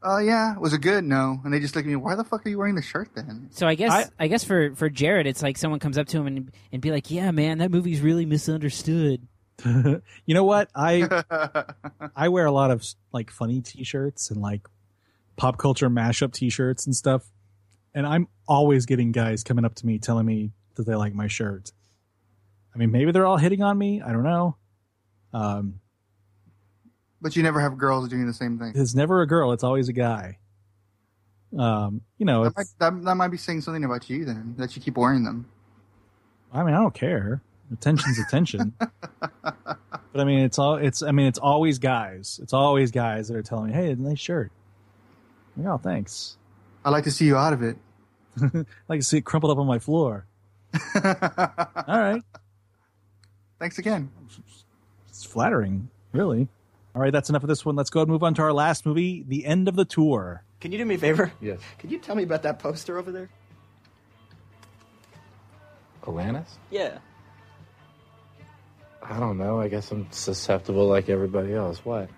Uh, 0.05 0.19
yeah, 0.19 0.57
was 0.57 0.73
it 0.73 0.81
good? 0.81 1.03
No." 1.03 1.39
And 1.43 1.53
they 1.53 1.59
just 1.59 1.75
look 1.75 1.83
at 1.85 1.87
me, 1.87 1.95
"Why 1.95 2.15
the 2.15 2.23
fuck 2.23 2.45
are 2.45 2.49
you 2.49 2.57
wearing 2.57 2.75
the 2.75 2.81
shirt 2.81 3.09
then?" 3.15 3.47
So 3.51 3.67
I 3.67 3.75
guess 3.75 3.91
I- 3.91 4.05
I, 4.19 4.27
guess 4.27 4.43
for 4.43 4.75
for 4.75 4.89
Jared, 4.89 5.25
it's 5.27 5.41
like 5.41 5.57
someone 5.57 5.79
comes 5.79 5.97
up 5.97 6.07
to 6.09 6.17
him 6.17 6.27
and 6.27 6.51
and 6.71 6.81
be 6.81 6.91
like, 6.91 7.09
"Yeah, 7.11 7.31
man, 7.31 7.57
that 7.59 7.71
movie's 7.71 8.01
really 8.01 8.25
misunderstood." 8.25 9.27
you 9.65 10.01
know 10.35 10.43
what? 10.43 10.69
I 10.75 11.23
I 12.15 12.29
wear 12.29 12.45
a 12.45 12.51
lot 12.51 12.69
of 12.69 12.85
like 13.11 13.31
funny 13.31 13.61
T-shirts 13.61 14.29
and 14.29 14.39
like 14.41 14.67
pop 15.35 15.57
culture 15.57 15.89
mashup 15.89 16.31
T-shirts 16.31 16.85
and 16.85 16.95
stuff, 16.95 17.23
and 17.95 18.05
I'm 18.05 18.27
always 18.47 18.85
getting 18.85 19.11
guys 19.11 19.43
coming 19.43 19.65
up 19.65 19.73
to 19.75 19.85
me 19.87 19.97
telling 19.97 20.25
me 20.27 20.51
that 20.75 20.85
they 20.85 20.93
like 20.95 21.15
my 21.15 21.27
shirt. 21.27 21.71
I 22.73 22.77
mean, 22.77 22.91
maybe 22.91 23.11
they're 23.11 23.25
all 23.25 23.37
hitting 23.37 23.63
on 23.63 23.75
me. 23.75 24.01
I 24.03 24.11
don't 24.11 24.23
know. 24.23 24.57
Um, 25.33 25.79
but 27.21 27.35
you 27.35 27.43
never 27.43 27.59
have 27.59 27.77
girls 27.77 28.07
doing 28.09 28.27
the 28.27 28.33
same 28.33 28.57
thing. 28.59 28.73
it's 28.75 28.95
never 28.95 29.21
a 29.21 29.27
girl; 29.27 29.51
it's 29.51 29.63
always 29.63 29.89
a 29.89 29.93
guy. 29.93 30.37
Um, 31.57 32.01
you 32.17 32.25
know, 32.25 32.43
That 32.43 32.57
might, 32.57 32.67
that, 32.79 33.03
that 33.05 33.15
might 33.15 33.29
be 33.29 33.37
saying 33.37 33.61
something 33.61 33.85
about 33.85 34.09
you 34.09 34.25
then 34.25 34.55
that 34.57 34.75
you 34.75 34.81
keep 34.81 34.97
wearing 34.97 35.23
them. 35.23 35.47
I 36.53 36.63
mean, 36.63 36.73
I 36.73 36.79
don't 36.79 36.93
care. 36.93 37.41
Attention's 37.71 38.19
attention. 38.19 38.73
but 38.79 39.77
I 40.15 40.23
mean, 40.23 40.39
it's 40.39 40.59
all 40.59 40.75
it's. 40.75 41.01
I 41.03 41.11
mean, 41.11 41.27
it's 41.27 41.39
always 41.39 41.79
guys. 41.79 42.39
It's 42.41 42.53
always 42.53 42.91
guys 42.91 43.27
that 43.27 43.35
are 43.35 43.43
telling 43.43 43.67
me, 43.67 43.73
"Hey, 43.73 43.93
nice 43.95 44.19
shirt." 44.19 44.51
Like, 45.55 45.67
oh, 45.67 45.77
thanks. 45.77 46.37
I'd 46.85 46.91
like 46.91 47.03
to 47.05 47.11
see 47.11 47.25
you 47.25 47.35
out 47.35 47.53
of 47.53 47.63
it. 47.63 47.77
I 48.41 48.65
like 48.87 48.99
to 48.99 49.05
see 49.05 49.17
it 49.17 49.25
crumpled 49.25 49.51
up 49.51 49.57
on 49.57 49.67
my 49.67 49.79
floor. 49.79 50.25
All 50.95 51.99
right. 51.99 52.21
Thanks 53.59 53.79
again. 53.79 54.11
It's 55.09 55.23
flattering, 55.23 55.89
really. 56.13 56.47
All 56.95 57.01
right, 57.01 57.13
that's 57.13 57.29
enough 57.29 57.43
of 57.43 57.49
this 57.49 57.63
one. 57.63 57.75
Let's 57.75 57.89
go 57.89 58.01
and 58.01 58.09
move 58.09 58.23
on 58.23 58.33
to 58.35 58.41
our 58.41 58.53
last 58.53 58.85
movie, 58.85 59.23
The 59.27 59.45
End 59.45 59.67
of 59.67 59.75
the 59.75 59.85
Tour. 59.85 60.43
Can 60.59 60.71
you 60.71 60.79
do 60.79 60.85
me 60.85 60.95
a 60.95 60.97
favor? 60.97 61.31
Yes. 61.39 61.59
Could 61.77 61.91
you 61.91 61.99
tell 61.99 62.15
me 62.15 62.23
about 62.23 62.43
that 62.43 62.57
poster 62.59 62.97
over 62.97 63.11
there? 63.11 63.29
Alanis? 66.03 66.47
Yeah. 66.71 66.97
I 69.03 69.19
don't 69.19 69.37
know. 69.37 69.59
I 69.59 69.67
guess 69.67 69.91
I'm 69.91 70.07
susceptible 70.11 70.87
like 70.87 71.09
everybody 71.09 71.53
else. 71.53 71.85
What? 71.85 72.09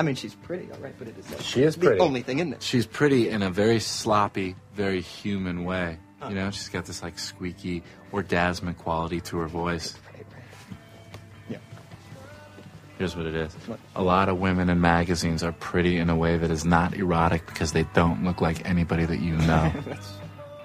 I 0.00 0.04
mean, 0.04 0.14
she's 0.14 0.34
pretty, 0.34 0.70
all 0.72 0.78
right, 0.78 0.94
but 0.98 1.08
it 1.08 1.18
is 1.18 1.26
that 1.26 1.42
She 1.42 1.62
is 1.62 1.76
the 1.76 1.98
only 1.98 2.22
thing 2.22 2.38
in 2.38 2.50
this. 2.50 2.62
She's 2.62 2.86
pretty 2.86 3.28
in 3.28 3.42
a 3.42 3.50
very 3.50 3.80
sloppy, 3.80 4.54
very 4.74 5.00
human 5.00 5.64
way. 5.64 5.98
You 6.28 6.34
know, 6.34 6.50
she's 6.50 6.68
got 6.68 6.84
this 6.84 7.02
like 7.02 7.18
squeaky 7.18 7.84
orgasmic 8.12 8.78
quality 8.78 9.20
to 9.22 9.38
her 9.38 9.46
voice. 9.46 9.94
Right, 12.98 13.14
right. 13.14 13.14
Yeah. 13.14 13.14
Here's 13.14 13.16
what 13.16 13.26
it 13.26 13.34
is. 13.34 13.56
A 13.96 14.02
lot 14.02 14.28
of 14.28 14.38
women 14.38 14.68
in 14.68 14.80
magazines 14.80 15.42
are 15.42 15.52
pretty 15.52 15.98
in 15.98 16.10
a 16.10 16.16
way 16.16 16.36
that 16.36 16.50
is 16.50 16.64
not 16.64 16.94
erotic 16.94 17.46
because 17.46 17.72
they 17.72 17.84
don't 17.94 18.24
look 18.24 18.40
like 18.40 18.68
anybody 18.68 19.04
that 19.04 19.20
you 19.20 19.36
know. 19.36 19.72
That's 19.86 20.12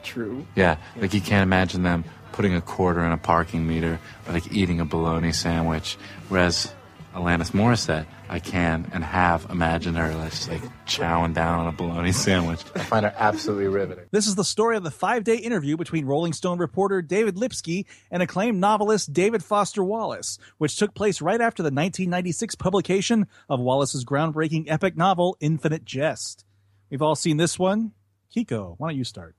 true. 0.04 0.46
yeah, 0.56 0.78
like 0.98 1.14
you 1.14 1.22
can't 1.22 1.44
imagine 1.44 1.84
them 1.84 2.04
putting 2.32 2.56
a 2.56 2.62
quarter 2.62 3.06
in 3.06 3.12
a 3.12 3.18
parking 3.18 3.68
meter 3.68 4.00
or 4.28 4.34
like 4.34 4.52
eating 4.52 4.80
a 4.80 4.86
bologna 4.86 5.32
sandwich. 5.32 5.98
Whereas 6.30 6.74
Alanis 7.14 7.51
Morissette, 7.51 8.05
I 8.28 8.39
can 8.39 8.89
and 8.91 9.03
have 9.03 9.45
imagined 9.49 9.97
her 9.97 10.16
like, 10.16 10.32
just, 10.32 10.49
like 10.49 10.61
chowing 10.86 11.34
down 11.34 11.59
on 11.59 11.68
a 11.68 11.72
bologna 11.72 12.11
sandwich. 12.11 12.59
I 12.76 12.80
find 12.80 13.05
her 13.05 13.14
absolutely 13.16 13.68
riveting. 13.68 14.05
This 14.11 14.26
is 14.26 14.36
the 14.36 14.43
story 14.43 14.78
of 14.78 14.84
the 14.84 14.91
five 14.91 15.24
day 15.24 15.38
interview 15.38 15.78
between 15.78 16.05
Rolling 16.05 16.34
Stone 16.34 16.57
reporter 16.57 17.01
David 17.01 17.36
Lipsky 17.38 17.86
and 18.09 18.24
acclaimed 18.24 18.59
novelist 18.59 19.14
David 19.14 19.43
Foster 19.43 19.84
Wallace, 19.84 20.39
which 20.57 20.76
took 20.76 20.95
place 20.95 21.22
right 21.22 21.39
after 21.39 21.61
the 21.61 21.68
1996 21.68 22.55
publication 22.55 23.28
of 23.47 23.59
Wallace's 23.59 24.05
groundbreaking 24.05 24.66
epic 24.68 24.97
novel, 24.97 25.38
Infinite 25.39 25.86
Jest. 25.86 26.45
We've 26.89 27.01
all 27.01 27.16
seen 27.16 27.38
this 27.38 27.59
one. 27.59 27.91
Kiko, 28.36 28.76
why 28.80 28.89
don't 28.89 28.97
you 28.97 29.03
start? 29.03 29.36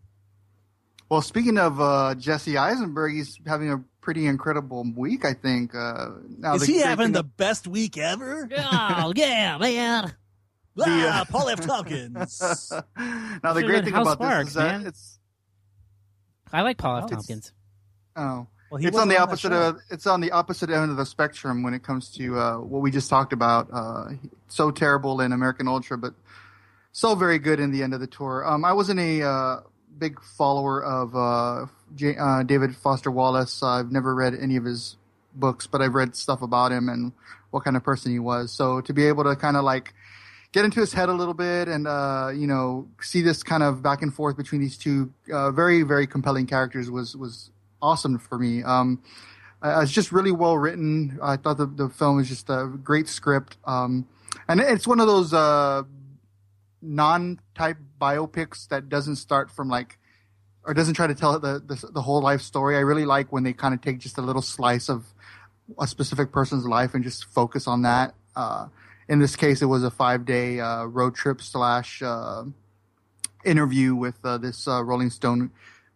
Well, 1.08 1.22
speaking 1.22 1.58
of 1.58 1.80
uh, 1.80 2.14
Jesse 2.14 2.56
Eisenberg, 2.56 3.14
he's 3.14 3.38
having 3.46 3.70
a 3.70 3.84
pretty 4.05 4.26
incredible 4.26 4.84
week, 4.94 5.24
I 5.24 5.32
think. 5.32 5.74
Uh, 5.74 6.11
now 6.38 6.55
Is 6.55 6.66
the 6.66 6.74
he 6.74 6.80
having 6.80 7.07
thing- 7.07 7.12
the 7.14 7.22
best 7.24 7.66
week 7.66 7.96
ever? 7.96 8.48
oh 8.57 9.12
yeah, 9.16 9.57
man. 9.59 10.14
ah, 10.80 11.24
Paul 11.28 11.48
F. 11.48 11.61
Tompkins. 11.66 12.40
now 13.42 13.52
the 13.55 13.62
great 13.62 13.84
thing 13.84 13.94
House 13.94 14.07
about 14.07 14.18
Park, 14.18 14.44
this 14.44 14.48
is 14.48 14.55
that 14.55 14.78
man. 14.80 14.86
it's 14.86 15.18
I 16.52 16.61
like 16.61 16.76
Paul 16.76 16.98
F. 16.98 17.11
Tompkins. 17.11 17.52
oh 18.14 18.46
Well, 18.70 18.84
it's 18.84 18.96
on 18.96 19.09
the 19.09 19.14
that 19.14 19.22
opposite 19.22 19.52
of 19.52 19.78
it's 19.90 20.07
on 20.07 20.20
the 20.20 20.32
opposite 20.32 20.68
end 20.68 20.90
of 20.90 20.98
the 20.98 21.07
spectrum 21.07 21.62
when 21.62 21.72
it 21.72 21.82
comes 21.82 22.11
to 22.16 22.38
uh, 22.38 22.57
what 22.59 22.82
we 22.82 22.90
just 22.90 23.09
talked 23.09 23.32
about. 23.32 23.68
Uh, 23.72 24.11
so 24.48 24.70
terrible 24.70 25.22
in 25.22 25.32
American 25.32 25.66
Ultra, 25.66 25.96
but 25.96 26.12
so 26.92 27.14
very 27.14 27.38
good 27.38 27.59
in 27.59 27.72
the 27.72 27.82
end 27.82 27.94
of 27.94 28.00
the 28.00 28.07
tour. 28.07 28.46
Um, 28.46 28.66
I 28.66 28.74
was 28.74 28.90
in 28.90 28.98
a 28.98 29.22
uh, 29.22 29.61
big 29.99 30.20
follower 30.22 30.82
of 30.82 31.14
uh, 31.16 31.66
J- 31.95 32.16
uh, 32.16 32.42
David 32.42 32.76
Foster 32.76 33.11
Wallace. 33.11 33.62
I've 33.62 33.92
never 33.92 34.14
read 34.14 34.34
any 34.34 34.57
of 34.57 34.64
his 34.64 34.97
books, 35.34 35.66
but 35.66 35.82
I've 35.82 35.95
read 35.95 36.16
stuff 36.16 36.42
about 36.42 36.72
him 36.72 36.88
and 36.88 37.12
what 37.51 37.64
kind 37.64 37.76
of 37.76 37.82
person 37.82 38.12
he 38.12 38.18
was. 38.18 38.53
So 38.53 38.80
to 38.80 38.92
be 38.92 39.07
able 39.07 39.24
to 39.24 39.36
kind 39.36 39.57
of 39.57 39.64
like 39.64 39.95
get 40.53 40.64
into 40.64 40.80
his 40.80 40.92
head 40.92 41.09
a 41.09 41.12
little 41.12 41.34
bit 41.34 41.66
and 41.68 41.86
uh, 41.86 42.30
you 42.34 42.47
know 42.47 42.88
see 43.01 43.22
this 43.22 43.42
kind 43.42 43.62
of 43.62 43.82
back 43.82 44.03
and 44.03 44.14
forth 44.14 44.36
between 44.36 44.61
these 44.61 44.76
two 44.76 45.12
uh, 45.32 45.51
very 45.51 45.82
very 45.82 46.07
compelling 46.07 46.47
characters 46.47 46.90
was 46.90 47.16
was 47.16 47.51
awesome 47.82 48.18
for 48.18 48.38
me. 48.38 48.62
Um, 48.62 49.03
uh, 49.62 49.80
it's 49.82 49.92
just 49.92 50.12
really 50.12 50.32
well 50.32 50.59
written. 50.59 51.18
I 51.22 51.36
thought 51.36 51.59
the 51.59 51.66
the 51.66 51.88
film 51.88 52.16
was 52.16 52.28
just 52.28 52.49
a 52.51 52.70
great 52.82 53.09
script, 53.09 53.57
um, 53.64 54.07
and 54.49 54.61
it's 54.61 54.86
one 54.86 55.01
of 55.01 55.07
those 55.07 55.32
uh, 55.32 55.82
non-type 56.85 57.78
biopics 58.01 58.68
that 58.68 58.89
doesn't 58.89 59.16
start 59.16 59.51
from 59.51 59.68
like 59.68 59.99
or 60.64 60.74
doesn't 60.74 60.95
try 60.95 61.07
to 61.07 61.14
tell 61.14 61.39
the 61.39 61.62
the, 61.64 61.91
the 61.93 62.03
whole 62.03 62.22
life 62.22 62.41
story. 62.41 62.76
I 62.76 62.80
really 62.80 63.05
like 63.05 63.32
when 63.32 63.43
they 63.43 63.53
kind 63.53 63.74
of 63.74 63.80
take 63.80 63.99
just 63.99 64.18
a 64.18 64.22
little 64.22 64.43
slice 64.43 64.89
of 64.89 65.05
a 65.78 65.86
specific 65.86 66.32
person's 66.32 66.66
life 66.66 66.94
and 66.94 67.02
just 67.02 67.24
focus 67.27 67.66
on 67.66 67.82
that. 67.82 68.15
Uh, 68.36 68.69
in 69.09 69.19
this 69.19 69.36
case, 69.36 69.62
it 69.62 69.66
was 69.66 69.85
a 69.85 69.90
five 69.90 70.24
day 70.24 70.61
uh, 70.61 70.85
road 70.85 71.15
trip 71.15 71.40
slash 71.40 72.02
uh, 72.02 72.44
interview 73.44 73.94
with 73.94 74.16
uh, 74.24 74.39
this 74.39 74.66
uh, 74.66 74.82
Rolling 74.82 75.11
Stone. 75.11 75.51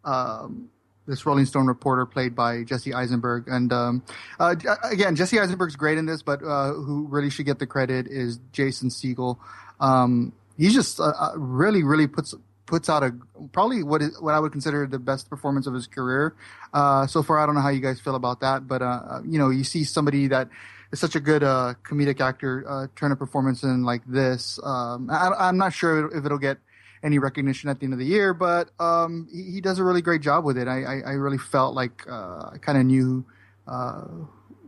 Um, 0.04 0.70
this 1.06 1.24
Rolling 1.24 1.46
Stone 1.46 1.68
reporter 1.68 2.04
played 2.04 2.34
by 2.34 2.64
Jesse 2.64 2.92
Eisenberg, 2.92 3.48
and 3.48 3.72
um, 3.72 4.02
uh, 4.38 4.54
again, 4.84 5.16
Jesse 5.16 5.40
Eisenberg's 5.40 5.74
great 5.74 5.96
in 5.96 6.04
this, 6.04 6.22
but 6.22 6.40
who 6.40 7.06
really 7.08 7.30
should 7.30 7.46
get 7.46 7.58
the 7.58 7.66
credit 7.66 8.06
is 8.06 8.38
Jason 8.52 8.90
Segel. 8.90 9.38
Um, 9.80 10.34
he 10.58 10.70
just 10.70 11.00
uh, 11.00 11.12
uh, 11.18 11.32
really, 11.36 11.82
really 11.84 12.06
puts 12.06 12.34
puts 12.66 12.90
out 12.90 13.02
a 13.02 13.14
probably 13.52 13.82
what 13.82 14.02
is 14.02 14.20
what 14.20 14.34
I 14.34 14.40
would 14.40 14.52
consider 14.52 14.86
the 14.86 14.98
best 14.98 15.30
performance 15.30 15.66
of 15.66 15.72
his 15.72 15.86
career 15.86 16.34
uh, 16.74 17.06
so 17.06 17.22
far. 17.22 17.38
I 17.38 17.46
don't 17.46 17.54
know 17.54 17.62
how 17.62 17.70
you 17.70 17.80
guys 17.80 18.00
feel 18.00 18.14
about 18.14 18.40
that, 18.40 18.66
but 18.66 18.82
uh, 18.82 19.20
you 19.26 19.38
know, 19.38 19.50
you 19.50 19.64
see 19.64 19.84
somebody 19.84 20.26
that 20.28 20.48
is 20.92 21.00
such 21.00 21.14
a 21.14 21.20
good 21.20 21.42
uh, 21.42 21.74
comedic 21.82 22.20
actor 22.20 22.64
uh, 22.68 22.86
turn 22.96 23.12
a 23.12 23.16
performance 23.16 23.62
in 23.62 23.84
like 23.84 24.02
this. 24.06 24.58
Um, 24.62 25.08
I, 25.10 25.32
I'm 25.38 25.56
not 25.56 25.72
sure 25.72 26.14
if 26.14 26.24
it'll 26.24 26.38
get 26.38 26.58
any 27.02 27.18
recognition 27.18 27.70
at 27.70 27.78
the 27.78 27.84
end 27.84 27.92
of 27.92 27.98
the 27.98 28.06
year, 28.06 28.34
but 28.34 28.70
um, 28.80 29.28
he, 29.32 29.52
he 29.52 29.60
does 29.60 29.78
a 29.78 29.84
really 29.84 30.02
great 30.02 30.20
job 30.20 30.44
with 30.44 30.58
it. 30.58 30.66
I, 30.66 30.82
I, 30.82 31.00
I 31.06 31.12
really 31.12 31.38
felt 31.38 31.74
like 31.74 32.04
uh, 32.10 32.50
I 32.52 32.56
kind 32.60 32.76
of 32.76 32.84
knew 32.84 33.24
uh, 33.66 34.02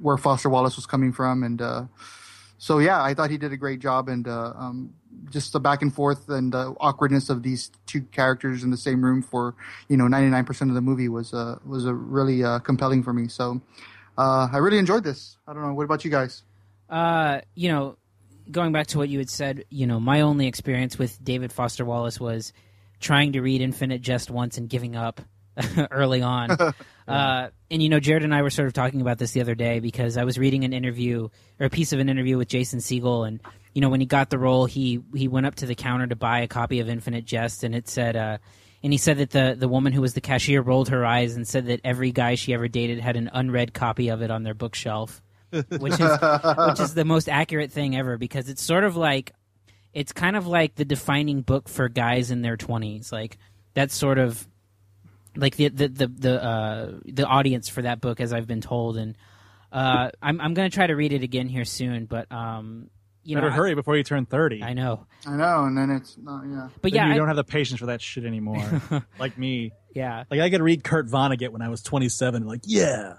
where 0.01 0.17
Foster 0.17 0.49
Wallace 0.49 0.77
was 0.77 0.87
coming 0.87 1.13
from, 1.13 1.43
and 1.43 1.61
uh, 1.61 1.85
so 2.61 2.79
yeah, 2.79 3.03
I 3.03 3.15
thought 3.15 3.31
he 3.31 3.39
did 3.39 3.53
a 3.53 3.57
great 3.57 3.81
job. 3.81 4.11
And 4.11 4.29
uh, 4.29 4.53
um, 4.55 4.93
just 5.31 5.55
the 5.55 5.61
back 5.61 5.81
and 5.81 5.93
forth 5.93 6.29
and 6.29 6.53
the 6.53 6.77
awkwardness 6.79 7.31
of 7.31 7.43
these 7.43 7.71
two 7.87 8.03
characters 8.03 8.63
in 8.63 8.71
the 8.71 8.77
same 8.77 9.03
room 9.03 9.23
for 9.23 9.55
you 9.89 9.97
know 9.97 10.05
99% 10.05 10.69
of 10.69 10.75
the 10.75 10.83
movie 10.83 11.09
was 11.09 11.33
uh, 11.33 11.59
was 11.65 11.87
a 11.87 11.95
really 11.95 12.45
uh, 12.45 12.59
compelling 12.59 13.03
for 13.03 13.15
me. 13.15 13.29
So 13.29 13.63
uh, 14.19 14.49
I 14.53 14.59
really 14.59 14.77
enjoyed 14.77 15.05
this. 15.05 15.39
I 15.49 15.55
don't 15.55 15.63
know. 15.63 15.73
What 15.73 15.85
about 15.85 16.05
you 16.05 16.11
guys? 16.11 16.43
Uh, 16.91 17.41
you 17.55 17.71
know, 17.71 17.97
going 18.51 18.73
back 18.73 18.89
to 18.89 18.99
what 18.99 19.09
you 19.09 19.19
had 19.19 19.31
said, 19.31 19.65
you 19.71 19.87
know, 19.87 19.99
my 19.99 20.21
only 20.21 20.47
experience 20.47 20.99
with 20.99 21.23
David 21.25 21.55
Foster 21.55 21.87
Wallace 21.87 22.21
was 22.21 22.53
trying 23.01 23.33
to 23.33 23.41
read 23.41 23.63
Infinite 23.63 24.03
Jest 24.03 24.31
once 24.31 24.59
and 24.59 24.69
giving 24.69 24.97
up 24.97 25.23
early 25.91 26.21
on. 26.21 26.51
uh, 27.11 27.51
and 27.71 27.83
you 27.83 27.89
know, 27.89 28.01
Jared 28.01 28.25
and 28.25 28.35
I 28.35 28.43
were 28.43 28.51
sort 28.51 28.69
of 28.69 28.75
talking 28.75 29.01
about 29.01 29.19
this 29.19 29.33
the 29.33 29.41
other 29.41 29.55
day 29.55 29.81
because 29.81 30.17
I 30.17 30.25
was 30.25 30.39
reading 30.39 30.65
an 30.65 30.73
interview 30.73 31.29
or 31.59 31.67
a 31.67 31.71
piece 31.71 31.93
of 31.93 32.01
an 32.01 32.09
interview 32.09 32.37
with 32.39 32.49
Jason 32.49 32.81
Segel, 32.81 33.27
and 33.27 33.41
you 33.75 33.81
know, 33.81 33.89
when 33.89 34.01
he 34.01 34.07
got 34.07 34.31
the 34.31 34.39
role, 34.39 34.67
he 34.67 35.01
he 35.15 35.29
went 35.29 35.47
up 35.47 35.57
to 35.57 35.67
the 35.67 35.75
counter 35.75 36.07
to 36.07 36.17
buy 36.17 36.41
a 36.41 36.49
copy 36.49 36.81
of 36.81 36.89
Infinite 36.89 37.25
Jest, 37.25 37.65
and 37.65 37.75
it 37.75 37.89
said. 37.89 38.17
Uh, 38.17 38.39
and 38.83 38.93
he 38.95 38.99
said 38.99 39.19
that 39.19 39.31
the 39.31 39.57
the 39.59 39.69
woman 39.69 39.93
who 39.93 40.01
was 40.01 40.15
the 40.15 40.21
cashier 40.21 40.63
rolled 40.63 40.89
her 40.89 41.05
eyes 41.05 41.37
and 41.37 41.47
said 41.47 41.67
that 41.67 41.81
every 41.85 42.13
guy 42.13 42.35
she 42.35 42.55
ever 42.55 42.67
dated 42.67 42.99
had 42.99 43.17
an 43.17 43.31
unread 43.33 43.75
copy 43.75 44.09
of 44.09 44.23
it 44.23 44.31
on 44.31 44.43
their 44.43 44.55
bookshelf, 44.55 45.21
which 45.51 46.01
is 46.01 46.19
which 46.67 46.81
is 46.81 46.95
the 46.95 47.05
most 47.05 47.29
accurate 47.29 47.71
thing 47.73 47.95
ever 47.95 48.17
because 48.17 48.49
it's 48.49 48.63
sort 48.63 48.85
of 48.85 48.97
like 48.97 49.35
it's 49.93 50.13
kind 50.13 50.35
of 50.35 50.47
like 50.47 50.77
the 50.77 50.85
defining 50.85 51.43
book 51.43 51.69
for 51.69 51.89
guys 51.89 52.31
in 52.31 52.41
their 52.41 52.57
twenties. 52.57 53.13
Like 53.13 53.37
that's 53.75 53.95
sort 53.95 54.19
of 54.19 54.49
like 55.37 55.57
the 55.57 55.69
the 55.69 55.89
the 55.89 56.07
the, 56.07 56.43
uh, 56.45 56.93
the 57.05 57.27
audience 57.27 57.69
for 57.69 57.83
that 57.83 58.01
book, 58.01 58.21
as 58.21 58.33
I've 58.33 58.47
been 58.47 58.61
told, 58.61 58.97
and 58.97 59.17
uh, 59.73 60.11
I'm 60.23 60.41
I'm 60.41 60.55
gonna 60.55 60.71
try 60.71 60.87
to 60.87 60.95
read 60.95 61.13
it 61.13 61.23
again 61.23 61.49
here 61.49 61.65
soon, 61.65 62.07
but 62.07 62.31
um, 62.33 62.91
you 63.23 63.37
Better 63.37 63.49
know, 63.49 63.53
I- 63.53 63.57
hurry 63.57 63.75
before 63.75 63.97
you 63.97 64.05
turn 64.05 64.27
thirty. 64.27 64.63
I 64.63 64.73
know, 64.75 65.07
I 65.27 65.37
know, 65.37 65.65
and 65.65 65.77
then 65.77 65.91
it's 65.91 66.17
not. 66.19 66.45
Yeah. 66.47 66.69
but 66.81 66.93
Then 66.93 66.95
yeah, 66.95 67.07
you 67.09 67.13
I- 67.15 67.17
don't 67.17 67.29
have 67.29 67.37
the 67.37 67.45
patience 67.45 67.81
for 67.81 67.87
that 67.87 68.01
shit 68.03 68.25
anymore. 68.25 68.83
like 69.19 69.37
me. 69.39 69.73
yeah. 69.95 70.25
Like 70.31 70.41
I 70.41 70.51
could 70.51 70.63
read 70.63 70.83
Kurt 70.85 71.07
Vonnegut 71.09 71.51
when 71.51 71.63
I 71.63 71.69
was 71.69 71.83
27. 71.83 72.47
Like 72.47 72.61
yeah, 72.65 73.15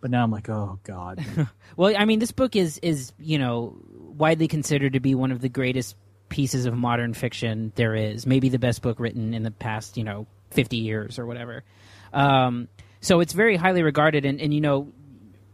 but 0.00 0.10
now 0.10 0.22
I'm 0.24 0.30
like, 0.30 0.48
oh 0.48 0.78
god. 0.84 1.24
Well, 1.76 1.94
I 1.96 2.04
mean, 2.04 2.18
this 2.18 2.32
book 2.32 2.54
is 2.54 2.78
is 2.82 3.12
you 3.18 3.38
know 3.38 3.76
widely 3.98 4.46
considered 4.48 4.92
to 4.92 5.00
be 5.00 5.14
one 5.14 5.32
of 5.32 5.40
the 5.40 5.48
greatest 5.48 5.96
pieces 6.28 6.64
of 6.66 6.74
modern 6.74 7.12
fiction 7.14 7.72
there 7.76 7.94
is. 7.94 8.26
Maybe 8.26 8.48
the 8.48 8.58
best 8.58 8.80
book 8.82 8.98
written 9.00 9.34
in 9.34 9.42
the 9.42 9.50
past 9.50 9.96
you 9.96 10.04
know 10.04 10.26
fifty 10.52 10.78
years 10.78 11.18
or 11.18 11.26
whatever. 11.26 11.64
Um, 12.12 12.68
so 13.00 13.20
it's 13.20 13.32
very 13.32 13.56
highly 13.56 13.82
regarded, 13.82 14.24
and, 14.24 14.40
and 14.40 14.52
you 14.54 14.60
know. 14.60 14.88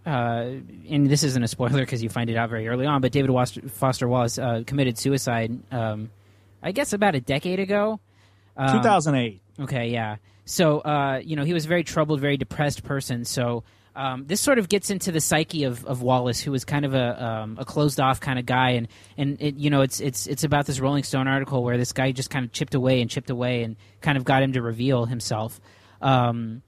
Uh, 0.07 0.61
and 0.89 1.11
this 1.11 1.23
isn't 1.23 1.43
a 1.43 1.49
spoiler 1.49 1.81
because 1.81 2.03
you 2.03 2.09
find 2.09 2.31
it 2.31 2.37
out 2.37 2.49
very 2.49 2.67
early 2.67 2.87
on, 2.87 3.03
but 3.03 3.13
David 3.13 3.31
Foster 3.73 4.09
Wallace 4.09 4.39
uh, 4.39 4.63
committed 4.67 4.97
suicide, 4.97 5.59
um, 5.71 6.11
I 6.63 6.73
guess, 6.73 6.95
about 6.95 7.15
a 7.15 7.21
decade 7.21 7.61
ago. 7.61 8.01
Um, 8.57 8.79
2008. 8.79 9.43
Okay, 9.61 9.89
yeah. 9.89 10.17
So, 10.47 10.79
uh, 10.79 11.21
you 11.23 11.37
know, 11.37 11.45
he 11.45 11.53
was 11.53 11.67
a 11.67 11.69
very 11.69 11.85
troubled, 11.85 12.21
very 12.21 12.39
depressed 12.39 12.85
person. 12.85 13.27
So, 13.27 13.65
um, 13.99 14.27
this 14.27 14.41
sort 14.41 14.61
of 14.61 14.69
gets 14.69 14.91
into 14.91 15.11
the 15.11 15.21
psyche 15.21 15.65
of, 15.65 15.85
of 15.85 16.03
Wallace, 16.03 16.41
who 16.41 16.53
was 16.53 16.65
kind 16.65 16.85
of 16.85 16.95
a, 16.95 17.25
um, 17.25 17.57
a 17.59 17.65
closed 17.65 17.99
off 17.99 18.21
kind 18.21 18.39
of 18.39 18.47
guy, 18.47 18.71
and 18.71 18.87
and 19.17 19.43
it, 19.43 19.57
you 19.57 19.71
know, 19.71 19.81
it's 19.81 19.99
it's 19.99 20.29
it's 20.29 20.45
about 20.45 20.67
this 20.67 20.79
Rolling 20.79 21.03
Stone 21.03 21.27
article 21.27 21.65
where 21.65 21.77
this 21.77 21.93
guy 21.93 22.13
just 22.13 22.31
kind 22.31 22.45
of 22.45 22.53
chipped 22.53 22.77
away 22.77 23.01
and 23.01 23.11
chipped 23.11 23.29
away 23.29 23.65
and 23.65 23.75
kind 24.01 24.17
of 24.17 24.25
got 24.25 24.41
him 24.41 24.53
to 24.53 24.63
reveal 24.63 25.05
himself. 25.05 25.61
Um, 26.01 26.63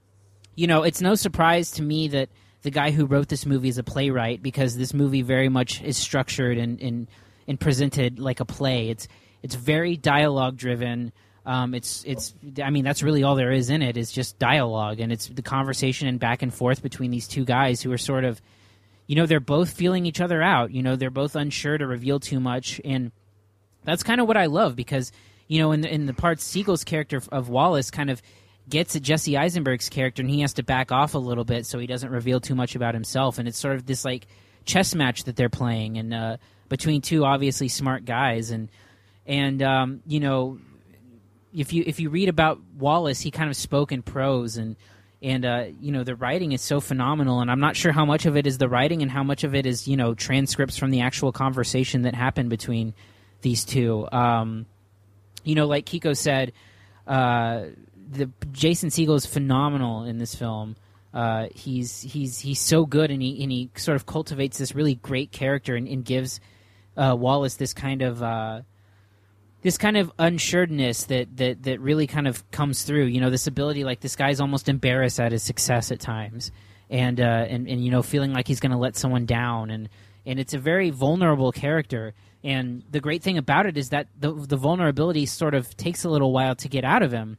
you 0.55 0.67
know, 0.67 0.83
it's 0.83 0.99
no 0.99 1.15
surprise 1.15 1.71
to 1.71 1.81
me 1.81 2.09
that 2.09 2.27
the 2.63 2.69
guy 2.69 2.91
who 2.91 3.05
wrote 3.05 3.29
this 3.29 3.45
movie 3.45 3.69
is 3.69 3.77
a 3.77 3.83
playwright 3.83 4.43
because 4.43 4.75
this 4.75 4.93
movie 4.93 5.21
very 5.21 5.47
much 5.47 5.81
is 5.81 5.97
structured 5.97 6.57
and 6.57 6.81
and, 6.81 7.07
and 7.47 7.57
presented 7.57 8.19
like 8.19 8.41
a 8.41 8.45
play. 8.45 8.89
It's 8.89 9.07
it's 9.41 9.55
very 9.55 9.95
dialogue 9.95 10.57
driven. 10.57 11.13
Um, 11.45 11.73
it's 11.73 12.03
it's 12.05 12.35
I 12.63 12.69
mean 12.69 12.83
that's 12.83 13.01
really 13.01 13.23
all 13.23 13.35
there 13.35 13.51
is 13.51 13.71
in 13.71 13.81
it 13.81 13.97
is 13.97 14.11
just 14.11 14.37
dialogue 14.37 14.99
and 14.99 15.11
it's 15.11 15.27
the 15.27 15.41
conversation 15.41 16.07
and 16.07 16.19
back 16.19 16.43
and 16.43 16.53
forth 16.53 16.83
between 16.83 17.09
these 17.09 17.27
two 17.27 17.45
guys 17.45 17.81
who 17.81 17.91
are 17.91 17.97
sort 17.97 18.25
of 18.25 18.39
you 19.07 19.15
know 19.15 19.25
they're 19.25 19.39
both 19.39 19.71
feeling 19.71 20.05
each 20.05 20.21
other 20.21 20.41
out. 20.41 20.71
You 20.71 20.83
know 20.83 20.95
they're 20.95 21.09
both 21.09 21.35
unsure 21.35 21.77
to 21.77 21.87
reveal 21.87 22.19
too 22.19 22.39
much 22.39 22.79
and 22.85 23.11
that's 23.83 24.03
kind 24.03 24.21
of 24.21 24.27
what 24.27 24.37
I 24.37 24.45
love 24.45 24.75
because 24.75 25.11
you 25.47 25.59
know 25.59 25.71
in 25.71 25.81
the, 25.81 25.91
in 25.91 26.05
the 26.05 26.13
part 26.13 26.39
Segel's 26.39 26.83
character 26.83 27.19
of 27.31 27.49
Wallace 27.49 27.89
kind 27.89 28.11
of 28.11 28.21
gets 28.69 28.95
at 28.95 29.01
Jesse 29.01 29.35
Eisenberg's 29.35 29.89
character 29.89 30.21
and 30.21 30.29
he 30.29 30.41
has 30.41 30.53
to 30.53 30.63
back 30.63 30.91
off 30.91 31.15
a 31.15 31.19
little 31.19 31.43
bit 31.43 31.65
so 31.65 31.79
he 31.79 31.87
doesn't 31.87 32.11
reveal 32.11 32.39
too 32.39 32.53
much 32.53 32.75
about 32.75 32.93
himself 32.93 33.39
and 33.39 33.47
it's 33.47 33.57
sort 33.57 33.75
of 33.75 33.87
this 33.87 34.05
like 34.05 34.27
chess 34.65 34.93
match 34.93 35.23
that 35.23 35.35
they're 35.35 35.49
playing 35.49 35.97
and 35.97 36.13
uh, 36.13 36.37
between 36.69 37.01
two 37.01 37.25
obviously 37.25 37.67
smart 37.67 38.05
guys 38.05 38.51
and 38.51 38.69
and 39.25 39.63
um, 39.63 40.01
you 40.05 40.19
know 40.19 40.59
if 41.53 41.73
you 41.73 41.83
if 41.85 41.99
you 41.99 42.09
read 42.09 42.29
about 42.29 42.59
Wallace 42.77 43.21
he 43.21 43.31
kind 43.31 43.49
of 43.49 43.55
spoke 43.55 43.91
in 43.91 44.01
prose 44.01 44.57
and 44.57 44.75
and 45.21 45.45
uh, 45.45 45.65
you 45.79 45.91
know 45.91 46.03
the 46.03 46.15
writing 46.15 46.51
is 46.51 46.61
so 46.61 46.79
phenomenal 46.79 47.41
and 47.41 47.51
i'm 47.51 47.59
not 47.59 47.75
sure 47.75 47.91
how 47.91 48.05
much 48.05 48.25
of 48.25 48.35
it 48.35 48.47
is 48.47 48.57
the 48.57 48.67
writing 48.67 49.01
and 49.01 49.11
how 49.11 49.23
much 49.23 49.43
of 49.43 49.53
it 49.53 49.65
is 49.65 49.87
you 49.87 49.97
know 49.97 50.13
transcripts 50.13 50.77
from 50.77 50.91
the 50.91 51.01
actual 51.01 51.31
conversation 51.31 52.03
that 52.03 52.15
happened 52.15 52.49
between 52.49 52.93
these 53.41 53.65
two. 53.65 54.07
Um, 54.11 54.65
you 55.43 55.55
know 55.55 55.67
like 55.67 55.85
kiko 55.85 56.15
said 56.15 56.53
uh, 57.07 57.65
the 58.11 58.29
jason 58.51 58.89
Segel 58.89 59.15
is 59.15 59.25
phenomenal 59.25 60.03
in 60.03 60.17
this 60.17 60.35
film. 60.35 60.75
Uh, 61.13 61.47
he's 61.53 62.01
he's 62.01 62.39
he's 62.39 62.59
so 62.59 62.85
good 62.85 63.11
and 63.11 63.21
he 63.21 63.43
and 63.43 63.51
he 63.51 63.69
sort 63.75 63.97
of 63.97 64.05
cultivates 64.05 64.57
this 64.57 64.73
really 64.73 64.95
great 64.95 65.31
character 65.31 65.75
and, 65.75 65.87
and 65.87 66.05
gives 66.05 66.39
uh, 66.95 67.15
wallace 67.17 67.55
this 67.55 67.73
kind 67.73 68.01
of 68.01 68.23
uh, 68.23 68.61
this 69.61 69.77
kind 69.77 69.97
of 69.97 70.15
unsureness 70.17 71.07
that, 71.07 71.37
that 71.37 71.63
that 71.63 71.79
really 71.79 72.07
kind 72.07 72.27
of 72.27 72.49
comes 72.51 72.83
through. 72.83 73.05
You 73.05 73.21
know, 73.21 73.29
this 73.29 73.47
ability, 73.47 73.83
like 73.83 73.99
this 73.99 74.15
guy's 74.15 74.39
almost 74.39 74.69
embarrassed 74.69 75.19
at 75.19 75.31
his 75.31 75.43
success 75.43 75.91
at 75.91 75.99
times, 75.99 76.51
and 76.89 77.19
uh, 77.19 77.45
and 77.49 77.67
and 77.67 77.83
you 77.83 77.91
know, 77.91 78.01
feeling 78.01 78.33
like 78.33 78.47
he's 78.47 78.59
going 78.59 78.71
to 78.71 78.77
let 78.77 78.95
someone 78.95 79.25
down, 79.25 79.69
and 79.69 79.89
and 80.25 80.39
it's 80.39 80.53
a 80.53 80.59
very 80.59 80.89
vulnerable 80.89 81.51
character. 81.51 82.13
And 82.43 82.83
the 82.89 82.99
great 82.99 83.21
thing 83.21 83.37
about 83.37 83.67
it 83.67 83.77
is 83.77 83.89
that 83.89 84.07
the 84.19 84.33
the 84.33 84.57
vulnerability 84.57 85.27
sort 85.27 85.53
of 85.53 85.77
takes 85.77 86.03
a 86.03 86.09
little 86.09 86.31
while 86.31 86.55
to 86.55 86.67
get 86.67 86.83
out 86.83 87.03
of 87.03 87.11
him, 87.11 87.37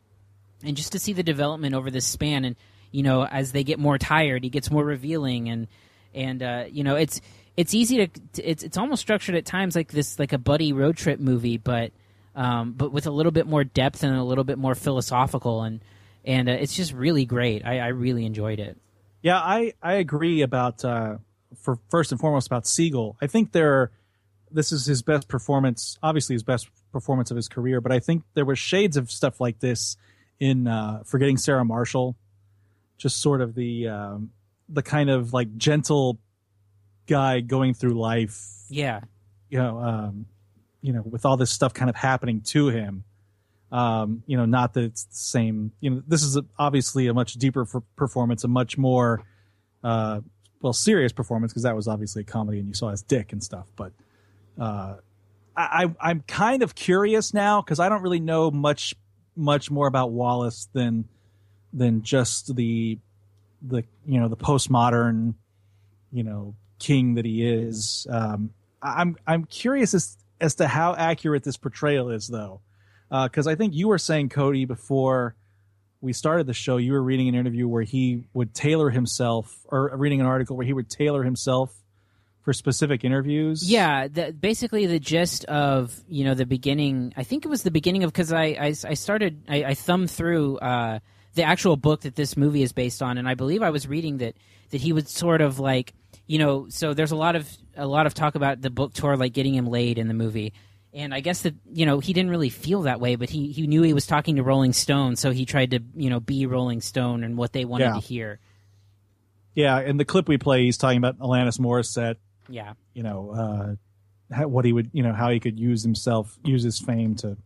and 0.65 0.77
just 0.77 0.93
to 0.93 1.01
see 1.01 1.13
the 1.13 1.25
development 1.25 1.75
over 1.75 1.91
this 1.91 2.07
span, 2.07 2.45
and 2.45 2.57
you 2.93 3.03
know, 3.03 3.27
as 3.27 3.51
they 3.51 3.65
get 3.65 3.81
more 3.81 3.99
tired, 3.99 4.45
he 4.45 4.51
gets 4.51 4.71
more 4.71 4.85
revealing, 4.85 5.49
and 5.49 5.67
and 6.15 6.43
uh, 6.43 6.65
you 6.71 6.85
know, 6.85 6.95
it's 6.95 7.21
it's 7.57 7.75
easy 7.75 8.07
to 8.07 8.21
it's 8.45 8.63
it's 8.63 8.79
almost 8.79 9.03
structured 9.03 9.35
at 9.35 9.45
times 9.45 9.75
like 9.75 9.91
this 9.91 10.21
like 10.21 10.33
a 10.33 10.39
buddy 10.39 10.73
road 10.73 10.97
trip 10.97 11.19
movie, 11.19 11.57
but 11.57 11.91
um, 12.35 12.73
but 12.73 12.93
with 12.93 13.07
a 13.07 13.11
little 13.11 13.33
bit 13.33 13.47
more 13.47 13.65
depth 13.65 14.03
and 14.03 14.17
a 14.17 14.23
little 14.23 14.45
bit 14.45 14.59
more 14.59 14.75
philosophical, 14.75 15.63
and 15.63 15.81
and 16.25 16.49
uh, 16.49 16.53
it's 16.53 16.75
just 16.75 16.93
really 16.93 17.25
great. 17.25 17.65
I, 17.65 17.79
I 17.81 17.89
really 17.89 18.25
enjoyed 18.25 18.61
it. 18.61 18.79
Yeah, 19.23 19.39
I, 19.39 19.75
I 19.83 19.95
agree 19.95 20.43
about 20.43 20.85
uh, 20.85 21.19
for 21.57 21.79
first 21.91 22.11
and 22.11 22.21
foremost 22.21 22.47
about 22.47 22.65
Segel. 22.65 23.15
I 23.23 23.29
think 23.29 23.53
there, 23.53 23.93
this 24.51 24.73
is 24.73 24.85
his 24.85 25.03
best 25.03 25.29
performance, 25.29 25.99
obviously 26.03 26.35
his 26.35 26.43
best 26.43 26.69
performance 26.91 27.31
of 27.31 27.37
his 27.37 27.49
career. 27.49 27.81
But 27.81 27.93
I 27.93 28.01
think 28.01 28.25
there 28.35 28.45
were 28.45 28.57
shades 28.57 28.97
of 28.97 29.11
stuff 29.11 29.41
like 29.41 29.61
this 29.61 29.97
in 30.41 30.67
uh, 30.67 31.03
Forgetting 31.07 31.37
Sarah 31.37 31.65
Marshall, 31.65 32.17
just 32.99 33.21
sort 33.21 33.41
of 33.41 33.55
the 33.55 33.89
um, 33.89 34.31
the 34.69 34.83
kind 34.83 35.09
of 35.09 35.33
like 35.33 35.57
gentle 35.57 36.19
guy 37.07 37.41
going 37.41 37.75
through 37.75 37.95
life. 37.95 38.41
Yeah, 38.69 39.03
you 39.51 39.59
know, 39.59 39.79
um, 39.79 40.27
you 40.83 40.93
know, 40.93 41.03
with 41.03 41.25
all 41.25 41.37
this 41.37 41.51
stuff 41.51 41.73
kind 41.73 41.89
of 41.89 41.97
happening 41.97 42.43
to 42.43 42.69
him. 42.69 43.05
Um, 43.71 44.23
you 44.27 44.37
know, 44.37 44.45
not 44.45 44.75
that 44.75 44.85
it's 44.85 45.05
the 45.05 45.15
same. 45.15 45.73
You 45.81 45.91
know, 45.91 46.03
this 46.07 46.23
is 46.23 46.37
a, 46.37 46.45
obviously 46.59 47.07
a 47.07 47.15
much 47.15 47.35
deeper 47.35 47.65
performance, 47.97 48.45
a 48.45 48.49
much 48.49 48.77
more, 48.77 49.25
uh, 49.83 50.21
well, 50.61 50.75
serious 50.75 51.13
performance 51.13 51.53
because 51.53 51.63
that 51.63 51.75
was 51.75 51.89
obviously 51.89 52.21
a 52.21 52.25
comedy 52.25 52.59
and 52.59 52.69
you 52.69 52.75
saw 52.75 52.91
his 52.91 53.03
dick 53.03 53.33
and 53.33 53.43
stuff. 53.43 53.67
But 53.75 53.93
uh, 54.61 54.97
I, 55.57 55.91
I'm 56.01 56.21
kind 56.21 56.63
of 56.63 56.75
curious 56.75 57.33
now 57.33 57.63
because 57.63 57.81
I 57.81 57.89
don't 57.89 58.03
really 58.03 58.21
know 58.21 58.51
much, 58.51 58.95
much 59.37 59.71
more 59.71 59.87
about 59.87 60.11
Wallace 60.11 60.69
than 60.75 61.07
than 61.73 62.03
just 62.03 62.55
the 62.55 62.99
the 63.63 63.85
you 64.05 64.21
know 64.21 64.29
the 64.29 64.37
postmodern, 64.37 65.35
you 66.11 66.25
know, 66.25 66.55
king 66.79 67.15
that 67.15 67.25
he 67.25 67.47
is. 67.47 68.07
Um, 68.11 68.51
I'm 68.83 69.17
I'm 69.27 69.45
curious 69.45 69.95
as 69.95 70.19
as 70.43 70.57
to 70.57 70.69
how 70.69 70.95
accurate 70.95 71.45
this 71.45 71.57
portrayal 71.57 72.11
is, 72.11 72.27
though, 72.27 72.61
because 73.11 73.47
I 73.47 73.55
think 73.55 73.75
you 73.75 73.89
were 73.89 73.99
saying 73.99 74.29
Cody 74.29 74.65
before 74.65 75.37
we 76.03 76.13
started 76.13 76.47
the 76.47 76.53
show. 76.53 76.77
You 76.77 76.93
were 76.93 77.03
reading 77.03 77.29
an 77.29 77.35
interview 77.35 77.69
where 77.69 77.85
he 77.85 78.25
would 78.35 78.53
tailor 78.53 78.91
himself, 78.91 79.65
or 79.69 79.97
reading 79.97 80.21
an 80.21 80.27
article 80.27 80.57
where 80.57 80.67
he 80.67 80.73
would 80.73 80.91
tailor 80.91 81.23
himself 81.23 81.73
for 82.43 82.53
specific 82.53 83.05
interviews. 83.05 83.71
Yeah, 83.71 84.09
the, 84.09 84.33
basically 84.33 84.87
the 84.87 84.99
gist 84.99 85.45
of 85.45 85.99
you 86.09 86.25
know 86.25 86.35
the 86.35 86.45
beginning. 86.45 87.15
I 87.17 87.23
think 87.23 87.45
it 87.45 87.49
was 87.49 87.63
the 87.63 87.71
beginning 87.71 88.03
of 88.03 88.13
because 88.13 88.33
I, 88.33 88.45
I 88.45 88.67
I 88.67 88.95
started 88.95 89.45
I, 89.49 89.65
I 89.65 89.75
thumbed 89.75 90.11
through 90.11 90.59
uh, 90.59 90.99
the 91.35 91.45
actual 91.45 91.77
book 91.77 92.03
that 92.03 92.17
this 92.17 92.37
movie 92.37 92.63
is 92.63 92.73
based 92.73 93.01
on, 93.01 93.17
and 93.17 93.29
I 93.29 93.35
believe 93.35 93.63
I 93.63 93.71
was 93.71 93.87
reading 93.87 94.19
that 94.19 94.35
that 94.71 94.81
he 94.81 94.93
would 94.93 95.09
sort 95.09 95.41
of 95.41 95.61
like 95.61 95.95
you 96.27 96.39
know 96.39 96.67
so 96.69 96.95
there's 96.95 97.11
a 97.13 97.17
lot 97.17 97.37
of 97.37 97.49
a 97.77 97.87
lot 97.87 98.07
of 98.07 98.15
talk 98.15 98.35
about 98.35 98.61
the 98.61 98.71
book 98.71 98.93
tour 98.95 99.17
like 99.17 99.33
getting 99.33 99.55
him 99.55 99.67
laid 99.67 99.99
in 99.99 100.09
the 100.09 100.15
movie. 100.15 100.53
And 100.95 101.15
I 101.15 101.21
guess 101.21 101.41
that 101.43 101.55
you 101.73 101.87
know 101.87 102.01
he 102.01 102.13
didn't 102.13 102.31
really 102.31 102.51
feel 102.51 102.83
that 102.83 103.01
way, 103.01 103.17
but 103.17 103.31
he, 103.31 103.51
he 103.51 103.67
knew 103.67 103.81
he 103.83 103.95
was 103.95 104.07
talking 104.07 104.37
to 104.37 104.43
Rolling 104.43 104.75
Stone, 104.75 105.17
so 105.17 105.31
he 105.31 105.47
tried 105.47 105.71
to 105.71 105.81
you 105.95 106.11
know 106.11 106.21
be 106.21 106.45
Rolling 106.47 106.83
Stone 106.83 107.25
and 107.25 107.37
what 107.39 107.53
they 107.55 107.65
wanted 107.65 107.85
Yeah. 107.85 107.95
to 107.95 108.01
hear. 108.01 108.41
yeah. 109.55 109.81
In 109.81 109.97
the 109.97 110.05
clip 110.05 110.29
we 110.29 110.39
play, 110.39 110.65
he's 110.65 110.77
talking 110.79 110.99
about 110.99 111.19
Alanis 111.19 111.59
Morissette. 111.59 112.17
Yeah, 112.49 112.75
you 112.93 113.03
know 113.03 113.31
uh, 113.31 114.35
how, 114.35 114.49
what 114.49 114.65
he 114.67 114.73
would 114.73 114.91
you 114.93 115.03
know 115.03 115.13
how 115.15 115.31
he 115.31 115.41
could 115.41 115.59
use 115.59 115.83
himself 115.83 116.39
use 116.45 116.63
his 116.63 116.79
fame 116.79 117.15
to 117.17 117.37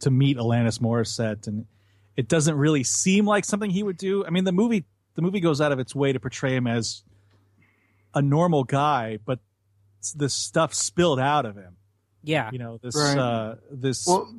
to 0.00 0.10
meet 0.10 0.36
Alanis 0.36 0.78
Morissette 0.80 1.46
and 1.48 1.66
it 2.16 2.28
doesn't 2.28 2.56
really 2.56 2.84
seem 2.84 3.26
like 3.26 3.44
something 3.44 3.70
he 3.70 3.82
would 3.82 3.96
do. 3.96 4.24
I 4.24 4.30
mean 4.30 4.44
the 4.44 4.52
movie 4.52 4.84
the 5.16 5.22
movie 5.22 5.40
goes 5.40 5.60
out 5.60 5.72
of 5.72 5.80
its 5.80 5.94
way 5.96 6.12
to 6.12 6.20
portray 6.20 6.54
him 6.54 6.66
as 6.68 7.02
a 8.14 8.22
normal 8.22 8.64
guy, 8.64 9.18
but 9.24 9.40
this 10.14 10.34
stuff 10.34 10.74
spilled 10.74 11.20
out 11.20 11.46
of 11.46 11.56
him. 11.56 11.76
yeah. 12.22 12.50
You 12.52 12.58
know 12.58 12.78
this 12.82 12.94
Right. 12.96 13.18
uh, 13.18 13.54
this. 13.70 14.06
Well, 14.06 14.32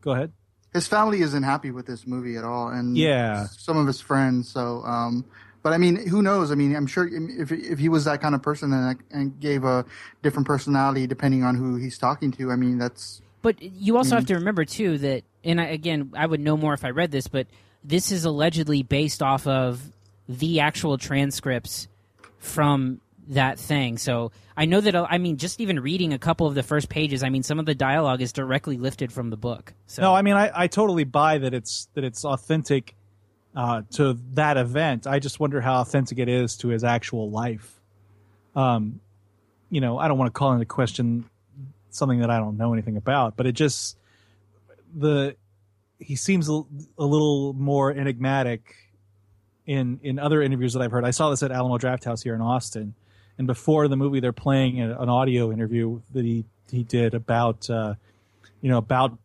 go 0.00 0.12
ahead. 0.12 0.32
his 0.72 0.86
family 0.88 1.20
isn't 1.20 1.42
happy 1.42 1.70
with 1.70 1.86
this 1.86 2.06
movie 2.06 2.36
at 2.36 2.44
all, 2.44 2.68
and 2.68 2.96
Yeah. 2.96 3.46
some 3.58 3.76
of 3.76 3.86
his 3.86 4.00
friends. 4.00 4.48
So, 4.50 4.82
um, 4.84 5.24
but 5.62 5.72
I 5.74 5.78
mean, 5.78 6.08
who 6.08 6.22
knows? 6.22 6.50
I 6.50 6.54
mean, 6.54 6.74
I'm 6.74 6.86
sure 6.86 7.06
if 7.12 7.52
if 7.52 7.78
he 7.78 7.88
was 7.88 8.04
that 8.06 8.20
kind 8.22 8.34
of 8.34 8.42
person 8.42 8.72
and, 8.72 8.98
and 9.10 9.38
gave 9.38 9.64
a 9.64 9.84
different 10.22 10.46
personality 10.46 11.06
depending 11.06 11.44
on 11.44 11.54
who 11.56 11.76
he's 11.76 11.98
talking 11.98 12.32
to, 12.32 12.50
I 12.50 12.56
mean, 12.56 12.78
that's 12.78 13.20
But 13.42 13.60
you 13.60 13.96
also 13.96 14.14
Mm. 14.14 14.18
have 14.18 14.26
to 14.26 14.34
remember 14.36 14.64
too 14.64 14.98
that, 14.98 15.24
and 15.44 15.60
I, 15.60 15.64
again, 15.66 16.12
I 16.16 16.26
would 16.26 16.40
know 16.40 16.56
more 16.56 16.74
if 16.74 16.84
I 16.84 16.90
read 16.90 17.10
this, 17.10 17.26
but 17.28 17.46
this 17.84 18.10
is 18.12 18.24
allegedly 18.24 18.82
based 18.84 19.20
off 19.22 19.46
of 19.48 19.82
the 20.28 20.60
actual 20.60 20.96
transcripts 20.96 21.86
from 22.42 23.00
that 23.28 23.58
thing. 23.58 23.98
So 23.98 24.32
I 24.56 24.66
know 24.66 24.80
that. 24.80 24.94
I 24.94 25.18
mean, 25.18 25.38
just 25.38 25.60
even 25.60 25.80
reading 25.80 26.12
a 26.12 26.18
couple 26.18 26.46
of 26.46 26.54
the 26.54 26.62
first 26.62 26.88
pages, 26.88 27.22
I 27.22 27.30
mean, 27.30 27.42
some 27.42 27.58
of 27.58 27.66
the 27.66 27.74
dialogue 27.74 28.20
is 28.20 28.32
directly 28.32 28.76
lifted 28.76 29.12
from 29.12 29.30
the 29.30 29.36
book. 29.36 29.72
So 29.86 30.02
No, 30.02 30.14
I 30.14 30.22
mean 30.22 30.34
I, 30.34 30.50
I 30.54 30.66
totally 30.66 31.04
buy 31.04 31.38
that 31.38 31.54
it's 31.54 31.88
that 31.94 32.04
it's 32.04 32.24
authentic 32.24 32.94
uh, 33.54 33.82
to 33.92 34.18
that 34.32 34.56
event. 34.56 35.06
I 35.06 35.20
just 35.20 35.38
wonder 35.38 35.60
how 35.60 35.80
authentic 35.80 36.18
it 36.18 36.28
is 36.28 36.56
to 36.58 36.68
his 36.68 36.84
actual 36.84 37.30
life. 37.30 37.80
Um, 38.56 39.00
you 39.70 39.80
know, 39.80 39.98
I 39.98 40.08
don't 40.08 40.18
want 40.18 40.32
to 40.32 40.38
call 40.38 40.52
into 40.52 40.66
question 40.66 41.28
something 41.90 42.20
that 42.20 42.30
I 42.30 42.38
don't 42.38 42.56
know 42.56 42.72
anything 42.72 42.96
about, 42.96 43.36
but 43.36 43.46
it 43.46 43.52
just 43.52 43.96
the 44.94 45.36
he 45.98 46.16
seems 46.16 46.48
a, 46.48 46.62
a 46.98 47.04
little 47.04 47.52
more 47.52 47.92
enigmatic 47.92 48.74
in 49.66 50.00
in 50.02 50.18
other 50.18 50.42
interviews 50.42 50.72
that 50.74 50.82
I've 50.82 50.90
heard. 50.90 51.04
I 51.04 51.10
saw 51.10 51.30
this 51.30 51.42
at 51.42 51.52
Alamo 51.52 51.78
Drafthouse 51.78 52.22
here 52.22 52.34
in 52.34 52.40
Austin, 52.40 52.94
and 53.38 53.46
before 53.46 53.88
the 53.88 53.96
movie, 53.96 54.20
they're 54.20 54.32
playing 54.32 54.80
a, 54.80 54.98
an 55.00 55.08
audio 55.08 55.52
interview 55.52 56.00
that 56.12 56.24
he 56.24 56.44
he 56.70 56.82
did 56.82 57.14
about 57.14 57.68
uh, 57.70 57.94
you 58.60 58.68
know 58.68 58.78
about 58.78 59.16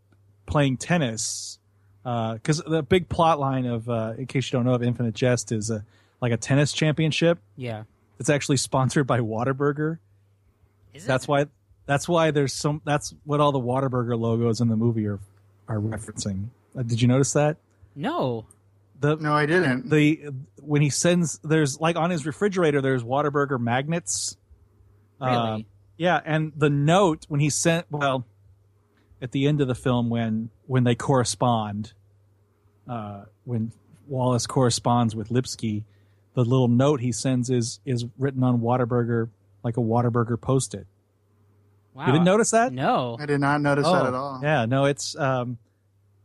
playing 0.45 0.77
tennis 0.77 1.59
because 2.03 2.63
the 2.65 2.81
big 2.83 3.09
plot 3.09 3.39
line 3.39 3.65
of 3.65 3.89
uh, 3.89 4.13
in 4.17 4.27
case 4.27 4.51
you 4.51 4.57
don't 4.57 4.65
know 4.65 4.73
of 4.73 4.83
Infinite 4.83 5.13
Jest 5.13 5.51
is 5.51 5.69
a 5.69 5.83
like 6.21 6.31
a 6.31 6.37
tennis 6.37 6.73
championship. 6.73 7.39
yeah, 7.55 7.83
It's 8.19 8.29
actually 8.29 8.57
sponsored 8.67 9.07
by 9.07 9.19
Whataburger. 9.19 9.99
Is 10.93 11.03
it? 11.03 11.07
That's 11.07 11.27
why 11.27 11.47
that's 11.85 12.07
why 12.07 12.31
there's 12.31 12.53
some 12.53 12.81
that's 12.85 13.13
what 13.25 13.39
all 13.39 13.51
the 13.51 13.59
Whataburger 13.59 14.19
logos 14.19 14.61
in 14.61 14.67
the 14.69 14.75
movie 14.75 15.07
are 15.07 15.19
are 15.67 15.79
referencing. 15.79 16.47
Uh, 16.77 16.83
did 16.83 17.01
you 17.01 17.07
notice 17.07 17.33
that? 17.33 17.57
no, 17.95 18.45
The 18.99 19.15
no, 19.15 19.33
I 19.33 19.45
didn't. 19.45 19.89
the 19.89 20.29
when 20.61 20.81
he 20.81 20.89
sends 20.89 21.39
there's 21.43 21.79
like 21.79 21.95
on 21.95 22.09
his 22.09 22.25
refrigerator 22.25 22.81
there's 22.81 23.03
Whataburger 23.03 23.59
magnets. 23.59 24.37
Really? 25.21 25.35
Um, 25.35 25.65
yeah, 25.97 26.19
and 26.23 26.51
the 26.55 26.69
note 26.69 27.25
when 27.27 27.39
he 27.39 27.49
sent 27.49 27.85
well 27.91 28.25
at 29.21 29.31
the 29.31 29.47
end 29.47 29.61
of 29.61 29.67
the 29.67 29.75
film 29.75 30.09
when 30.09 30.49
when 30.65 30.83
they 30.83 30.95
correspond, 30.95 31.93
uh, 32.87 33.23
when 33.45 33.71
Wallace 34.07 34.47
corresponds 34.47 35.15
with 35.15 35.29
Lipsky, 35.29 35.83
the 36.33 36.43
little 36.43 36.67
note 36.67 36.99
he 37.01 37.11
sends 37.11 37.49
is 37.49 37.79
is 37.85 38.05
written 38.17 38.43
on 38.43 38.59
Whataburger 38.61 39.29
like 39.63 39.77
a 39.77 39.81
Whataburger 39.81 40.39
post-it. 40.39 40.87
wow, 41.93 42.05
You 42.05 42.11
didn't 42.13 42.25
notice 42.25 42.51
that? 42.51 42.71
No, 42.73 43.17
I 43.19 43.25
did 43.25 43.39
not 43.41 43.61
notice 43.61 43.85
that 43.85 44.05
at 44.05 44.13
all. 44.13 44.39
Oh, 44.41 44.45
Yeah, 44.45 44.65
no, 44.65 44.85
it's. 44.85 45.15
Um, 45.15 45.57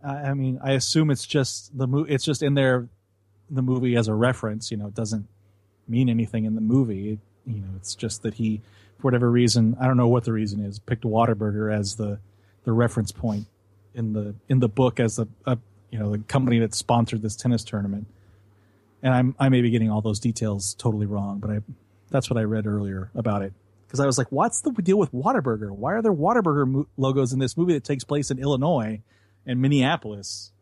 I 0.04 0.34
mean, 0.34 0.58
I 0.62 0.72
assume 0.72 1.10
it's 1.10 1.26
just 1.26 1.76
the 1.76 1.86
mo- 1.86 2.06
It's 2.08 2.24
just 2.24 2.42
in 2.42 2.54
there, 2.54 2.88
the 3.50 3.62
movie 3.62 3.96
as 3.96 4.08
a 4.08 4.14
reference. 4.14 4.70
You 4.70 4.76
know, 4.76 4.88
it 4.88 4.94
doesn't 4.94 5.28
mean 5.88 6.08
anything 6.08 6.44
in 6.44 6.54
the 6.54 6.60
movie. 6.60 7.12
It, 7.12 7.18
you 7.46 7.60
know, 7.60 7.68
it's 7.76 7.94
just 7.94 8.22
that 8.22 8.34
he, 8.34 8.62
for 8.98 9.02
whatever 9.02 9.30
reason, 9.30 9.76
I 9.80 9.86
don't 9.86 9.96
know 9.96 10.08
what 10.08 10.24
the 10.24 10.32
reason 10.32 10.64
is, 10.64 10.78
picked 10.78 11.04
Whataburger 11.04 11.72
as 11.72 11.96
the 11.96 12.18
the 12.64 12.72
reference 12.72 13.10
point 13.12 13.46
in 13.94 14.12
the 14.12 14.34
in 14.48 14.60
the 14.60 14.68
book 14.68 15.00
as 15.00 15.18
a, 15.18 15.26
a 15.46 15.58
you 15.90 15.98
know 15.98 16.12
the 16.12 16.18
company 16.18 16.58
that 16.60 16.74
sponsored 16.74 17.22
this 17.22 17.36
tennis 17.36 17.64
tournament. 17.64 18.06
And 19.02 19.12
I'm 19.12 19.34
I 19.38 19.48
may 19.48 19.60
be 19.60 19.70
getting 19.70 19.90
all 19.90 20.00
those 20.00 20.20
details 20.20 20.74
totally 20.74 21.06
wrong, 21.06 21.38
but 21.38 21.50
I 21.50 21.60
that's 22.10 22.30
what 22.30 22.38
I 22.38 22.42
read 22.42 22.66
earlier 22.66 23.10
about 23.14 23.42
it 23.42 23.52
because 23.86 24.00
I 24.00 24.06
was 24.06 24.18
like, 24.18 24.30
what's 24.30 24.60
the 24.62 24.70
deal 24.70 24.98
with 24.98 25.12
Whataburger? 25.12 25.70
Why 25.70 25.94
are 25.94 26.02
there 26.02 26.12
Whataburger 26.12 26.66
mo- 26.66 26.86
logos 26.96 27.32
in 27.32 27.38
this 27.38 27.56
movie 27.56 27.74
that 27.74 27.84
takes 27.84 28.04
place 28.04 28.30
in 28.30 28.38
Illinois 28.38 29.02
and 29.46 29.60
Minneapolis? 29.60 30.52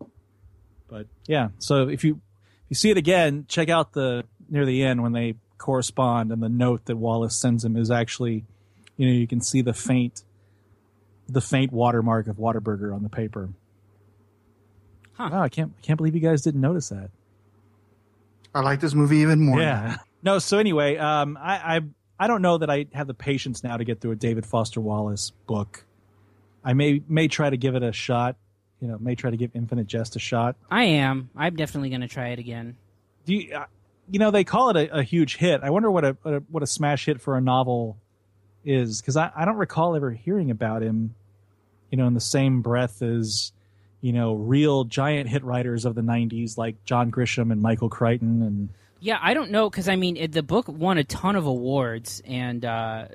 But 0.88 1.06
yeah, 1.26 1.48
so 1.58 1.88
if 1.88 2.04
you 2.04 2.20
if 2.64 2.70
you 2.70 2.76
see 2.76 2.90
it 2.90 2.96
again, 2.96 3.46
check 3.48 3.68
out 3.68 3.92
the 3.92 4.24
near 4.48 4.66
the 4.66 4.82
end 4.82 5.02
when 5.02 5.12
they 5.12 5.34
correspond 5.58 6.32
and 6.32 6.42
the 6.42 6.48
note 6.48 6.86
that 6.86 6.96
Wallace 6.96 7.36
sends 7.36 7.64
him 7.64 7.76
is 7.76 7.90
actually, 7.90 8.44
you 8.96 9.06
know, 9.06 9.12
you 9.12 9.26
can 9.26 9.40
see 9.40 9.62
the 9.62 9.74
faint 9.74 10.22
the 11.28 11.40
faint 11.40 11.72
watermark 11.72 12.26
of 12.26 12.36
Whataburger 12.36 12.92
on 12.94 13.02
the 13.02 13.08
paper. 13.08 13.50
Huh. 15.12 15.28
Wow, 15.32 15.42
I 15.42 15.48
can't 15.48 15.72
I 15.78 15.80
can't 15.82 15.96
believe 15.96 16.14
you 16.14 16.20
guys 16.20 16.42
didn't 16.42 16.60
notice 16.60 16.88
that. 16.88 17.10
I 18.54 18.60
like 18.60 18.80
this 18.80 18.94
movie 18.94 19.18
even 19.18 19.40
more. 19.40 19.60
Yeah. 19.60 19.96
No. 20.22 20.38
So 20.38 20.58
anyway, 20.58 20.96
um, 20.96 21.38
I, 21.40 21.76
I 21.76 21.80
I 22.18 22.26
don't 22.26 22.42
know 22.42 22.58
that 22.58 22.68
I 22.68 22.86
have 22.92 23.06
the 23.06 23.14
patience 23.14 23.62
now 23.62 23.76
to 23.76 23.84
get 23.84 24.00
through 24.00 24.12
a 24.12 24.16
David 24.16 24.44
Foster 24.44 24.80
Wallace 24.80 25.30
book. 25.46 25.84
I 26.64 26.74
may 26.74 27.02
may 27.08 27.28
try 27.28 27.48
to 27.48 27.56
give 27.56 27.74
it 27.74 27.82
a 27.82 27.92
shot. 27.92 28.36
You 28.80 28.88
know, 28.88 28.98
may 28.98 29.14
try 29.14 29.30
to 29.30 29.36
give 29.36 29.50
Infinite 29.54 29.86
Jest 29.86 30.16
a 30.16 30.18
shot. 30.18 30.56
I 30.70 30.84
am. 30.84 31.30
I'm 31.36 31.54
definitely 31.54 31.90
going 31.90 32.00
to 32.00 32.08
try 32.08 32.28
it 32.28 32.38
again. 32.38 32.76
Do 33.26 33.34
you, 33.34 33.54
uh, 33.54 33.66
you 34.10 34.18
know 34.18 34.30
they 34.30 34.44
call 34.44 34.70
it 34.70 34.76
a, 34.76 34.98
a 34.98 35.02
huge 35.02 35.36
hit? 35.36 35.60
I 35.62 35.70
wonder 35.70 35.90
what 35.90 36.04
a, 36.04 36.16
a 36.24 36.40
what 36.50 36.62
a 36.62 36.66
smash 36.66 37.06
hit 37.06 37.20
for 37.20 37.36
a 37.36 37.40
novel 37.40 37.98
is 38.64 39.00
because 39.00 39.16
I, 39.16 39.30
I 39.34 39.44
don't 39.44 39.56
recall 39.56 39.96
ever 39.96 40.10
hearing 40.10 40.50
about 40.50 40.82
him. 40.82 41.14
You 41.90 41.98
know, 41.98 42.06
in 42.06 42.14
the 42.14 42.20
same 42.20 42.62
breath 42.62 43.02
as 43.02 43.52
you 44.00 44.12
know 44.12 44.34
real 44.34 44.84
giant 44.84 45.28
hit 45.28 45.44
writers 45.44 45.84
of 45.84 45.94
the 45.94 46.02
'90s 46.02 46.56
like 46.56 46.84
John 46.84 47.10
Grisham 47.10 47.52
and 47.52 47.60
Michael 47.60 47.88
Crichton 47.88 48.42
and 48.42 48.68
Yeah, 49.00 49.18
I 49.20 49.34
don't 49.34 49.50
know 49.50 49.68
because 49.68 49.88
I 49.88 49.96
mean 49.96 50.16
it, 50.16 50.32
the 50.32 50.42
book 50.42 50.68
won 50.68 50.98
a 50.98 51.04
ton 51.04 51.36
of 51.36 51.46
awards, 51.46 52.22
and 52.24 52.64
uh, 52.64 53.06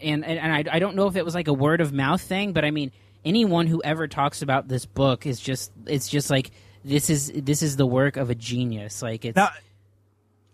and 0.00 0.24
and, 0.24 0.38
and 0.38 0.52
I, 0.52 0.76
I 0.76 0.78
don't 0.78 0.94
know 0.94 1.08
if 1.08 1.16
it 1.16 1.24
was 1.24 1.34
like 1.34 1.48
a 1.48 1.54
word 1.54 1.80
of 1.80 1.92
mouth 1.92 2.20
thing, 2.20 2.52
but 2.52 2.64
I 2.64 2.70
mean 2.70 2.92
anyone 3.24 3.66
who 3.66 3.82
ever 3.82 4.08
talks 4.08 4.42
about 4.42 4.68
this 4.68 4.86
book 4.86 5.26
is 5.26 5.38
just 5.40 5.72
it's 5.86 6.08
just 6.08 6.30
like 6.30 6.50
this 6.84 7.10
is 7.10 7.30
this 7.34 7.62
is 7.62 7.76
the 7.76 7.86
work 7.86 8.16
of 8.16 8.30
a 8.30 8.34
genius. 8.34 9.02
Like 9.02 9.24
it's 9.24 9.36
Now, 9.36 9.50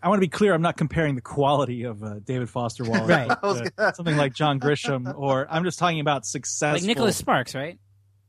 I 0.03 0.09
want 0.09 0.19
to 0.19 0.21
be 0.21 0.29
clear. 0.29 0.55
I'm 0.55 0.63
not 0.63 0.77
comparing 0.77 1.15
the 1.17 1.21
quality 1.21 1.83
of 1.85 2.03
uh, 2.05 2.21
David 2.25 2.49
Foster 2.49 2.85
Wallace 2.85 3.09
Right. 3.09 3.29
to 3.29 3.93
something 3.97 4.17
like 4.17 4.33
John 4.35 4.61
Grisham, 4.61 5.13
or 5.17 5.47
I'm 5.51 5.65
just 5.65 5.79
talking 5.79 6.01
about 6.01 6.25
success. 6.27 6.75
like 6.75 6.83
Nicholas 6.85 7.17
Sparks, 7.17 7.55
right? 7.55 7.79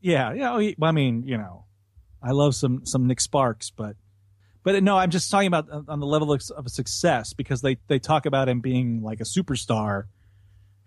Yeah, 0.02 0.34
yeah. 0.34 0.54
oh, 0.54 0.58
he- 0.60 0.76
Well, 0.80 0.90
I 0.90 0.94
mean, 0.94 1.24
you 1.28 1.38
know, 1.38 1.66
I 2.24 2.32
love 2.32 2.56
some 2.56 2.86
some 2.86 3.06
Nick 3.08 3.22
Sparks, 3.22 3.70
but 3.70 3.96
but 4.64 4.82
no, 4.84 4.98
I'm 4.98 5.10
just 5.12 5.30
talking 5.30 5.48
about 5.48 5.70
uh, 5.72 5.82
on 5.88 6.00
the 6.00 6.06
level 6.08 6.32
of, 6.34 6.42
of 6.56 6.68
success 6.70 7.34
because 7.34 7.62
they 7.62 7.78
they 7.88 8.00
talk 8.00 8.26
about 8.26 8.50
him 8.50 8.62
being 8.62 9.04
like 9.04 9.20
a 9.20 9.24
superstar, 9.26 10.06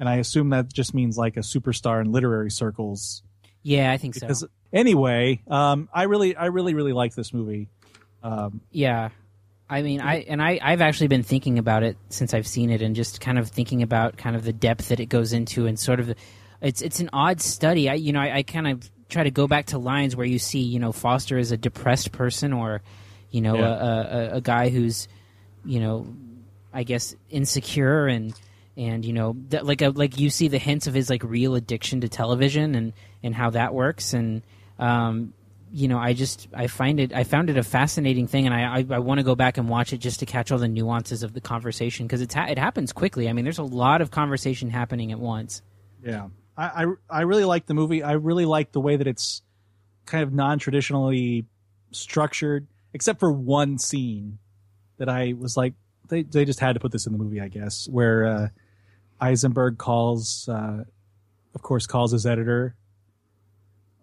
and 0.00 0.08
I 0.08 0.16
assume 0.16 0.50
that 0.50 0.72
just 0.72 0.94
means 0.94 1.16
like 1.16 1.36
a 1.36 1.40
superstar 1.40 2.00
in 2.00 2.10
literary 2.10 2.50
circles. 2.50 3.22
Yeah, 3.62 3.90
I 3.92 3.96
think 3.96 4.14
so. 4.14 4.28
Anyway, 4.72 5.40
um, 5.48 5.88
I 5.92 6.04
really 6.04 6.34
I 6.36 6.46
really 6.46 6.74
really 6.74 6.92
like 6.92 7.14
this 7.14 7.32
movie. 7.32 7.68
Um, 8.22 8.60
Yeah. 8.70 9.10
I 9.68 9.80
mean, 9.82 10.00
I 10.02 10.16
and 10.28 10.42
I 10.42 10.58
I've 10.60 10.80
actually 10.82 11.08
been 11.08 11.22
thinking 11.22 11.58
about 11.58 11.82
it 11.82 11.96
since 12.10 12.34
I've 12.34 12.46
seen 12.46 12.68
it, 12.70 12.82
and 12.82 12.94
just 12.94 13.20
kind 13.22 13.38
of 13.38 13.48
thinking 13.48 13.82
about 13.82 14.18
kind 14.18 14.36
of 14.36 14.44
the 14.44 14.52
depth 14.52 14.88
that 14.88 15.00
it 15.00 15.06
goes 15.06 15.32
into, 15.32 15.66
and 15.66 15.78
sort 15.78 15.98
of, 15.98 16.12
it's 16.60 16.82
it's 16.82 17.00
an 17.00 17.08
odd 17.12 17.40
study. 17.40 17.88
I 17.88 17.94
you 17.94 18.12
know 18.12 18.20
I, 18.20 18.36
I 18.38 18.42
kind 18.42 18.66
of 18.68 18.90
try 19.08 19.22
to 19.24 19.30
go 19.30 19.46
back 19.46 19.66
to 19.66 19.78
lines 19.78 20.14
where 20.14 20.26
you 20.26 20.38
see 20.38 20.60
you 20.60 20.78
know 20.78 20.92
Foster 20.92 21.38
is 21.38 21.52
a 21.52 21.56
depressed 21.56 22.12
person, 22.12 22.52
or 22.52 22.82
you 23.30 23.40
know 23.40 23.56
Yeah. 23.56 23.68
a, 23.68 24.18
a 24.34 24.36
a 24.36 24.40
guy 24.42 24.68
who's 24.68 25.08
you 25.64 25.80
know 25.80 26.06
I 26.72 26.82
guess 26.82 27.14
insecure 27.30 28.08
and 28.08 28.34
and 28.76 29.04
you 29.04 29.12
know 29.12 29.36
that 29.48 29.66
like 29.66 29.82
a, 29.82 29.90
like 29.90 30.18
you 30.18 30.30
see 30.30 30.48
the 30.48 30.58
hints 30.58 30.86
of 30.86 30.94
his 30.94 31.10
like 31.10 31.22
real 31.22 31.54
addiction 31.54 32.00
to 32.00 32.08
television 32.08 32.74
and 32.74 32.92
and 33.22 33.34
how 33.34 33.50
that 33.50 33.74
works. 33.74 34.14
And 34.14 34.42
um 34.78 35.34
you 35.70 35.88
know 35.88 35.98
I 35.98 36.12
just 36.12 36.48
I 36.54 36.66
find 36.66 37.00
it 37.00 37.12
I 37.12 37.24
found 37.24 37.50
it 37.50 37.56
a 37.56 37.62
fascinating 37.62 38.26
thing. 38.26 38.46
And 38.46 38.54
I 38.54 38.78
I, 38.78 38.86
I 38.90 38.98
want 38.98 39.18
to 39.18 39.24
go 39.24 39.34
back 39.34 39.58
and 39.58 39.68
watch 39.68 39.92
it 39.92 39.98
just 39.98 40.20
to 40.20 40.26
catch 40.26 40.50
all 40.50 40.58
the 40.58 40.68
nuances 40.68 41.22
of 41.22 41.32
the 41.34 41.40
conversation 41.40 42.06
because 42.06 42.20
it's 42.20 42.34
ha- 42.34 42.46
it 42.48 42.58
happens 42.58 42.92
quickly. 42.92 43.28
I 43.28 43.32
mean 43.32 43.44
there's 43.44 43.58
a 43.58 43.64
lot 43.64 44.00
of 44.00 44.10
conversation 44.10 44.70
happening 44.70 45.12
at 45.12 45.18
once. 45.18 45.62
Yeah, 46.04 46.28
I, 46.56 46.84
I 46.84 46.86
I 47.10 47.20
really 47.22 47.44
like 47.44 47.66
the 47.66 47.74
movie. 47.74 48.02
I 48.02 48.12
really 48.12 48.46
like 48.46 48.72
the 48.72 48.80
way 48.80 48.96
that 48.96 49.06
it's 49.06 49.42
kind 50.06 50.22
of 50.24 50.32
non-traditionally 50.32 51.46
structured, 51.92 52.66
except 52.92 53.20
for 53.20 53.30
one 53.32 53.78
scene 53.78 54.38
that 54.98 55.08
I 55.08 55.34
was 55.38 55.56
like, 55.56 55.74
they 56.08 56.22
they 56.22 56.44
just 56.44 56.60
had 56.60 56.74
to 56.74 56.80
put 56.80 56.92
this 56.92 57.06
in 57.06 57.12
the 57.12 57.18
movie, 57.18 57.40
I 57.40 57.48
guess, 57.48 57.88
where 57.88 58.26
uh, 58.26 58.48
Eisenberg 59.22 59.78
calls, 59.78 60.48
uh, 60.48 60.84
of 61.54 61.62
course, 61.62 61.86
calls 61.86 62.10
his 62.12 62.26
editor, 62.26 62.74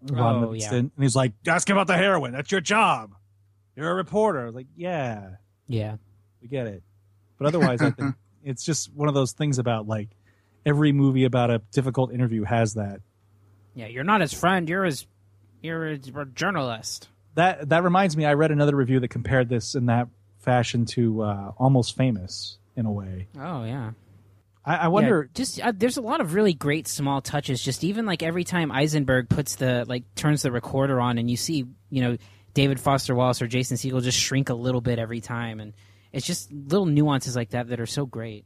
Ron 0.09 0.35
Oh, 0.35 0.39
Livingston, 0.47 0.73
yeah. 0.73 0.91
and 0.95 1.03
he's 1.03 1.15
like, 1.15 1.33
"Ask 1.45 1.69
him 1.69 1.75
about 1.75 1.87
the 1.87 1.97
heroin. 1.97 2.31
That's 2.31 2.51
your 2.51 2.61
job. 2.61 3.13
You're 3.75 3.91
a 3.91 3.95
reporter." 3.95 4.49
Like, 4.51 4.67
"Yeah, 4.75 5.31
yeah 5.67 5.97
we 6.41 6.47
get 6.47 6.67
it. 6.67 6.83
But 7.37 7.47
otherwise, 7.47 7.81
I 7.81 7.91
think 7.91 8.15
it's 8.43 8.63
just 8.63 8.93
one 8.93 9.09
of 9.09 9.13
those 9.13 9.33
things 9.33 9.59
about 9.59 9.87
like 9.87 10.09
every 10.65 10.93
movie 10.93 11.25
about 11.25 11.51
a 11.51 11.59
difficult 11.73 12.13
interview 12.13 12.43
has 12.43 12.73
that. 12.75 13.01
yeah 13.75 13.87
you're 13.87 14.03
not 14.03 14.19
his 14.21 14.33
friend 14.33 14.67
you're 14.69 14.83
his 14.85 15.05
You're 15.61 15.87
a 15.87 15.97
journalist. 16.25 17.09
That 17.35 17.69
that 17.69 17.83
reminds 17.83 18.15
me. 18.15 18.25
I 18.25 18.33
read 18.33 18.51
another 18.51 18.75
review 18.75 18.99
that 19.01 19.09
compared 19.09 19.49
this 19.49 19.75
in 19.75 19.87
that 19.87 20.07
fashion 20.39 20.85
to 20.85 21.21
uh, 21.23 21.51
Almost 21.57 21.95
Famous 21.97 22.57
in 22.77 22.85
a 22.85 22.91
way. 22.91 23.27
Oh 23.37 23.65
yeah. 23.65 23.91
I, 24.69 24.75
I 24.75 24.87
wonder. 24.89 25.23
Yeah, 25.23 25.31
just 25.33 25.59
uh, 25.61 25.73
there's 25.75 25.97
a 25.97 26.01
lot 26.01 26.21
of 26.21 26.35
really 26.35 26.53
great 26.53 26.87
small 26.87 27.21
touches. 27.21 27.61
Just 27.61 27.83
even 27.83 28.05
like 28.05 28.21
every 28.21 28.43
time 28.43 28.71
Eisenberg 28.71 29.27
puts 29.27 29.55
the 29.55 29.83
like 29.87 30.03
turns 30.15 30.43
the 30.43 30.51
recorder 30.51 31.01
on, 31.01 31.17
and 31.17 31.29
you 31.29 31.37
see 31.37 31.65
you 31.89 32.01
know 32.03 32.17
David 32.53 32.79
Foster 32.79 33.15
Wallace 33.15 33.41
or 33.41 33.47
Jason 33.47 33.77
Segel 33.77 34.01
just 34.03 34.19
shrink 34.19 34.49
a 34.49 34.53
little 34.53 34.81
bit 34.81 34.99
every 34.99 35.21
time, 35.21 35.59
and 35.59 35.73
it's 36.13 36.25
just 36.27 36.51
little 36.51 36.85
nuances 36.85 37.35
like 37.35 37.49
that 37.49 37.69
that 37.69 37.79
are 37.79 37.87
so 37.87 38.05
great. 38.05 38.45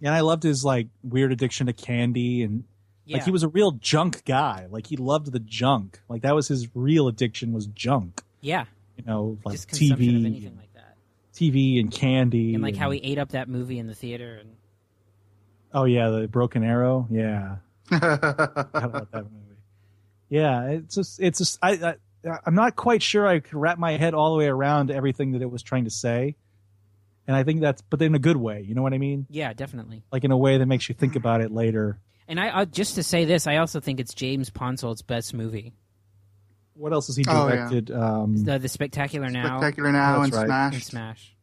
Yeah, 0.00 0.08
and 0.08 0.16
I 0.16 0.20
loved 0.20 0.42
his 0.42 0.64
like 0.64 0.88
weird 1.02 1.32
addiction 1.32 1.66
to 1.66 1.72
candy 1.74 2.42
and 2.42 2.64
Yeah. 3.04 3.18
like 3.18 3.24
he 3.26 3.30
was 3.30 3.42
a 3.42 3.48
real 3.48 3.72
junk 3.72 4.24
guy. 4.24 4.66
Like 4.70 4.86
he 4.86 4.96
loved 4.96 5.32
the 5.32 5.38
junk. 5.38 6.00
Like 6.08 6.22
that 6.22 6.34
was 6.34 6.48
his 6.48 6.68
real 6.74 7.08
addiction 7.08 7.52
was 7.52 7.66
junk. 7.66 8.22
Yeah, 8.40 8.64
You 8.96 9.04
know, 9.06 9.38
like 9.44 9.54
just 9.56 9.68
TV, 9.68 10.54
like 10.56 10.72
that, 10.74 10.96
TV 11.34 11.78
and 11.80 11.90
candy, 11.90 12.54
and 12.54 12.62
like 12.62 12.76
how 12.76 12.90
he 12.90 13.00
ate 13.00 13.18
up 13.18 13.30
that 13.30 13.48
movie 13.48 13.78
in 13.78 13.86
the 13.86 13.94
theater, 13.94 14.36
and 14.40 14.50
Oh 15.74 15.84
yeah, 15.84 16.08
the 16.10 16.28
Broken 16.28 16.62
Arrow. 16.64 17.06
Yeah, 17.10 17.56
Forgot 17.88 18.14
about 18.74 19.10
that 19.12 19.24
movie. 19.24 19.58
Yeah, 20.30 20.68
it's 20.68 20.94
just 20.94 21.20
it's 21.20 21.38
just 21.38 21.58
I, 21.62 21.72
I 21.72 21.94
I'm 22.46 22.54
not 22.54 22.76
quite 22.76 23.02
sure 23.02 23.26
I 23.26 23.40
could 23.40 23.54
wrap 23.54 23.78
my 23.78 23.96
head 23.96 24.14
all 24.14 24.32
the 24.32 24.38
way 24.38 24.46
around 24.46 24.90
everything 24.90 25.32
that 25.32 25.42
it 25.42 25.50
was 25.50 25.62
trying 25.62 25.84
to 25.84 25.90
say, 25.90 26.36
and 27.26 27.36
I 27.36 27.42
think 27.44 27.60
that's 27.60 27.82
but 27.82 28.00
in 28.02 28.14
a 28.14 28.18
good 28.18 28.36
way. 28.36 28.62
You 28.66 28.74
know 28.74 28.82
what 28.82 28.94
I 28.94 28.98
mean? 28.98 29.26
yeah, 29.28 29.52
definitely. 29.52 30.02
Like 30.12 30.24
in 30.24 30.30
a 30.30 30.36
way 30.36 30.58
that 30.58 30.66
makes 30.66 30.88
you 30.88 30.94
think 30.94 31.16
about 31.16 31.40
it 31.40 31.50
later. 31.50 31.98
And 32.26 32.40
I 32.40 32.48
uh, 32.48 32.64
just 32.64 32.94
to 32.94 33.02
say 33.02 33.24
this, 33.26 33.46
I 33.46 33.56
also 33.56 33.80
think 33.80 34.00
it's 34.00 34.14
James 34.14 34.48
Ponsoldt's 34.48 35.02
best 35.02 35.34
movie, 35.34 35.74
What 36.72 36.94
else 36.94 37.08
has 37.08 37.16
he 37.16 37.24
Oh, 37.28 37.46
yeah. 37.48 37.54
directed? 37.56 37.90
um, 37.90 38.42
the, 38.44 38.58
the 38.58 38.68
Spectacular 38.68 39.28
Now 39.28 39.58
Spectacular 39.58 39.92
Now 39.92 40.22
That's 40.22 40.24
and 40.28 40.34
right. 40.34 40.46
Smash. 40.46 40.72
and 40.74 40.82
Smash. 40.82 41.36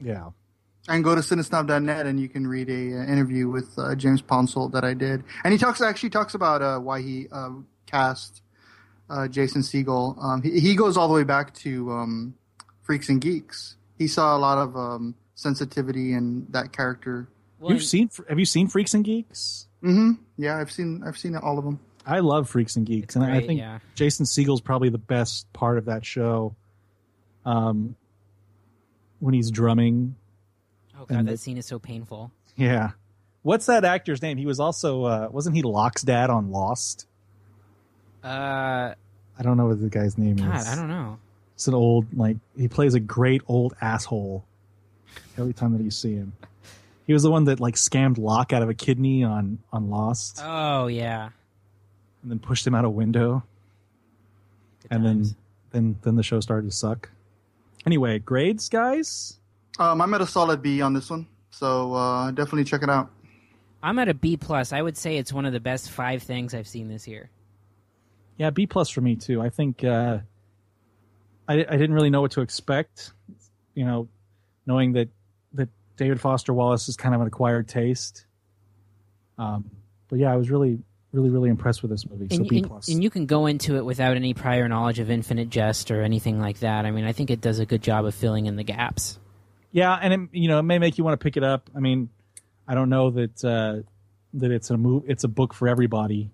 yeah. 0.00 0.28
And 0.88 1.04
go 1.04 1.14
to 1.14 1.20
cinesnob.net 1.20 2.06
and 2.06 2.18
you 2.18 2.28
can 2.30 2.46
read 2.46 2.70
a 2.70 2.72
uh, 3.00 3.04
interview 3.04 3.48
with 3.48 3.78
uh, 3.78 3.94
James 3.94 4.22
Ponsoldt 4.22 4.72
that 4.72 4.84
I 4.84 4.94
did, 4.94 5.22
and 5.44 5.52
he 5.52 5.58
talks 5.58 5.82
actually 5.82 6.08
talks 6.10 6.34
about 6.34 6.62
uh, 6.62 6.78
why 6.78 7.02
he 7.02 7.28
um, 7.30 7.66
cast 7.86 8.40
uh, 9.10 9.28
Jason 9.28 9.60
Segel. 9.60 10.16
Um, 10.22 10.40
he, 10.42 10.60
he 10.60 10.74
goes 10.74 10.96
all 10.96 11.06
the 11.06 11.12
way 11.14 11.24
back 11.24 11.52
to 11.56 11.92
um, 11.92 12.34
Freaks 12.82 13.10
and 13.10 13.20
Geeks. 13.20 13.76
He 13.98 14.06
saw 14.08 14.34
a 14.34 14.38
lot 14.38 14.56
of 14.56 14.76
um, 14.78 15.14
sensitivity 15.34 16.14
in 16.14 16.46
that 16.50 16.72
character. 16.72 17.28
Well, 17.60 17.70
You've 17.72 17.80
and- 17.80 17.86
seen? 17.86 18.10
Have 18.28 18.38
you 18.38 18.46
seen 18.46 18.66
Freaks 18.68 18.94
and 18.94 19.04
Geeks? 19.04 19.66
hmm 19.82 20.12
Yeah, 20.38 20.56
I've 20.56 20.72
seen 20.72 21.02
I've 21.06 21.18
seen 21.18 21.36
all 21.36 21.58
of 21.58 21.64
them. 21.66 21.80
I 22.06 22.20
love 22.20 22.48
Freaks 22.48 22.76
and 22.76 22.86
Geeks, 22.86 23.14
It's 23.14 23.16
and 23.16 23.24
I 23.26 23.46
think 23.46 23.60
yeah. 23.60 23.80
Jason 23.94 24.24
Segel's 24.24 24.62
probably 24.62 24.88
the 24.88 24.96
best 24.96 25.52
part 25.52 25.76
of 25.76 25.84
that 25.84 26.06
show. 26.06 26.56
Um, 27.44 27.94
when 29.18 29.34
he's 29.34 29.50
drumming, 29.50 30.16
oh 30.98 31.04
god, 31.06 31.16
and 31.18 31.28
that 31.28 31.32
the- 31.32 31.38
scene 31.38 31.56
is 31.58 31.66
so 31.66 31.78
painful. 31.78 32.30
yeah. 32.56 32.90
What's 33.42 33.66
that 33.66 33.84
actor's 33.84 34.20
name? 34.20 34.36
He 34.36 34.46
was 34.46 34.58
also 34.60 35.04
uh, 35.04 35.28
wasn't 35.30 35.56
he 35.56 35.62
Locke's 35.62 36.02
dad 36.02 36.28
on 36.28 36.50
Lost? 36.50 37.06
Uh, 38.22 38.92
I 39.38 39.42
don't 39.42 39.56
know 39.56 39.66
what 39.66 39.80
the 39.80 39.88
guy's 39.88 40.18
name 40.18 40.36
God, 40.36 40.56
is. 40.60 40.66
I 40.68 40.74
don't 40.74 40.88
know. 40.88 41.18
It's 41.54 41.68
an 41.68 41.74
old 41.74 42.06
like 42.16 42.36
he 42.56 42.68
plays 42.68 42.94
a 42.94 43.00
great 43.00 43.42
old 43.46 43.74
asshole 43.80 44.44
every 45.38 45.52
time 45.52 45.72
that 45.76 45.82
you 45.82 45.90
see 45.90 46.14
him. 46.14 46.32
He 47.06 47.12
was 47.12 47.22
the 47.22 47.30
one 47.30 47.44
that 47.44 47.58
like 47.60 47.76
scammed 47.76 48.18
Locke 48.18 48.52
out 48.52 48.62
of 48.62 48.68
a 48.68 48.74
kidney 48.74 49.22
on 49.24 49.58
on 49.72 49.88
Lost, 49.88 50.40
Oh 50.44 50.88
yeah, 50.88 51.30
and 52.22 52.30
then 52.30 52.38
pushed 52.40 52.66
him 52.66 52.74
out 52.74 52.84
a 52.84 52.90
window. 52.90 53.44
Good 54.82 54.92
and 54.92 55.04
then 55.06 55.36
then 55.70 55.98
then 56.02 56.16
the 56.16 56.22
show 56.22 56.40
started 56.40 56.68
to 56.70 56.76
suck. 56.76 57.08
Anyway, 57.86 58.18
grades, 58.18 58.68
guys. 58.68 59.37
Um, 59.78 60.00
I'm 60.00 60.12
at 60.14 60.20
a 60.20 60.26
solid 60.26 60.60
B 60.62 60.80
on 60.82 60.92
this 60.92 61.08
one, 61.10 61.26
so 61.50 61.94
uh, 61.94 62.30
definitely 62.32 62.64
check 62.64 62.82
it 62.82 62.90
out. 62.90 63.10
I'm 63.82 63.98
at 63.98 64.08
a 64.08 64.14
B 64.14 64.36
plus. 64.36 64.72
I 64.72 64.82
would 64.82 64.96
say 64.96 65.18
it's 65.18 65.32
one 65.32 65.46
of 65.46 65.52
the 65.52 65.60
best 65.60 65.90
five 65.90 66.22
things 66.22 66.52
I've 66.54 66.66
seen 66.66 66.88
this 66.88 67.06
year. 67.06 67.30
Yeah, 68.36 68.50
B 68.50 68.66
plus 68.66 68.88
for 68.90 69.00
me 69.00 69.14
too. 69.16 69.40
I 69.40 69.50
think 69.50 69.84
uh, 69.84 70.18
I 71.48 71.54
I 71.54 71.76
didn't 71.76 71.92
really 71.94 72.10
know 72.10 72.20
what 72.20 72.32
to 72.32 72.40
expect. 72.40 73.12
You 73.74 73.84
know, 73.84 74.08
knowing 74.66 74.92
that 74.94 75.08
that 75.54 75.68
David 75.96 76.20
Foster 76.20 76.52
Wallace 76.52 76.88
is 76.88 76.96
kind 76.96 77.14
of 77.14 77.20
an 77.20 77.26
acquired 77.28 77.68
taste. 77.68 78.26
Um, 79.38 79.70
but 80.08 80.18
yeah, 80.18 80.32
I 80.32 80.36
was 80.36 80.50
really 80.50 80.80
really 81.12 81.30
really 81.30 81.48
impressed 81.50 81.82
with 81.82 81.92
this 81.92 82.04
movie. 82.04 82.26
So 82.30 82.40
And, 82.40 82.48
B 82.48 82.58
and- 82.58 82.66
plus. 82.66 82.88
and 82.88 83.02
you 83.02 83.10
can 83.10 83.26
go 83.26 83.46
into 83.46 83.76
it 83.76 83.84
without 83.84 84.16
any 84.16 84.34
prior 84.34 84.68
knowledge 84.68 84.98
of 84.98 85.08
Infinite 85.10 85.50
Jest 85.50 85.90
or 85.92 86.02
anything 86.02 86.40
like 86.40 86.58
that. 86.60 86.84
I 86.84 86.90
mean, 86.90 87.04
I 87.04 87.12
think 87.12 87.30
it 87.30 87.40
does 87.40 87.60
a 87.60 87.66
good 87.66 87.82
job 87.82 88.04
of 88.04 88.14
filling 88.14 88.46
in 88.46 88.56
the 88.56 88.64
gaps. 88.64 89.18
Yeah, 89.70 89.94
and 89.94 90.12
it, 90.12 90.20
you 90.32 90.48
know 90.48 90.58
it 90.58 90.62
may 90.64 90.78
make 90.78 90.98
you 90.98 91.04
want 91.04 91.18
to 91.18 91.22
pick 91.22 91.36
it 91.36 91.44
up. 91.44 91.68
I 91.76 91.80
mean, 91.80 92.08
I 92.66 92.74
don't 92.74 92.88
know 92.88 93.10
that 93.10 93.44
uh, 93.44 93.82
that 94.34 94.50
it's 94.50 94.70
a 94.70 94.76
move. 94.76 95.04
It's 95.06 95.24
a 95.24 95.28
book 95.28 95.54
for 95.54 95.68
everybody. 95.68 96.30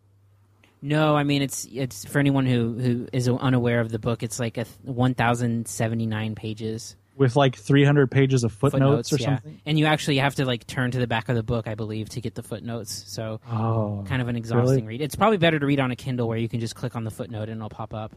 No, 0.82 1.16
I 1.16 1.24
mean 1.24 1.42
it's 1.42 1.66
it's 1.72 2.04
for 2.04 2.18
anyone 2.18 2.46
who 2.46 2.74
who 2.74 3.08
is 3.12 3.28
unaware 3.28 3.80
of 3.80 3.90
the 3.90 3.98
book. 3.98 4.22
It's 4.22 4.38
like 4.38 4.58
a 4.58 4.66
one 4.82 5.14
thousand 5.14 5.66
seventy 5.66 6.04
nine 6.06 6.34
pages 6.34 6.94
With 7.16 7.36
like 7.36 7.56
300 7.56 8.10
pages 8.10 8.44
of 8.44 8.52
footnotes, 8.52 9.10
or 9.12 9.16
yeah. 9.16 9.36
something. 9.36 9.60
and 9.64 9.78
you 9.78 9.86
actually 9.86 10.18
have 10.18 10.34
to 10.34 10.44
like 10.44 10.66
turn 10.66 10.90
to 10.90 10.98
the 10.98 11.06
back 11.06 11.28
of 11.30 11.36
the 11.36 11.42
book, 11.42 11.66
I 11.68 11.74
believe, 11.74 12.10
to 12.10 12.20
get 12.20 12.34
the 12.34 12.42
footnotes. 12.42 13.04
So 13.06 13.40
Oh, 13.50 14.04
kind 14.06 14.20
of 14.20 14.28
an 14.28 14.36
exhausting 14.36 14.84
really? 14.84 14.98
read. 14.98 15.00
It's 15.00 15.16
probably 15.16 15.38
better 15.38 15.58
to 15.58 15.64
read 15.64 15.80
on 15.80 15.90
a 15.90 15.96
Kindle 15.96 16.28
where 16.28 16.38
you 16.38 16.48
can 16.50 16.60
just 16.60 16.74
click 16.74 16.96
on 16.96 17.04
the 17.04 17.10
footnote 17.10 17.48
and 17.48 17.58
it'll 17.58 17.70
pop 17.70 17.94
up. 17.94 18.14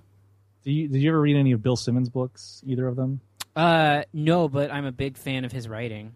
Do 0.63 0.71
you, 0.73 0.89
did 0.89 1.01
you 1.01 1.09
ever 1.09 1.21
read 1.21 1.37
any 1.37 1.53
of 1.53 1.63
Bill 1.63 1.77
Simmons' 1.77 2.09
books? 2.09 2.61
Either 2.65 2.85
of 2.87 2.97
them? 2.97 3.21
Uh, 3.57 4.03
no, 4.13 4.47
but 4.47 4.71
I'm 4.71 4.85
a 4.85 4.91
big 4.91 5.17
fan 5.17 5.43
of 5.43 5.51
his 5.51 5.67
writing. 5.67 6.13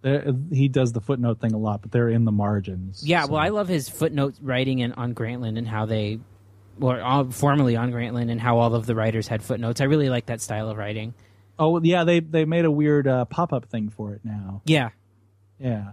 They're- 0.00 0.34
he 0.50 0.68
does 0.68 0.92
the 0.92 1.00
footnote 1.00 1.40
thing 1.40 1.52
a 1.52 1.58
lot, 1.58 1.82
but 1.82 1.92
they're 1.92 2.08
in 2.08 2.24
the 2.24 2.32
margins. 2.32 3.06
Yeah, 3.06 3.24
so- 3.24 3.32
well, 3.32 3.42
I 3.42 3.48
love 3.48 3.68
his 3.68 3.88
footnote 3.88 4.36
writing 4.40 4.80
and 4.82 4.94
on 4.94 5.14
Grantland 5.14 5.58
and 5.58 5.68
how 5.68 5.86
they, 5.86 6.18
or 6.80 7.00
uh, 7.00 7.24
formerly 7.24 7.76
on 7.76 7.92
Grantland 7.92 8.30
and 8.30 8.40
how 8.40 8.58
all 8.58 8.74
of 8.74 8.86
the 8.86 8.94
writers 8.94 9.28
had 9.28 9.42
footnotes. 9.42 9.80
I 9.80 9.84
really 9.84 10.08
like 10.08 10.26
that 10.26 10.40
style 10.40 10.70
of 10.70 10.78
writing. 10.78 11.14
Oh 11.58 11.80
yeah, 11.82 12.04
they 12.04 12.20
they 12.20 12.44
made 12.44 12.64
a 12.64 12.70
weird 12.70 13.08
uh, 13.08 13.24
pop 13.24 13.52
up 13.52 13.64
thing 13.66 13.90
for 13.90 14.14
it 14.14 14.20
now. 14.24 14.62
Yeah, 14.64 14.90
Yeah. 15.58 15.92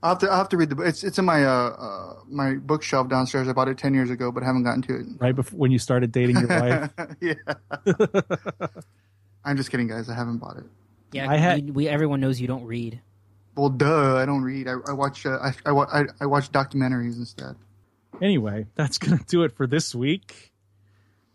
I 0.00 0.10
have 0.10 0.18
to 0.18 0.30
I 0.30 0.36
have 0.36 0.48
to 0.50 0.56
read 0.56 0.68
the 0.68 0.76
book. 0.76 0.86
It's 0.86 1.02
it's 1.02 1.18
in 1.18 1.24
my 1.24 1.44
uh, 1.44 1.50
uh 1.50 2.14
my 2.28 2.54
bookshelf 2.54 3.08
downstairs. 3.08 3.48
I 3.48 3.52
bought 3.52 3.68
it 3.68 3.78
ten 3.78 3.94
years 3.94 4.10
ago, 4.10 4.30
but 4.30 4.42
haven't 4.44 4.62
gotten 4.62 4.82
to 4.82 4.96
it. 5.00 5.06
Right 5.18 5.34
before 5.34 5.58
when 5.58 5.72
you 5.72 5.78
started 5.80 6.12
dating 6.12 6.36
your 6.36 6.46
wife. 6.48 6.90
yeah. 7.20 7.34
I'm 9.44 9.56
just 9.56 9.70
kidding, 9.70 9.88
guys. 9.88 10.08
I 10.08 10.14
haven't 10.14 10.38
bought 10.38 10.56
it. 10.56 10.64
yeah. 11.12 11.30
I 11.30 11.36
had- 11.36 11.66
we, 11.66 11.70
we 11.72 11.88
everyone 11.88 12.20
knows 12.20 12.40
you 12.40 12.46
don't 12.46 12.64
read. 12.64 13.00
Well, 13.56 13.68
duh. 13.68 14.16
I 14.16 14.26
don't 14.26 14.42
read. 14.42 14.66
I, 14.66 14.74
I 14.88 14.92
watch. 14.92 15.24
Uh, 15.26 15.38
I, 15.40 15.52
I, 15.64 15.72
I 15.72 16.04
I 16.22 16.26
watch 16.26 16.50
documentaries 16.50 17.16
instead. 17.18 17.54
anyway, 18.20 18.66
that's 18.74 18.98
gonna 18.98 19.20
do 19.28 19.42
it 19.44 19.52
for 19.52 19.66
this 19.66 19.94
week. 19.94 20.50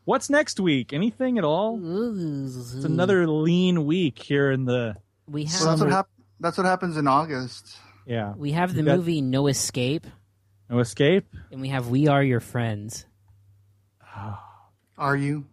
What's 0.05 0.29
next 0.29 0.59
week? 0.59 0.91
Anything 0.91 1.37
at 1.37 1.43
all? 1.45 1.79
It's 1.81 2.83
another 2.83 3.27
lean 3.27 3.85
week 3.85 4.17
here 4.21 4.51
in 4.51 4.65
the 4.65 4.95
We 5.27 5.43
have 5.45 5.53
So 5.53 5.65
that's 5.65 5.81
what 5.81 5.91
hap- 5.91 6.09
That's 6.39 6.57
what 6.57 6.65
happens 6.65 6.97
in 6.97 7.07
August. 7.07 7.77
yeah. 8.07 8.33
we 8.35 8.51
have 8.53 8.73
the 8.73 8.81
got- 8.83 8.97
movie 8.97 9.21
No 9.21 9.45
Escape, 9.47 10.07
No 10.69 10.79
escape. 10.79 11.27
and 11.51 11.61
we 11.61 11.67
have 11.69 11.89
We 11.89 12.07
Are 12.07 12.23
Your 12.23 12.39
Friends. 12.39 13.05
Are 14.97 15.15
you? 15.15 15.45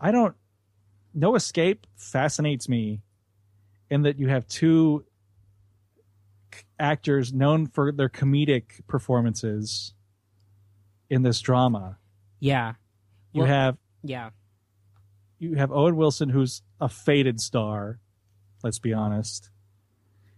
I 0.00 0.10
don't. 0.10 0.34
No 1.16 1.34
escape 1.34 1.86
fascinates 1.96 2.68
me, 2.68 3.00
in 3.90 4.02
that 4.02 4.18
you 4.18 4.28
have 4.28 4.46
two 4.46 5.04
actors 6.78 7.32
known 7.32 7.66
for 7.66 7.90
their 7.90 8.08
comedic 8.10 8.86
performances 8.86 9.94
in 11.08 11.22
this 11.22 11.40
drama. 11.40 11.98
Yeah, 12.38 12.74
You 13.32 13.40
Well- 13.42 13.48
have 13.48 13.78
yeah, 14.02 14.30
you 15.38 15.54
have 15.56 15.72
Owen 15.72 15.96
Wilson, 15.96 16.28
who's 16.28 16.62
a 16.80 16.88
faded 16.88 17.40
star. 17.40 17.98
Let's 18.62 18.78
be 18.78 18.92
honest. 18.92 19.50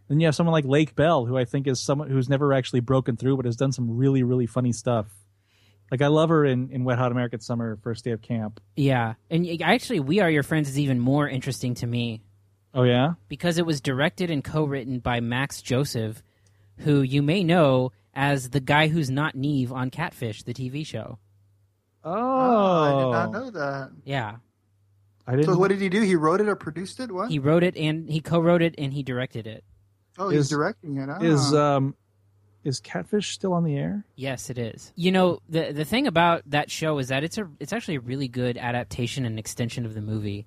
Then 0.08 0.20
you 0.20 0.26
have 0.26 0.34
someone 0.34 0.52
like 0.52 0.64
Lake 0.64 0.94
Bell, 0.94 1.26
who 1.26 1.36
I 1.36 1.44
think 1.44 1.66
is 1.66 1.80
someone 1.80 2.08
who's 2.10 2.28
never 2.28 2.52
actually 2.52 2.80
broken 2.80 3.16
through, 3.16 3.36
but 3.36 3.44
has 3.46 3.56
done 3.56 3.72
some 3.72 3.96
really, 3.96 4.22
really 4.22 4.46
funny 4.46 4.72
stuff. 4.72 5.17
Like 5.90 6.02
I 6.02 6.08
love 6.08 6.28
her 6.28 6.44
in, 6.44 6.70
in 6.70 6.84
Wet 6.84 6.98
Hot 6.98 7.12
American 7.12 7.40
Summer, 7.40 7.78
First 7.82 8.04
Day 8.04 8.10
of 8.10 8.22
Camp. 8.22 8.60
yeah. 8.76 9.14
And 9.30 9.46
actually, 9.62 10.00
We 10.00 10.20
Are 10.20 10.30
Your 10.30 10.42
Friends 10.42 10.68
is 10.68 10.78
even 10.78 10.98
more 11.00 11.28
interesting 11.28 11.74
to 11.76 11.86
me 11.86 12.22
Oh 12.74 12.82
yeah, 12.82 13.14
because 13.28 13.58
it 13.58 13.66
was 13.66 13.80
directed 13.80 14.30
and 14.30 14.44
co-written 14.44 14.98
by 14.98 15.20
Max 15.20 15.62
Joseph, 15.62 16.22
who 16.78 17.00
you 17.00 17.22
may 17.22 17.42
know 17.42 17.92
as 18.14 18.50
the 18.50 18.60
guy 18.60 18.88
who's 18.88 19.10
not 19.10 19.34
Nev 19.34 19.72
on 19.72 19.90
Catfish, 19.90 20.42
the 20.42 20.52
TV 20.52 20.86
show. 20.86 21.18
Oh, 22.04 22.12
I 22.12 23.02
did 23.02 23.10
not 23.10 23.32
know 23.32 23.50
that. 23.50 23.90
Yeah, 24.04 24.36
I 25.26 25.32
didn't. 25.32 25.46
So 25.46 25.58
what 25.58 25.68
did 25.68 25.80
he 25.80 25.88
do? 25.88 26.02
He 26.02 26.14
wrote 26.14 26.40
it 26.40 26.48
or 26.48 26.56
produced 26.56 27.00
it? 27.00 27.10
What? 27.10 27.30
he 27.30 27.38
wrote 27.38 27.62
it 27.62 27.76
and 27.76 28.08
he 28.08 28.20
co-wrote 28.20 28.62
it 28.62 28.74
and 28.76 28.92
he 28.92 29.02
directed 29.02 29.46
it. 29.46 29.64
oh, 30.18 30.28
he's 30.28 30.48
directing 30.48 30.98
it. 30.98 31.08
Ah. 31.08 31.20
is 31.20 31.54
um 31.54 31.94
is 32.68 32.78
Catfish 32.80 33.32
still 33.32 33.52
on 33.52 33.64
the 33.64 33.76
air? 33.76 34.04
Yes, 34.14 34.50
it 34.50 34.58
is. 34.58 34.92
You 34.94 35.10
know, 35.10 35.40
the 35.48 35.72
the 35.72 35.84
thing 35.84 36.06
about 36.06 36.42
that 36.46 36.70
show 36.70 36.98
is 36.98 37.08
that 37.08 37.24
it's 37.24 37.38
a 37.38 37.48
it's 37.58 37.72
actually 37.72 37.96
a 37.96 38.00
really 38.00 38.28
good 38.28 38.56
adaptation 38.56 39.24
and 39.24 39.38
extension 39.38 39.84
of 39.86 39.94
the 39.94 40.00
movie. 40.02 40.46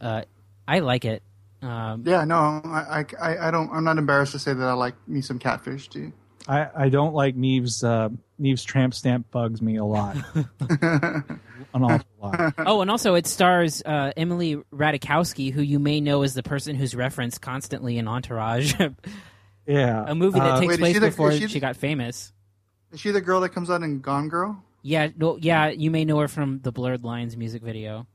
Uh, 0.00 0.22
I 0.66 0.80
like 0.80 1.04
it. 1.04 1.22
Um, 1.62 2.02
Yeah, 2.06 2.24
no, 2.24 2.36
I, 2.64 3.04
I, 3.20 3.28
I- 3.28 3.48
I 3.48 3.50
don't. 3.50 3.70
I'm 3.72 3.84
not 3.84 3.98
embarrassed 3.98 4.32
to 4.32 4.38
say 4.38 4.52
that 4.54 4.64
I 4.66 4.72
like 4.72 4.94
me 5.08 5.20
some 5.20 5.38
catfish 5.38 5.88
too. 5.88 6.12
I, 6.46 6.68
I 6.84 6.88
don't 6.88 7.12
like 7.14 7.34
Nev's 7.36 7.84
uh, 7.84 8.08
Nev's 8.38 8.64
tramp 8.64 8.94
stamp 8.94 9.30
bugs 9.30 9.60
me 9.60 9.76
a 9.76 9.84
lot. 9.84 10.16
An 10.70 11.82
awful 11.82 12.06
lot. 12.22 12.54
oh, 12.58 12.80
and 12.80 12.90
also 12.90 13.14
it 13.14 13.26
stars 13.26 13.82
uh, 13.84 14.12
Emily 14.16 14.56
Ratajkowski, 14.72 15.52
who 15.52 15.60
you 15.60 15.78
may 15.78 16.00
know 16.00 16.22
as 16.22 16.32
the 16.34 16.42
person 16.42 16.74
who's 16.76 16.94
referenced 16.94 17.42
constantly 17.42 17.98
in 17.98 18.08
Entourage, 18.08 18.74
Yeah. 19.68 20.04
a 20.06 20.14
movie 20.14 20.38
that 20.40 20.50
Uh, 20.54 20.60
takes 20.60 20.68
Wait, 20.68 20.72
is 20.74 20.78
place 20.80 20.92
she 20.94 20.98
the- 20.98 21.06
before 21.08 21.30
is 21.30 21.38
she, 21.40 21.46
she- 21.48 21.60
got 21.60 21.76
famous. 21.76 22.32
Is 22.90 23.00
she 23.00 23.10
the 23.10 23.20
girl 23.20 23.40
that 23.42 23.50
comes 23.50 23.68
out 23.70 23.82
in 23.82 24.00
Gone 24.00 24.28
Girl? 24.28 24.62
Yeah, 24.82 25.08
no, 25.16 25.36
yeah, 25.36 25.68
you 25.68 25.90
may 25.90 26.04
know 26.06 26.18
her 26.20 26.28
from 26.28 26.60
the 26.62 26.72
Blurred 26.72 27.04
Lines 27.04 27.36
music 27.36 27.62
video. 27.62 28.06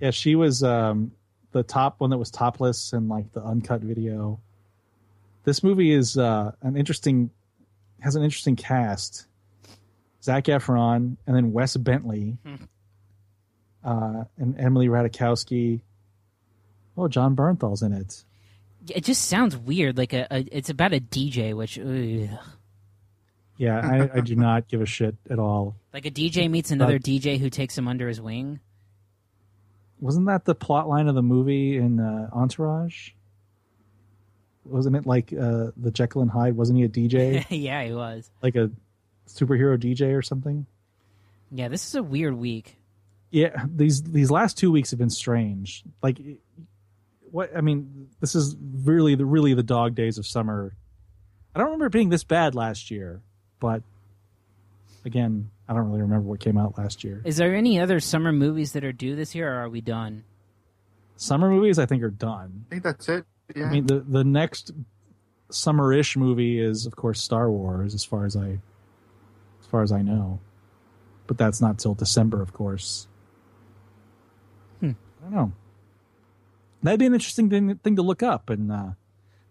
Yeah, 0.00 0.10
she 0.10 0.34
was 0.34 0.62
um, 0.62 1.12
the 1.52 1.62
top 1.62 1.98
one 2.00 2.10
that 2.10 2.18
was 2.18 2.30
topless 2.30 2.92
in 2.92 3.08
like 3.08 3.32
the 3.32 3.42
uncut 3.42 3.80
video. 3.80 4.38
This 5.44 5.62
movie 5.62 5.92
is 5.92 6.18
uh, 6.18 6.52
an 6.60 6.76
interesting 6.76 7.30
has 8.00 8.14
an 8.16 8.22
interesting 8.22 8.56
cast. 8.56 9.26
Zac 10.22 10.44
Efron 10.44 11.16
and 11.26 11.36
then 11.36 11.52
Wes 11.52 11.76
Bentley, 11.76 12.36
uh, 13.84 14.24
and 14.38 14.58
Emily 14.58 14.88
Ratajkowski. 14.88 15.80
Oh, 16.96 17.08
Jon 17.08 17.34
Bernthal's 17.34 17.82
in 17.82 17.92
it. 17.92 18.24
It 18.88 19.04
just 19.04 19.28
sounds 19.28 19.56
weird. 19.56 19.96
Like 19.96 20.12
a, 20.12 20.26
a 20.30 20.46
it's 20.50 20.70
about 20.70 20.92
a 20.92 21.00
DJ, 21.00 21.54
which 21.54 21.78
ugh. 21.78 22.38
Yeah, 23.56 23.78
I, 23.78 24.18
I 24.18 24.20
do 24.20 24.34
not 24.34 24.66
give 24.66 24.80
a 24.80 24.86
shit 24.86 25.14
at 25.30 25.38
all. 25.38 25.76
like 25.92 26.06
a 26.06 26.10
DJ 26.10 26.50
meets 26.50 26.70
another 26.70 26.98
DJ 26.98 27.38
who 27.38 27.48
takes 27.48 27.76
him 27.78 27.86
under 27.86 28.08
his 28.08 28.20
wing. 28.20 28.60
Wasn't 30.00 30.26
that 30.26 30.44
the 30.44 30.54
plot 30.54 30.88
line 30.88 31.06
of 31.06 31.14
the 31.14 31.22
movie 31.22 31.76
in 31.76 32.00
uh, 32.00 32.28
Entourage? 32.32 33.10
Wasn't 34.64 34.96
it 34.96 35.06
like 35.06 35.32
uh, 35.32 35.70
the 35.76 35.92
Jekyll 35.92 36.22
and 36.22 36.30
Hyde? 36.30 36.56
Wasn't 36.56 36.76
he 36.76 36.84
a 36.84 36.88
DJ, 36.88 37.46
yeah, 37.50 37.84
he 37.84 37.92
was. 37.92 38.28
like 38.42 38.56
a 38.56 38.70
superhero 39.28 39.78
DJ 39.78 40.16
or 40.16 40.22
something? 40.22 40.66
Yeah, 41.52 41.68
this 41.68 41.86
is 41.86 41.94
a 41.94 42.02
weird 42.02 42.34
week. 42.34 42.78
Yeah, 43.30 43.64
these 43.66 44.02
these 44.02 44.30
last 44.30 44.58
two 44.58 44.72
weeks 44.72 44.90
have 44.90 44.98
been 44.98 45.10
strange. 45.10 45.84
Like, 46.02 46.18
what 47.32 47.56
I 47.56 47.62
mean, 47.62 48.08
this 48.20 48.34
is 48.34 48.54
really 48.84 49.14
the 49.16 49.24
really 49.24 49.54
the 49.54 49.62
dog 49.62 49.94
days 49.94 50.18
of 50.18 50.26
summer. 50.26 50.76
I 51.54 51.58
don't 51.58 51.66
remember 51.66 51.86
it 51.86 51.92
being 51.92 52.10
this 52.10 52.24
bad 52.24 52.54
last 52.54 52.90
year, 52.90 53.20
but 53.58 53.82
again, 55.04 55.50
I 55.68 55.74
don't 55.74 55.88
really 55.88 56.02
remember 56.02 56.28
what 56.28 56.40
came 56.40 56.56
out 56.58 56.78
last 56.78 57.02
year. 57.02 57.22
Is 57.24 57.36
there 57.36 57.54
any 57.54 57.80
other 57.80 57.98
summer 57.98 58.32
movies 58.32 58.72
that 58.72 58.84
are 58.84 58.92
due 58.92 59.16
this 59.16 59.34
year, 59.34 59.52
or 59.52 59.64
are 59.64 59.68
we 59.68 59.80
done? 59.80 60.24
Summer 61.16 61.50
movies, 61.50 61.78
I 61.78 61.86
think, 61.86 62.02
are 62.02 62.10
done. 62.10 62.66
I 62.68 62.70
think 62.70 62.82
that's 62.82 63.08
it. 63.08 63.24
Yeah. 63.56 63.66
I 63.66 63.70
mean, 63.70 63.86
the 63.86 64.00
the 64.00 64.24
next 64.24 64.72
summer-ish 65.50 66.16
movie 66.16 66.58
is, 66.58 66.86
of 66.86 66.96
course, 66.96 67.20
Star 67.20 67.50
Wars, 67.50 67.94
as 67.94 68.04
far 68.04 68.24
as 68.24 68.36
I 68.36 68.58
as 69.60 69.66
far 69.70 69.82
as 69.82 69.92
I 69.92 70.02
know, 70.02 70.40
but 71.26 71.38
that's 71.38 71.60
not 71.60 71.78
till 71.78 71.94
December, 71.94 72.42
of 72.42 72.52
course. 72.52 73.08
Hmm. 74.80 74.92
I 75.20 75.24
don't 75.24 75.34
know. 75.34 75.52
That'd 76.82 76.98
be 77.00 77.06
an 77.06 77.14
interesting 77.14 77.48
thing, 77.48 77.76
thing 77.76 77.96
to 77.96 78.02
look 78.02 78.22
up, 78.22 78.50
and 78.50 78.70
uh, 78.72 78.86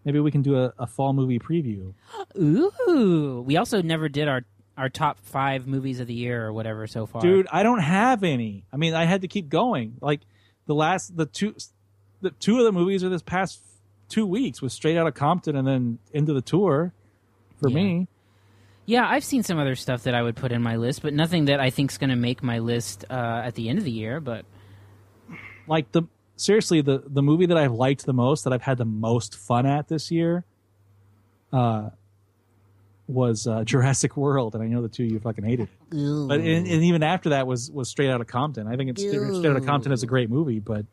maybe 0.04 0.20
we 0.20 0.30
can 0.30 0.42
do 0.42 0.58
a, 0.58 0.72
a 0.78 0.86
fall 0.86 1.12
movie 1.12 1.38
preview. 1.38 1.94
Ooh, 2.38 3.42
we 3.46 3.56
also 3.56 3.82
never 3.82 4.08
did 4.08 4.28
our 4.28 4.42
our 4.76 4.88
top 4.88 5.18
five 5.20 5.66
movies 5.66 6.00
of 6.00 6.06
the 6.06 6.14
year 6.14 6.46
or 6.46 6.52
whatever 6.52 6.86
so 6.86 7.04
far. 7.04 7.20
Dude, 7.20 7.46
I 7.52 7.62
don't 7.62 7.80
have 7.80 8.24
any. 8.24 8.64
I 8.72 8.78
mean, 8.78 8.94
I 8.94 9.04
had 9.04 9.20
to 9.20 9.28
keep 9.28 9.50
going. 9.50 9.96
Like 10.00 10.22
the 10.66 10.74
last, 10.74 11.14
the 11.14 11.26
two, 11.26 11.54
the 12.22 12.30
two 12.30 12.58
of 12.58 12.64
the 12.64 12.72
movies 12.72 13.04
are 13.04 13.10
this 13.10 13.20
past 13.22 13.60
two 14.08 14.24
weeks 14.26 14.62
was 14.62 14.72
straight 14.72 14.96
out 14.96 15.06
of 15.06 15.12
Compton 15.14 15.56
and 15.56 15.68
then 15.68 15.98
into 16.14 16.32
the 16.32 16.40
tour 16.40 16.94
for 17.60 17.68
Yeah. 17.68 17.74
me. 17.74 18.08
yeah, 18.86 19.06
I've 19.06 19.24
seen 19.24 19.42
some 19.42 19.58
other 19.58 19.74
stuff 19.74 20.04
that 20.04 20.14
I 20.14 20.22
would 20.22 20.36
put 20.36 20.52
in 20.52 20.62
my 20.62 20.76
list, 20.76 21.02
but 21.02 21.12
nothing 21.12 21.44
that 21.46 21.60
I 21.60 21.68
think's 21.68 21.98
going 21.98 22.10
to 22.10 22.16
make 22.16 22.42
my 22.42 22.58
list 22.58 23.04
uh, 23.10 23.42
at 23.44 23.54
the 23.54 23.68
end 23.68 23.78
of 23.78 23.84
the 23.84 23.90
year. 23.92 24.20
But 24.20 24.46
like 25.66 25.92
the 25.92 26.04
seriously 26.42 26.80
the 26.80 27.02
the 27.06 27.22
movie 27.22 27.46
that 27.46 27.56
I've 27.56 27.72
liked 27.72 28.04
the 28.06 28.12
most 28.12 28.44
that 28.44 28.52
I've 28.52 28.62
had 28.62 28.78
the 28.78 28.84
most 28.84 29.36
fun 29.36 29.66
at 29.66 29.88
this 29.88 30.10
year 30.10 30.44
uh 31.52 31.90
was 33.08 33.46
uh, 33.46 33.64
Jurassic 33.64 34.16
World 34.16 34.54
and 34.54 34.62
I 34.62 34.68
know 34.68 34.80
the 34.80 34.88
two 34.88 35.04
of 35.04 35.10
you 35.10 35.20
fucking 35.20 35.44
hated 35.44 35.68
it. 35.68 35.68
But 35.90 36.40
and, 36.40 36.66
and 36.66 36.84
even 36.84 37.02
after 37.02 37.30
that 37.30 37.46
was 37.46 37.70
was 37.70 37.88
Straight 37.88 38.10
Outta 38.10 38.24
Compton. 38.24 38.66
I 38.66 38.76
think 38.76 38.90
it's 38.90 39.02
Straight 39.02 39.46
Outta 39.46 39.60
Compton 39.60 39.92
is 39.92 40.02
a 40.02 40.06
great 40.06 40.30
movie, 40.30 40.60
but 40.60 40.86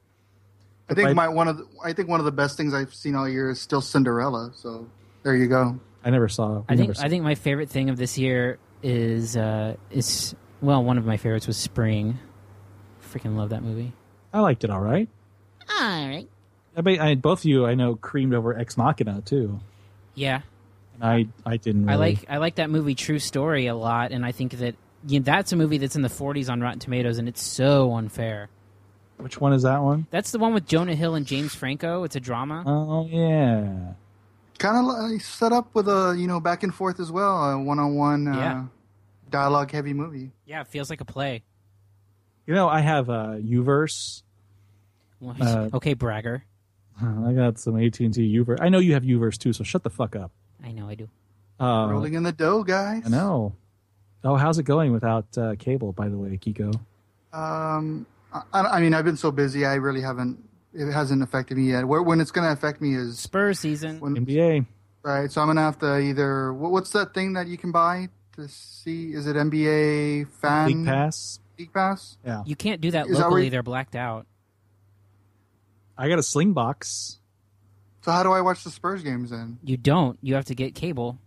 I 0.89 0.95
think 0.95 1.09
I- 1.09 1.13
my 1.13 1.29
one 1.29 1.47
of 1.47 1.57
the, 1.57 1.67
I 1.83 1.93
think 1.93 2.09
one 2.09 2.19
of 2.19 2.25
the 2.25 2.31
best 2.31 2.57
things 2.57 2.73
I've 2.73 2.93
seen 2.93 3.15
all 3.15 3.29
year 3.29 3.49
is 3.51 3.61
still 3.61 3.79
Cinderella. 3.81 4.51
So 4.55 4.87
there 5.23 5.35
you 5.35 5.47
go. 5.47 5.79
I 6.03 6.09
never 6.09 6.27
saw. 6.27 6.63
I 6.67 6.75
think 6.75 6.79
never 6.89 6.93
saw- 6.95 7.03
I 7.05 7.09
think 7.09 7.23
my 7.23 7.35
favorite 7.35 7.69
thing 7.69 7.89
of 7.89 7.97
this 7.97 8.17
year 8.17 8.57
is 8.81 9.37
uh, 9.37 9.75
is 9.91 10.35
well, 10.61 10.83
one 10.83 10.97
of 10.97 11.05
my 11.05 11.17
favorites 11.17 11.47
was 11.47 11.57
Spring. 11.57 12.17
Freaking 13.13 13.35
love 13.37 13.49
that 13.49 13.63
movie. 13.63 13.93
I 14.33 14.39
liked 14.41 14.63
it 14.63 14.69
all 14.69 14.81
right. 14.81 15.07
All 15.79 16.07
right. 16.09 16.27
I 16.77 16.81
mean, 16.81 16.99
I 16.99 17.15
both 17.15 17.39
of 17.39 17.45
you 17.45 17.65
I 17.65 17.75
know 17.75 17.95
creamed 17.95 18.33
over 18.33 18.57
Ex 18.57 18.77
Machina 18.77 19.21
too. 19.21 19.59
Yeah, 20.15 20.41
And 20.95 21.03
I 21.03 21.27
I 21.45 21.57
didn't. 21.57 21.85
Really. 21.85 21.93
I 21.93 21.95
like 21.97 22.25
I 22.29 22.37
like 22.37 22.55
that 22.55 22.69
movie 22.69 22.95
True 22.95 23.19
Story 23.19 23.67
a 23.67 23.75
lot, 23.75 24.11
and 24.11 24.25
I 24.25 24.31
think 24.31 24.53
that 24.53 24.75
you 25.07 25.19
know, 25.19 25.23
that's 25.23 25.51
a 25.53 25.55
movie 25.55 25.77
that's 25.77 25.95
in 25.95 26.01
the 26.01 26.09
40s 26.09 26.49
on 26.49 26.59
Rotten 26.61 26.79
Tomatoes, 26.79 27.17
and 27.19 27.27
it's 27.29 27.41
so 27.41 27.93
unfair. 27.93 28.49
which 29.17 29.39
one 29.39 29.53
is 29.53 29.63
that 29.63 29.81
one? 29.81 30.07
That's 30.11 30.31
the 30.31 30.39
one 30.39 30.53
with 30.53 30.65
Jonah 30.67 30.95
Hill 30.95 31.15
and 31.15 31.25
James 31.25 31.55
Franco. 31.55 32.03
It's 32.03 32.15
a 32.17 32.19
drama. 32.19 32.63
Oh 32.65 33.07
yeah. 33.07 33.93
Kind 34.57 34.77
of 34.77 34.85
like 35.11 35.21
set 35.21 35.53
up 35.53 35.73
with 35.73 35.87
a 35.87 36.15
you 36.17 36.27
know 36.27 36.39
back 36.41 36.63
and 36.63 36.73
forth 36.75 36.99
as 36.99 37.11
well, 37.11 37.51
a 37.51 37.57
one 37.61 37.79
on 37.79 37.95
one 37.95 38.25
Yeah. 38.25 38.65
dialogue 39.29 39.71
heavy 39.71 39.93
movie. 39.93 40.31
yeah, 40.45 40.61
it 40.61 40.67
feels 40.67 40.89
like 40.89 40.99
a 41.01 41.05
play. 41.05 41.43
You 42.45 42.53
know 42.55 42.67
I 42.67 42.81
have 42.81 43.09
uh, 43.09 43.35
Uverse. 43.41 44.23
Well, 45.19 45.35
Uh, 45.39 45.69
okay, 45.73 45.93
bragger. 45.93 46.43
I 47.01 47.33
got 47.33 47.57
some 47.59 47.77
AT 47.77 47.99
and 47.99 48.13
T 48.13 48.37
Uverse. 48.37 48.57
I 48.61 48.69
know 48.69 48.79
you 48.79 48.93
have 48.93 49.03
Uverse 49.03 49.37
too, 49.37 49.53
so 49.53 49.63
shut 49.63 49.83
the 49.83 49.89
fuck 49.89 50.15
up. 50.15 50.31
I 50.63 50.71
know 50.71 50.89
I 50.89 50.95
do. 50.95 51.09
Uh, 51.59 51.87
Rolling 51.89 52.13
in 52.13 52.23
the 52.23 52.31
dough, 52.31 52.63
guys. 52.63 53.03
I 53.05 53.09
know. 53.09 53.53
Oh, 54.23 54.35
how's 54.35 54.59
it 54.59 54.63
going 54.63 54.91
without 54.91 55.25
uh, 55.37 55.55
cable? 55.57 55.93
By 55.93 56.09
the 56.09 56.17
way, 56.17 56.37
Kiko. 56.37 56.73
Um, 57.31 58.05
I, 58.33 58.41
I 58.61 58.81
mean, 58.81 58.93
I've 58.93 59.05
been 59.05 59.17
so 59.17 59.31
busy, 59.31 59.65
I 59.65 59.75
really 59.75 60.01
haven't. 60.01 60.43
It 60.73 60.91
hasn't 60.91 61.23
affected 61.23 61.57
me 61.57 61.71
yet. 61.71 61.87
Where, 61.87 62.01
when 62.03 62.19
it's 62.21 62.31
going 62.31 62.45
to 62.45 62.51
affect 62.53 62.79
me 62.81 62.95
is 62.95 63.17
Spurs 63.19 63.59
season. 63.59 63.99
when 63.99 64.15
NBA. 64.15 64.65
right. 65.03 65.31
So 65.31 65.41
I'm 65.41 65.47
going 65.47 65.55
to 65.57 65.63
have 65.63 65.79
to 65.79 65.97
either. 65.99 66.53
What, 66.53 66.71
what's 66.71 66.91
that 66.91 67.13
thing 67.13 67.33
that 67.33 67.47
you 67.47 67.57
can 67.57 67.71
buy 67.71 68.09
to 68.35 68.47
see? 68.47 69.13
Is 69.13 69.25
it 69.25 69.35
NBA 69.35 70.27
fan 70.41 70.67
League 70.67 70.85
Pass. 70.85 71.39
League 71.57 71.73
Pass? 71.73 72.17
Yeah, 72.25 72.43
You 72.45 72.55
can't 72.55 72.81
do 72.81 72.91
that 72.91 73.07
Is 73.07 73.17
that 73.17 73.23
locally; 73.23 73.45
you- 73.45 73.49
they're 73.49 73.63
blacked 73.63 73.95
out. 73.95 74.27
I 75.99 76.07
got 76.09 76.17
a 76.17 76.23
Sling 76.23 76.53
box. 76.53 77.19
So 78.03 78.11
how 78.11 78.23
do 78.23 78.31
I 78.31 78.39
watch 78.41 78.63
the 78.63 78.71
Spurs 78.71 79.03
games 79.03 79.29
then? 79.31 79.59
You 79.63 79.75
don't. 79.77 80.17
You 80.21 80.35
have 80.35 80.45
to 80.45 80.55
get 80.55 80.73
cable. 80.73 81.19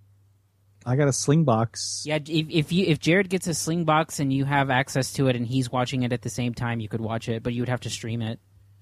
I 0.87 0.97
got 0.97 1.07
a 1.07 1.13
Sling 1.13 1.45
box. 1.45 2.03
Yeah, 2.07 2.17
if, 2.17 2.47
if 2.51 2.73
you 2.73 2.87
if 2.87 2.99
Jared 2.99 3.29
gets 3.29 3.47
a 3.47 3.55
sling 3.55 3.85
box 3.85 4.19
and 4.19 4.33
you 4.33 4.45
have 4.47 4.71
access 4.71 5.13
to 5.13 5.29
it 5.29 5.37
and 5.37 5.47
he's 5.47 5.71
watching 5.71 6.03
it 6.03 6.13
at 6.13 6.23
the 6.23 6.31
same 6.31 6.55
time, 6.55 6.81
you 6.81 6.89
could 6.89 7.01
watch 7.03 7.29
it, 7.29 7.43
but 7.43 7.53
you 7.53 7.63
would 7.63 7.69
have 7.69 7.81
to 7.83 7.91
stream 7.91 8.21
it. 8.23 8.41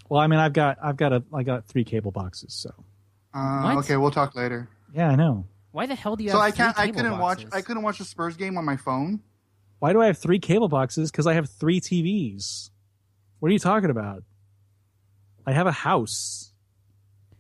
Well, 0.09 0.21
I 0.21 0.27
mean, 0.29 0.39
I've 0.41 0.53
got 0.55 0.79
I've 0.83 0.97
got 0.97 1.13
a 1.13 1.23
I 1.35 1.43
got 1.43 1.67
three 1.67 1.85
cable 1.85 2.11
boxes. 2.13 2.55
So 2.55 2.71
Uh, 3.35 3.77
Okay, 3.81 3.97
we'll 3.97 4.11
talk 4.13 4.35
later. 4.35 4.69
yeah, 4.95 5.09
I 5.11 5.17
know. 5.17 5.45
Why 5.73 5.87
the 5.87 5.95
hell 5.95 6.17
do 6.17 6.25
you 6.25 6.31
have 6.31 6.39
So 6.39 6.43
have 6.43 6.53
I 6.55 6.57
can't. 6.57 6.77
three 6.77 6.85
I 6.85 6.91
couldn't 6.93 7.19
watch. 7.19 7.45
I 7.53 7.61
couldn't 7.61 7.83
watch 7.83 7.99
the 7.99 8.05
Spurs 8.05 8.37
game 8.37 8.57
on 8.57 8.65
my 8.65 8.77
phone. 8.77 9.21
Why 9.81 9.93
do 9.93 10.01
I 10.01 10.07
have 10.07 10.17
three 10.19 10.39
cable 10.39 10.69
boxes? 10.69 11.11
Because 11.11 11.27
I 11.27 11.35
have 11.35 11.51
three 11.51 11.81
TVs. 11.81 12.71
What 13.41 13.51
are 13.51 13.53
you 13.53 13.59
talking 13.59 13.91
about? 13.91 14.23
I 15.47 15.53
have 15.53 15.67
a 15.67 15.73
house 15.73 16.53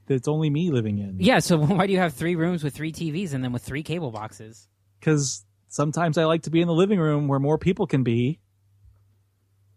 that's 0.07 0.27
only 0.29 0.51
me 0.51 0.71
living 0.71 0.99
in. 0.99 1.17
Yeah, 1.21 1.39
so 1.39 1.59
why 1.65 1.87
do 1.87 1.93
you 1.93 1.99
have 1.99 2.15
three 2.15 2.35
rooms 2.37 2.65
with 2.65 2.75
three 2.75 2.93
TVs 2.93 3.33
and 3.35 3.43
then 3.45 3.53
with 3.53 3.63
three 3.63 3.83
cable 3.83 4.11
boxes? 4.11 4.67
because 4.99 5.45
sometimes 5.69 6.19
I 6.19 6.25
like 6.25 6.43
to 6.43 6.51
be 6.51 6.61
in 6.61 6.67
the 6.69 6.75
living 6.75 6.99
room 7.01 7.27
where 7.29 7.39
more 7.39 7.57
people 7.57 7.87
can 7.87 8.03
be, 8.03 8.39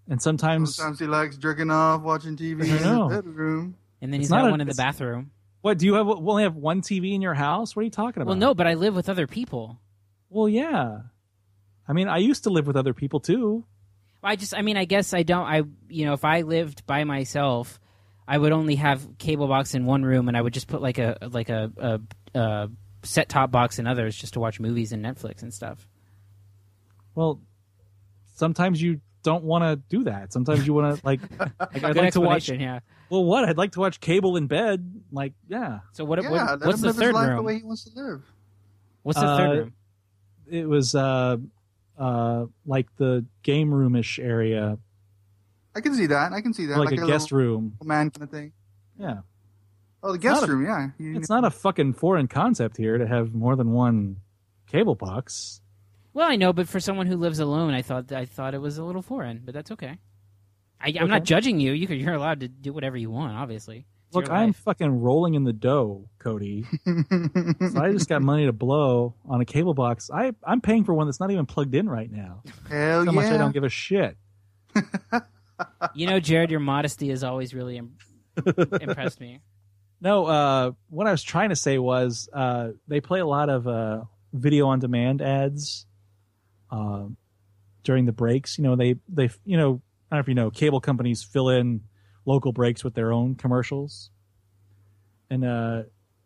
and 0.09 0.21
sometimes 0.21 0.75
Sometimes 0.75 0.99
he 0.99 1.05
likes 1.07 1.37
jerking 1.37 1.71
off, 1.71 2.01
watching 2.01 2.35
TV 2.35 2.65
in 2.65 2.83
know. 2.83 3.09
the 3.09 3.21
bedroom. 3.21 3.75
And 4.01 4.11
then 4.11 4.19
It's 4.19 4.25
he's 4.27 4.31
not 4.31 4.41
got 4.41 4.47
a- 4.47 4.51
one 4.51 4.61
in 4.61 4.67
the 4.67 4.71
it's- 4.71 4.85
bathroom. 4.85 5.31
what 5.61 5.77
do 5.77 5.85
you 5.85 5.93
have? 5.93 6.05
We'll 6.07 6.29
only 6.31 6.43
have 6.43 6.55
one 6.57 6.81
TV 6.81 7.13
in 7.13 7.21
your 7.21 7.33
house. 7.35 7.73
What 7.75 7.81
are 7.81 7.85
you 7.85 7.89
talking 7.91 8.21
about? 8.21 8.31
Well, 8.31 8.37
no, 8.37 8.53
but 8.53 8.67
I 8.67 8.73
live 8.73 8.95
with 8.95 9.07
other 9.07 9.27
people. 9.27 9.79
Well, 10.29 10.49
yeah. 10.49 11.03
I 11.87 11.93
mean, 11.93 12.09
I 12.09 12.17
used 12.17 12.43
to 12.43 12.49
live 12.49 12.67
with 12.67 12.75
other 12.75 12.93
people 12.93 13.19
too. 13.21 13.63
I 14.21 14.35
just, 14.35 14.53
I 14.57 14.61
mean, 14.61 14.75
I 14.77 14.83
guess 14.85 15.13
I 15.13 15.23
don't. 15.23 15.45
I, 15.45 15.61
you 15.89 16.05
know, 16.05 16.13
if 16.13 16.25
I 16.25 16.41
lived 16.41 16.85
by 16.85 17.03
myself, 17.05 17.79
I 18.27 18.37
would 18.37 18.51
only 18.51 18.75
have 18.75 19.17
cable 19.17 19.47
box 19.47 19.73
in 19.75 19.85
one 19.85 20.03
room, 20.03 20.27
and 20.27 20.37
I 20.37 20.41
would 20.41 20.53
just 20.53 20.67
put 20.67 20.81
like 20.81 20.97
a 20.97 21.17
like 21.31 21.49
a, 21.49 21.71
a, 21.77 22.39
a 22.39 22.69
set 23.03 23.29
top 23.29 23.51
box 23.51 23.79
in 23.79 23.87
others 23.87 24.15
just 24.15 24.33
to 24.33 24.39
watch 24.39 24.59
movies 24.59 24.91
and 24.93 25.03
Netflix 25.03 25.41
and 25.41 25.53
stuff. 25.53 25.87
Well, 27.15 27.41
sometimes 28.35 28.81
you 28.81 29.01
don't 29.23 29.43
want 29.43 29.63
to 29.63 29.75
do 29.95 30.05
that. 30.05 30.33
Sometimes 30.33 30.65
you 30.65 30.73
want 30.73 30.97
to 30.97 31.01
like. 31.05 31.21
like 31.39 31.83
I'd 31.83 31.95
like 31.95 32.13
to 32.13 32.21
watch. 32.21 32.37
explanation, 32.49 32.59
yeah. 32.61 32.79
Well, 33.09 33.23
what? 33.25 33.47
I'd 33.47 33.57
like 33.57 33.73
to 33.73 33.79
watch 33.79 33.99
cable 33.99 34.37
in 34.37 34.47
bed. 34.47 35.03
Like, 35.11 35.33
yeah. 35.47 35.79
So 35.91 36.03
what? 36.05 36.21
yeah, 36.23 36.29
what 36.29 36.59
let 36.59 36.65
what's 36.67 36.77
him 36.77 36.81
the 36.81 36.87
live 36.87 36.95
his 36.95 37.03
third 37.03 37.13
life 37.13 37.27
the 37.27 37.35
room? 37.35 37.45
way 37.45 37.55
he 37.57 37.63
wants 37.63 37.83
to 37.83 37.91
live. 38.01 38.23
What's 39.03 39.19
the 39.19 39.25
Uh, 39.25 39.37
third 39.37 39.59
room? 39.59 39.73
It 40.49 40.67
was 40.67 40.95
uh, 40.95 41.37
uh, 41.97 42.45
like 42.65 42.87
the 42.97 43.25
game 43.43 43.73
roomish 43.73 44.17
area, 44.19 44.77
I 45.75 45.81
can 45.81 45.93
see 45.95 46.05
that. 46.07 46.33
I 46.33 46.41
can 46.41 46.53
see 46.53 46.65
that. 46.67 46.77
like, 46.77 46.91
a, 46.91 47.05
guest 47.07 47.31
little 47.31 47.37
room. 47.47 47.77
man 47.83 48.11
kind 48.11 48.23
of 48.23 48.29
thing. 48.29 48.53
Yeah. 48.99 49.19
Oh, 50.03 50.11
the 50.11 50.17
guest 50.17 50.41
not 50.41 50.49
a- 50.49 50.53
room. 50.53 50.65
Yeah. 50.65 50.89
You- 50.97 51.17
It's 51.17 51.29
not 51.29 51.45
a 51.45 51.49
fucking 51.49 51.93
foreign 51.93 52.27
concept 52.27 52.77
here 52.77 52.97
to 52.97 53.07
have 53.07 53.33
more 53.33 53.55
than 53.55 53.71
one 53.71 54.17
cable 54.67 54.95
box. 54.95 55.61
Well, 56.13 56.27
I 56.29 56.35
know, 56.35 56.53
but 56.53 56.69
for 56.69 56.79
someone 56.79 57.07
who 57.07 57.15
lives 57.17 57.39
alone, 57.39 57.73
I 57.73 57.81
thought 57.81 58.11
I 58.11 58.25
thought 58.25 58.53
it 58.53 58.59
was 58.61 58.77
a 58.77 58.83
little 58.83 59.01
foreign, 59.01 59.41
but 59.43 59.53
that's 59.53 59.71
okay. 59.71 59.97
I, 60.79 60.93
I'm 60.99 61.09
not 61.09 61.23
judging 61.23 61.59
you. 61.59 61.71
You 61.71 61.87
you're 61.87 62.13
allowed 62.13 62.41
to 62.41 62.47
do 62.47 62.71
whatever 62.73 62.97
you 62.97 63.09
want. 63.09 63.33
Obviously, 63.35 63.87
It's 64.09 64.15
Look, 64.15 64.29
I'm 64.29 64.53
fucking 64.53 64.99
rolling 65.01 65.33
in 65.33 65.43
the 65.43 65.53
dough, 65.53 66.09
Cody. 66.19 66.65
so 66.85 67.81
I 67.81 67.91
just 67.91 68.09
got 68.09 68.21
money 68.21 68.45
to 68.45 68.51
blow 68.53 69.15
on 69.27 69.41
a 69.41 69.45
cable 69.45 69.73
box. 69.73 70.11
I 70.13 70.33
I'm 70.43 70.61
paying 70.61 70.83
for 70.83 70.93
one 70.93 71.07
that's 71.07 71.19
not 71.19 71.31
even 71.31 71.45
plugged 71.47 71.73
in 71.73 71.89
right 71.89 72.11
now. 72.11 72.43
Hell 72.69 73.05
How 73.05 73.11
much 73.11 73.25
I 73.31 73.37
don't 73.37 73.53
give 73.53 73.63
a 73.63 73.69
shit. 73.69 74.17
You 75.95 76.07
know, 76.07 76.19
Jared, 76.19 76.51
your 76.51 76.59
modesty 76.59 77.09
has 77.09 77.23
always 77.23 77.53
really 77.53 77.77
Im- 77.77 77.95
impressed 78.81 79.19
me. 79.19 79.39
No, 80.01 80.25
uh, 80.25 80.71
what 80.89 81.07
I 81.07 81.11
was 81.11 81.23
trying 81.23 81.47
to 81.49 81.55
say 81.55 81.77
was 81.77 82.27
uh, 82.33 82.71
they 82.89 82.99
play 82.99 83.21
a 83.21 83.25
lot 83.25 83.49
of 83.49 83.65
uh, 83.65 84.01
video 84.33 84.67
on 84.67 84.79
demand 84.79 85.21
ads 85.21 85.85
uh, 86.69 87.05
during 87.85 88.03
the 88.05 88.11
breaks. 88.11 88.57
You 88.57 88.65
know, 88.65 88.75
they 88.75 88.95
they 89.07 89.29
you 89.45 89.55
know 89.55 89.81
I 90.11 90.17
don't 90.17 90.17
know 90.17 90.19
if 90.19 90.27
you 90.27 90.33
know 90.35 90.51
cable 90.51 90.81
companies 90.81 91.23
fill 91.23 91.47
in 91.47 91.83
local 92.25 92.51
breaks 92.51 92.83
with 92.83 92.95
their 92.95 93.13
own 93.13 93.35
commercials, 93.35 94.09
and 95.29 95.45
uh, 95.45 95.83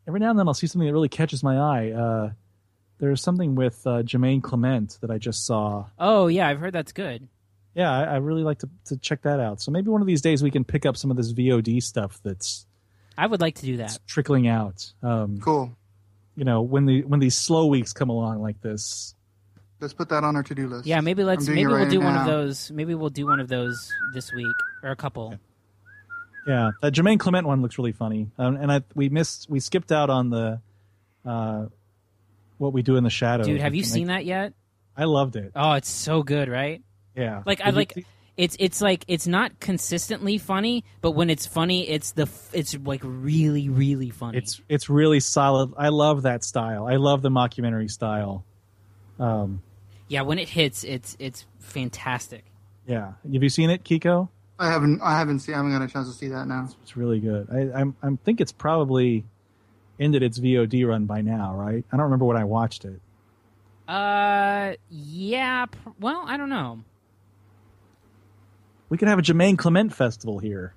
every 0.07 0.21
now 0.21 0.31
and 0.31 0.39
then 0.39 0.47
I'll 0.47 0.55
see 0.55 0.65
something 0.65 0.87
that 0.87 0.93
really 0.93 1.07
catches 1.07 1.43
my 1.43 1.57
eye. 1.57 1.91
Uh, 1.91 2.31
there's 2.97 3.21
something 3.21 3.53
with 3.53 3.85
uh, 3.85 4.01
Jemaine 4.01 4.41
Clement 4.41 4.97
that 5.01 5.11
I 5.11 5.19
just 5.19 5.45
saw. 5.45 5.85
Oh 5.99 6.25
yeah, 6.25 6.47
I've 6.47 6.59
heard 6.59 6.73
that's 6.73 6.93
good. 6.93 7.27
Yeah, 7.77 7.91
I, 7.91 8.03
I 8.03 8.15
really 8.17 8.43
like 8.43 8.57
to, 8.59 8.69
to 8.85 8.97
check 8.97 9.21
that 9.21 9.39
out. 9.39 9.61
So 9.61 9.71
maybe 9.71 9.89
one 9.89 10.01
of 10.01 10.07
these 10.07 10.21
days 10.21 10.41
we 10.41 10.49
can 10.51 10.63
pick 10.65 10.85
up 10.85 10.97
some 10.97 11.11
of 11.11 11.15
this 11.17 11.31
VOD 11.31 11.81
stuff 11.83 12.19
that's 12.23 12.65
I 13.17 13.27
would 13.27 13.39
like 13.39 13.55
to 13.55 13.65
do 13.65 13.77
that. 13.77 13.97
trickling 14.07 14.47
out. 14.47 14.91
Um, 15.03 15.39
Cool. 15.39 15.77
you 16.35 16.43
know 16.43 16.61
when 16.63 16.85
the 16.85 17.03
when 17.03 17.19
these 17.19 17.35
slow 17.37 17.67
weeks 17.67 17.93
come 17.93 18.09
along 18.09 18.41
like 18.41 18.59
this 18.61 19.13
Let's 19.79 19.93
put 19.93 20.09
that 20.09 20.23
on 20.23 20.35
our 20.35 20.41
to-do 20.41 20.67
list. 20.67 20.87
Yeah, 20.87 21.01
maybe 21.01 21.23
let's 21.23 21.47
maybe 21.47 21.61
it 21.61 21.67
we'll 21.67 21.77
right 21.77 21.89
do 21.89 21.99
one 21.99 22.17
of 22.17 22.25
those. 22.25 22.71
Maybe 22.71 22.95
we'll 22.95 23.11
do 23.11 23.27
one 23.27 23.39
of 23.39 23.47
those 23.47 23.91
this 24.11 24.33
week 24.33 24.55
or 24.81 24.89
a 24.89 24.95
couple. 24.95 25.35
yeah 26.47 26.71
that 26.81 26.91
jemaine 26.91 27.19
clement 27.19 27.45
one 27.45 27.61
looks 27.61 27.77
really 27.77 27.91
funny 27.91 28.31
um, 28.39 28.55
and 28.55 28.71
i 28.71 28.81
we 28.95 29.09
missed 29.09 29.47
we 29.49 29.59
skipped 29.59 29.91
out 29.91 30.09
on 30.09 30.29
the 30.31 30.59
uh 31.25 31.65
what 32.57 32.73
we 32.73 32.81
do 32.81 32.95
in 32.95 33.03
the 33.03 33.09
shadows 33.11 33.45
Dude, 33.45 33.61
have 33.61 33.75
you 33.75 33.81
And 33.83 33.91
I- 33.91 33.93
seen 33.93 34.07
that 34.07 34.25
yet? 34.25 34.53
i 34.95 35.03
loved 35.03 35.35
it 35.35 35.51
Oh, 35.55 35.73
it's 35.73 35.89
so 35.89 36.23
good, 36.23 36.47
right? 36.49 36.81
Yeah 37.17 37.41
Like 37.45 37.59
I 37.61 37.65
Did 37.65 37.73
you 37.73 37.77
like 37.79 38.05
it's 38.37 38.55
it's 38.59 38.81
like 38.81 39.03
it's 39.07 39.25
not 39.25 39.59
consistently 39.59 40.37
funny, 40.37 40.83
but 41.01 41.11
when 41.11 41.31
it's 41.31 41.47
funny, 41.47 41.89
it's 41.89 42.11
the 42.11 42.29
it's 42.53 42.77
like 42.85 43.01
really 43.03 43.67
really 43.67 44.11
funny. 44.11 44.37
it's 44.37 44.61
it's 44.69 44.89
really 44.91 45.19
solid 45.19 45.73
i 45.75 45.89
love 45.89 46.21
that 46.21 46.43
style 46.43 46.85
i 46.85 46.97
love 46.97 47.23
the 47.23 47.29
mockumentary 47.31 47.89
style 47.89 48.45
um 49.19 49.63
yeah, 50.09 50.21
when 50.21 50.37
it 50.39 50.47
hits, 50.47 50.83
it's 50.85 51.17
it's 51.19 51.45
fantastic. 51.59 52.45
yeah 52.85 53.13
have 53.33 53.43
you 53.43 53.49
seen 53.49 53.69
it 53.71 53.83
kiko 53.83 54.29
I 54.59 54.69
haven't. 54.71 55.01
I 55.03 55.17
haven't 55.19 55.39
seen. 55.41 55.53
I 55.53 55.57
haven't 55.57 55.71
got 55.73 55.81
a 55.83 55.87
chance 55.87 56.07
to 56.07 56.13
see 56.13 56.29
that 56.29 56.47
now. 56.47 56.67
it's 56.83 56.95
really 56.95 57.19
good 57.19 57.47
i 57.51 57.79
i'm 57.79 57.95
i 58.03 58.09
think 58.23 58.39
it's 58.39 58.51
probably 58.51 59.25
ended 59.99 60.21
its 60.21 60.39
vod 60.39 60.87
run 60.87 61.05
by 61.07 61.21
now 61.21 61.55
right 61.55 61.83
i 61.91 61.97
don't 61.97 62.03
remember 62.03 62.25
when 62.25 62.37
i 62.37 62.43
watched 62.43 62.85
it 62.85 63.01
Uh, 63.87 64.73
yeah. 64.89 65.65
pr- 65.65 65.89
Well, 65.99 66.23
I 66.27 66.37
don't 66.37 66.49
know. 66.49 66.83
We 68.89 68.97
could 68.97 69.07
have 69.07 69.19
a 69.19 69.21
jemaine 69.21 69.57
clement 69.57 69.93
festival 69.93 70.39
here 70.39 70.73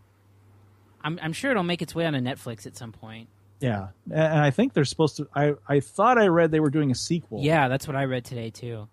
I'm 1.03 1.19
I'm 1.23 1.33
sure 1.33 1.51
it'll 1.51 1.63
make 1.63 1.81
its 1.83 1.95
way 1.95 2.05
onto 2.07 2.19
Netflix 2.21 2.67
at 2.67 2.77
some 2.77 2.93
point. 2.93 3.29
Yeah, 3.61 3.89
and 4.11 4.39
I 4.41 4.51
think 4.51 4.73
they're 4.75 4.85
supposed 4.85 5.17
to. 5.17 5.29
I 5.35 5.55
I 5.69 5.81
thought 5.81 6.19
I 6.19 6.27
read 6.27 6.51
they 6.51 6.61
were 6.61 6.71
doing 6.71 6.91
a 6.91 6.95
sequel. 6.95 7.43
Yeah, 7.43 7.69
that's 7.69 7.87
what 7.87 7.97
I 7.97 8.05
read 8.05 8.25
today 8.25 8.51
too. 8.51 8.89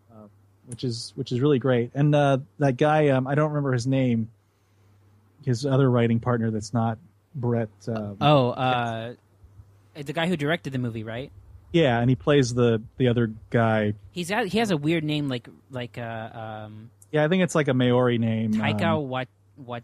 which 0.67 0.83
is 0.83 1.11
which 1.15 1.31
is 1.31 1.39
really 1.41 1.59
great. 1.59 1.91
And 1.93 2.13
uh, 2.15 2.39
that 2.59 2.77
guy, 2.77 3.09
um, 3.09 3.27
I 3.27 3.35
don't 3.35 3.49
remember 3.49 3.73
his 3.73 3.87
name. 3.87 4.29
His 5.45 5.65
other 5.65 5.89
writing 5.89 6.19
partner 6.19 6.51
that's 6.51 6.73
not 6.73 6.97
Brett. 7.35 7.69
Um, 7.87 8.17
Oh, 8.19 8.49
uh, 8.51 9.13
the 9.95 10.13
guy 10.13 10.27
who 10.27 10.35
directed 10.37 10.73
the 10.73 10.79
movie, 10.79 11.03
right? 11.03 11.31
yeah, 11.73 11.99
and 11.99 12.09
he 12.09 12.15
plays 12.15 12.53
the 12.53 12.81
the 12.97 13.07
other 13.09 13.31
guy. 13.49 13.93
He's 14.11 14.29
got, 14.29 14.47
he 14.47 14.59
has 14.59 14.71
a 14.71 14.77
weird 14.77 15.03
name 15.03 15.27
like 15.27 15.47
like 15.71 15.97
uh 15.97 16.29
um 16.65 16.89
Yeah, 17.11 17.23
I 17.23 17.27
think 17.27 17.43
it's 17.43 17.55
like 17.55 17.67
a 17.67 17.73
Maori 17.73 18.17
name. 18.17 18.53
Taika 18.53 18.97
um, 18.97 19.09
what 19.09 19.27
what 19.55 19.83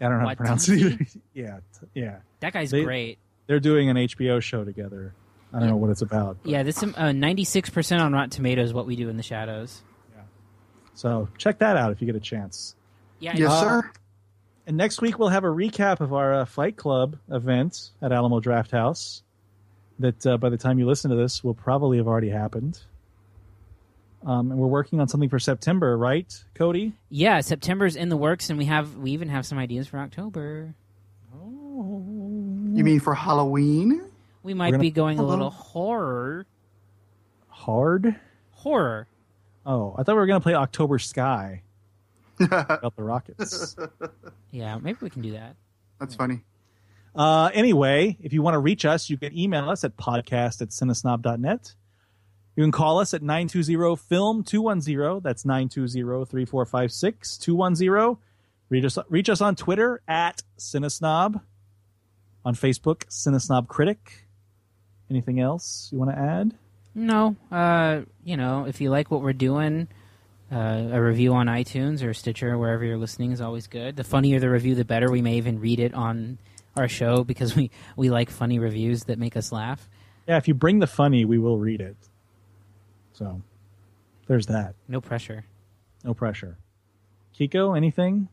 I 0.00 0.08
don't 0.08 0.18
know 0.18 0.24
how 0.24 0.30
to 0.30 0.36
pronounce 0.36 0.68
it. 0.68 0.78
either. 0.80 0.98
yeah, 1.34 1.58
t- 1.78 1.86
yeah. 1.94 2.16
that 2.40 2.52
guy's 2.52 2.70
They- 2.70 2.84
great. 2.84 3.18
They're 3.46 3.60
doing 3.60 3.90
an 3.90 3.96
HBO 3.96 4.40
show 4.40 4.64
together. 4.64 5.12
I 5.52 5.58
don't 5.58 5.68
know 5.68 5.76
what 5.76 5.90
it's 5.90 6.02
about. 6.02 6.36
but- 6.42 6.50
Yeah, 6.52 6.62
this 6.62 6.80
uh 6.82 7.10
ninety 7.12 7.44
six 7.44 7.68
percent 7.68 8.00
on 8.00 8.12
Rotten 8.12 8.30
Tomatoes. 8.30 8.72
What 8.72 8.86
we 8.86 8.94
do 8.96 9.08
in 9.08 9.16
the 9.16 9.22
shadows. 9.24 9.82
Yeah. 10.14 10.22
So 10.94 11.28
check 11.36 11.58
that 11.58 11.76
out 11.76 11.90
if 11.90 12.00
you 12.00 12.06
get 12.06 12.14
a 12.14 12.20
chance. 12.20 12.76
Yeah, 13.18 13.34
Yes, 13.36 13.50
Uh, 13.50 13.60
sir. 13.82 13.90
And 14.68 14.76
next 14.76 15.00
week 15.02 15.18
we'll 15.18 15.30
have 15.30 15.42
a 15.42 15.48
recap 15.48 15.98
of 16.00 16.12
our 16.12 16.32
uh, 16.32 16.44
Fight 16.44 16.76
Club 16.76 17.18
event 17.28 17.90
at 18.00 18.12
Alamo 18.12 18.38
Drafthouse. 18.40 19.22
That 19.98 20.24
uh, 20.24 20.36
by 20.38 20.48
the 20.48 20.56
time 20.56 20.78
you 20.78 20.86
listen 20.86 21.10
to 21.10 21.16
this 21.16 21.42
will 21.42 21.54
probably 21.54 21.96
have 21.98 22.06
already 22.06 22.30
happened. 22.30 22.78
Um, 24.26 24.50
and 24.50 24.60
we're 24.60 24.66
working 24.66 25.00
on 25.00 25.08
something 25.08 25.30
for 25.30 25.38
September, 25.38 25.96
right, 25.96 26.32
Cody? 26.54 26.92
yeah. 27.08 27.40
September's 27.40 27.96
in 27.96 28.10
the 28.10 28.16
works, 28.18 28.50
and 28.50 28.58
we 28.58 28.66
have 28.66 28.96
we 28.96 29.12
even 29.12 29.28
have 29.30 29.46
some 29.46 29.58
ideas 29.58 29.86
for 29.88 29.98
October. 29.98 30.74
Oh. 31.34 32.04
You 32.74 32.84
mean 32.84 33.00
for 33.00 33.14
Halloween? 33.14 34.02
We 34.42 34.52
might 34.54 34.72
gonna- 34.72 34.80
be 34.82 34.90
going 34.90 35.18
a 35.18 35.22
little 35.22 35.50
horror 35.50 36.46
Hard. 37.48 38.14
horror. 38.52 39.06
Oh, 39.66 39.94
I 39.98 40.02
thought 40.02 40.14
we 40.14 40.20
were 40.20 40.26
going 40.26 40.40
to 40.40 40.42
play 40.42 40.54
October 40.54 40.98
Sky 40.98 41.62
about 42.40 42.96
the 42.96 43.02
Rockets. 43.02 43.76
Yeah, 44.50 44.78
maybe 44.78 44.98
we 45.02 45.10
can 45.10 45.20
do 45.22 45.32
that. 45.32 45.56
That's 45.98 46.14
funny. 46.14 46.40
Uh, 47.14 47.50
anyway, 47.52 48.16
if 48.22 48.32
you 48.32 48.40
want 48.40 48.54
to 48.54 48.58
reach 48.58 48.84
us, 48.86 49.10
you 49.10 49.18
can 49.18 49.36
email 49.36 49.68
us 49.68 49.84
at 49.84 49.96
podcast 49.98 50.62
at 50.62 50.68
cinesnob.net. 50.70 51.74
You 52.60 52.64
can 52.64 52.72
call 52.72 52.98
us 52.98 53.14
at 53.14 53.22
920-FILM-210. 53.22 55.22
That's 55.22 55.44
920-3456-210. 55.44 58.18
Reach 58.68 58.84
us, 58.84 58.98
reach 59.08 59.30
us 59.30 59.40
on 59.40 59.56
Twitter 59.56 60.02
at 60.06 60.42
Cinesnob. 60.58 61.40
On 62.44 62.54
Facebook, 62.54 63.06
Cinesnob 63.06 63.66
Critic. 63.66 64.26
Anything 65.08 65.40
else 65.40 65.88
you 65.90 65.98
want 65.98 66.10
to 66.10 66.18
add? 66.18 66.52
No, 66.94 67.34
uh, 67.50 68.02
you 68.24 68.36
know, 68.36 68.66
if 68.66 68.82
you 68.82 68.90
like 68.90 69.10
what 69.10 69.22
we're 69.22 69.32
doing, 69.32 69.88
uh, 70.52 70.88
a 70.92 71.00
review 71.00 71.32
on 71.32 71.46
iTunes 71.46 72.06
or 72.06 72.12
Stitcher, 72.12 72.58
wherever 72.58 72.84
you're 72.84 72.98
listening, 72.98 73.32
is 73.32 73.40
always 73.40 73.68
good. 73.68 73.96
The 73.96 74.04
funnier 74.04 74.38
the 74.38 74.50
review, 74.50 74.74
the 74.74 74.84
better. 74.84 75.10
We 75.10 75.22
may 75.22 75.38
even 75.38 75.60
read 75.60 75.80
it 75.80 75.94
on 75.94 76.36
our 76.76 76.88
show 76.88 77.24
because 77.24 77.56
we 77.56 77.70
we 77.96 78.10
like 78.10 78.28
funny 78.28 78.58
reviews 78.58 79.04
that 79.04 79.18
make 79.18 79.34
us 79.34 79.50
laugh. 79.50 79.88
Yeah, 80.28 80.36
if 80.36 80.46
you 80.46 80.52
bring 80.52 80.80
the 80.80 80.86
funny, 80.86 81.24
we 81.24 81.38
will 81.38 81.56
read 81.56 81.80
it. 81.80 81.96
So, 83.20 83.42
there's 84.26 84.46
that. 84.46 84.74
No 84.88 85.00
pressure. 85.02 85.44
No 86.04 86.14
pressure. 86.14 86.56
Kiko, 87.38 87.76
anything? 87.76 88.28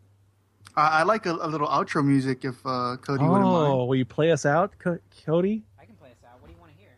I, 0.78 1.00
I 1.00 1.04
like 1.04 1.26
a, 1.26 1.34
a 1.34 1.48
little 1.48 1.68
outro 1.68 2.06
music 2.06 2.46
if 2.46 2.56
uh, 2.66 2.96
Cody 3.02 3.26
wouldn't 3.26 3.50
mind. 3.50 3.74
Oh, 3.74 3.84
will 3.84 3.98
you 3.98 4.06
play 4.06 4.32
us 4.32 4.46
out, 4.46 4.74
Co- 4.80 5.00
Cody? 5.26 5.64
I 5.78 5.84
can 5.84 5.96
play 5.96 6.10
us 6.10 6.16
out. 6.26 6.40
What 6.42 6.48
do 6.48 6.54
you 6.54 6.60
want 6.60 6.72
to 6.72 6.78
hear? 6.80 6.92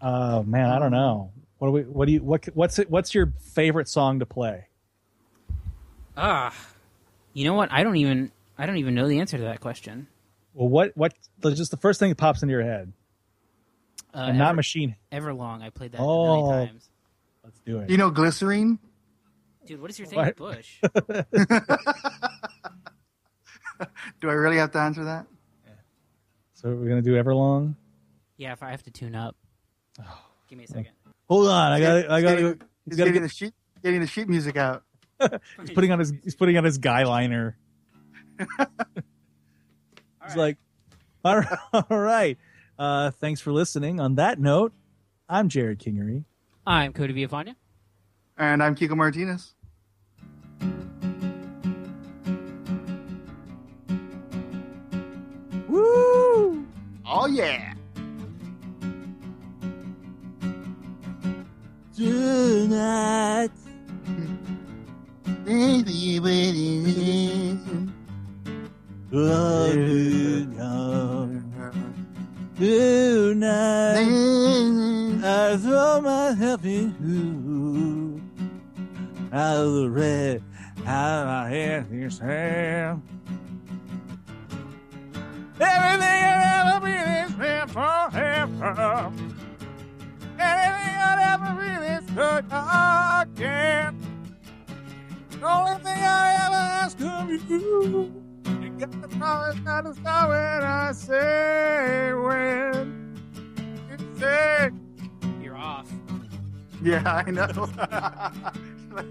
Oh 0.00 0.42
man, 0.42 0.70
I 0.70 0.80
don't 0.80 0.90
know. 0.90 1.30
What 1.58 1.68
do 1.68 1.72
we? 1.72 1.82
What 1.82 2.06
do 2.06 2.12
you? 2.12 2.20
What? 2.22 2.44
What's 2.54 2.80
it? 2.80 2.90
What's 2.90 3.14
your 3.14 3.32
favorite 3.54 3.88
song 3.88 4.18
to 4.18 4.26
play? 4.26 4.66
Ah, 6.16 6.52
you 7.34 7.44
know 7.44 7.54
what? 7.54 7.70
I 7.70 7.84
don't 7.84 7.96
even 7.96 8.32
I 8.58 8.66
don't 8.66 8.78
even 8.78 8.96
know 8.96 9.06
the 9.06 9.20
answer 9.20 9.36
to 9.36 9.44
that 9.44 9.60
question. 9.60 10.08
Well, 10.54 10.68
what? 10.68 10.96
What? 10.96 11.14
Just 11.42 11.70
the 11.70 11.76
first 11.76 12.00
thing 12.00 12.08
that 12.08 12.16
pops 12.18 12.42
into 12.42 12.50
your 12.52 12.64
head, 12.64 12.92
Uh, 14.14 14.18
and 14.28 14.38
not 14.38 14.48
Ever- 14.50 14.56
Machine. 14.56 14.96
Everlong. 15.10 15.62
I 15.62 15.70
played 15.70 15.92
that 15.92 16.00
Oh. 16.00 16.50
many 16.50 16.66
times. 16.68 16.90
Let's 17.44 17.60
do 17.60 17.78
it. 17.80 17.90
You 17.90 17.96
know 17.96 18.10
Glycerine? 18.10 18.78
Dude, 19.66 19.80
what 19.80 19.90
is 19.90 19.98
your 19.98 20.06
thing 20.06 20.18
with 20.18 20.36
Bush? 20.36 20.80
Do 24.20 24.28
I 24.30 24.32
really 24.34 24.58
have 24.58 24.70
to 24.72 24.78
answer 24.78 25.04
that? 25.04 25.26
so 26.54 26.68
we're 26.74 26.88
gonna 26.88 27.02
do 27.02 27.14
Everlong. 27.20 27.74
yeah, 28.36 28.52
if 28.52 28.62
I 28.62 28.70
have 28.70 28.82
to 28.84 28.90
tune 28.92 29.16
up. 29.16 29.34
Give 30.48 30.58
me 30.58 30.64
a 30.64 30.68
second. 30.68 30.90
Hold 31.28 31.48
on, 31.48 31.72
I 31.72 31.80
got 31.80 32.10
I 32.10 32.20
got 32.22 32.28
getting, 32.36 32.58
to 32.58 32.66
he's 32.84 32.96
gotta 32.96 33.10
getting 33.10 33.22
get- 33.22 33.22
the 33.22 33.28
sheet 33.34 33.54
getting 33.82 34.00
the 34.00 34.06
sheet 34.06 34.28
music 34.28 34.56
out. 34.56 34.84
He's 35.60 35.70
putting 35.70 35.90
on 35.92 35.98
his 36.00 36.12
he's 36.24 36.34
putting 36.36 36.56
on 36.58 36.64
his 36.64 36.78
guy 36.78 37.04
liner. 37.04 37.56
he's 38.38 40.36
like, 40.36 40.56
all 41.24 41.38
right, 41.38 41.58
all 41.90 41.98
right. 41.98 42.38
Uh, 42.82 43.12
thanks 43.12 43.40
for 43.40 43.52
listening. 43.52 44.00
On 44.00 44.16
that 44.16 44.40
note, 44.40 44.72
I'm 45.28 45.48
Jared 45.48 45.78
Kingery. 45.78 46.24
I'm 46.66 46.92
Cody 46.92 47.14
Villafana. 47.14 47.54
And 48.36 48.60
I'm 48.60 48.74
Kiko 48.74 48.96
Martinez. 48.96 49.54
Woo! 55.68 56.66
Oh 57.06 57.26
yeah. 57.26 57.74
Tonight. 61.96 63.50
Tonight, 72.62 74.06
I 75.24 75.56
throw 75.56 76.00
myself 76.00 76.64
in 76.64 76.94
you. 77.02 78.22
Out 79.32 79.66
of 79.66 79.72
the 79.74 79.90
red, 79.90 80.44
out 80.86 81.22
of 81.22 81.26
my 81.26 81.48
head, 81.48 81.90
this 81.90 82.20
hand. 82.20 83.02
Everything 85.58 86.22
I 86.24 86.70
ever 86.70 86.86
been 86.86 87.08
is 87.24 87.36
meant 87.36 87.70
for 87.72 88.08
heaven. 88.12 89.34
Anything 90.38 90.96
I 91.02 91.34
ever 91.34 91.50
been 91.60 91.82
is 91.82 92.06
good 92.10 92.44
again. 93.26 93.98
The 95.30 95.44
only 95.44 95.82
thing 95.82 96.00
I 96.00 96.46
ever 96.46 96.62
ask 96.84 97.00
of 97.00 97.28
you. 97.50 98.21
You 98.82 98.88
got 98.88 99.10
to 99.10 99.16
promise 99.16 99.56
not 99.60 99.84
to 99.84 99.94
stop 99.94 100.28
when 100.30 100.38
I 100.38 100.90
say 100.90 102.12
when. 102.14 103.16
You 103.88 103.96
say. 104.18 104.70
You're 105.40 105.56
off. 105.56 105.88
Yeah, 106.82 107.22
I 107.24 107.30
know. 107.30 107.68
like, 108.90 109.06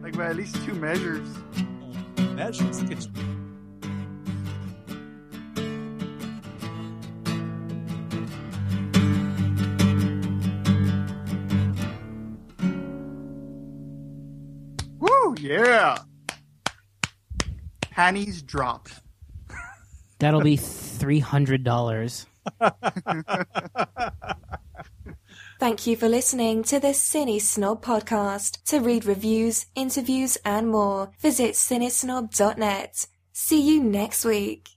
like 0.02 0.16
by 0.16 0.28
at 0.28 0.36
least 0.36 0.54
two 0.64 0.72
measures. 0.72 1.28
Measures. 2.16 2.82
Look 2.82 2.92
at 2.92 3.04
you. 3.04 3.12
Woo! 15.00 15.34
Yeah. 15.38 15.98
Panties 17.90 18.40
dropped. 18.40 19.01
That'll 20.22 20.40
be 20.40 20.56
three 20.56 21.18
hundred 21.18 21.64
dollars. 21.64 22.26
Thank 25.58 25.84
you 25.88 25.96
for 25.96 26.08
listening 26.08 26.62
to 26.62 26.78
the 26.78 26.94
Cine 26.94 27.40
Snob 27.40 27.84
podcast. 27.84 28.62
To 28.66 28.78
read 28.78 29.04
reviews, 29.04 29.66
interviews, 29.74 30.38
and 30.44 30.68
more, 30.68 31.10
visit 31.18 31.54
cinesnob.net. 31.54 33.06
See 33.32 33.60
you 33.60 33.82
next 33.82 34.24
week. 34.24 34.70